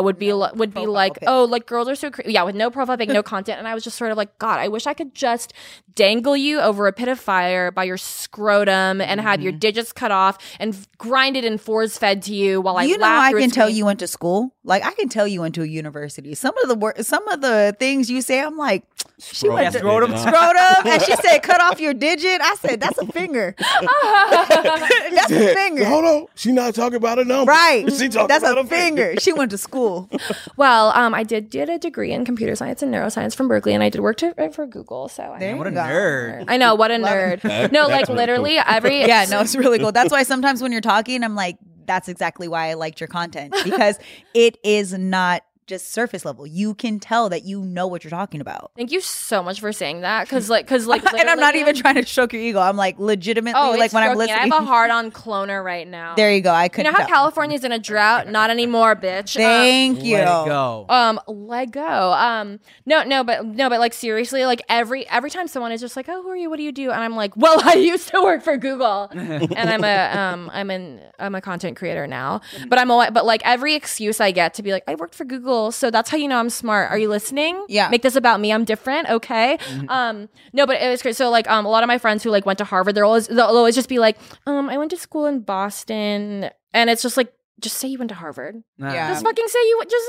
would 0.03 0.19
be 0.19 0.33
li- 0.33 0.51
would 0.55 0.75
be 0.75 0.87
like, 0.87 1.15
pic. 1.15 1.25
oh, 1.27 1.45
like 1.45 1.67
girls 1.67 1.89
are 1.89 1.95
so 1.95 2.11
cra- 2.11 2.31
yeah, 2.31 2.43
with 2.43 2.55
no 2.55 2.71
profile 2.71 2.97
pic, 2.97 3.09
no 3.09 3.23
content, 3.35 3.59
and 3.59 3.69
I 3.69 3.75
was 3.75 3.85
just 3.85 3.97
sort 3.97 4.11
of 4.11 4.17
like, 4.17 4.39
God, 4.39 4.59
I 4.59 4.69
wish 4.69 4.87
I 4.87 4.95
could 4.95 5.15
just 5.15 5.53
dangle 5.95 6.37
you 6.37 6.61
over 6.61 6.87
a 6.87 6.93
pit 6.93 7.09
of 7.09 7.19
fire 7.19 7.71
by 7.71 7.85
your 7.85 7.98
scrotum 7.99 9.01
and 9.01 9.21
have 9.21 9.39
Mm-hmm. 9.39 9.43
your 9.43 9.53
digits 9.53 9.93
cut 9.93 10.11
off 10.11 10.39
and 10.59 10.75
f- 10.75 10.89
grinded 10.99 11.45
and 11.45 11.61
force 11.61 11.99
fed 11.99 12.23
to 12.23 12.35
you 12.35 12.61
while 12.61 12.77
I 12.77 12.85
you 12.85 12.97
know, 12.99 13.07
I 13.07 13.33
can 13.33 13.51
tell 13.51 13.69
you 13.69 13.85
went 13.85 13.99
to 14.01 14.07
school. 14.07 14.55
Like 14.65 14.85
I 14.85 14.93
can 14.93 15.09
tell 15.09 15.27
you 15.29 15.41
went 15.43 15.55
to 15.57 15.63
a 15.63 15.67
university. 15.67 16.35
Some 16.35 16.57
of 16.63 16.69
the 16.69 16.75
wor- 16.75 16.95
some 17.03 17.27
of 17.29 17.41
the 17.41 17.77
things 17.79 18.11
you 18.11 18.23
say, 18.23 18.41
I'm 18.41 18.57
like, 18.57 18.85
she 19.21 19.49
went 19.49 19.73
to 19.73 19.79
Scrotum. 19.79 20.17
scrotum, 20.17 20.87
and 20.87 21.03
she 21.03 21.15
said, 21.17 21.39
cut 21.41 21.61
off 21.61 21.81
your 21.81 21.95
digit. 21.95 22.41
I 22.41 22.55
said, 22.57 22.81
that's 22.81 22.99
a 22.99 23.07
finger. 23.07 23.55
that's 23.59 25.31
a 25.31 25.55
finger. 25.55 25.85
Hold 25.85 26.05
on. 26.05 26.27
She 26.35 26.53
not 26.53 26.75
talking 26.75 26.97
about 26.97 27.19
a 27.19 27.25
number. 27.25 27.51
Right. 27.51 27.91
She 27.93 28.09
talking 28.09 28.29
That's 28.29 28.45
about 28.45 28.59
a 28.59 28.65
finger. 28.65 29.15
She 29.19 29.33
went 29.33 29.51
to 29.51 29.59
school. 29.59 30.09
Well, 30.57 30.91
um, 30.91 31.15
I 31.15 31.25
did 31.25 31.51
did 31.51 31.69
a 31.69 31.79
degree 31.79 32.13
in 32.13 32.25
computer 32.25 32.55
science 32.55 32.83
and 32.83 32.93
neuroscience 32.95 33.35
from 33.35 33.49
Berkeley, 33.49 33.75
and 33.75 33.83
I 33.83 33.89
did 33.89 34.01
work 34.01 34.19
to, 34.19 34.35
uh, 34.41 34.49
for 34.51 34.67
Google. 34.67 35.09
So 35.09 35.25
I, 35.25 35.39
There 35.39 35.57
what 35.57 35.67
a 35.67 35.71
you 35.71 35.77
nerd. 35.77 36.45
I 36.49 36.57
know 36.57 36.75
what 36.75 36.91
a 36.91 36.95
nerd. 36.95 37.41
That- 37.43 37.73
no, 37.73 37.89
that's 37.89 38.09
like 38.09 38.09
really 38.09 38.21
literally 38.21 38.55
cool. 38.57 38.65
every 38.67 39.01
Yeah, 39.07 39.27
no, 39.29 39.41
it's 39.41 39.57
really 39.57 39.79
cool. 39.79 39.93
That's 39.93 40.13
why 40.13 40.23
sometimes 40.23 40.63
when 40.63 40.73
you're 40.73 40.81
talking, 40.81 41.25
I'm 41.25 41.35
like, 41.35 41.57
that's 41.87 42.09
exactly 42.09 42.49
why 42.49 42.69
I 42.71 42.75
liked 42.75 43.01
your 43.01 43.09
content 43.09 43.55
because 43.65 43.99
it 44.35 44.59
is 44.63 44.93
not 44.93 45.43
just 45.69 45.93
surface 45.93 46.25
level. 46.25 46.47
You 46.47 46.75
can 46.75 46.99
tell 46.99 47.29
that 47.29 47.45
you 47.45 47.63
know 47.63 47.87
what 47.87 48.03
you're 48.03 48.11
talking 48.11 48.41
about. 48.41 48.73
Thank 48.77 48.91
you 48.91 49.01
so 49.01 49.43
much 49.43 49.61
for 49.61 49.73
saying 49.73 50.01
that, 50.01 50.25
because 50.25 50.51
like, 50.55 50.65
because 50.67 50.87
like, 50.87 51.05
and 51.15 51.31
I'm 51.31 51.39
not 51.39 51.55
even 51.55 51.77
trying 51.77 51.95
to 51.97 52.05
stroke 52.05 52.33
your 52.33 52.43
ego. 52.43 52.59
I'm 52.61 52.77
like 52.77 52.99
legitimately 52.99 53.61
Oh, 53.61 53.71
like 53.73 53.83
it's 53.87 53.95
when 53.95 54.03
I'm 54.03 54.09
stroking 54.17 54.19
listening. 54.35 54.53
I 54.53 54.57
have 54.57 54.65
a 54.65 54.67
hard 54.67 54.91
on 54.99 55.11
cloner 55.13 55.63
right 55.65 55.87
now. 55.87 56.15
there 56.17 56.33
you 56.35 56.41
go. 56.41 56.51
I 56.51 56.65
You 56.65 56.71
couldn't 56.71 56.87
You 56.87 56.93
know 56.93 56.99
how 56.99 57.07
tell. 57.07 57.17
California's 57.17 57.63
in 57.65 57.73
a 57.73 57.79
drought? 57.79 58.29
Not 58.39 58.51
anymore, 58.51 58.97
bitch. 58.97 59.37
Um, 59.37 59.43
Thank 59.43 60.03
you. 60.03 60.15
Way 60.15 60.21
to 60.21 60.25
go. 60.47 60.87
um 60.89 61.21
let 61.29 61.71
go 61.71 62.13
um 62.13 62.59
no 62.87 63.03
no 63.05 63.23
but 63.23 63.45
no 63.45 63.69
but 63.69 63.79
like 63.79 63.93
seriously 63.93 64.45
like 64.45 64.63
every 64.69 65.07
every 65.09 65.31
time 65.31 65.47
someone 65.49 65.73
is 65.73 65.81
just 65.81 65.97
like 65.97 66.09
oh 66.09 66.23
who 66.23 66.29
are 66.31 66.37
you 66.37 66.49
what 66.49 66.57
do 66.57 66.63
you 66.63 66.73
do 66.73 66.91
and 66.91 67.01
i'm 67.03 67.15
like 67.17 67.37
well 67.37 67.61
i 67.65 67.75
used 67.75 68.09
to 68.09 68.21
work 68.23 68.43
for 68.43 68.57
google 68.57 69.09
and 69.13 69.71
i'm 69.71 69.85
a 69.85 70.19
um 70.19 70.51
i'm 70.55 70.71
an 70.71 71.01
i'm 71.19 71.35
a 71.35 71.41
content 71.41 71.77
creator 71.77 72.07
now 72.07 72.41
but 72.69 72.79
i'm 72.79 72.91
a 72.91 73.11
but 73.13 73.25
like 73.27 73.43
every 73.45 73.75
excuse 73.75 74.21
i 74.21 74.31
get 74.31 74.55
to 74.55 74.63
be 74.63 74.73
like 74.73 74.83
i 74.87 74.95
worked 74.95 75.15
for 75.15 75.25
google 75.25 75.58
so 75.71 75.91
that's 75.91 76.09
how 76.11 76.17
you 76.23 76.29
know 76.29 76.39
i'm 76.39 76.51
smart. 76.51 76.91
Are 76.91 76.99
you 76.99 77.09
listening? 77.09 77.55
Yeah. 77.69 77.89
make 77.91 78.03
this 78.03 78.17
about 78.17 78.41
me. 78.41 78.53
I'm 78.53 78.65
different. 78.65 79.09
Okay. 79.17 79.59
Um 79.89 80.29
no 80.53 80.67
but 80.67 80.77
it 80.81 80.89
was 80.91 81.03
great. 81.03 81.17
So 81.17 81.31
like 81.31 81.49
um 81.51 81.67
a 81.67 81.71
lot 81.75 81.83
of 81.85 81.89
my 81.89 81.99
friends 81.99 82.23
who 82.23 82.31
like 82.31 82.47
went 82.47 82.59
to 82.59 82.65
harvard 82.65 82.95
they're 82.95 83.05
always 83.05 83.27
they'll 83.29 83.59
always 83.63 83.75
just 83.75 83.89
be 83.89 83.99
like 83.99 84.17
um 84.47 84.69
i 84.71 84.77
went 84.79 84.91
to 84.91 84.97
school 84.97 85.27
in 85.27 85.41
boston. 85.41 86.51
And 86.75 86.91
it's 86.91 87.03
just 87.03 87.17
like 87.17 87.33
just 87.61 87.77
say 87.79 87.89
you 87.89 87.99
went 87.99 88.11
to 88.11 88.15
harvard. 88.15 88.55
Yeah. 88.79 89.09
just 89.11 89.25
fucking 89.25 89.49
say 89.49 89.59
you 89.69 89.83
just 89.89 90.07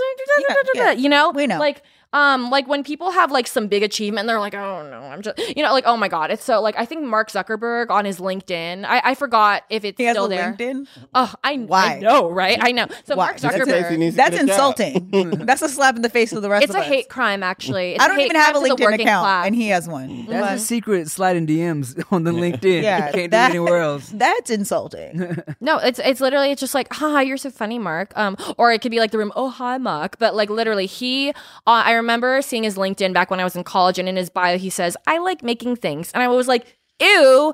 Yeah, 0.75 0.83
yeah. 0.83 0.91
you 0.91 1.09
know? 1.09 1.31
We 1.31 1.47
know. 1.47 1.57
like 1.59 1.81
um 2.13 2.49
like 2.49 2.67
when 2.67 2.83
people 2.83 3.11
have 3.11 3.31
like 3.31 3.45
some 3.45 3.67
big 3.67 3.83
achievement 3.83 4.27
they're 4.27 4.39
like 4.39 4.55
oh 4.55 4.87
no 4.89 4.99
i'm 5.01 5.21
just 5.21 5.37
you 5.55 5.61
know 5.61 5.71
like 5.71 5.83
oh 5.85 5.95
my 5.95 6.07
god 6.07 6.31
it's 6.31 6.43
so 6.43 6.59
like 6.59 6.75
i 6.77 6.83
think 6.85 7.03
mark 7.03 7.29
zuckerberg 7.29 7.89
on 7.91 8.03
his 8.03 8.19
linkedin 8.19 8.83
i, 8.85 8.99
I 9.03 9.15
forgot 9.15 9.63
if 9.69 9.85
it's 9.85 9.97
He 9.97 10.05
has 10.05 10.15
still 10.15 10.25
a 10.25 10.29
there 10.29 10.55
LinkedIn. 10.57 10.87
oh 11.13 11.33
I, 11.43 11.57
Why? 11.57 11.97
I 11.97 11.99
know 11.99 12.29
right 12.31 12.57
i 12.61 12.71
know 12.71 12.87
so 13.05 13.15
Why? 13.15 13.25
mark 13.27 13.37
That's 13.39 13.55
That 13.55 13.65
says 13.67 13.89
he 13.89 13.95
zuckerberg 13.95 13.99
needs 13.99 14.13
to 14.15 14.17
That's 14.17 14.31
get 14.35 14.43
a 14.43 14.47
job. 14.47 14.79
insulting. 14.79 15.29
That's 15.45 15.61
a 15.61 15.69
slap 15.69 15.95
in 15.97 16.01
the 16.01 16.09
face 16.09 16.33
of 16.33 16.41
the 16.41 16.49
rest 16.49 16.63
of 16.63 16.71
us. 16.71 16.75
it's 16.75 16.83
of 16.83 16.89
a 16.91 16.95
us. 16.95 16.95
hate 17.01 17.09
crime 17.09 17.43
actually 17.43 17.91
It's 17.93 18.03
I 18.03 18.07
don't 18.07 18.19
even 18.21 18.35
have 18.35 18.55
a 18.55 18.59
crime 18.59 18.69
to 18.69 18.75
the 18.75 18.83
LinkedIn 18.83 18.93
account, 19.01 19.23
class. 19.23 19.45
and 19.47 19.55
he 19.55 19.67
has 19.69 19.87
one. 19.87 20.25
That's 20.25 20.61
a 20.63 20.65
secret 20.65 21.09
sliding 21.09 21.45
DMs 21.47 22.03
on 22.11 22.23
the 22.23 22.31
LinkedIn. 22.31 22.81
Yeah, 22.83 23.07
you 23.07 23.13
can't 23.13 23.31
that- 23.31 23.51
do 23.51 23.53
it 23.53 23.59
anywhere 23.61 23.81
else. 23.81 24.09
That's 24.13 24.49
insulting. 24.49 25.37
No, 25.61 25.77
it's 25.77 25.99
it's 25.99 26.21
literally 26.21 26.51
it's 26.51 26.59
just 26.59 26.73
like, 26.73 26.91
haha, 26.93 27.19
you're 27.19 27.37
so 27.37 27.49
funny, 27.51 27.77
Mark. 27.79 28.11
Um, 28.15 28.35
or 28.57 28.71
it 28.71 28.81
could 28.81 28.91
be 28.91 28.99
like 28.99 29.11
the 29.11 29.17
room, 29.17 29.31
oh 29.35 29.49
hi, 29.49 29.77
Mark. 29.77 30.17
But 30.19 30.35
like 30.35 30.49
literally, 30.49 30.85
he, 30.87 31.29
uh, 31.29 31.33
I 31.67 31.93
remember 31.99 32.41
seeing 32.41 32.63
his 32.63 32.75
LinkedIn 32.75 33.13
back 33.13 33.29
when 33.29 33.39
I 33.39 33.43
was 33.43 33.55
in 33.55 33.63
college, 33.63 33.99
and 33.99 34.09
in 34.09 34.15
his 34.15 34.29
bio 34.29 34.57
he 34.57 34.69
says, 34.69 34.97
I 35.07 35.17
like 35.19 35.43
making 35.43 35.77
things, 35.77 36.11
and 36.11 36.23
I 36.23 36.27
was 36.27 36.47
like, 36.47 36.77
ew. 36.99 37.53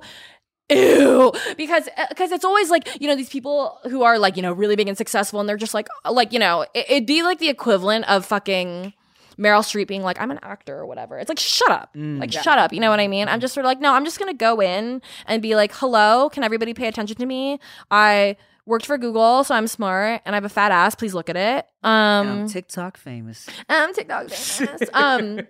Ew, 0.72 1.32
because 1.58 1.88
uh, 1.96 2.08
because 2.10 2.32
it's 2.32 2.44
always 2.44 2.72
like 2.72 3.00
you 3.00 3.08
know 3.08 3.16
these 3.16 3.30
people 3.30 3.78
who 3.84 4.02
are 4.02 4.18
like 4.18 4.36
you 4.36 4.42
know 4.42 4.52
really 4.52 4.76
big 4.76 4.88
and 4.88 4.98
successful, 4.98 5.40
and 5.40 5.48
they're 5.48 5.58
just 5.58 5.76
like 5.76 5.88
uh, 6.06 6.12
like 6.12 6.34
you 6.34 6.40
know 6.40 6.62
it, 6.74 6.86
it'd 6.90 7.06
be 7.06 7.22
like 7.22 7.38
the 7.38 7.50
equivalent 7.50 8.10
of 8.10 8.26
fucking 8.26 8.92
Meryl 9.38 9.60
Streep 9.60 9.88
being 9.88 10.02
like 10.02 10.20
I'm 10.20 10.32
an 10.32 10.40
actor 10.42 10.76
or 10.76 10.88
whatever. 10.88 11.20
It's 11.20 11.30
like 11.30 11.38
shut 11.38 11.70
up, 11.70 11.94
mm. 11.96 12.20
like 12.20 12.32
shut 12.32 12.58
up. 12.58 12.74
You 12.74 12.80
know 12.80 12.90
what 12.90 13.00
I 13.00 13.08
mean? 13.08 13.28
I'm 13.28 13.40
just 13.40 13.54
sort 13.54 13.64
of 13.64 13.68
like 13.68 13.80
no, 13.80 13.94
I'm 13.94 14.06
just 14.06 14.18
gonna 14.18 14.34
go 14.34 14.60
in 14.60 15.04
and 15.28 15.40
be 15.40 15.56
like, 15.56 15.72
hello, 15.72 16.32
can 16.32 16.44
everybody 16.44 16.74
pay 16.74 16.88
attention 16.88 17.18
to 17.18 17.28
me? 17.28 17.60
I 17.92 18.36
worked 18.66 18.86
for 18.86 18.98
Google, 18.98 19.44
so 19.44 19.56
I'm 19.56 19.68
smart 19.68 20.22
and 20.26 20.36
I 20.36 20.38
have 20.38 20.46
a 20.46 20.50
fat 20.50 20.72
ass. 20.72 20.96
Please 20.96 21.14
look 21.14 21.30
at 21.30 21.36
it. 21.38 21.66
Um, 21.84 22.28
I'm 22.28 22.48
TikTok 22.50 22.98
famous. 22.98 23.48
I'm 23.70 23.94
TikTok 23.94 24.30
famous. 24.30 24.82
um, 24.94 25.42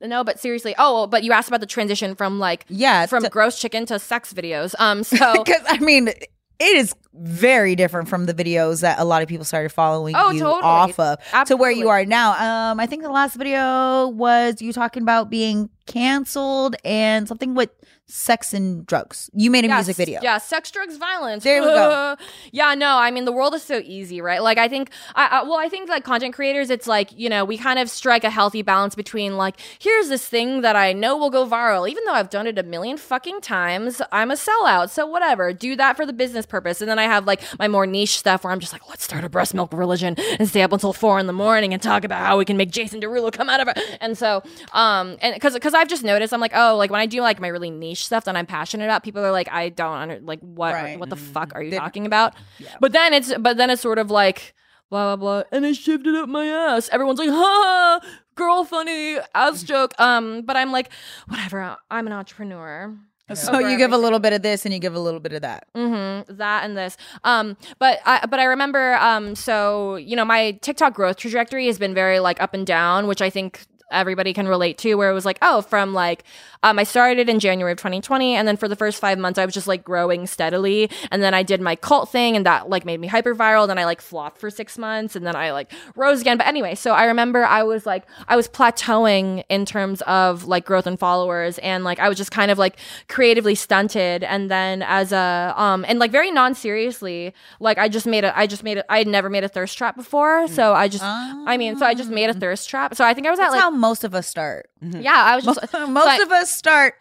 no, 0.00 0.24
but 0.24 0.40
seriously. 0.40 0.74
Oh, 0.78 1.06
but 1.06 1.22
you 1.24 1.32
asked 1.32 1.48
about 1.48 1.60
the 1.60 1.66
transition 1.66 2.14
from 2.14 2.38
like 2.38 2.64
Yeah, 2.68 3.06
from 3.06 3.22
to- 3.24 3.30
gross 3.30 3.58
chicken 3.60 3.86
to 3.86 3.98
sex 3.98 4.32
videos. 4.32 4.74
Um, 4.78 5.04
so 5.04 5.16
Because 5.44 5.62
I 5.68 5.78
mean, 5.78 6.08
it 6.08 6.28
is 6.60 6.94
very 7.12 7.76
different 7.76 8.08
from 8.08 8.26
the 8.26 8.34
videos 8.34 8.80
that 8.80 8.98
a 8.98 9.04
lot 9.04 9.22
of 9.22 9.28
people 9.28 9.44
started 9.44 9.70
following 9.70 10.14
Oh, 10.16 10.30
you 10.30 10.40
totally. 10.40 10.62
off 10.62 10.98
of 10.98 11.46
to 11.46 11.56
where 11.56 11.70
you 11.70 11.88
are 11.88 12.04
now. 12.04 12.70
Um, 12.72 12.80
I 12.80 12.86
think 12.86 13.02
the 13.02 13.10
last 13.10 13.36
video 13.36 14.08
was 14.08 14.60
you 14.60 14.72
talking 14.72 15.02
about 15.02 15.30
being 15.30 15.70
canceled 15.86 16.74
and 16.84 17.28
something 17.28 17.54
with 17.54 17.70
sex 18.06 18.52
and 18.52 18.86
drugs. 18.86 19.30
You 19.34 19.50
made 19.50 19.64
a 19.64 19.68
Yes, 19.68 19.86
music 19.86 19.96
video. 19.96 20.20
Yeah, 20.22 20.38
sex, 20.38 20.70
drugs, 20.70 20.96
violence. 20.96 21.44
There 21.44 21.60
we 21.60 21.68
go. 21.68 22.16
yeah, 22.52 22.74
no, 22.74 22.96
I 22.96 23.10
mean 23.10 23.24
the 23.24 23.32
world 23.32 23.54
is 23.54 23.62
so 23.62 23.80
easy, 23.84 24.20
right? 24.20 24.42
Like 24.42 24.58
I 24.58 24.68
think, 24.68 24.90
I, 25.14 25.26
I 25.26 25.42
well, 25.42 25.58
I 25.58 25.68
think 25.68 25.88
like 25.88 26.04
content 26.04 26.34
creators, 26.34 26.70
it's 26.70 26.86
like 26.86 27.10
you 27.18 27.28
know 27.28 27.44
we 27.44 27.58
kind 27.58 27.78
of 27.78 27.90
strike 27.90 28.24
a 28.24 28.30
healthy 28.30 28.62
balance 28.62 28.94
between 28.94 29.36
like 29.36 29.60
here's 29.78 30.08
this 30.08 30.26
thing 30.26 30.62
that 30.62 30.76
I 30.76 30.92
know 30.92 31.16
will 31.16 31.30
go 31.30 31.46
viral, 31.46 31.88
even 31.88 32.04
though 32.04 32.12
I've 32.12 32.30
done 32.30 32.46
it 32.46 32.58
a 32.58 32.62
million 32.62 32.96
fucking 32.96 33.40
times. 33.42 34.00
I'm 34.12 34.30
a 34.30 34.34
sellout, 34.34 34.90
so 34.90 35.06
whatever. 35.06 35.52
Do 35.52 35.76
that 35.76 35.96
for 35.96 36.06
the 36.06 36.12
business 36.12 36.46
purpose, 36.46 36.80
and 36.80 36.90
then 36.90 36.98
I 36.98 37.04
have 37.04 37.26
like 37.26 37.42
my 37.58 37.68
more 37.68 37.86
niche 37.86 38.18
stuff 38.18 38.44
where 38.44 38.52
I'm 38.52 38.60
just 38.60 38.72
like, 38.72 38.88
let's 38.88 39.04
start 39.04 39.24
a 39.24 39.28
breast 39.28 39.52
milk 39.54 39.72
religion 39.72 40.14
and 40.38 40.48
stay 40.48 40.62
up 40.62 40.72
until 40.72 40.92
four 40.92 41.18
in 41.18 41.26
the 41.26 41.32
morning 41.32 41.72
and 41.72 41.82
talk 41.82 42.04
about 42.04 42.24
how 42.24 42.38
we 42.38 42.44
can 42.44 42.56
make 42.56 42.70
Jason 42.70 43.00
Derulo 43.00 43.30
come 43.32 43.50
out 43.50 43.60
of 43.60 43.68
it. 43.68 43.78
And 44.00 44.16
so, 44.16 44.42
um, 44.72 45.16
and 45.20 45.34
because 45.34 45.52
because 45.54 45.74
because 45.74 45.80
I've 45.80 45.88
just 45.88 46.04
noticed 46.04 46.32
I'm 46.32 46.40
like, 46.40 46.52
oh, 46.54 46.76
like 46.76 46.90
when 46.90 47.00
I 47.00 47.06
do 47.06 47.20
like 47.20 47.40
my 47.40 47.48
really 47.48 47.70
niche 47.70 47.93
stuff 47.94 48.24
that 48.24 48.36
I'm 48.36 48.46
passionate 48.46 48.84
about, 48.84 49.02
people 49.02 49.24
are 49.24 49.32
like, 49.32 49.48
I 49.52 49.68
don't 49.70 49.96
under 49.96 50.20
like 50.20 50.40
what 50.40 50.74
Right. 50.74 50.98
what 50.98 51.10
the 51.10 51.16
fuck 51.16 51.52
are 51.54 51.62
you 51.62 51.70
They- 51.70 51.78
talking 51.78 52.06
about? 52.06 52.34
But 52.80 52.92
then 52.92 53.12
it's 53.14 53.32
but 53.38 53.56
then 53.56 53.70
it's 53.70 53.82
sort 53.82 53.98
of 53.98 54.10
like 54.10 54.54
blah 54.90 55.16
blah 55.16 55.42
blah, 55.42 55.42
and 55.52 55.64
I 55.66 55.72
shoved 55.72 56.06
it 56.06 56.14
up 56.14 56.28
my 56.28 56.46
ass. 56.46 56.88
Everyone's 56.92 57.18
like, 57.18 57.30
ha, 57.30 58.00
girl, 58.36 58.64
funny 58.64 59.18
ass 59.34 59.62
joke. 59.62 59.92
Um, 59.98 60.42
but 60.42 60.56
I'm 60.56 60.70
like, 60.72 60.90
whatever. 61.28 61.76
I'm 61.90 62.06
an 62.06 62.12
entrepreneur. 62.12 62.94
So 63.32 63.58
you 63.58 63.78
give 63.78 63.90
a 63.92 63.96
little 63.96 64.18
bit 64.18 64.34
of 64.34 64.42
this 64.42 64.66
and 64.66 64.74
you 64.74 64.78
give 64.78 64.94
a 64.94 64.98
little 65.00 65.18
bit 65.18 65.32
of 65.32 65.40
that. 65.40 65.66
Mm-hmm. 65.74 66.36
That 66.36 66.64
and 66.64 66.76
this. 66.76 66.98
Um, 67.24 67.56
but 67.78 68.00
I 68.04 68.26
but 68.26 68.38
I 68.38 68.44
remember 68.44 68.96
um 68.96 69.34
so 69.34 69.96
you 69.96 70.14
know 70.14 70.26
my 70.26 70.52
TikTok 70.60 70.92
growth 70.92 71.16
trajectory 71.16 71.66
has 71.66 71.78
been 71.78 71.94
very 71.94 72.20
like 72.20 72.38
up 72.42 72.52
and 72.52 72.66
down, 72.66 73.06
which 73.06 73.22
I 73.22 73.30
think 73.30 73.64
everybody 73.94 74.32
can 74.32 74.48
relate 74.48 74.78
to 74.78 74.94
where 74.94 75.10
it 75.10 75.14
was 75.14 75.24
like 75.24 75.38
oh 75.42 75.62
from 75.62 75.92
like 75.94 76.24
um, 76.62 76.78
i 76.78 76.84
started 76.84 77.28
in 77.28 77.38
january 77.38 77.72
of 77.72 77.78
2020 77.78 78.34
and 78.34 78.46
then 78.48 78.56
for 78.56 78.68
the 78.68 78.76
first 78.76 79.00
five 79.00 79.18
months 79.18 79.38
i 79.38 79.44
was 79.44 79.54
just 79.54 79.66
like 79.66 79.84
growing 79.84 80.26
steadily. 80.26 80.90
And 81.10 81.22
then 81.22 81.34
i 81.34 81.42
did 81.42 81.60
my 81.60 81.76
cult 81.76 82.08
thing 82.10 82.36
and 82.36 82.44
that 82.46 82.68
like 82.68 82.84
made 82.84 83.00
me 83.00 83.06
hyper 83.06 83.34
viral 83.34 83.66
then 83.66 83.78
i 83.78 83.84
like 83.84 84.00
flopped 84.00 84.38
for 84.38 84.50
six 84.50 84.78
months 84.78 85.16
and 85.16 85.26
then 85.26 85.36
i 85.36 85.52
like 85.52 85.72
rose 85.96 86.20
again. 86.20 86.36
But 86.38 86.46
anyway 86.46 86.74
so 86.74 86.92
i 86.92 87.04
remember 87.04 87.44
i 87.44 87.62
was 87.62 87.86
like 87.86 88.04
i 88.28 88.36
was 88.36 88.48
plateauing 88.48 89.44
in 89.48 89.64
terms 89.64 90.02
of 90.02 90.44
like 90.44 90.64
growth 90.64 90.86
and 90.86 90.98
followers 90.98 91.58
and 91.58 91.84
like 91.84 91.98
i 91.98 92.08
was 92.08 92.16
just 92.16 92.30
kind 92.30 92.50
of 92.50 92.58
like 92.58 92.76
creatively 93.08 93.54
stunted. 93.54 94.24
And 94.24 94.50
then 94.50 94.82
as 94.82 95.12
a 95.12 95.54
um 95.56 95.84
and 95.88 95.98
like 95.98 96.10
very 96.10 96.30
non-seriously 96.30 97.34
like 97.60 97.78
i 97.78 97.88
just 97.88 98.06
made 98.06 98.24
a 98.24 98.36
i 98.38 98.46
just 98.46 98.62
made 98.62 98.78
a 98.78 98.92
i 98.92 98.98
had 98.98 99.06
never 99.06 99.28
made 99.30 99.44
a 99.44 99.48
thirst 99.48 99.76
trap 99.78 99.96
before. 99.96 100.48
So 100.48 100.74
i 100.74 100.88
just 100.88 101.04
i 101.04 101.56
mean 101.56 101.76
so 101.78 101.86
i 101.86 101.94
just 101.94 102.10
made 102.10 102.30
a 102.30 102.34
thirst 102.34 102.68
trap. 102.68 102.94
So 102.94 103.04
i 103.04 103.14
think 103.14 103.26
i 103.26 103.30
was 103.30 103.38
at 103.38 103.44
That's 103.44 103.52
like 103.54 103.60
how 103.60 103.70
most 103.88 104.04
of 104.04 104.14
us 104.14 104.26
start. 104.26 104.68
Mm-hmm. 104.82 105.00
yeah 105.02 105.22
i 105.30 105.36
was 105.36 105.44
just 105.44 105.60
most 105.72 106.04
but- 106.04 106.22
of 106.22 106.30
us 106.32 106.50
start 106.50 106.94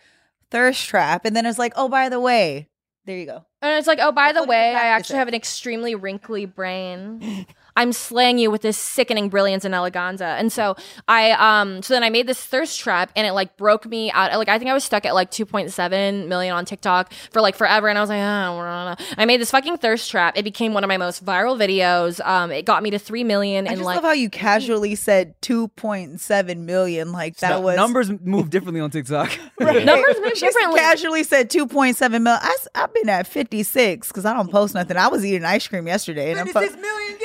thirst 0.52 0.88
trap, 0.88 1.26
and 1.26 1.36
then 1.36 1.48
it's 1.48 1.58
like, 1.58 1.74
oh, 1.76 1.90
by 1.90 2.10
the 2.10 2.20
way, 2.20 2.70
there 3.06 3.18
you 3.18 3.26
go. 3.26 3.44
And 3.64 3.78
it's 3.80 3.88
like, 3.88 3.98
oh, 4.00 4.12
by 4.12 4.32
the 4.34 4.44
way, 4.44 4.76
I 4.76 4.86
actually 4.96 5.18
have 5.18 5.28
an 5.28 5.34
extremely 5.34 5.96
wrinkly 5.96 6.46
brain. 6.46 7.48
I'm 7.76 7.94
slaying 7.94 8.38
you 8.38 8.52
with 8.52 8.62
this 8.62 8.78
sickening 8.78 9.30
brilliance 9.30 9.66
and 9.66 9.74
eleganza. 9.74 10.38
And 10.40 10.52
so 10.52 10.76
I, 11.08 11.32
um, 11.32 11.82
so 11.82 11.94
then 11.94 12.04
I 12.04 12.10
made 12.10 12.28
this 12.28 12.44
thirst 12.44 12.80
trap 12.80 13.12
and 13.16 13.26
it 13.26 13.32
like 13.34 13.58
broke 13.58 13.86
me 13.86 14.12
out. 14.12 14.38
Like, 14.38 14.50
I 14.50 14.58
think 14.58 14.70
I 14.70 14.74
was 14.74 14.84
stuck 14.84 15.06
at 15.06 15.14
like 15.14 15.32
2.7 15.32 16.28
million 16.28 16.54
on 16.56 16.66
TikTok 16.66 17.14
for 17.32 17.42
like 17.42 17.56
forever. 17.56 17.88
And 17.88 17.98
I 17.98 18.02
was 18.02 18.10
like, 18.10 18.20
oh, 18.22 18.96
I 19.18 19.26
made 19.26 19.42
this 19.42 19.52
fucking 19.52 19.78
thirst 19.78 20.10
trap. 20.12 20.38
It 20.38 20.44
became 20.44 20.74
one 20.74 20.84
of 20.84 20.88
my 20.88 20.98
most 20.98 21.26
viral 21.26 21.58
videos. 21.58 22.24
Um, 22.26 22.52
it 22.52 22.66
got 22.66 22.84
me 22.84 22.92
to 22.92 23.00
3 23.00 23.24
million 23.24 23.68
I 23.68 23.72
in 23.72 23.78
just 23.78 23.86
like, 23.86 23.96
love 23.96 24.04
how 24.04 24.12
you 24.14 24.30
casually 24.30 24.96
said 24.96 25.36
two 25.42 25.68
point 25.70 26.20
seven 26.20 26.66
million, 26.66 27.12
like 27.12 27.38
that 27.38 27.50
No, 27.50 27.62
was 27.62 27.76
numbers 27.76 28.10
move 28.22 28.50
differently 28.50 28.82
on 28.82 28.92
TikTok. 28.92 29.32
numbers 29.60 29.84
move 30.20 30.30
Just 30.30 30.42
differently. 30.42 30.80
casually 30.80 31.24
said 31.24 31.50
two 31.50 31.68
point 31.68 31.98
seven 31.98 32.24
million. 32.24 32.42
I, 32.44 32.56
have 32.76 32.94
been 32.94 33.10
at 33.10 33.28
fifty 33.28 33.64
six 33.64 34.08
because 34.08 34.26
I 34.26 34.34
don't 34.34 34.52
post 34.52 34.74
nothing. 34.74 34.98
I 34.98 35.08
was 35.08 35.26
eating 35.26 35.46
ice 35.46 35.68
cream 35.68 35.88
yesterday, 35.88 36.32
and 36.32 36.40
I'm 36.40 36.48
po- 36.48 36.60
million, 36.62 37.18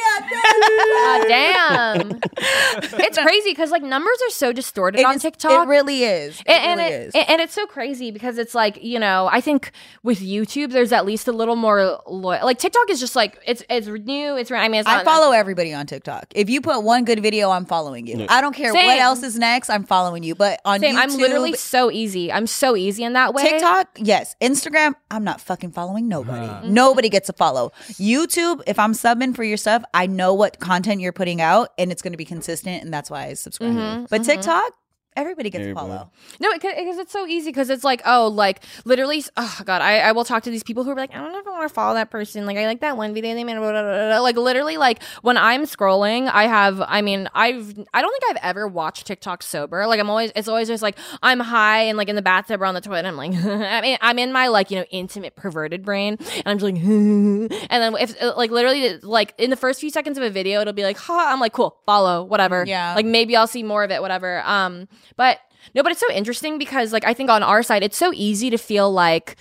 God 0.42 1.24
damn. 1.28 2.20
it's 2.36 3.18
crazy 3.22 3.50
because 3.50 3.70
like 3.70 3.82
numbers 3.82 4.18
are 4.26 4.30
so 4.30 4.52
distorted 4.52 5.00
It 5.00 5.06
on 5.06 5.16
is- 5.16 5.22
TikTok. 5.22 5.66
It 5.66 5.68
really 5.68 6.04
is. 6.04 6.40
It 6.40 6.48
and, 6.48 6.64
and 6.64 6.80
really 6.80 6.92
it, 6.92 7.06
is. 7.08 7.14
and 7.28 7.40
it's 7.40 7.54
so 7.54 7.66
crazy 7.66 8.10
because 8.10 8.38
it's 8.38 8.54
like 8.54 8.82
you 8.82 8.98
know 8.98 9.28
I 9.30 9.40
think 9.40 9.72
with 10.02 10.20
YouTube 10.20 10.72
there's 10.72 10.92
at 10.92 11.04
least 11.06 11.28
a 11.28 11.32
little 11.32 11.56
more 11.56 12.00
loyal. 12.06 12.44
Like 12.44 12.58
TikTok 12.58 12.90
is 12.90 13.00
just 13.00 13.16
like 13.16 13.38
it's 13.46 13.62
it's 13.68 13.86
new. 13.86 14.36
It's 14.36 14.50
I 14.50 14.68
mean 14.68 14.80
it's 14.80 14.88
I 14.88 14.96
not 14.96 15.04
follow 15.04 15.32
everybody 15.32 15.72
on 15.74 15.86
TikTok. 15.86 16.26
If 16.34 16.48
you 16.50 16.60
put 16.60 16.82
one 16.82 17.04
good 17.04 17.20
video, 17.22 17.50
I'm 17.50 17.64
following 17.66 18.06
you. 18.06 18.26
I 18.28 18.40
don't 18.40 18.54
care 18.54 18.72
what 18.72 18.98
else 18.98 19.22
is 19.22 19.38
next. 19.38 19.70
I'm 19.70 19.84
following 19.84 20.22
you. 20.22 20.34
But 20.34 20.60
on 20.64 20.80
Same. 20.80 20.96
YouTube, 20.96 20.98
I'm 20.98 21.16
literally 21.16 21.54
so 21.54 21.90
easy. 21.90 22.32
I'm 22.32 22.46
so 22.46 22.76
easy 22.76 23.04
in 23.04 23.12
that 23.14 23.34
way. 23.34 23.42
TikTok, 23.42 23.88
yes. 23.96 24.36
Instagram, 24.40 24.94
I'm 25.10 25.24
not 25.24 25.40
fucking 25.40 25.72
following 25.72 26.08
nobody. 26.08 26.46
Mm-hmm. 26.46 26.72
Nobody 26.72 27.08
gets 27.08 27.28
a 27.28 27.32
follow. 27.32 27.72
YouTube, 27.92 28.62
if 28.66 28.78
I'm 28.78 28.92
subbing 28.92 29.34
for 29.34 29.44
your 29.44 29.56
stuff, 29.56 29.82
I 29.94 30.06
know 30.06 30.27
what 30.34 30.58
content 30.60 31.00
you're 31.00 31.12
putting 31.12 31.40
out 31.40 31.70
and 31.78 31.92
it's 31.92 32.02
going 32.02 32.12
to 32.12 32.18
be 32.18 32.24
consistent, 32.24 32.82
and 32.82 32.92
that's 32.92 33.10
why 33.10 33.26
I 33.26 33.34
subscribe. 33.34 33.70
Mm-hmm. 33.70 34.04
But 34.10 34.24
TikTok, 34.24 34.72
everybody 35.18 35.50
gets 35.50 35.62
Everybody. 35.62 35.86
a 35.86 35.90
follow. 35.96 36.10
No, 36.40 36.52
because 36.52 36.98
it's 36.98 37.12
so 37.12 37.26
easy. 37.26 37.50
Because 37.50 37.70
it's 37.70 37.84
like, 37.84 38.02
oh, 38.06 38.28
like 38.28 38.62
literally, 38.84 39.24
oh 39.36 39.60
god, 39.64 39.82
I, 39.82 39.98
I 39.98 40.12
will 40.12 40.24
talk 40.24 40.44
to 40.44 40.50
these 40.50 40.62
people 40.62 40.84
who 40.84 40.90
are 40.90 40.96
like, 40.96 41.14
I 41.14 41.18
don't 41.18 41.32
know 41.32 41.40
if 41.40 41.46
I 41.46 41.50
want 41.50 41.68
to 41.68 41.74
follow 41.74 41.94
that 41.94 42.10
person. 42.10 42.46
Like, 42.46 42.56
I 42.56 42.66
like 42.66 42.80
that 42.80 42.96
one 42.96 43.14
video 43.14 43.34
they 43.34 43.44
made. 43.44 43.56
Blah, 43.56 43.70
blah, 43.72 43.82
blah, 43.82 44.08
blah. 44.08 44.20
Like, 44.20 44.36
literally, 44.36 44.76
like 44.76 45.02
when 45.22 45.36
I'm 45.36 45.64
scrolling, 45.64 46.30
I 46.32 46.44
have, 46.46 46.80
I 46.80 47.02
mean, 47.02 47.28
I've, 47.34 47.78
I 47.92 48.00
don't 48.00 48.12
think 48.20 48.24
I've 48.30 48.42
ever 48.42 48.68
watched 48.68 49.06
TikTok 49.06 49.42
sober. 49.42 49.86
Like, 49.86 50.00
I'm 50.00 50.10
always, 50.10 50.30
it's 50.36 50.48
always 50.48 50.68
just 50.68 50.82
like 50.82 50.96
I'm 51.22 51.40
high 51.40 51.82
and 51.82 51.98
like 51.98 52.08
in 52.08 52.16
the 52.16 52.22
bathtub 52.22 52.62
or 52.62 52.66
on 52.66 52.74
the 52.74 52.80
toilet. 52.80 53.04
I'm 53.04 53.16
like, 53.16 53.32
I 53.44 53.80
mean, 53.80 53.98
I'm 54.00 54.18
in 54.18 54.32
my 54.32 54.48
like 54.48 54.70
you 54.70 54.78
know 54.78 54.84
intimate 54.90 55.34
perverted 55.36 55.84
brain, 55.84 56.16
and 56.20 56.42
I'm 56.46 56.58
just 56.58 56.64
like, 56.64 56.82
and 56.82 57.50
then 57.70 57.94
if 57.96 58.20
like 58.36 58.50
literally 58.50 58.98
like 58.98 59.34
in 59.38 59.50
the 59.50 59.56
first 59.56 59.80
few 59.80 59.90
seconds 59.90 60.18
of 60.18 60.24
a 60.24 60.30
video, 60.30 60.60
it'll 60.60 60.72
be 60.72 60.82
like, 60.82 60.96
ha, 60.96 61.30
I'm 61.32 61.40
like, 61.40 61.52
cool, 61.52 61.78
follow, 61.86 62.22
whatever. 62.24 62.64
Yeah. 62.66 62.94
Like 62.94 63.06
maybe 63.06 63.36
I'll 63.36 63.46
see 63.46 63.62
more 63.62 63.84
of 63.84 63.90
it, 63.90 64.00
whatever. 64.00 64.42
Um, 64.44 64.88
but 65.16 65.40
no, 65.74 65.82
but 65.82 65.92
it's 65.92 66.00
so 66.00 66.12
interesting 66.12 66.58
because 66.58 66.92
like 66.92 67.04
I 67.04 67.14
think 67.14 67.30
on 67.30 67.42
our 67.42 67.62
side, 67.62 67.82
it's 67.82 67.96
so 67.96 68.12
easy 68.14 68.50
to 68.50 68.58
feel 68.58 68.90
like 68.90 69.36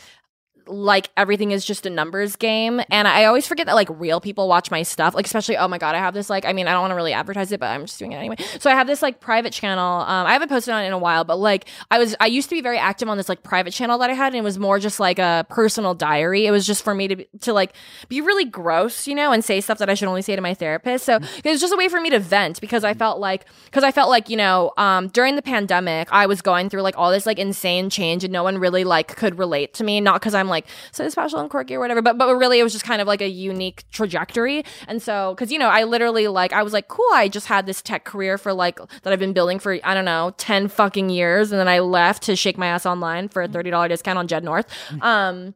like 0.67 1.09
everything 1.17 1.51
is 1.51 1.65
just 1.65 1.85
a 1.85 1.89
numbers 1.89 2.35
game. 2.35 2.81
And 2.89 3.07
i 3.07 3.25
always 3.25 3.47
forget 3.47 3.67
that 3.67 3.75
like 3.75 3.89
real 3.91 4.19
people 4.19 4.47
watch 4.47 4.71
my 4.71 4.83
stuff. 4.83 5.15
Like 5.15 5.25
especially 5.25 5.57
oh 5.57 5.67
my 5.67 5.77
god 5.77 5.95
i 5.95 5.99
have 5.99 6.13
this 6.13 6.29
like 6.29 6.45
i 6.45 6.53
mean 6.53 6.67
i 6.67 6.71
don't 6.71 6.81
want 6.81 6.91
to 6.91 6.95
really 6.95 7.13
advertise 7.13 7.51
it 7.51 7.59
but 7.59 7.67
i'm 7.67 7.85
just 7.85 7.99
doing 7.99 8.11
it 8.11 8.17
anyway. 8.17 8.35
So 8.59 8.69
i 8.69 8.73
have 8.73 8.87
this 8.87 9.01
like 9.01 9.19
private 9.19 9.53
channel. 9.53 10.01
Um 10.01 10.27
i 10.27 10.33
haven't 10.33 10.49
posted 10.49 10.73
on 10.73 10.83
it 10.83 10.87
in 10.87 10.93
a 10.93 10.97
while 10.97 11.23
but 11.23 11.37
like 11.37 11.67
i 11.91 11.99
was 11.99 12.15
i 12.19 12.25
used 12.25 12.49
to 12.49 12.55
be 12.55 12.61
very 12.61 12.77
active 12.77 13.09
on 13.09 13.17
this 13.17 13.29
like 13.29 13.43
private 13.43 13.71
channel 13.71 13.97
that 13.99 14.09
i 14.09 14.13
had 14.13 14.27
and 14.27 14.35
it 14.35 14.43
was 14.43 14.59
more 14.59 14.79
just 14.79 14.99
like 14.99 15.19
a 15.19 15.45
personal 15.49 15.93
diary. 15.93 16.45
It 16.45 16.51
was 16.51 16.65
just 16.65 16.83
for 16.83 16.93
me 16.93 17.07
to 17.07 17.25
to 17.41 17.53
like 17.53 17.73
be 18.09 18.21
really 18.21 18.45
gross 18.45 19.07
you 19.07 19.15
know 19.15 19.31
and 19.31 19.43
say 19.43 19.61
stuff 19.61 19.77
that 19.77 19.89
i 19.89 19.93
should 19.93 20.07
only 20.07 20.21
say 20.21 20.35
to 20.35 20.41
my 20.41 20.53
therapist. 20.53 21.05
So 21.05 21.17
it 21.43 21.49
was 21.49 21.61
just 21.61 21.73
a 21.73 21.77
way 21.77 21.87
for 21.87 22.01
me 22.01 22.09
to 22.09 22.19
vent 22.19 22.59
because 22.61 22.83
i 22.83 22.93
felt 22.93 23.19
like 23.19 23.45
because 23.65 23.83
i 23.83 23.91
felt 23.91 24.09
like 24.09 24.29
you 24.29 24.37
know 24.37 24.71
um 24.77 25.07
during 25.09 25.35
the 25.35 25.41
pandemic 25.41 26.07
i 26.11 26.25
was 26.25 26.41
going 26.41 26.69
through 26.69 26.81
like 26.81 26.97
all 26.97 27.11
this 27.11 27.25
like 27.25 27.39
insane 27.39 27.89
change 27.89 28.23
and 28.23 28.33
no 28.33 28.43
one 28.43 28.57
really 28.57 28.83
like 28.83 29.15
could 29.15 29.37
relate 29.37 29.73
to 29.75 29.83
me. 29.83 30.01
Not 30.01 30.15
because 30.15 30.33
i'm 30.33 30.47
like 30.47 30.56
so 30.91 31.07
special 31.09 31.39
and 31.39 31.49
quirky 31.49 31.75
or 31.75 31.79
whatever 31.79 32.01
but 32.01 32.17
but 32.17 32.33
really 32.35 32.59
it 32.59 32.63
was 32.63 32.73
just 32.73 32.85
kind 32.85 33.01
of 33.01 33.07
like 33.07 33.21
a 33.21 33.27
unique 33.29 33.83
trajectory. 33.91 34.63
And 34.87 35.01
so 35.01 35.33
because 35.35 35.51
you 35.51 35.59
know 35.59 35.67
i 35.69 35.83
literally 35.83 36.27
like 36.27 36.53
i 36.53 36.63
was 36.63 36.73
like 36.73 36.87
cool 36.87 37.05
i 37.13 37.27
just 37.27 37.47
had 37.47 37.65
this 37.65 37.81
tech 37.81 38.05
career 38.05 38.37
for 38.37 38.53
like 38.53 38.79
that 39.03 39.13
i've 39.13 39.19
been 39.19 39.33
building 39.33 39.59
for 39.59 39.77
i 39.83 39.93
don't 39.93 40.05
know 40.05 40.33
10 40.37 40.67
fucking 40.69 41.09
years 41.09 41.51
and 41.51 41.59
then 41.59 41.67
i 41.67 41.79
left 41.79 42.23
to 42.23 42.35
shake 42.35 42.57
my 42.57 42.67
ass 42.67 42.85
online 42.85 43.27
for 43.29 43.41
a 43.43 43.47
$30 43.47 43.89
discount 43.89 44.17
on 44.17 44.27
jed 44.27 44.43
north. 44.43 44.67
Um 45.01 45.53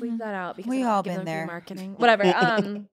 leave 0.00 0.18
that 0.18 0.34
out 0.34 0.56
because 0.56 0.68
We 0.70 0.82
all 0.84 1.02
been 1.02 1.24
there. 1.24 1.46
marketing. 1.46 1.94
Whatever 1.96 2.24
um 2.36 2.88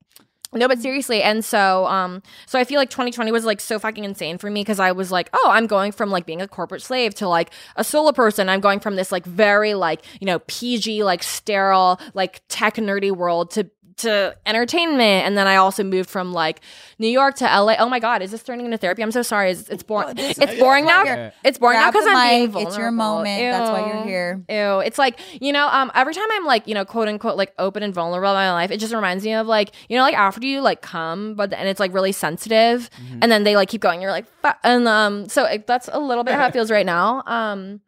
no, 0.54 0.68
but 0.68 0.80
seriously, 0.80 1.22
and 1.22 1.44
so, 1.44 1.86
um, 1.88 2.22
so 2.46 2.58
I 2.58 2.64
feel 2.64 2.80
like 2.80 2.90
2020 2.90 3.32
was 3.32 3.46
like 3.46 3.60
so 3.60 3.80
fucking 3.80 4.04
insane 4.04 4.38
for 4.38 4.50
me 4.50 4.62
because 4.62 4.80
I 4.80 4.92
was 4.92 5.12
like, 5.12 5.30
oh, 5.34 5.50
I'm 5.52 5.68
going 5.68 5.92
from 5.92 6.10
like 6.10 6.26
being 6.26 6.42
a 6.42 6.48
corporate 6.48 6.82
slave 6.82 7.14
to 7.16 7.28
like 7.28 7.52
a 7.76 7.84
solo 7.84 8.12
person. 8.12 8.48
I'm 8.48 8.62
going 8.62 8.80
from 8.80 8.96
this 8.96 9.12
like 9.12 9.26
very 9.26 9.74
like 9.74 10.02
you 10.20 10.26
know 10.26 10.40
PG 10.40 11.04
like 11.04 11.24
sterile 11.24 12.00
like 12.14 12.42
tech 12.48 12.76
nerdy 12.76 13.12
world 13.12 13.52
to 13.52 13.70
to 13.98 14.36
entertainment, 14.46 15.26
and 15.26 15.38
then 15.38 15.48
I 15.48 15.56
also 15.56 15.84
moved 15.84 16.10
from 16.10 16.34
like 16.34 16.62
New 17.00 17.08
York 17.08 17.36
to 17.36 17.46
LA. 17.46 17.76
Oh 17.80 17.88
my 17.88 18.00
god, 18.00 18.22
is 18.22 18.32
this 18.32 18.44
turning 18.44 18.66
into 18.66 18.78
therapy? 18.78 19.02
I'm 19.02 19.12
so 19.12 19.22
sorry. 19.22 19.52
It's, 19.52 19.70
it's 19.70 19.84
boring. 19.84 20.16
this 20.16 20.38
It's 20.38 20.60
boring 20.60 20.86
now. 20.86 21.32
It's 21.44 21.58
boring 21.58 21.80
now 21.80 21.92
because 21.92 22.06
I'm 22.08 22.28
being 22.30 22.52
vulnerable. 22.52 22.68
It's 22.68 22.78
your 22.78 22.92
moment. 22.92 23.42
That's 23.52 23.70
why 23.70 23.88
you're 23.88 24.04
here. 24.04 24.44
Ew. 24.50 24.80
It's 24.80 24.98
like, 24.98 25.20
you 25.42 25.54
know, 25.54 25.68
um, 25.68 25.92
every 25.96 26.14
time 26.14 26.28
I'm 26.32 26.46
like, 26.46 26.68
you 26.68 26.74
know, 26.74 26.86
quote 26.86 27.08
unquote, 27.08 27.38
like 27.38 27.54
open 27.58 27.84
and 27.84 27.94
vulnerable 27.94 28.30
in 28.30 28.36
my 28.36 28.52
life, 28.52 28.72
it 28.72 28.80
just 28.80 28.94
reminds 28.94 29.24
me 29.24 29.34
of 29.34 29.48
like, 29.48 29.72
you 29.90 29.96
know, 29.96 30.04
like 30.04 30.16
after 30.16 30.46
you 30.46 30.62
like 30.62 30.82
come, 30.82 31.36
but 31.36 31.54
and 31.54 31.68
it's 31.70 31.80
like 31.80 31.94
really 31.94 32.12
sensitive, 32.12 32.90
and 33.22 33.32
then 33.32 33.44
they 33.44 33.56
like 33.56 33.70
keep 33.70 33.82
going. 33.82 34.02
You're 34.02 34.12
like, 34.12 34.26
"Fuck," 34.42 34.60
and 34.64 34.88
um, 34.88 35.30
so 35.30 35.46
it, 35.46 35.68
that's 35.68 35.90
a 35.92 36.00
little 36.00 36.24
bit 36.24 36.36
how 36.36 36.48
it 36.48 36.54
feels 36.58 36.70
right 36.70 36.86
now. 36.86 37.24
Um, 37.26 37.82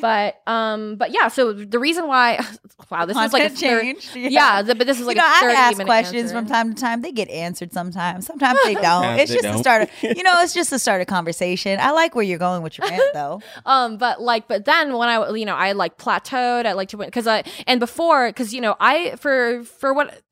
but 0.00 0.40
um, 0.46 0.96
but 0.96 1.10
yeah. 1.12 1.28
So 1.28 1.52
the 1.52 1.78
reason 1.78 2.06
why, 2.06 2.44
wow, 2.90 3.04
this 3.04 3.16
is 3.16 3.32
like 3.32 3.44
a 3.44 3.48
Content 3.48 3.58
third, 3.58 3.82
changed. 3.82 4.16
yeah. 4.32 4.62
the, 4.62 4.74
but 4.74 4.86
this 4.86 5.00
is 5.00 5.06
like 5.06 5.16
you 5.16 5.22
know, 5.22 5.28
a 5.28 5.30
I 5.30 5.40
30 5.40 5.54
ask 5.54 5.72
minute 5.78 5.88
questions 5.88 6.22
answer. 6.30 6.34
from 6.34 6.46
time 6.46 6.74
to 6.74 6.80
time. 6.80 7.02
They 7.02 7.12
get 7.12 7.28
answered 7.28 7.72
sometimes. 7.72 8.26
Sometimes 8.26 8.58
they 8.64 8.74
don't. 8.74 8.82
Sometimes 8.82 9.20
it's 9.22 9.30
they 9.30 9.36
just 9.36 9.42
the 9.44 9.52
don't. 9.52 9.62
start 9.62 9.82
of, 9.82 10.16
you 10.16 10.22
know, 10.22 10.40
it's 10.40 10.54
just 10.54 10.70
the 10.70 10.78
start 10.78 11.00
of 11.00 11.06
conversation. 11.06 11.78
I 11.80 11.90
like 11.92 12.14
where 12.14 12.24
you're 12.24 12.38
going 12.38 12.62
with 12.62 12.78
your 12.78 12.88
rant, 12.88 13.02
though. 13.12 13.40
Um, 13.66 13.98
but 13.98 14.20
like, 14.20 14.48
but 14.48 14.64
then 14.64 14.96
when 14.96 15.08
I, 15.08 15.30
you 15.30 15.44
know, 15.44 15.56
I 15.56 15.72
like 15.72 15.98
plateaued. 15.98 16.66
I 16.66 16.72
like 16.72 16.88
to 16.90 16.96
win 16.96 17.08
because 17.08 17.26
I 17.26 17.44
and 17.66 17.80
before 17.80 18.28
because 18.28 18.54
you 18.54 18.60
know 18.60 18.76
I 18.80 19.16
for 19.16 19.64
for 19.64 19.92
what. 19.92 20.22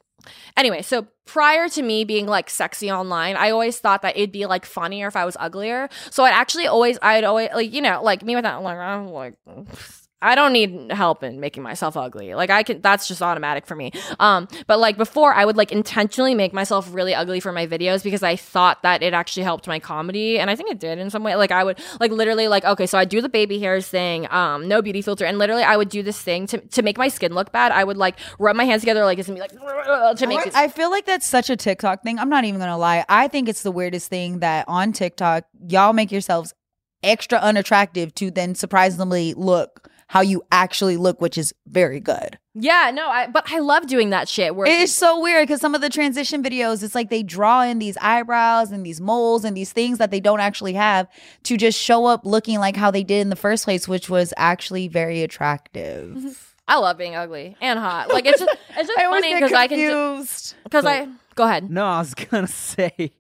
Anyway, 0.57 0.83
so 0.83 1.07
prior 1.25 1.69
to 1.69 1.83
me 1.83 2.05
being 2.05 2.27
like 2.27 2.51
sexy 2.51 2.91
online, 2.91 3.37
I 3.37 3.51
always 3.51 3.79
thought 3.79 4.03
that 4.03 4.17
it'd 4.17 4.33
be 4.33 4.47
like 4.47 4.65
funnier 4.67 5.09
if 5.09 5.17
I 5.17 5.25
was 5.25 5.37
uglier. 5.39 5.89
So 6.11 6.25
I'd 6.25 6.33
actually 6.33 6.67
always, 6.67 6.99
I'd 7.03 7.25
always 7.25 7.51
like, 7.55 7.73
you 7.73 7.83
know, 7.83 8.03
like 8.03 8.23
me 8.23 8.35
with 8.35 8.45
that, 8.45 8.63
like 8.63 8.79
I'm 8.79 9.09
like. 9.09 9.35
I 10.23 10.35
don't 10.35 10.55
need 10.55 10.91
help 10.93 11.23
in 11.23 11.41
making 11.41 11.63
myself 11.63 11.95
ugly. 11.97 12.35
Like 12.35 12.49
I 12.49 12.63
can 12.63 12.81
that's 12.81 13.07
just 13.07 13.21
automatic 13.21 13.67
for 13.67 13.77
me. 13.77 13.93
Um 14.19 14.49
but 14.67 14.79
like 14.79 14.97
before 14.97 15.35
I 15.35 15.45
would 15.45 15.57
like 15.57 15.71
intentionally 15.73 16.35
make 16.35 16.55
myself 16.55 16.93
really 16.93 17.15
ugly 17.15 17.39
for 17.39 17.53
my 17.53 17.67
videos 17.67 18.03
because 18.03 18.23
I 18.23 18.35
thought 18.35 18.83
that 18.83 19.03
it 19.03 19.13
actually 19.13 19.43
helped 19.43 19.67
my 19.67 19.79
comedy 19.79 20.39
and 20.39 20.51
I 20.51 20.57
think 20.57 20.71
it 20.71 20.81
did 20.81 20.99
in 20.99 21.11
some 21.11 21.23
way. 21.23 21.37
Like 21.37 21.53
I 21.53 21.63
would 21.65 21.79
like 22.01 22.11
literally 22.13 22.49
like 22.49 22.65
okay, 22.65 22.87
so 22.87 22.97
I 22.97 23.05
do 23.05 23.21
the 23.21 23.29
baby 23.29 23.59
hairs 23.59 23.87
thing, 23.89 24.27
um 24.33 24.67
no 24.67 24.81
beauty 24.81 25.03
filter 25.03 25.27
and 25.27 25.39
literally 25.39 25.63
I 25.63 25.77
would 25.77 25.91
do 25.91 26.03
this 26.03 26.21
thing 26.21 26.47
to 26.47 26.59
to 26.59 26.83
make 26.83 26.97
my 26.97 27.09
skin 27.09 27.35
look 27.35 27.53
bad. 27.53 27.71
I 27.73 27.85
would 27.85 27.99
like 27.99 28.19
rub 28.39 28.57
my 28.57 28.65
hands 28.65 28.81
together 28.83 29.05
like 29.05 29.19
this 29.19 29.29
and 29.29 29.37
be 29.37 29.41
like 29.43 29.51
to 29.53 30.27
make 30.27 30.47
it 30.47 30.57
I 30.57 30.69
feel 30.69 30.91
like 30.91 31.05
that's 31.05 31.27
such 31.27 31.51
a 31.51 31.57
TikTok 31.57 32.03
thing. 32.03 32.19
I'm 32.19 32.31
not 32.31 32.45
even 32.45 32.59
gonna 32.59 32.79
lie. 32.79 33.05
I 33.11 33.29
think 33.29 33.51
it's 33.51 33.63
the 33.63 33.73
weirdest 33.73 34.09
thing 34.09 34.39
that 34.39 34.65
on 34.67 34.93
TikTok, 34.93 35.45
y'all 35.69 35.93
make 35.93 36.11
yourselves 36.11 36.55
extra 37.03 37.39
unattractive 37.39 38.15
to 38.15 38.31
then 38.31 38.55
surprisingly 38.55 39.35
look 39.35 39.91
how 40.09 40.21
you 40.21 40.43
actually 40.53 40.97
look, 40.97 41.21
which 41.21 41.37
is 41.37 41.53
very 41.67 42.01
good. 42.01 42.39
Yeah, 42.55 42.91
no, 42.95 43.09
I 43.09 43.27
but 43.27 43.45
I 43.53 43.59
love 43.59 43.87
doing 43.87 44.11
that 44.11 44.29
shit 44.29 44.55
where 44.57 44.67
It's 44.67 44.93
so 44.93 45.21
weird 45.21 45.47
because 45.47 45.61
some 45.61 45.75
of 45.75 45.81
the 45.81 45.91
transition 45.91 46.43
videos, 46.43 46.83
it's 46.83 46.95
like 46.95 47.11
they 47.11 47.23
draw 47.23 47.63
in 47.63 47.79
these 47.79 47.97
eyebrows 47.99 48.73
and 48.73 48.87
these 48.87 49.01
moles 49.01 49.45
and 49.45 49.57
these 49.57 49.73
things 49.73 49.99
that 49.99 50.11
they 50.11 50.21
don't 50.21 50.41
actually 50.41 50.73
have 50.75 51.07
to 51.45 51.57
just 51.57 51.79
show 51.79 52.07
up 52.07 52.25
looking 52.25 52.59
like 52.59 52.77
how 52.77 52.91
they 52.91 53.03
did 53.05 53.21
in 53.21 53.29
the 53.31 53.37
first 53.37 53.65
place, 53.65 53.87
which 53.87 54.09
was 54.09 54.33
actually 54.37 54.89
very 54.89 55.23
attractive. 55.23 56.17
Mm-hmm. 56.17 56.29
I 56.69 56.79
love 56.79 56.99
being 56.99 57.15
ugly 57.15 57.57
and 57.61 57.79
hot. 57.79 58.09
Like 58.09 58.27
it's 58.27 58.41
just 58.41 58.57
it's 58.71 58.89
just 58.89 58.99
I 58.99 59.05
funny 59.05 59.35
because 59.35 59.53
I 59.53 59.69
can 59.69 59.79
confused. 59.79 60.55
because 60.65 60.85
I 60.85 61.09
go 61.35 61.45
ahead. 61.45 61.71
No, 61.71 61.85
I 61.85 61.99
was 61.99 62.15
gonna 62.15 62.47
say, 62.47 63.13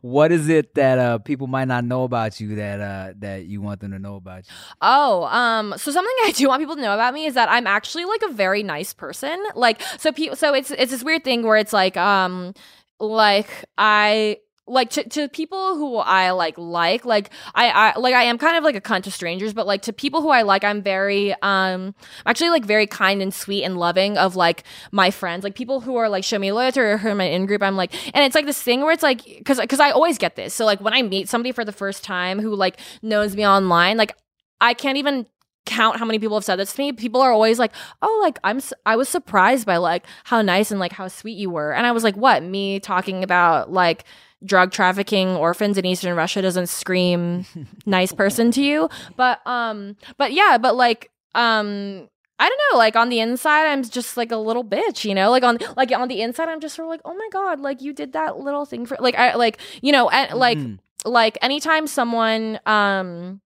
what 0.00 0.32
is 0.32 0.48
it 0.48 0.74
that 0.74 0.98
uh, 0.98 1.18
people 1.18 1.46
might 1.46 1.66
not 1.68 1.84
know 1.84 2.04
about 2.04 2.40
you 2.40 2.56
that 2.56 2.80
uh, 2.80 3.12
that 3.18 3.46
you 3.46 3.60
want 3.60 3.80
them 3.80 3.92
to 3.92 3.98
know 3.98 4.16
about 4.16 4.46
you? 4.46 4.54
Oh, 4.80 5.24
um, 5.24 5.74
so 5.76 5.90
something 5.90 6.14
I 6.24 6.32
do 6.32 6.48
want 6.48 6.60
people 6.60 6.76
to 6.76 6.82
know 6.82 6.94
about 6.94 7.14
me 7.14 7.26
is 7.26 7.34
that 7.34 7.50
I'm 7.50 7.66
actually 7.66 8.04
like 8.04 8.22
a 8.22 8.32
very 8.32 8.62
nice 8.62 8.92
person. 8.92 9.42
Like, 9.54 9.82
so 9.98 10.12
people, 10.12 10.36
so 10.36 10.54
it's 10.54 10.70
it's 10.70 10.90
this 10.90 11.04
weird 11.04 11.24
thing 11.24 11.42
where 11.42 11.56
it's 11.56 11.72
like, 11.72 11.96
um, 11.96 12.54
like 13.00 13.64
I 13.76 14.38
like 14.68 14.90
to, 14.90 15.08
to 15.08 15.28
people 15.28 15.76
who 15.76 15.96
I 15.96 16.30
like 16.30 16.56
like 16.58 17.04
like 17.04 17.30
I, 17.54 17.70
I 17.70 17.98
like 17.98 18.14
I 18.14 18.24
am 18.24 18.38
kind 18.38 18.56
of 18.56 18.64
like 18.64 18.76
a 18.76 18.80
cunt 18.80 19.02
to 19.04 19.10
strangers, 19.10 19.52
but 19.52 19.66
like 19.66 19.82
to 19.82 19.92
people 19.92 20.22
who 20.22 20.30
I 20.30 20.42
like, 20.42 20.64
I'm 20.64 20.82
very 20.82 21.34
um 21.42 21.94
actually 22.26 22.50
like 22.50 22.64
very 22.64 22.86
kind 22.86 23.22
and 23.22 23.32
sweet 23.32 23.64
and 23.64 23.78
loving 23.78 24.18
of 24.18 24.36
like 24.36 24.64
my 24.92 25.10
friends, 25.10 25.44
like 25.44 25.54
people 25.54 25.80
who 25.80 25.96
are 25.96 26.08
like 26.08 26.24
show 26.24 26.38
me 26.38 26.52
loyalty 26.52 26.80
or 26.80 26.98
are 26.98 27.08
in 27.08 27.16
my 27.16 27.24
in 27.24 27.46
group. 27.46 27.62
I'm 27.62 27.76
like, 27.76 27.94
and 28.14 28.24
it's 28.24 28.34
like 28.34 28.46
this 28.46 28.62
thing 28.62 28.82
where 28.82 28.92
it's 28.92 29.02
like 29.02 29.24
because 29.24 29.58
because 29.60 29.80
I 29.80 29.90
always 29.90 30.18
get 30.18 30.36
this. 30.36 30.54
So 30.54 30.64
like 30.64 30.80
when 30.80 30.94
I 30.94 31.02
meet 31.02 31.28
somebody 31.28 31.52
for 31.52 31.64
the 31.64 31.72
first 31.72 32.04
time 32.04 32.40
who 32.40 32.54
like 32.54 32.78
knows 33.02 33.36
me 33.36 33.46
online, 33.46 33.96
like 33.96 34.16
I 34.60 34.74
can't 34.74 34.98
even 34.98 35.26
count 35.68 35.98
how 35.98 36.04
many 36.04 36.18
people 36.18 36.36
have 36.36 36.44
said 36.44 36.56
this 36.56 36.72
to 36.72 36.80
me. 36.80 36.92
People 36.92 37.20
are 37.20 37.30
always 37.30 37.58
like, 37.58 37.72
"Oh, 38.02 38.20
like 38.22 38.38
I'm 38.42 38.60
I 38.86 38.96
was 38.96 39.08
surprised 39.08 39.66
by 39.66 39.76
like 39.76 40.06
how 40.24 40.42
nice 40.42 40.70
and 40.70 40.80
like 40.80 40.92
how 40.92 41.08
sweet 41.08 41.36
you 41.36 41.50
were." 41.50 41.72
And 41.72 41.86
I 41.86 41.92
was 41.92 42.02
like, 42.02 42.16
"What? 42.16 42.42
Me 42.42 42.80
talking 42.80 43.22
about 43.22 43.70
like 43.70 44.04
drug 44.44 44.70
trafficking 44.70 45.30
orphans 45.30 45.76
in 45.78 45.84
eastern 45.84 46.14
Russia 46.16 46.40
doesn't 46.42 46.68
scream 46.68 47.44
nice 47.86 48.12
person 48.12 48.50
to 48.52 48.62
you?" 48.62 48.88
But 49.16 49.40
um 49.46 49.96
but 50.16 50.32
yeah, 50.32 50.58
but 50.58 50.76
like 50.76 51.10
um 51.34 52.08
I 52.40 52.48
don't 52.48 52.60
know, 52.72 52.78
like 52.78 52.94
on 52.94 53.08
the 53.08 53.18
inside 53.18 53.66
I'm 53.66 53.82
just 53.82 54.16
like 54.16 54.30
a 54.30 54.36
little 54.36 54.62
bitch, 54.64 55.04
you 55.04 55.14
know? 55.14 55.30
Like 55.30 55.42
on 55.42 55.58
like 55.76 55.90
on 55.92 56.06
the 56.08 56.22
inside 56.22 56.48
I'm 56.48 56.60
just 56.60 56.76
sort 56.76 56.86
of 56.86 56.90
like, 56.90 57.00
"Oh 57.04 57.14
my 57.14 57.28
god, 57.32 57.58
like 57.60 57.82
you 57.82 57.92
did 57.92 58.12
that 58.12 58.38
little 58.38 58.64
thing 58.64 58.86
for 58.86 58.96
like 59.00 59.16
I 59.16 59.34
like, 59.34 59.58
you 59.82 59.90
know, 59.90 60.08
and 60.08 60.38
like 60.38 60.58
Mhm. 60.58 60.78
like 61.04 61.36
anytime 61.42 61.86
someone 61.88 62.60
um 62.64 63.40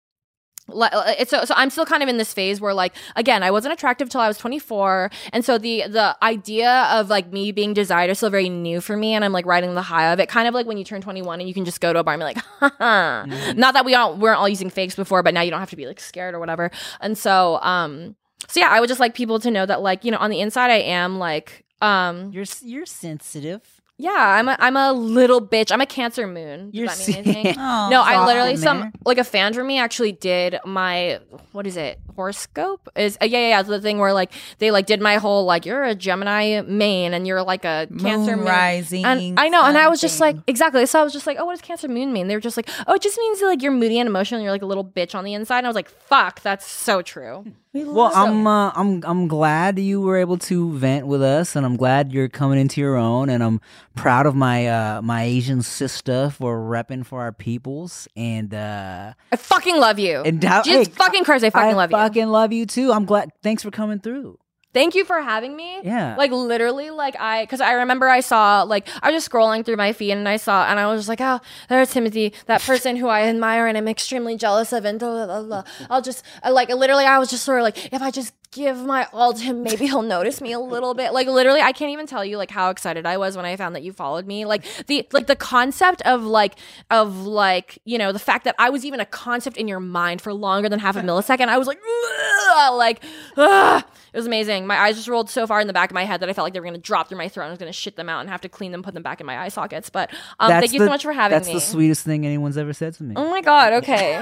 so, 1.27 1.45
so 1.45 1.55
I'm 1.57 1.71
still 1.71 1.87
kind 1.87 2.03
of 2.03 2.09
in 2.09 2.19
this 2.19 2.33
phase 2.33 2.61
where 2.61 2.75
like 2.75 2.95
again 3.17 3.43
I 3.43 3.51
wasn't 3.51 3.75
attractive 3.75 4.09
till 4.09 4.21
I 4.21 4.29
was 4.29 4.39
24 4.39 5.11
and 5.33 5.45
so 5.45 5.59
the 5.59 5.85
the 5.89 6.17
idea 6.23 6.89
of 6.93 7.09
like 7.11 7.33
me 7.33 7.53
being 7.53 7.75
desired 7.75 8.11
is 8.11 8.19
still 8.19 8.31
very 8.31 8.49
new 8.49 8.81
for 8.81 8.97
me 8.97 9.15
and 9.15 9.25
I'm 9.25 9.33
like 9.33 9.47
riding 9.47 9.75
the 9.75 9.83
high 9.83 10.13
of 10.13 10.21
it 10.21 10.29
kind 10.29 10.49
of 10.49 10.55
like 10.55 10.67
when 10.67 10.79
you 10.79 10.85
turn 10.85 11.01
21 11.01 11.41
and 11.41 11.49
you 11.49 11.55
can 11.55 11.65
just 11.65 11.81
go 11.81 11.93
to 11.93 11.99
a 11.99 12.05
bar 12.05 12.15
and 12.15 12.21
be 12.21 12.25
like 12.25 12.39
Haha. 12.39 13.53
not 13.55 13.75
that 13.75 13.85
we 13.85 13.95
all 13.95 14.17
weren't 14.17 14.39
all 14.39 14.49
using 14.49 14.71
fakes 14.71 14.95
before 14.97 15.23
but 15.23 15.35
now 15.35 15.41
you 15.43 15.51
don't 15.51 15.61
have 15.61 15.71
to 15.71 15.77
be 15.77 15.87
like 15.87 16.01
scared 16.01 16.35
or 16.35 16.41
whatever 16.41 16.71
and 17.01 17.17
so 17.19 17.59
um 17.63 18.17
so 18.49 18.61
yeah 18.61 18.69
I 18.71 18.81
would 18.81 18.89
just 18.89 19.01
like 19.01 19.15
people 19.15 19.39
to 19.41 19.51
know 19.51 19.67
that 19.67 19.83
like 19.83 20.05
you 20.05 20.11
know 20.11 20.19
on 20.19 20.31
the 20.31 20.41
inside 20.41 20.71
I 20.71 20.79
am 20.79 21.19
like 21.19 21.65
um 21.81 22.31
You're 22.33 22.47
you're 22.63 22.87
sensitive. 22.87 23.82
Yeah 24.03 24.37
I'm 24.39 24.49
a, 24.49 24.57
I'm 24.59 24.77
a 24.77 24.93
little 24.93 25.41
bitch 25.41 25.73
I'm 25.73 25.81
a 25.81 25.87
cancer 25.87 26.27
moon 26.27 26.71
Does 26.71 26.75
You're 26.75 26.89
that 26.89 27.09
mean 27.09 27.17
anything 27.17 27.55
Oh, 27.59 27.89
no, 27.91 28.03
I 28.03 28.27
literally 28.27 28.57
some 28.57 28.93
like 29.05 29.19
a 29.19 29.25
fan 29.25 29.55
for 29.55 29.65
me 29.65 29.79
actually 29.79 30.13
did 30.13 30.59
my 30.65 31.21
what 31.53 31.67
is 31.67 31.77
it 31.77 31.99
horoscope 32.17 32.89
is 32.97 33.17
uh, 33.23 33.25
yeah 33.25 33.39
yeah 33.39 33.49
yeah 33.49 33.63
the 33.63 33.81
thing 33.81 33.99
where 33.99 34.13
like 34.13 34.33
they 34.59 34.71
like 34.71 34.87
did 34.87 35.01
my 35.01 35.17
whole 35.17 35.45
like 35.45 35.65
you're 35.65 35.85
a 35.85 35.95
Gemini 35.95 36.61
main 36.63 37.15
and 37.15 37.27
you're 37.27 37.43
like 37.43 37.65
a 37.65 37.89
Cancer 37.99 38.37
moon. 38.37 38.47
rising. 38.47 39.05
And 39.05 39.39
I 39.39 39.49
know, 39.49 39.63
and 39.65 39.79
I 39.79 39.89
was 39.89 40.01
just 40.01 40.21
like, 40.21 40.37
exactly. 40.47 40.85
So 40.87 41.01
I 41.01 41.03
was 41.03 41.13
just 41.13 41.27
like, 41.27 41.39
oh, 41.39 41.45
what 41.45 41.53
does 41.53 41.63
Cancer 41.63 41.89
Moon 41.89 42.13
mean? 42.13 42.29
They 42.29 42.35
were 42.35 42.41
just 42.41 42.57
like, 42.57 42.69
oh, 42.87 42.95
it 42.95 43.03
just 43.03 43.19
means 43.19 43.41
like 43.41 43.63
you're 43.63 43.73
moody 43.73 43.99
and 43.99 44.09
emotional. 44.09 44.39
And 44.39 44.45
you're 44.45 44.53
like 44.53 44.63
a 44.63 44.67
little 44.67 44.85
bitch 44.85 45.15
on 45.15 45.25
the 45.25 45.35
inside. 45.35 45.59
And 45.59 45.67
I 45.67 45.71
was 45.71 45.77
like, 45.77 45.89
fuck, 45.89 46.41
that's 46.43 46.67
so 46.67 47.03
true. 47.03 47.45
Well, 47.75 48.13
I'm 48.15 48.47
uh, 48.47 48.71
I'm 48.75 49.03
I'm 49.05 49.29
glad 49.29 49.79
you 49.79 50.03
were 50.03 50.19
able 50.19 50.37
to 50.39 50.73
vent 50.73 51.07
with 51.07 51.23
us, 51.23 51.57
and 51.57 51.65
I'm 51.65 51.77
glad 51.77 52.13
you're 52.13 52.29
coming 52.29 52.59
into 52.59 52.83
your 52.83 52.97
own, 52.97 53.31
and 53.31 53.43
I'm 53.43 53.63
proud 53.95 54.27
of 54.27 54.35
my 54.35 54.67
uh, 54.67 55.01
my 55.01 55.23
Asian 55.23 55.63
sister 55.63 56.29
for 56.29 56.59
repping 56.59 57.07
for 57.07 57.23
our 57.23 57.33
peoples, 57.33 58.09
and 58.15 58.53
uh, 58.53 59.15
I 59.31 59.37
fucking 59.37 59.79
love 59.79 59.99
you. 59.99 60.21
and 60.21 60.45
how, 60.45 60.63
Jesus 60.63 60.89
hey, 60.89 60.95
fucking 60.95 61.25
Christ, 61.25 61.45
I 61.45 61.51
fucking 61.51 61.71
I 61.71 61.73
love 61.73 61.91
you. 61.91 61.97
fucking 61.97 62.29
love 62.29 62.53
you 62.53 62.67
too. 62.67 62.93
I'm 62.93 63.07
glad. 63.07 63.31
Thanks 63.43 63.63
for 63.63 63.71
coming 63.71 64.01
through. 64.01 64.39
Thank 64.75 64.95
you 64.95 65.05
for 65.05 65.21
having 65.21 65.55
me. 65.55 65.81
Yeah. 65.83 66.17
Like 66.17 66.31
literally, 66.31 66.91
like 66.91 67.15
I, 67.21 67.43
because 67.45 67.61
I 67.61 67.73
remember 67.73 68.09
I 68.09 68.21
saw, 68.21 68.63
like 68.63 68.89
I 69.03 69.11
was 69.11 69.17
just 69.17 69.31
scrolling 69.31 69.65
through 69.65 69.77
my 69.77 69.93
feed 69.93 70.13
and 70.13 70.29
I 70.29 70.37
saw, 70.37 70.67
and 70.67 70.81
I 70.81 70.87
was 70.87 71.01
just 71.01 71.09
like, 71.09 71.21
oh, 71.21 71.41
there's 71.69 71.91
Timothy, 71.91 72.33
that 72.47 72.63
person 72.63 72.97
who 72.97 73.09
I 73.09 73.23
admire 73.23 73.67
and 73.67 73.77
I'm 73.77 73.89
extremely 73.89 74.37
jealous 74.37 74.73
of, 74.73 74.85
and 74.85 74.99
blah, 74.99 75.27
blah, 75.27 75.43
blah. 75.43 75.65
I'll 75.91 76.03
just, 76.03 76.25
I, 76.43 76.51
like, 76.51 76.69
literally, 76.71 77.05
I 77.05 77.19
was 77.19 77.31
just 77.31 77.45
sort 77.45 77.59
of 77.59 77.65
like, 77.65 77.93
if 77.93 78.01
I 78.01 78.11
just 78.11 78.33
give 78.53 78.85
my 78.85 79.09
all 79.13 79.33
to 79.33 79.43
him, 79.43 79.63
maybe 79.63 79.87
he'll 79.87 80.03
notice 80.03 80.41
me 80.41 80.53
a 80.53 80.61
little 80.61 80.95
bit. 80.95 81.13
Like 81.13 81.27
literally, 81.27 81.61
I 81.61 81.73
can't 81.73 81.91
even 81.91 82.07
tell 82.07 82.25
you 82.25 82.37
like 82.37 82.51
how 82.51 82.71
excited 82.71 83.07
I 83.07 83.17
was 83.17 83.37
when 83.37 83.45
I 83.45 83.57
found 83.57 83.75
that 83.75 83.83
you 83.83 83.93
followed 83.93 84.27
me. 84.27 84.45
Like 84.45 84.65
the, 84.87 85.07
like 85.13 85.27
the 85.27 85.35
concept 85.37 86.03
of 86.03 86.23
like, 86.23 86.55
of 86.91 87.25
like, 87.27 87.79
you 87.85 87.99
know, 87.99 88.13
the 88.13 88.19
fact 88.19 88.45
that 88.45 88.55
I 88.59 88.71
was 88.71 88.85
even 88.85 89.01
a 89.01 89.07
concept 89.07 89.57
in 89.57 89.67
your 89.69 89.81
mind 89.81 90.21
for 90.21 90.33
longer 90.33 90.69
than 90.69 90.79
half 90.79 90.97
a 90.97 91.01
millisecond. 91.03 91.49
I 91.49 91.59
was 91.59 91.67
like, 91.67 91.79
"Ugh," 91.79 92.75
like, 92.77 93.03
ugh. 93.37 93.83
It 94.13 94.19
was 94.19 94.27
amazing. 94.27 94.67
My 94.67 94.77
eyes 94.77 94.97
just 94.97 95.09
rolled 95.09 95.31
so 95.31 95.47
far 95.47 95.59
in 95.63 95.67
the 95.67 95.73
back 95.73 95.91
of 95.91 95.95
my 95.95 96.05
head 96.05 96.21
that 96.21 96.29
I 96.29 96.35
felt 96.35 96.45
like 96.45 96.53
they 96.53 96.61
were 96.61 96.67
going 96.67 96.75
to 96.75 96.81
drop 96.81 97.09
through 97.09 97.17
my 97.17 97.29
throat. 97.29 97.47
I 97.47 97.51
was 97.51 97.59
going 97.59 97.73
to 97.73 97.77
shit 97.77 97.97
them 97.97 98.11
out 98.11 98.21
and 98.21 98.29
have 98.29 98.43
to 98.43 98.49
clean 98.51 98.71
them, 98.71 98.83
put 98.83 98.93
them 98.93 99.03
back 99.03 99.21
in 99.21 99.27
my 99.27 99.39
eye 99.39 99.49
sockets. 99.49 99.89
But 99.89 100.11
um, 100.39 100.51
That's 100.51 100.61
thank 100.61 100.73
you 100.75 100.81
the- 100.81 100.85
so 100.87 100.91
much 100.91 101.03
for 101.03 101.15
having 101.15 101.35
That's 101.37 101.49
me. 101.49 101.55
That's 101.55 101.65
the 101.65 101.71
sweetest 101.73 102.05
thing 102.05 102.27
anyone's 102.27 102.59
ever 102.59 102.75
said 102.75 102.93
to 102.95 103.03
me. 103.05 103.15
oh 103.17 103.31
my 103.31 103.41
god. 103.41 103.73
Okay. 103.83 104.17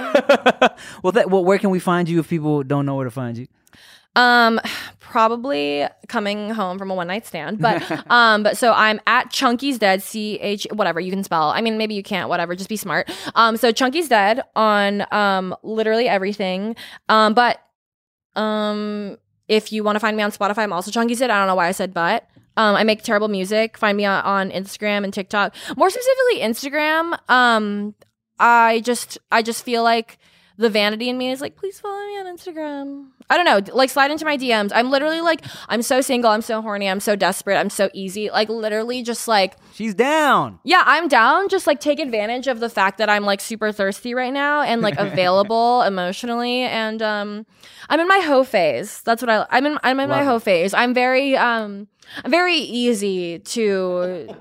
well, 1.02 1.10
that, 1.12 1.28
well, 1.28 1.44
where 1.44 1.58
can 1.58 1.70
we 1.70 1.80
find 1.80 2.08
you 2.08 2.20
if 2.20 2.28
people 2.28 2.62
don't 2.62 2.86
know 2.86 2.94
where 2.94 3.04
to 3.04 3.10
find 3.10 3.36
you? 3.36 3.48
Um, 4.16 4.60
probably 4.98 5.86
coming 6.08 6.50
home 6.50 6.78
from 6.78 6.90
a 6.90 6.94
one 6.94 7.08
night 7.08 7.26
stand. 7.26 7.58
But 7.58 7.82
um, 8.10 8.42
but 8.42 8.56
so 8.56 8.72
I'm 8.72 9.00
at 9.06 9.30
Chunky's 9.30 9.78
Dead. 9.78 10.02
C 10.02 10.38
H 10.40 10.66
whatever 10.72 11.00
you 11.00 11.10
can 11.10 11.24
spell. 11.24 11.50
I 11.50 11.60
mean, 11.60 11.78
maybe 11.78 11.94
you 11.94 12.02
can't. 12.02 12.28
Whatever. 12.28 12.54
Just 12.54 12.68
be 12.68 12.76
smart. 12.76 13.10
Um, 13.34 13.56
so 13.56 13.72
Chunky's 13.72 14.08
Dead 14.08 14.42
on 14.56 15.06
um 15.12 15.54
literally 15.62 16.08
everything. 16.08 16.76
Um, 17.08 17.34
but 17.34 17.60
um, 18.36 19.16
if 19.48 19.72
you 19.72 19.82
want 19.82 19.96
to 19.96 20.00
find 20.00 20.16
me 20.16 20.22
on 20.22 20.30
Spotify, 20.30 20.58
I'm 20.58 20.72
also 20.72 20.90
Chunky's 20.90 21.18
Dead. 21.18 21.30
I 21.30 21.38
don't 21.38 21.48
know 21.48 21.54
why 21.54 21.68
I 21.68 21.72
said 21.72 21.92
but. 21.94 22.26
Um, 22.56 22.74
I 22.76 22.84
make 22.84 23.02
terrible 23.02 23.28
music. 23.28 23.78
Find 23.78 23.96
me 23.96 24.04
on, 24.04 24.22
on 24.24 24.50
Instagram 24.50 25.04
and 25.04 25.14
TikTok. 25.14 25.54
More 25.76 25.88
specifically, 25.88 26.40
Instagram. 26.40 27.18
Um, 27.30 27.94
I 28.38 28.80
just 28.80 29.18
I 29.30 29.42
just 29.42 29.64
feel 29.64 29.82
like 29.82 30.18
the 30.60 30.68
vanity 30.70 31.08
in 31.08 31.16
me 31.16 31.30
is 31.30 31.40
like, 31.40 31.56
please 31.56 31.80
follow 31.80 31.98
me 32.06 32.18
on 32.20 32.26
Instagram. 32.26 33.06
I 33.30 33.36
don't 33.36 33.46
know, 33.46 33.74
like 33.74 33.88
slide 33.90 34.10
into 34.10 34.24
my 34.24 34.36
DMs. 34.36 34.72
I'm 34.74 34.90
literally 34.90 35.20
like, 35.20 35.42
I'm 35.68 35.82
so 35.82 36.00
single, 36.00 36.30
I'm 36.30 36.42
so 36.42 36.60
horny, 36.60 36.88
I'm 36.88 37.00
so 37.00 37.16
desperate, 37.16 37.56
I'm 37.56 37.70
so 37.70 37.88
easy. 37.94 38.28
Like 38.30 38.48
literally 38.48 39.02
just 39.02 39.26
like, 39.26 39.56
She's 39.72 39.94
down. 39.94 40.58
yeah, 40.64 40.82
I'm 40.84 41.08
down. 41.08 41.48
Just 41.48 41.66
like 41.66 41.80
take 41.80 41.98
advantage 41.98 42.46
of 42.46 42.60
the 42.60 42.68
fact 42.68 42.98
that 42.98 43.08
I'm 43.08 43.24
like 43.24 43.40
super 43.40 43.72
thirsty 43.72 44.14
right 44.14 44.32
now 44.32 44.60
and 44.62 44.82
like 44.82 44.94
available 44.98 45.82
emotionally. 45.82 46.62
And 46.62 47.00
um 47.00 47.46
I'm 47.88 47.98
in 48.00 48.08
my 48.08 48.18
hoe 48.20 48.44
phase. 48.44 49.00
That's 49.02 49.22
what 49.22 49.30
I 49.30 49.46
I'm 49.50 49.64
in 49.64 49.78
I'm 49.82 49.98
in 49.98 50.08
my 50.10 50.18
Love 50.18 50.26
hoe 50.26 50.38
phase. 50.40 50.74
I'm 50.74 50.92
very 50.92 51.36
um 51.36 51.88
I'm 52.24 52.30
very 52.30 52.56
easy 52.56 53.38
to 53.38 54.34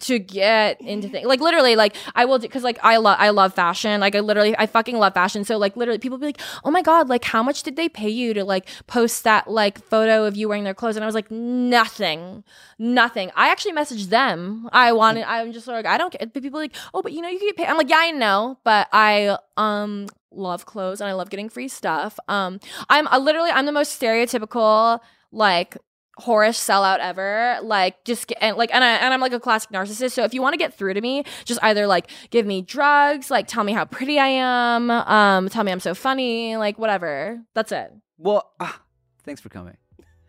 to 0.00 0.18
get 0.18 0.80
into 0.80 1.08
things. 1.08 1.26
Like 1.26 1.40
literally, 1.40 1.76
like 1.76 1.96
I 2.14 2.24
will 2.24 2.38
because 2.38 2.62
like 2.62 2.78
I 2.82 2.96
love 2.98 3.16
I 3.18 3.30
love 3.30 3.54
fashion. 3.54 4.00
Like 4.00 4.14
I 4.14 4.20
literally 4.20 4.56
I 4.56 4.66
fucking 4.66 4.98
love 4.98 5.14
fashion. 5.14 5.44
So 5.44 5.58
like 5.58 5.76
literally, 5.76 5.98
people 5.98 6.18
be 6.18 6.26
like, 6.26 6.40
oh 6.64 6.70
my 6.70 6.82
god, 6.82 7.08
like 7.08 7.24
how 7.24 7.42
much 7.42 7.62
did 7.62 7.76
they 7.76 7.88
pay 7.88 8.08
you 8.08 8.34
to 8.34 8.44
like 8.44 8.68
post 8.86 9.24
that 9.24 9.48
like 9.48 9.82
photo 9.84 10.24
of 10.24 10.36
you 10.36 10.48
wearing 10.48 10.64
their 10.64 10.74
clothes? 10.74 10.96
And 10.96 11.04
I 11.04 11.06
was 11.06 11.14
like, 11.14 11.30
nothing, 11.30 12.44
nothing. 12.78 13.30
I 13.34 13.50
actually 13.50 13.72
messaged 13.72 14.08
them. 14.08 14.68
I 14.72 14.92
wanted. 14.92 15.24
I'm 15.24 15.52
just 15.52 15.66
like 15.66 15.86
I 15.86 15.98
don't 15.98 16.12
care. 16.12 16.26
People 16.26 16.60
like, 16.60 16.76
oh, 16.94 17.02
but 17.02 17.12
you 17.12 17.20
know 17.20 17.28
you 17.28 17.38
can 17.38 17.48
get 17.48 17.56
paid. 17.56 17.66
I'm 17.66 17.76
like, 17.76 17.90
yeah, 17.90 17.98
I 17.98 18.10
know, 18.12 18.58
but 18.64 18.88
I 18.92 19.38
um 19.56 20.08
love 20.30 20.66
clothes 20.66 21.00
and 21.00 21.08
I 21.08 21.14
love 21.14 21.30
getting 21.30 21.48
free 21.48 21.68
stuff. 21.68 22.18
Um, 22.28 22.60
I'm 22.88 23.06
uh, 23.08 23.18
literally 23.18 23.50
I'm 23.50 23.66
the 23.66 23.72
most 23.72 24.00
stereotypical 24.00 25.00
like 25.32 25.76
whorish 26.20 26.58
sellout 26.58 26.98
ever. 26.98 27.58
Like 27.62 28.04
just 28.04 28.26
get, 28.26 28.38
and 28.40 28.56
like 28.56 28.70
and 28.74 28.82
I 28.84 28.94
and 28.96 29.12
I'm 29.14 29.20
like 29.20 29.32
a 29.32 29.40
classic 29.40 29.70
narcissist. 29.70 30.12
So 30.12 30.24
if 30.24 30.34
you 30.34 30.42
want 30.42 30.54
to 30.54 30.58
get 30.58 30.74
through 30.74 30.94
to 30.94 31.00
me, 31.00 31.24
just 31.44 31.60
either 31.62 31.86
like 31.86 32.10
give 32.30 32.46
me 32.46 32.62
drugs, 32.62 33.30
like 33.30 33.46
tell 33.46 33.64
me 33.64 33.72
how 33.72 33.84
pretty 33.84 34.18
I 34.18 34.28
am, 34.28 34.90
um, 34.90 35.48
tell 35.48 35.64
me 35.64 35.72
I'm 35.72 35.80
so 35.80 35.94
funny, 35.94 36.56
like 36.56 36.78
whatever. 36.78 37.40
That's 37.54 37.72
it. 37.72 37.92
Well, 38.18 38.50
ah, 38.60 38.80
thanks 39.24 39.40
for 39.40 39.48
coming. 39.48 39.76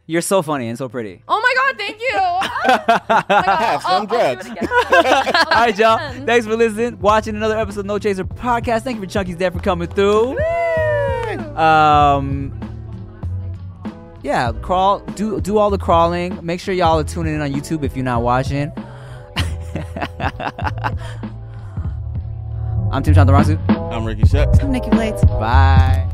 You're 0.05 0.21
so 0.23 0.41
funny 0.41 0.67
and 0.69 0.77
so 0.77 0.89
pretty. 0.89 1.21
Oh 1.27 1.39
my 1.39 1.53
god, 1.55 1.77
thank 1.77 2.01
you. 2.01 2.09
Oh 2.71 3.53
Have 3.53 3.81
some 3.83 3.91
I'll- 3.91 3.97
I'll 4.01 4.05
drugs. 4.05 4.45
again. 4.47 4.67
All 4.69 5.51
right, 5.51 5.77
y'all. 5.77 6.25
Thanks 6.25 6.45
for 6.47 6.55
listening, 6.55 6.99
watching 6.99 7.35
another 7.35 7.57
episode 7.57 7.81
of 7.81 7.85
No 7.85 7.99
Chaser 7.99 8.23
Podcast. 8.25 8.81
Thank 8.81 8.95
you 8.95 9.01
for 9.03 9.09
Chunky's 9.09 9.35
Dead 9.37 9.53
for 9.53 9.59
coming 9.59 9.87
through. 9.87 10.37
Um, 11.55 12.58
yeah, 14.21 14.51
crawl. 14.61 14.99
Do 14.99 15.39
do 15.41 15.57
all 15.57 15.69
the 15.69 15.77
crawling. 15.77 16.39
Make 16.41 16.59
sure 16.59 16.73
y'all 16.73 16.99
are 16.99 17.03
tuning 17.03 17.35
in 17.35 17.41
on 17.41 17.51
YouTube 17.51 17.83
if 17.83 17.95
you're 17.95 18.05
not 18.05 18.21
watching. 18.21 18.71
I'm 22.91 23.03
Tim 23.03 23.13
Chantarangsu. 23.13 23.59
I'm 23.91 24.03
Ricky 24.03 24.27
Shucks. 24.27 24.59
I'm 24.59 24.71
Nikki 24.71 24.89
Blades. 24.89 25.23
Bye. 25.25 26.07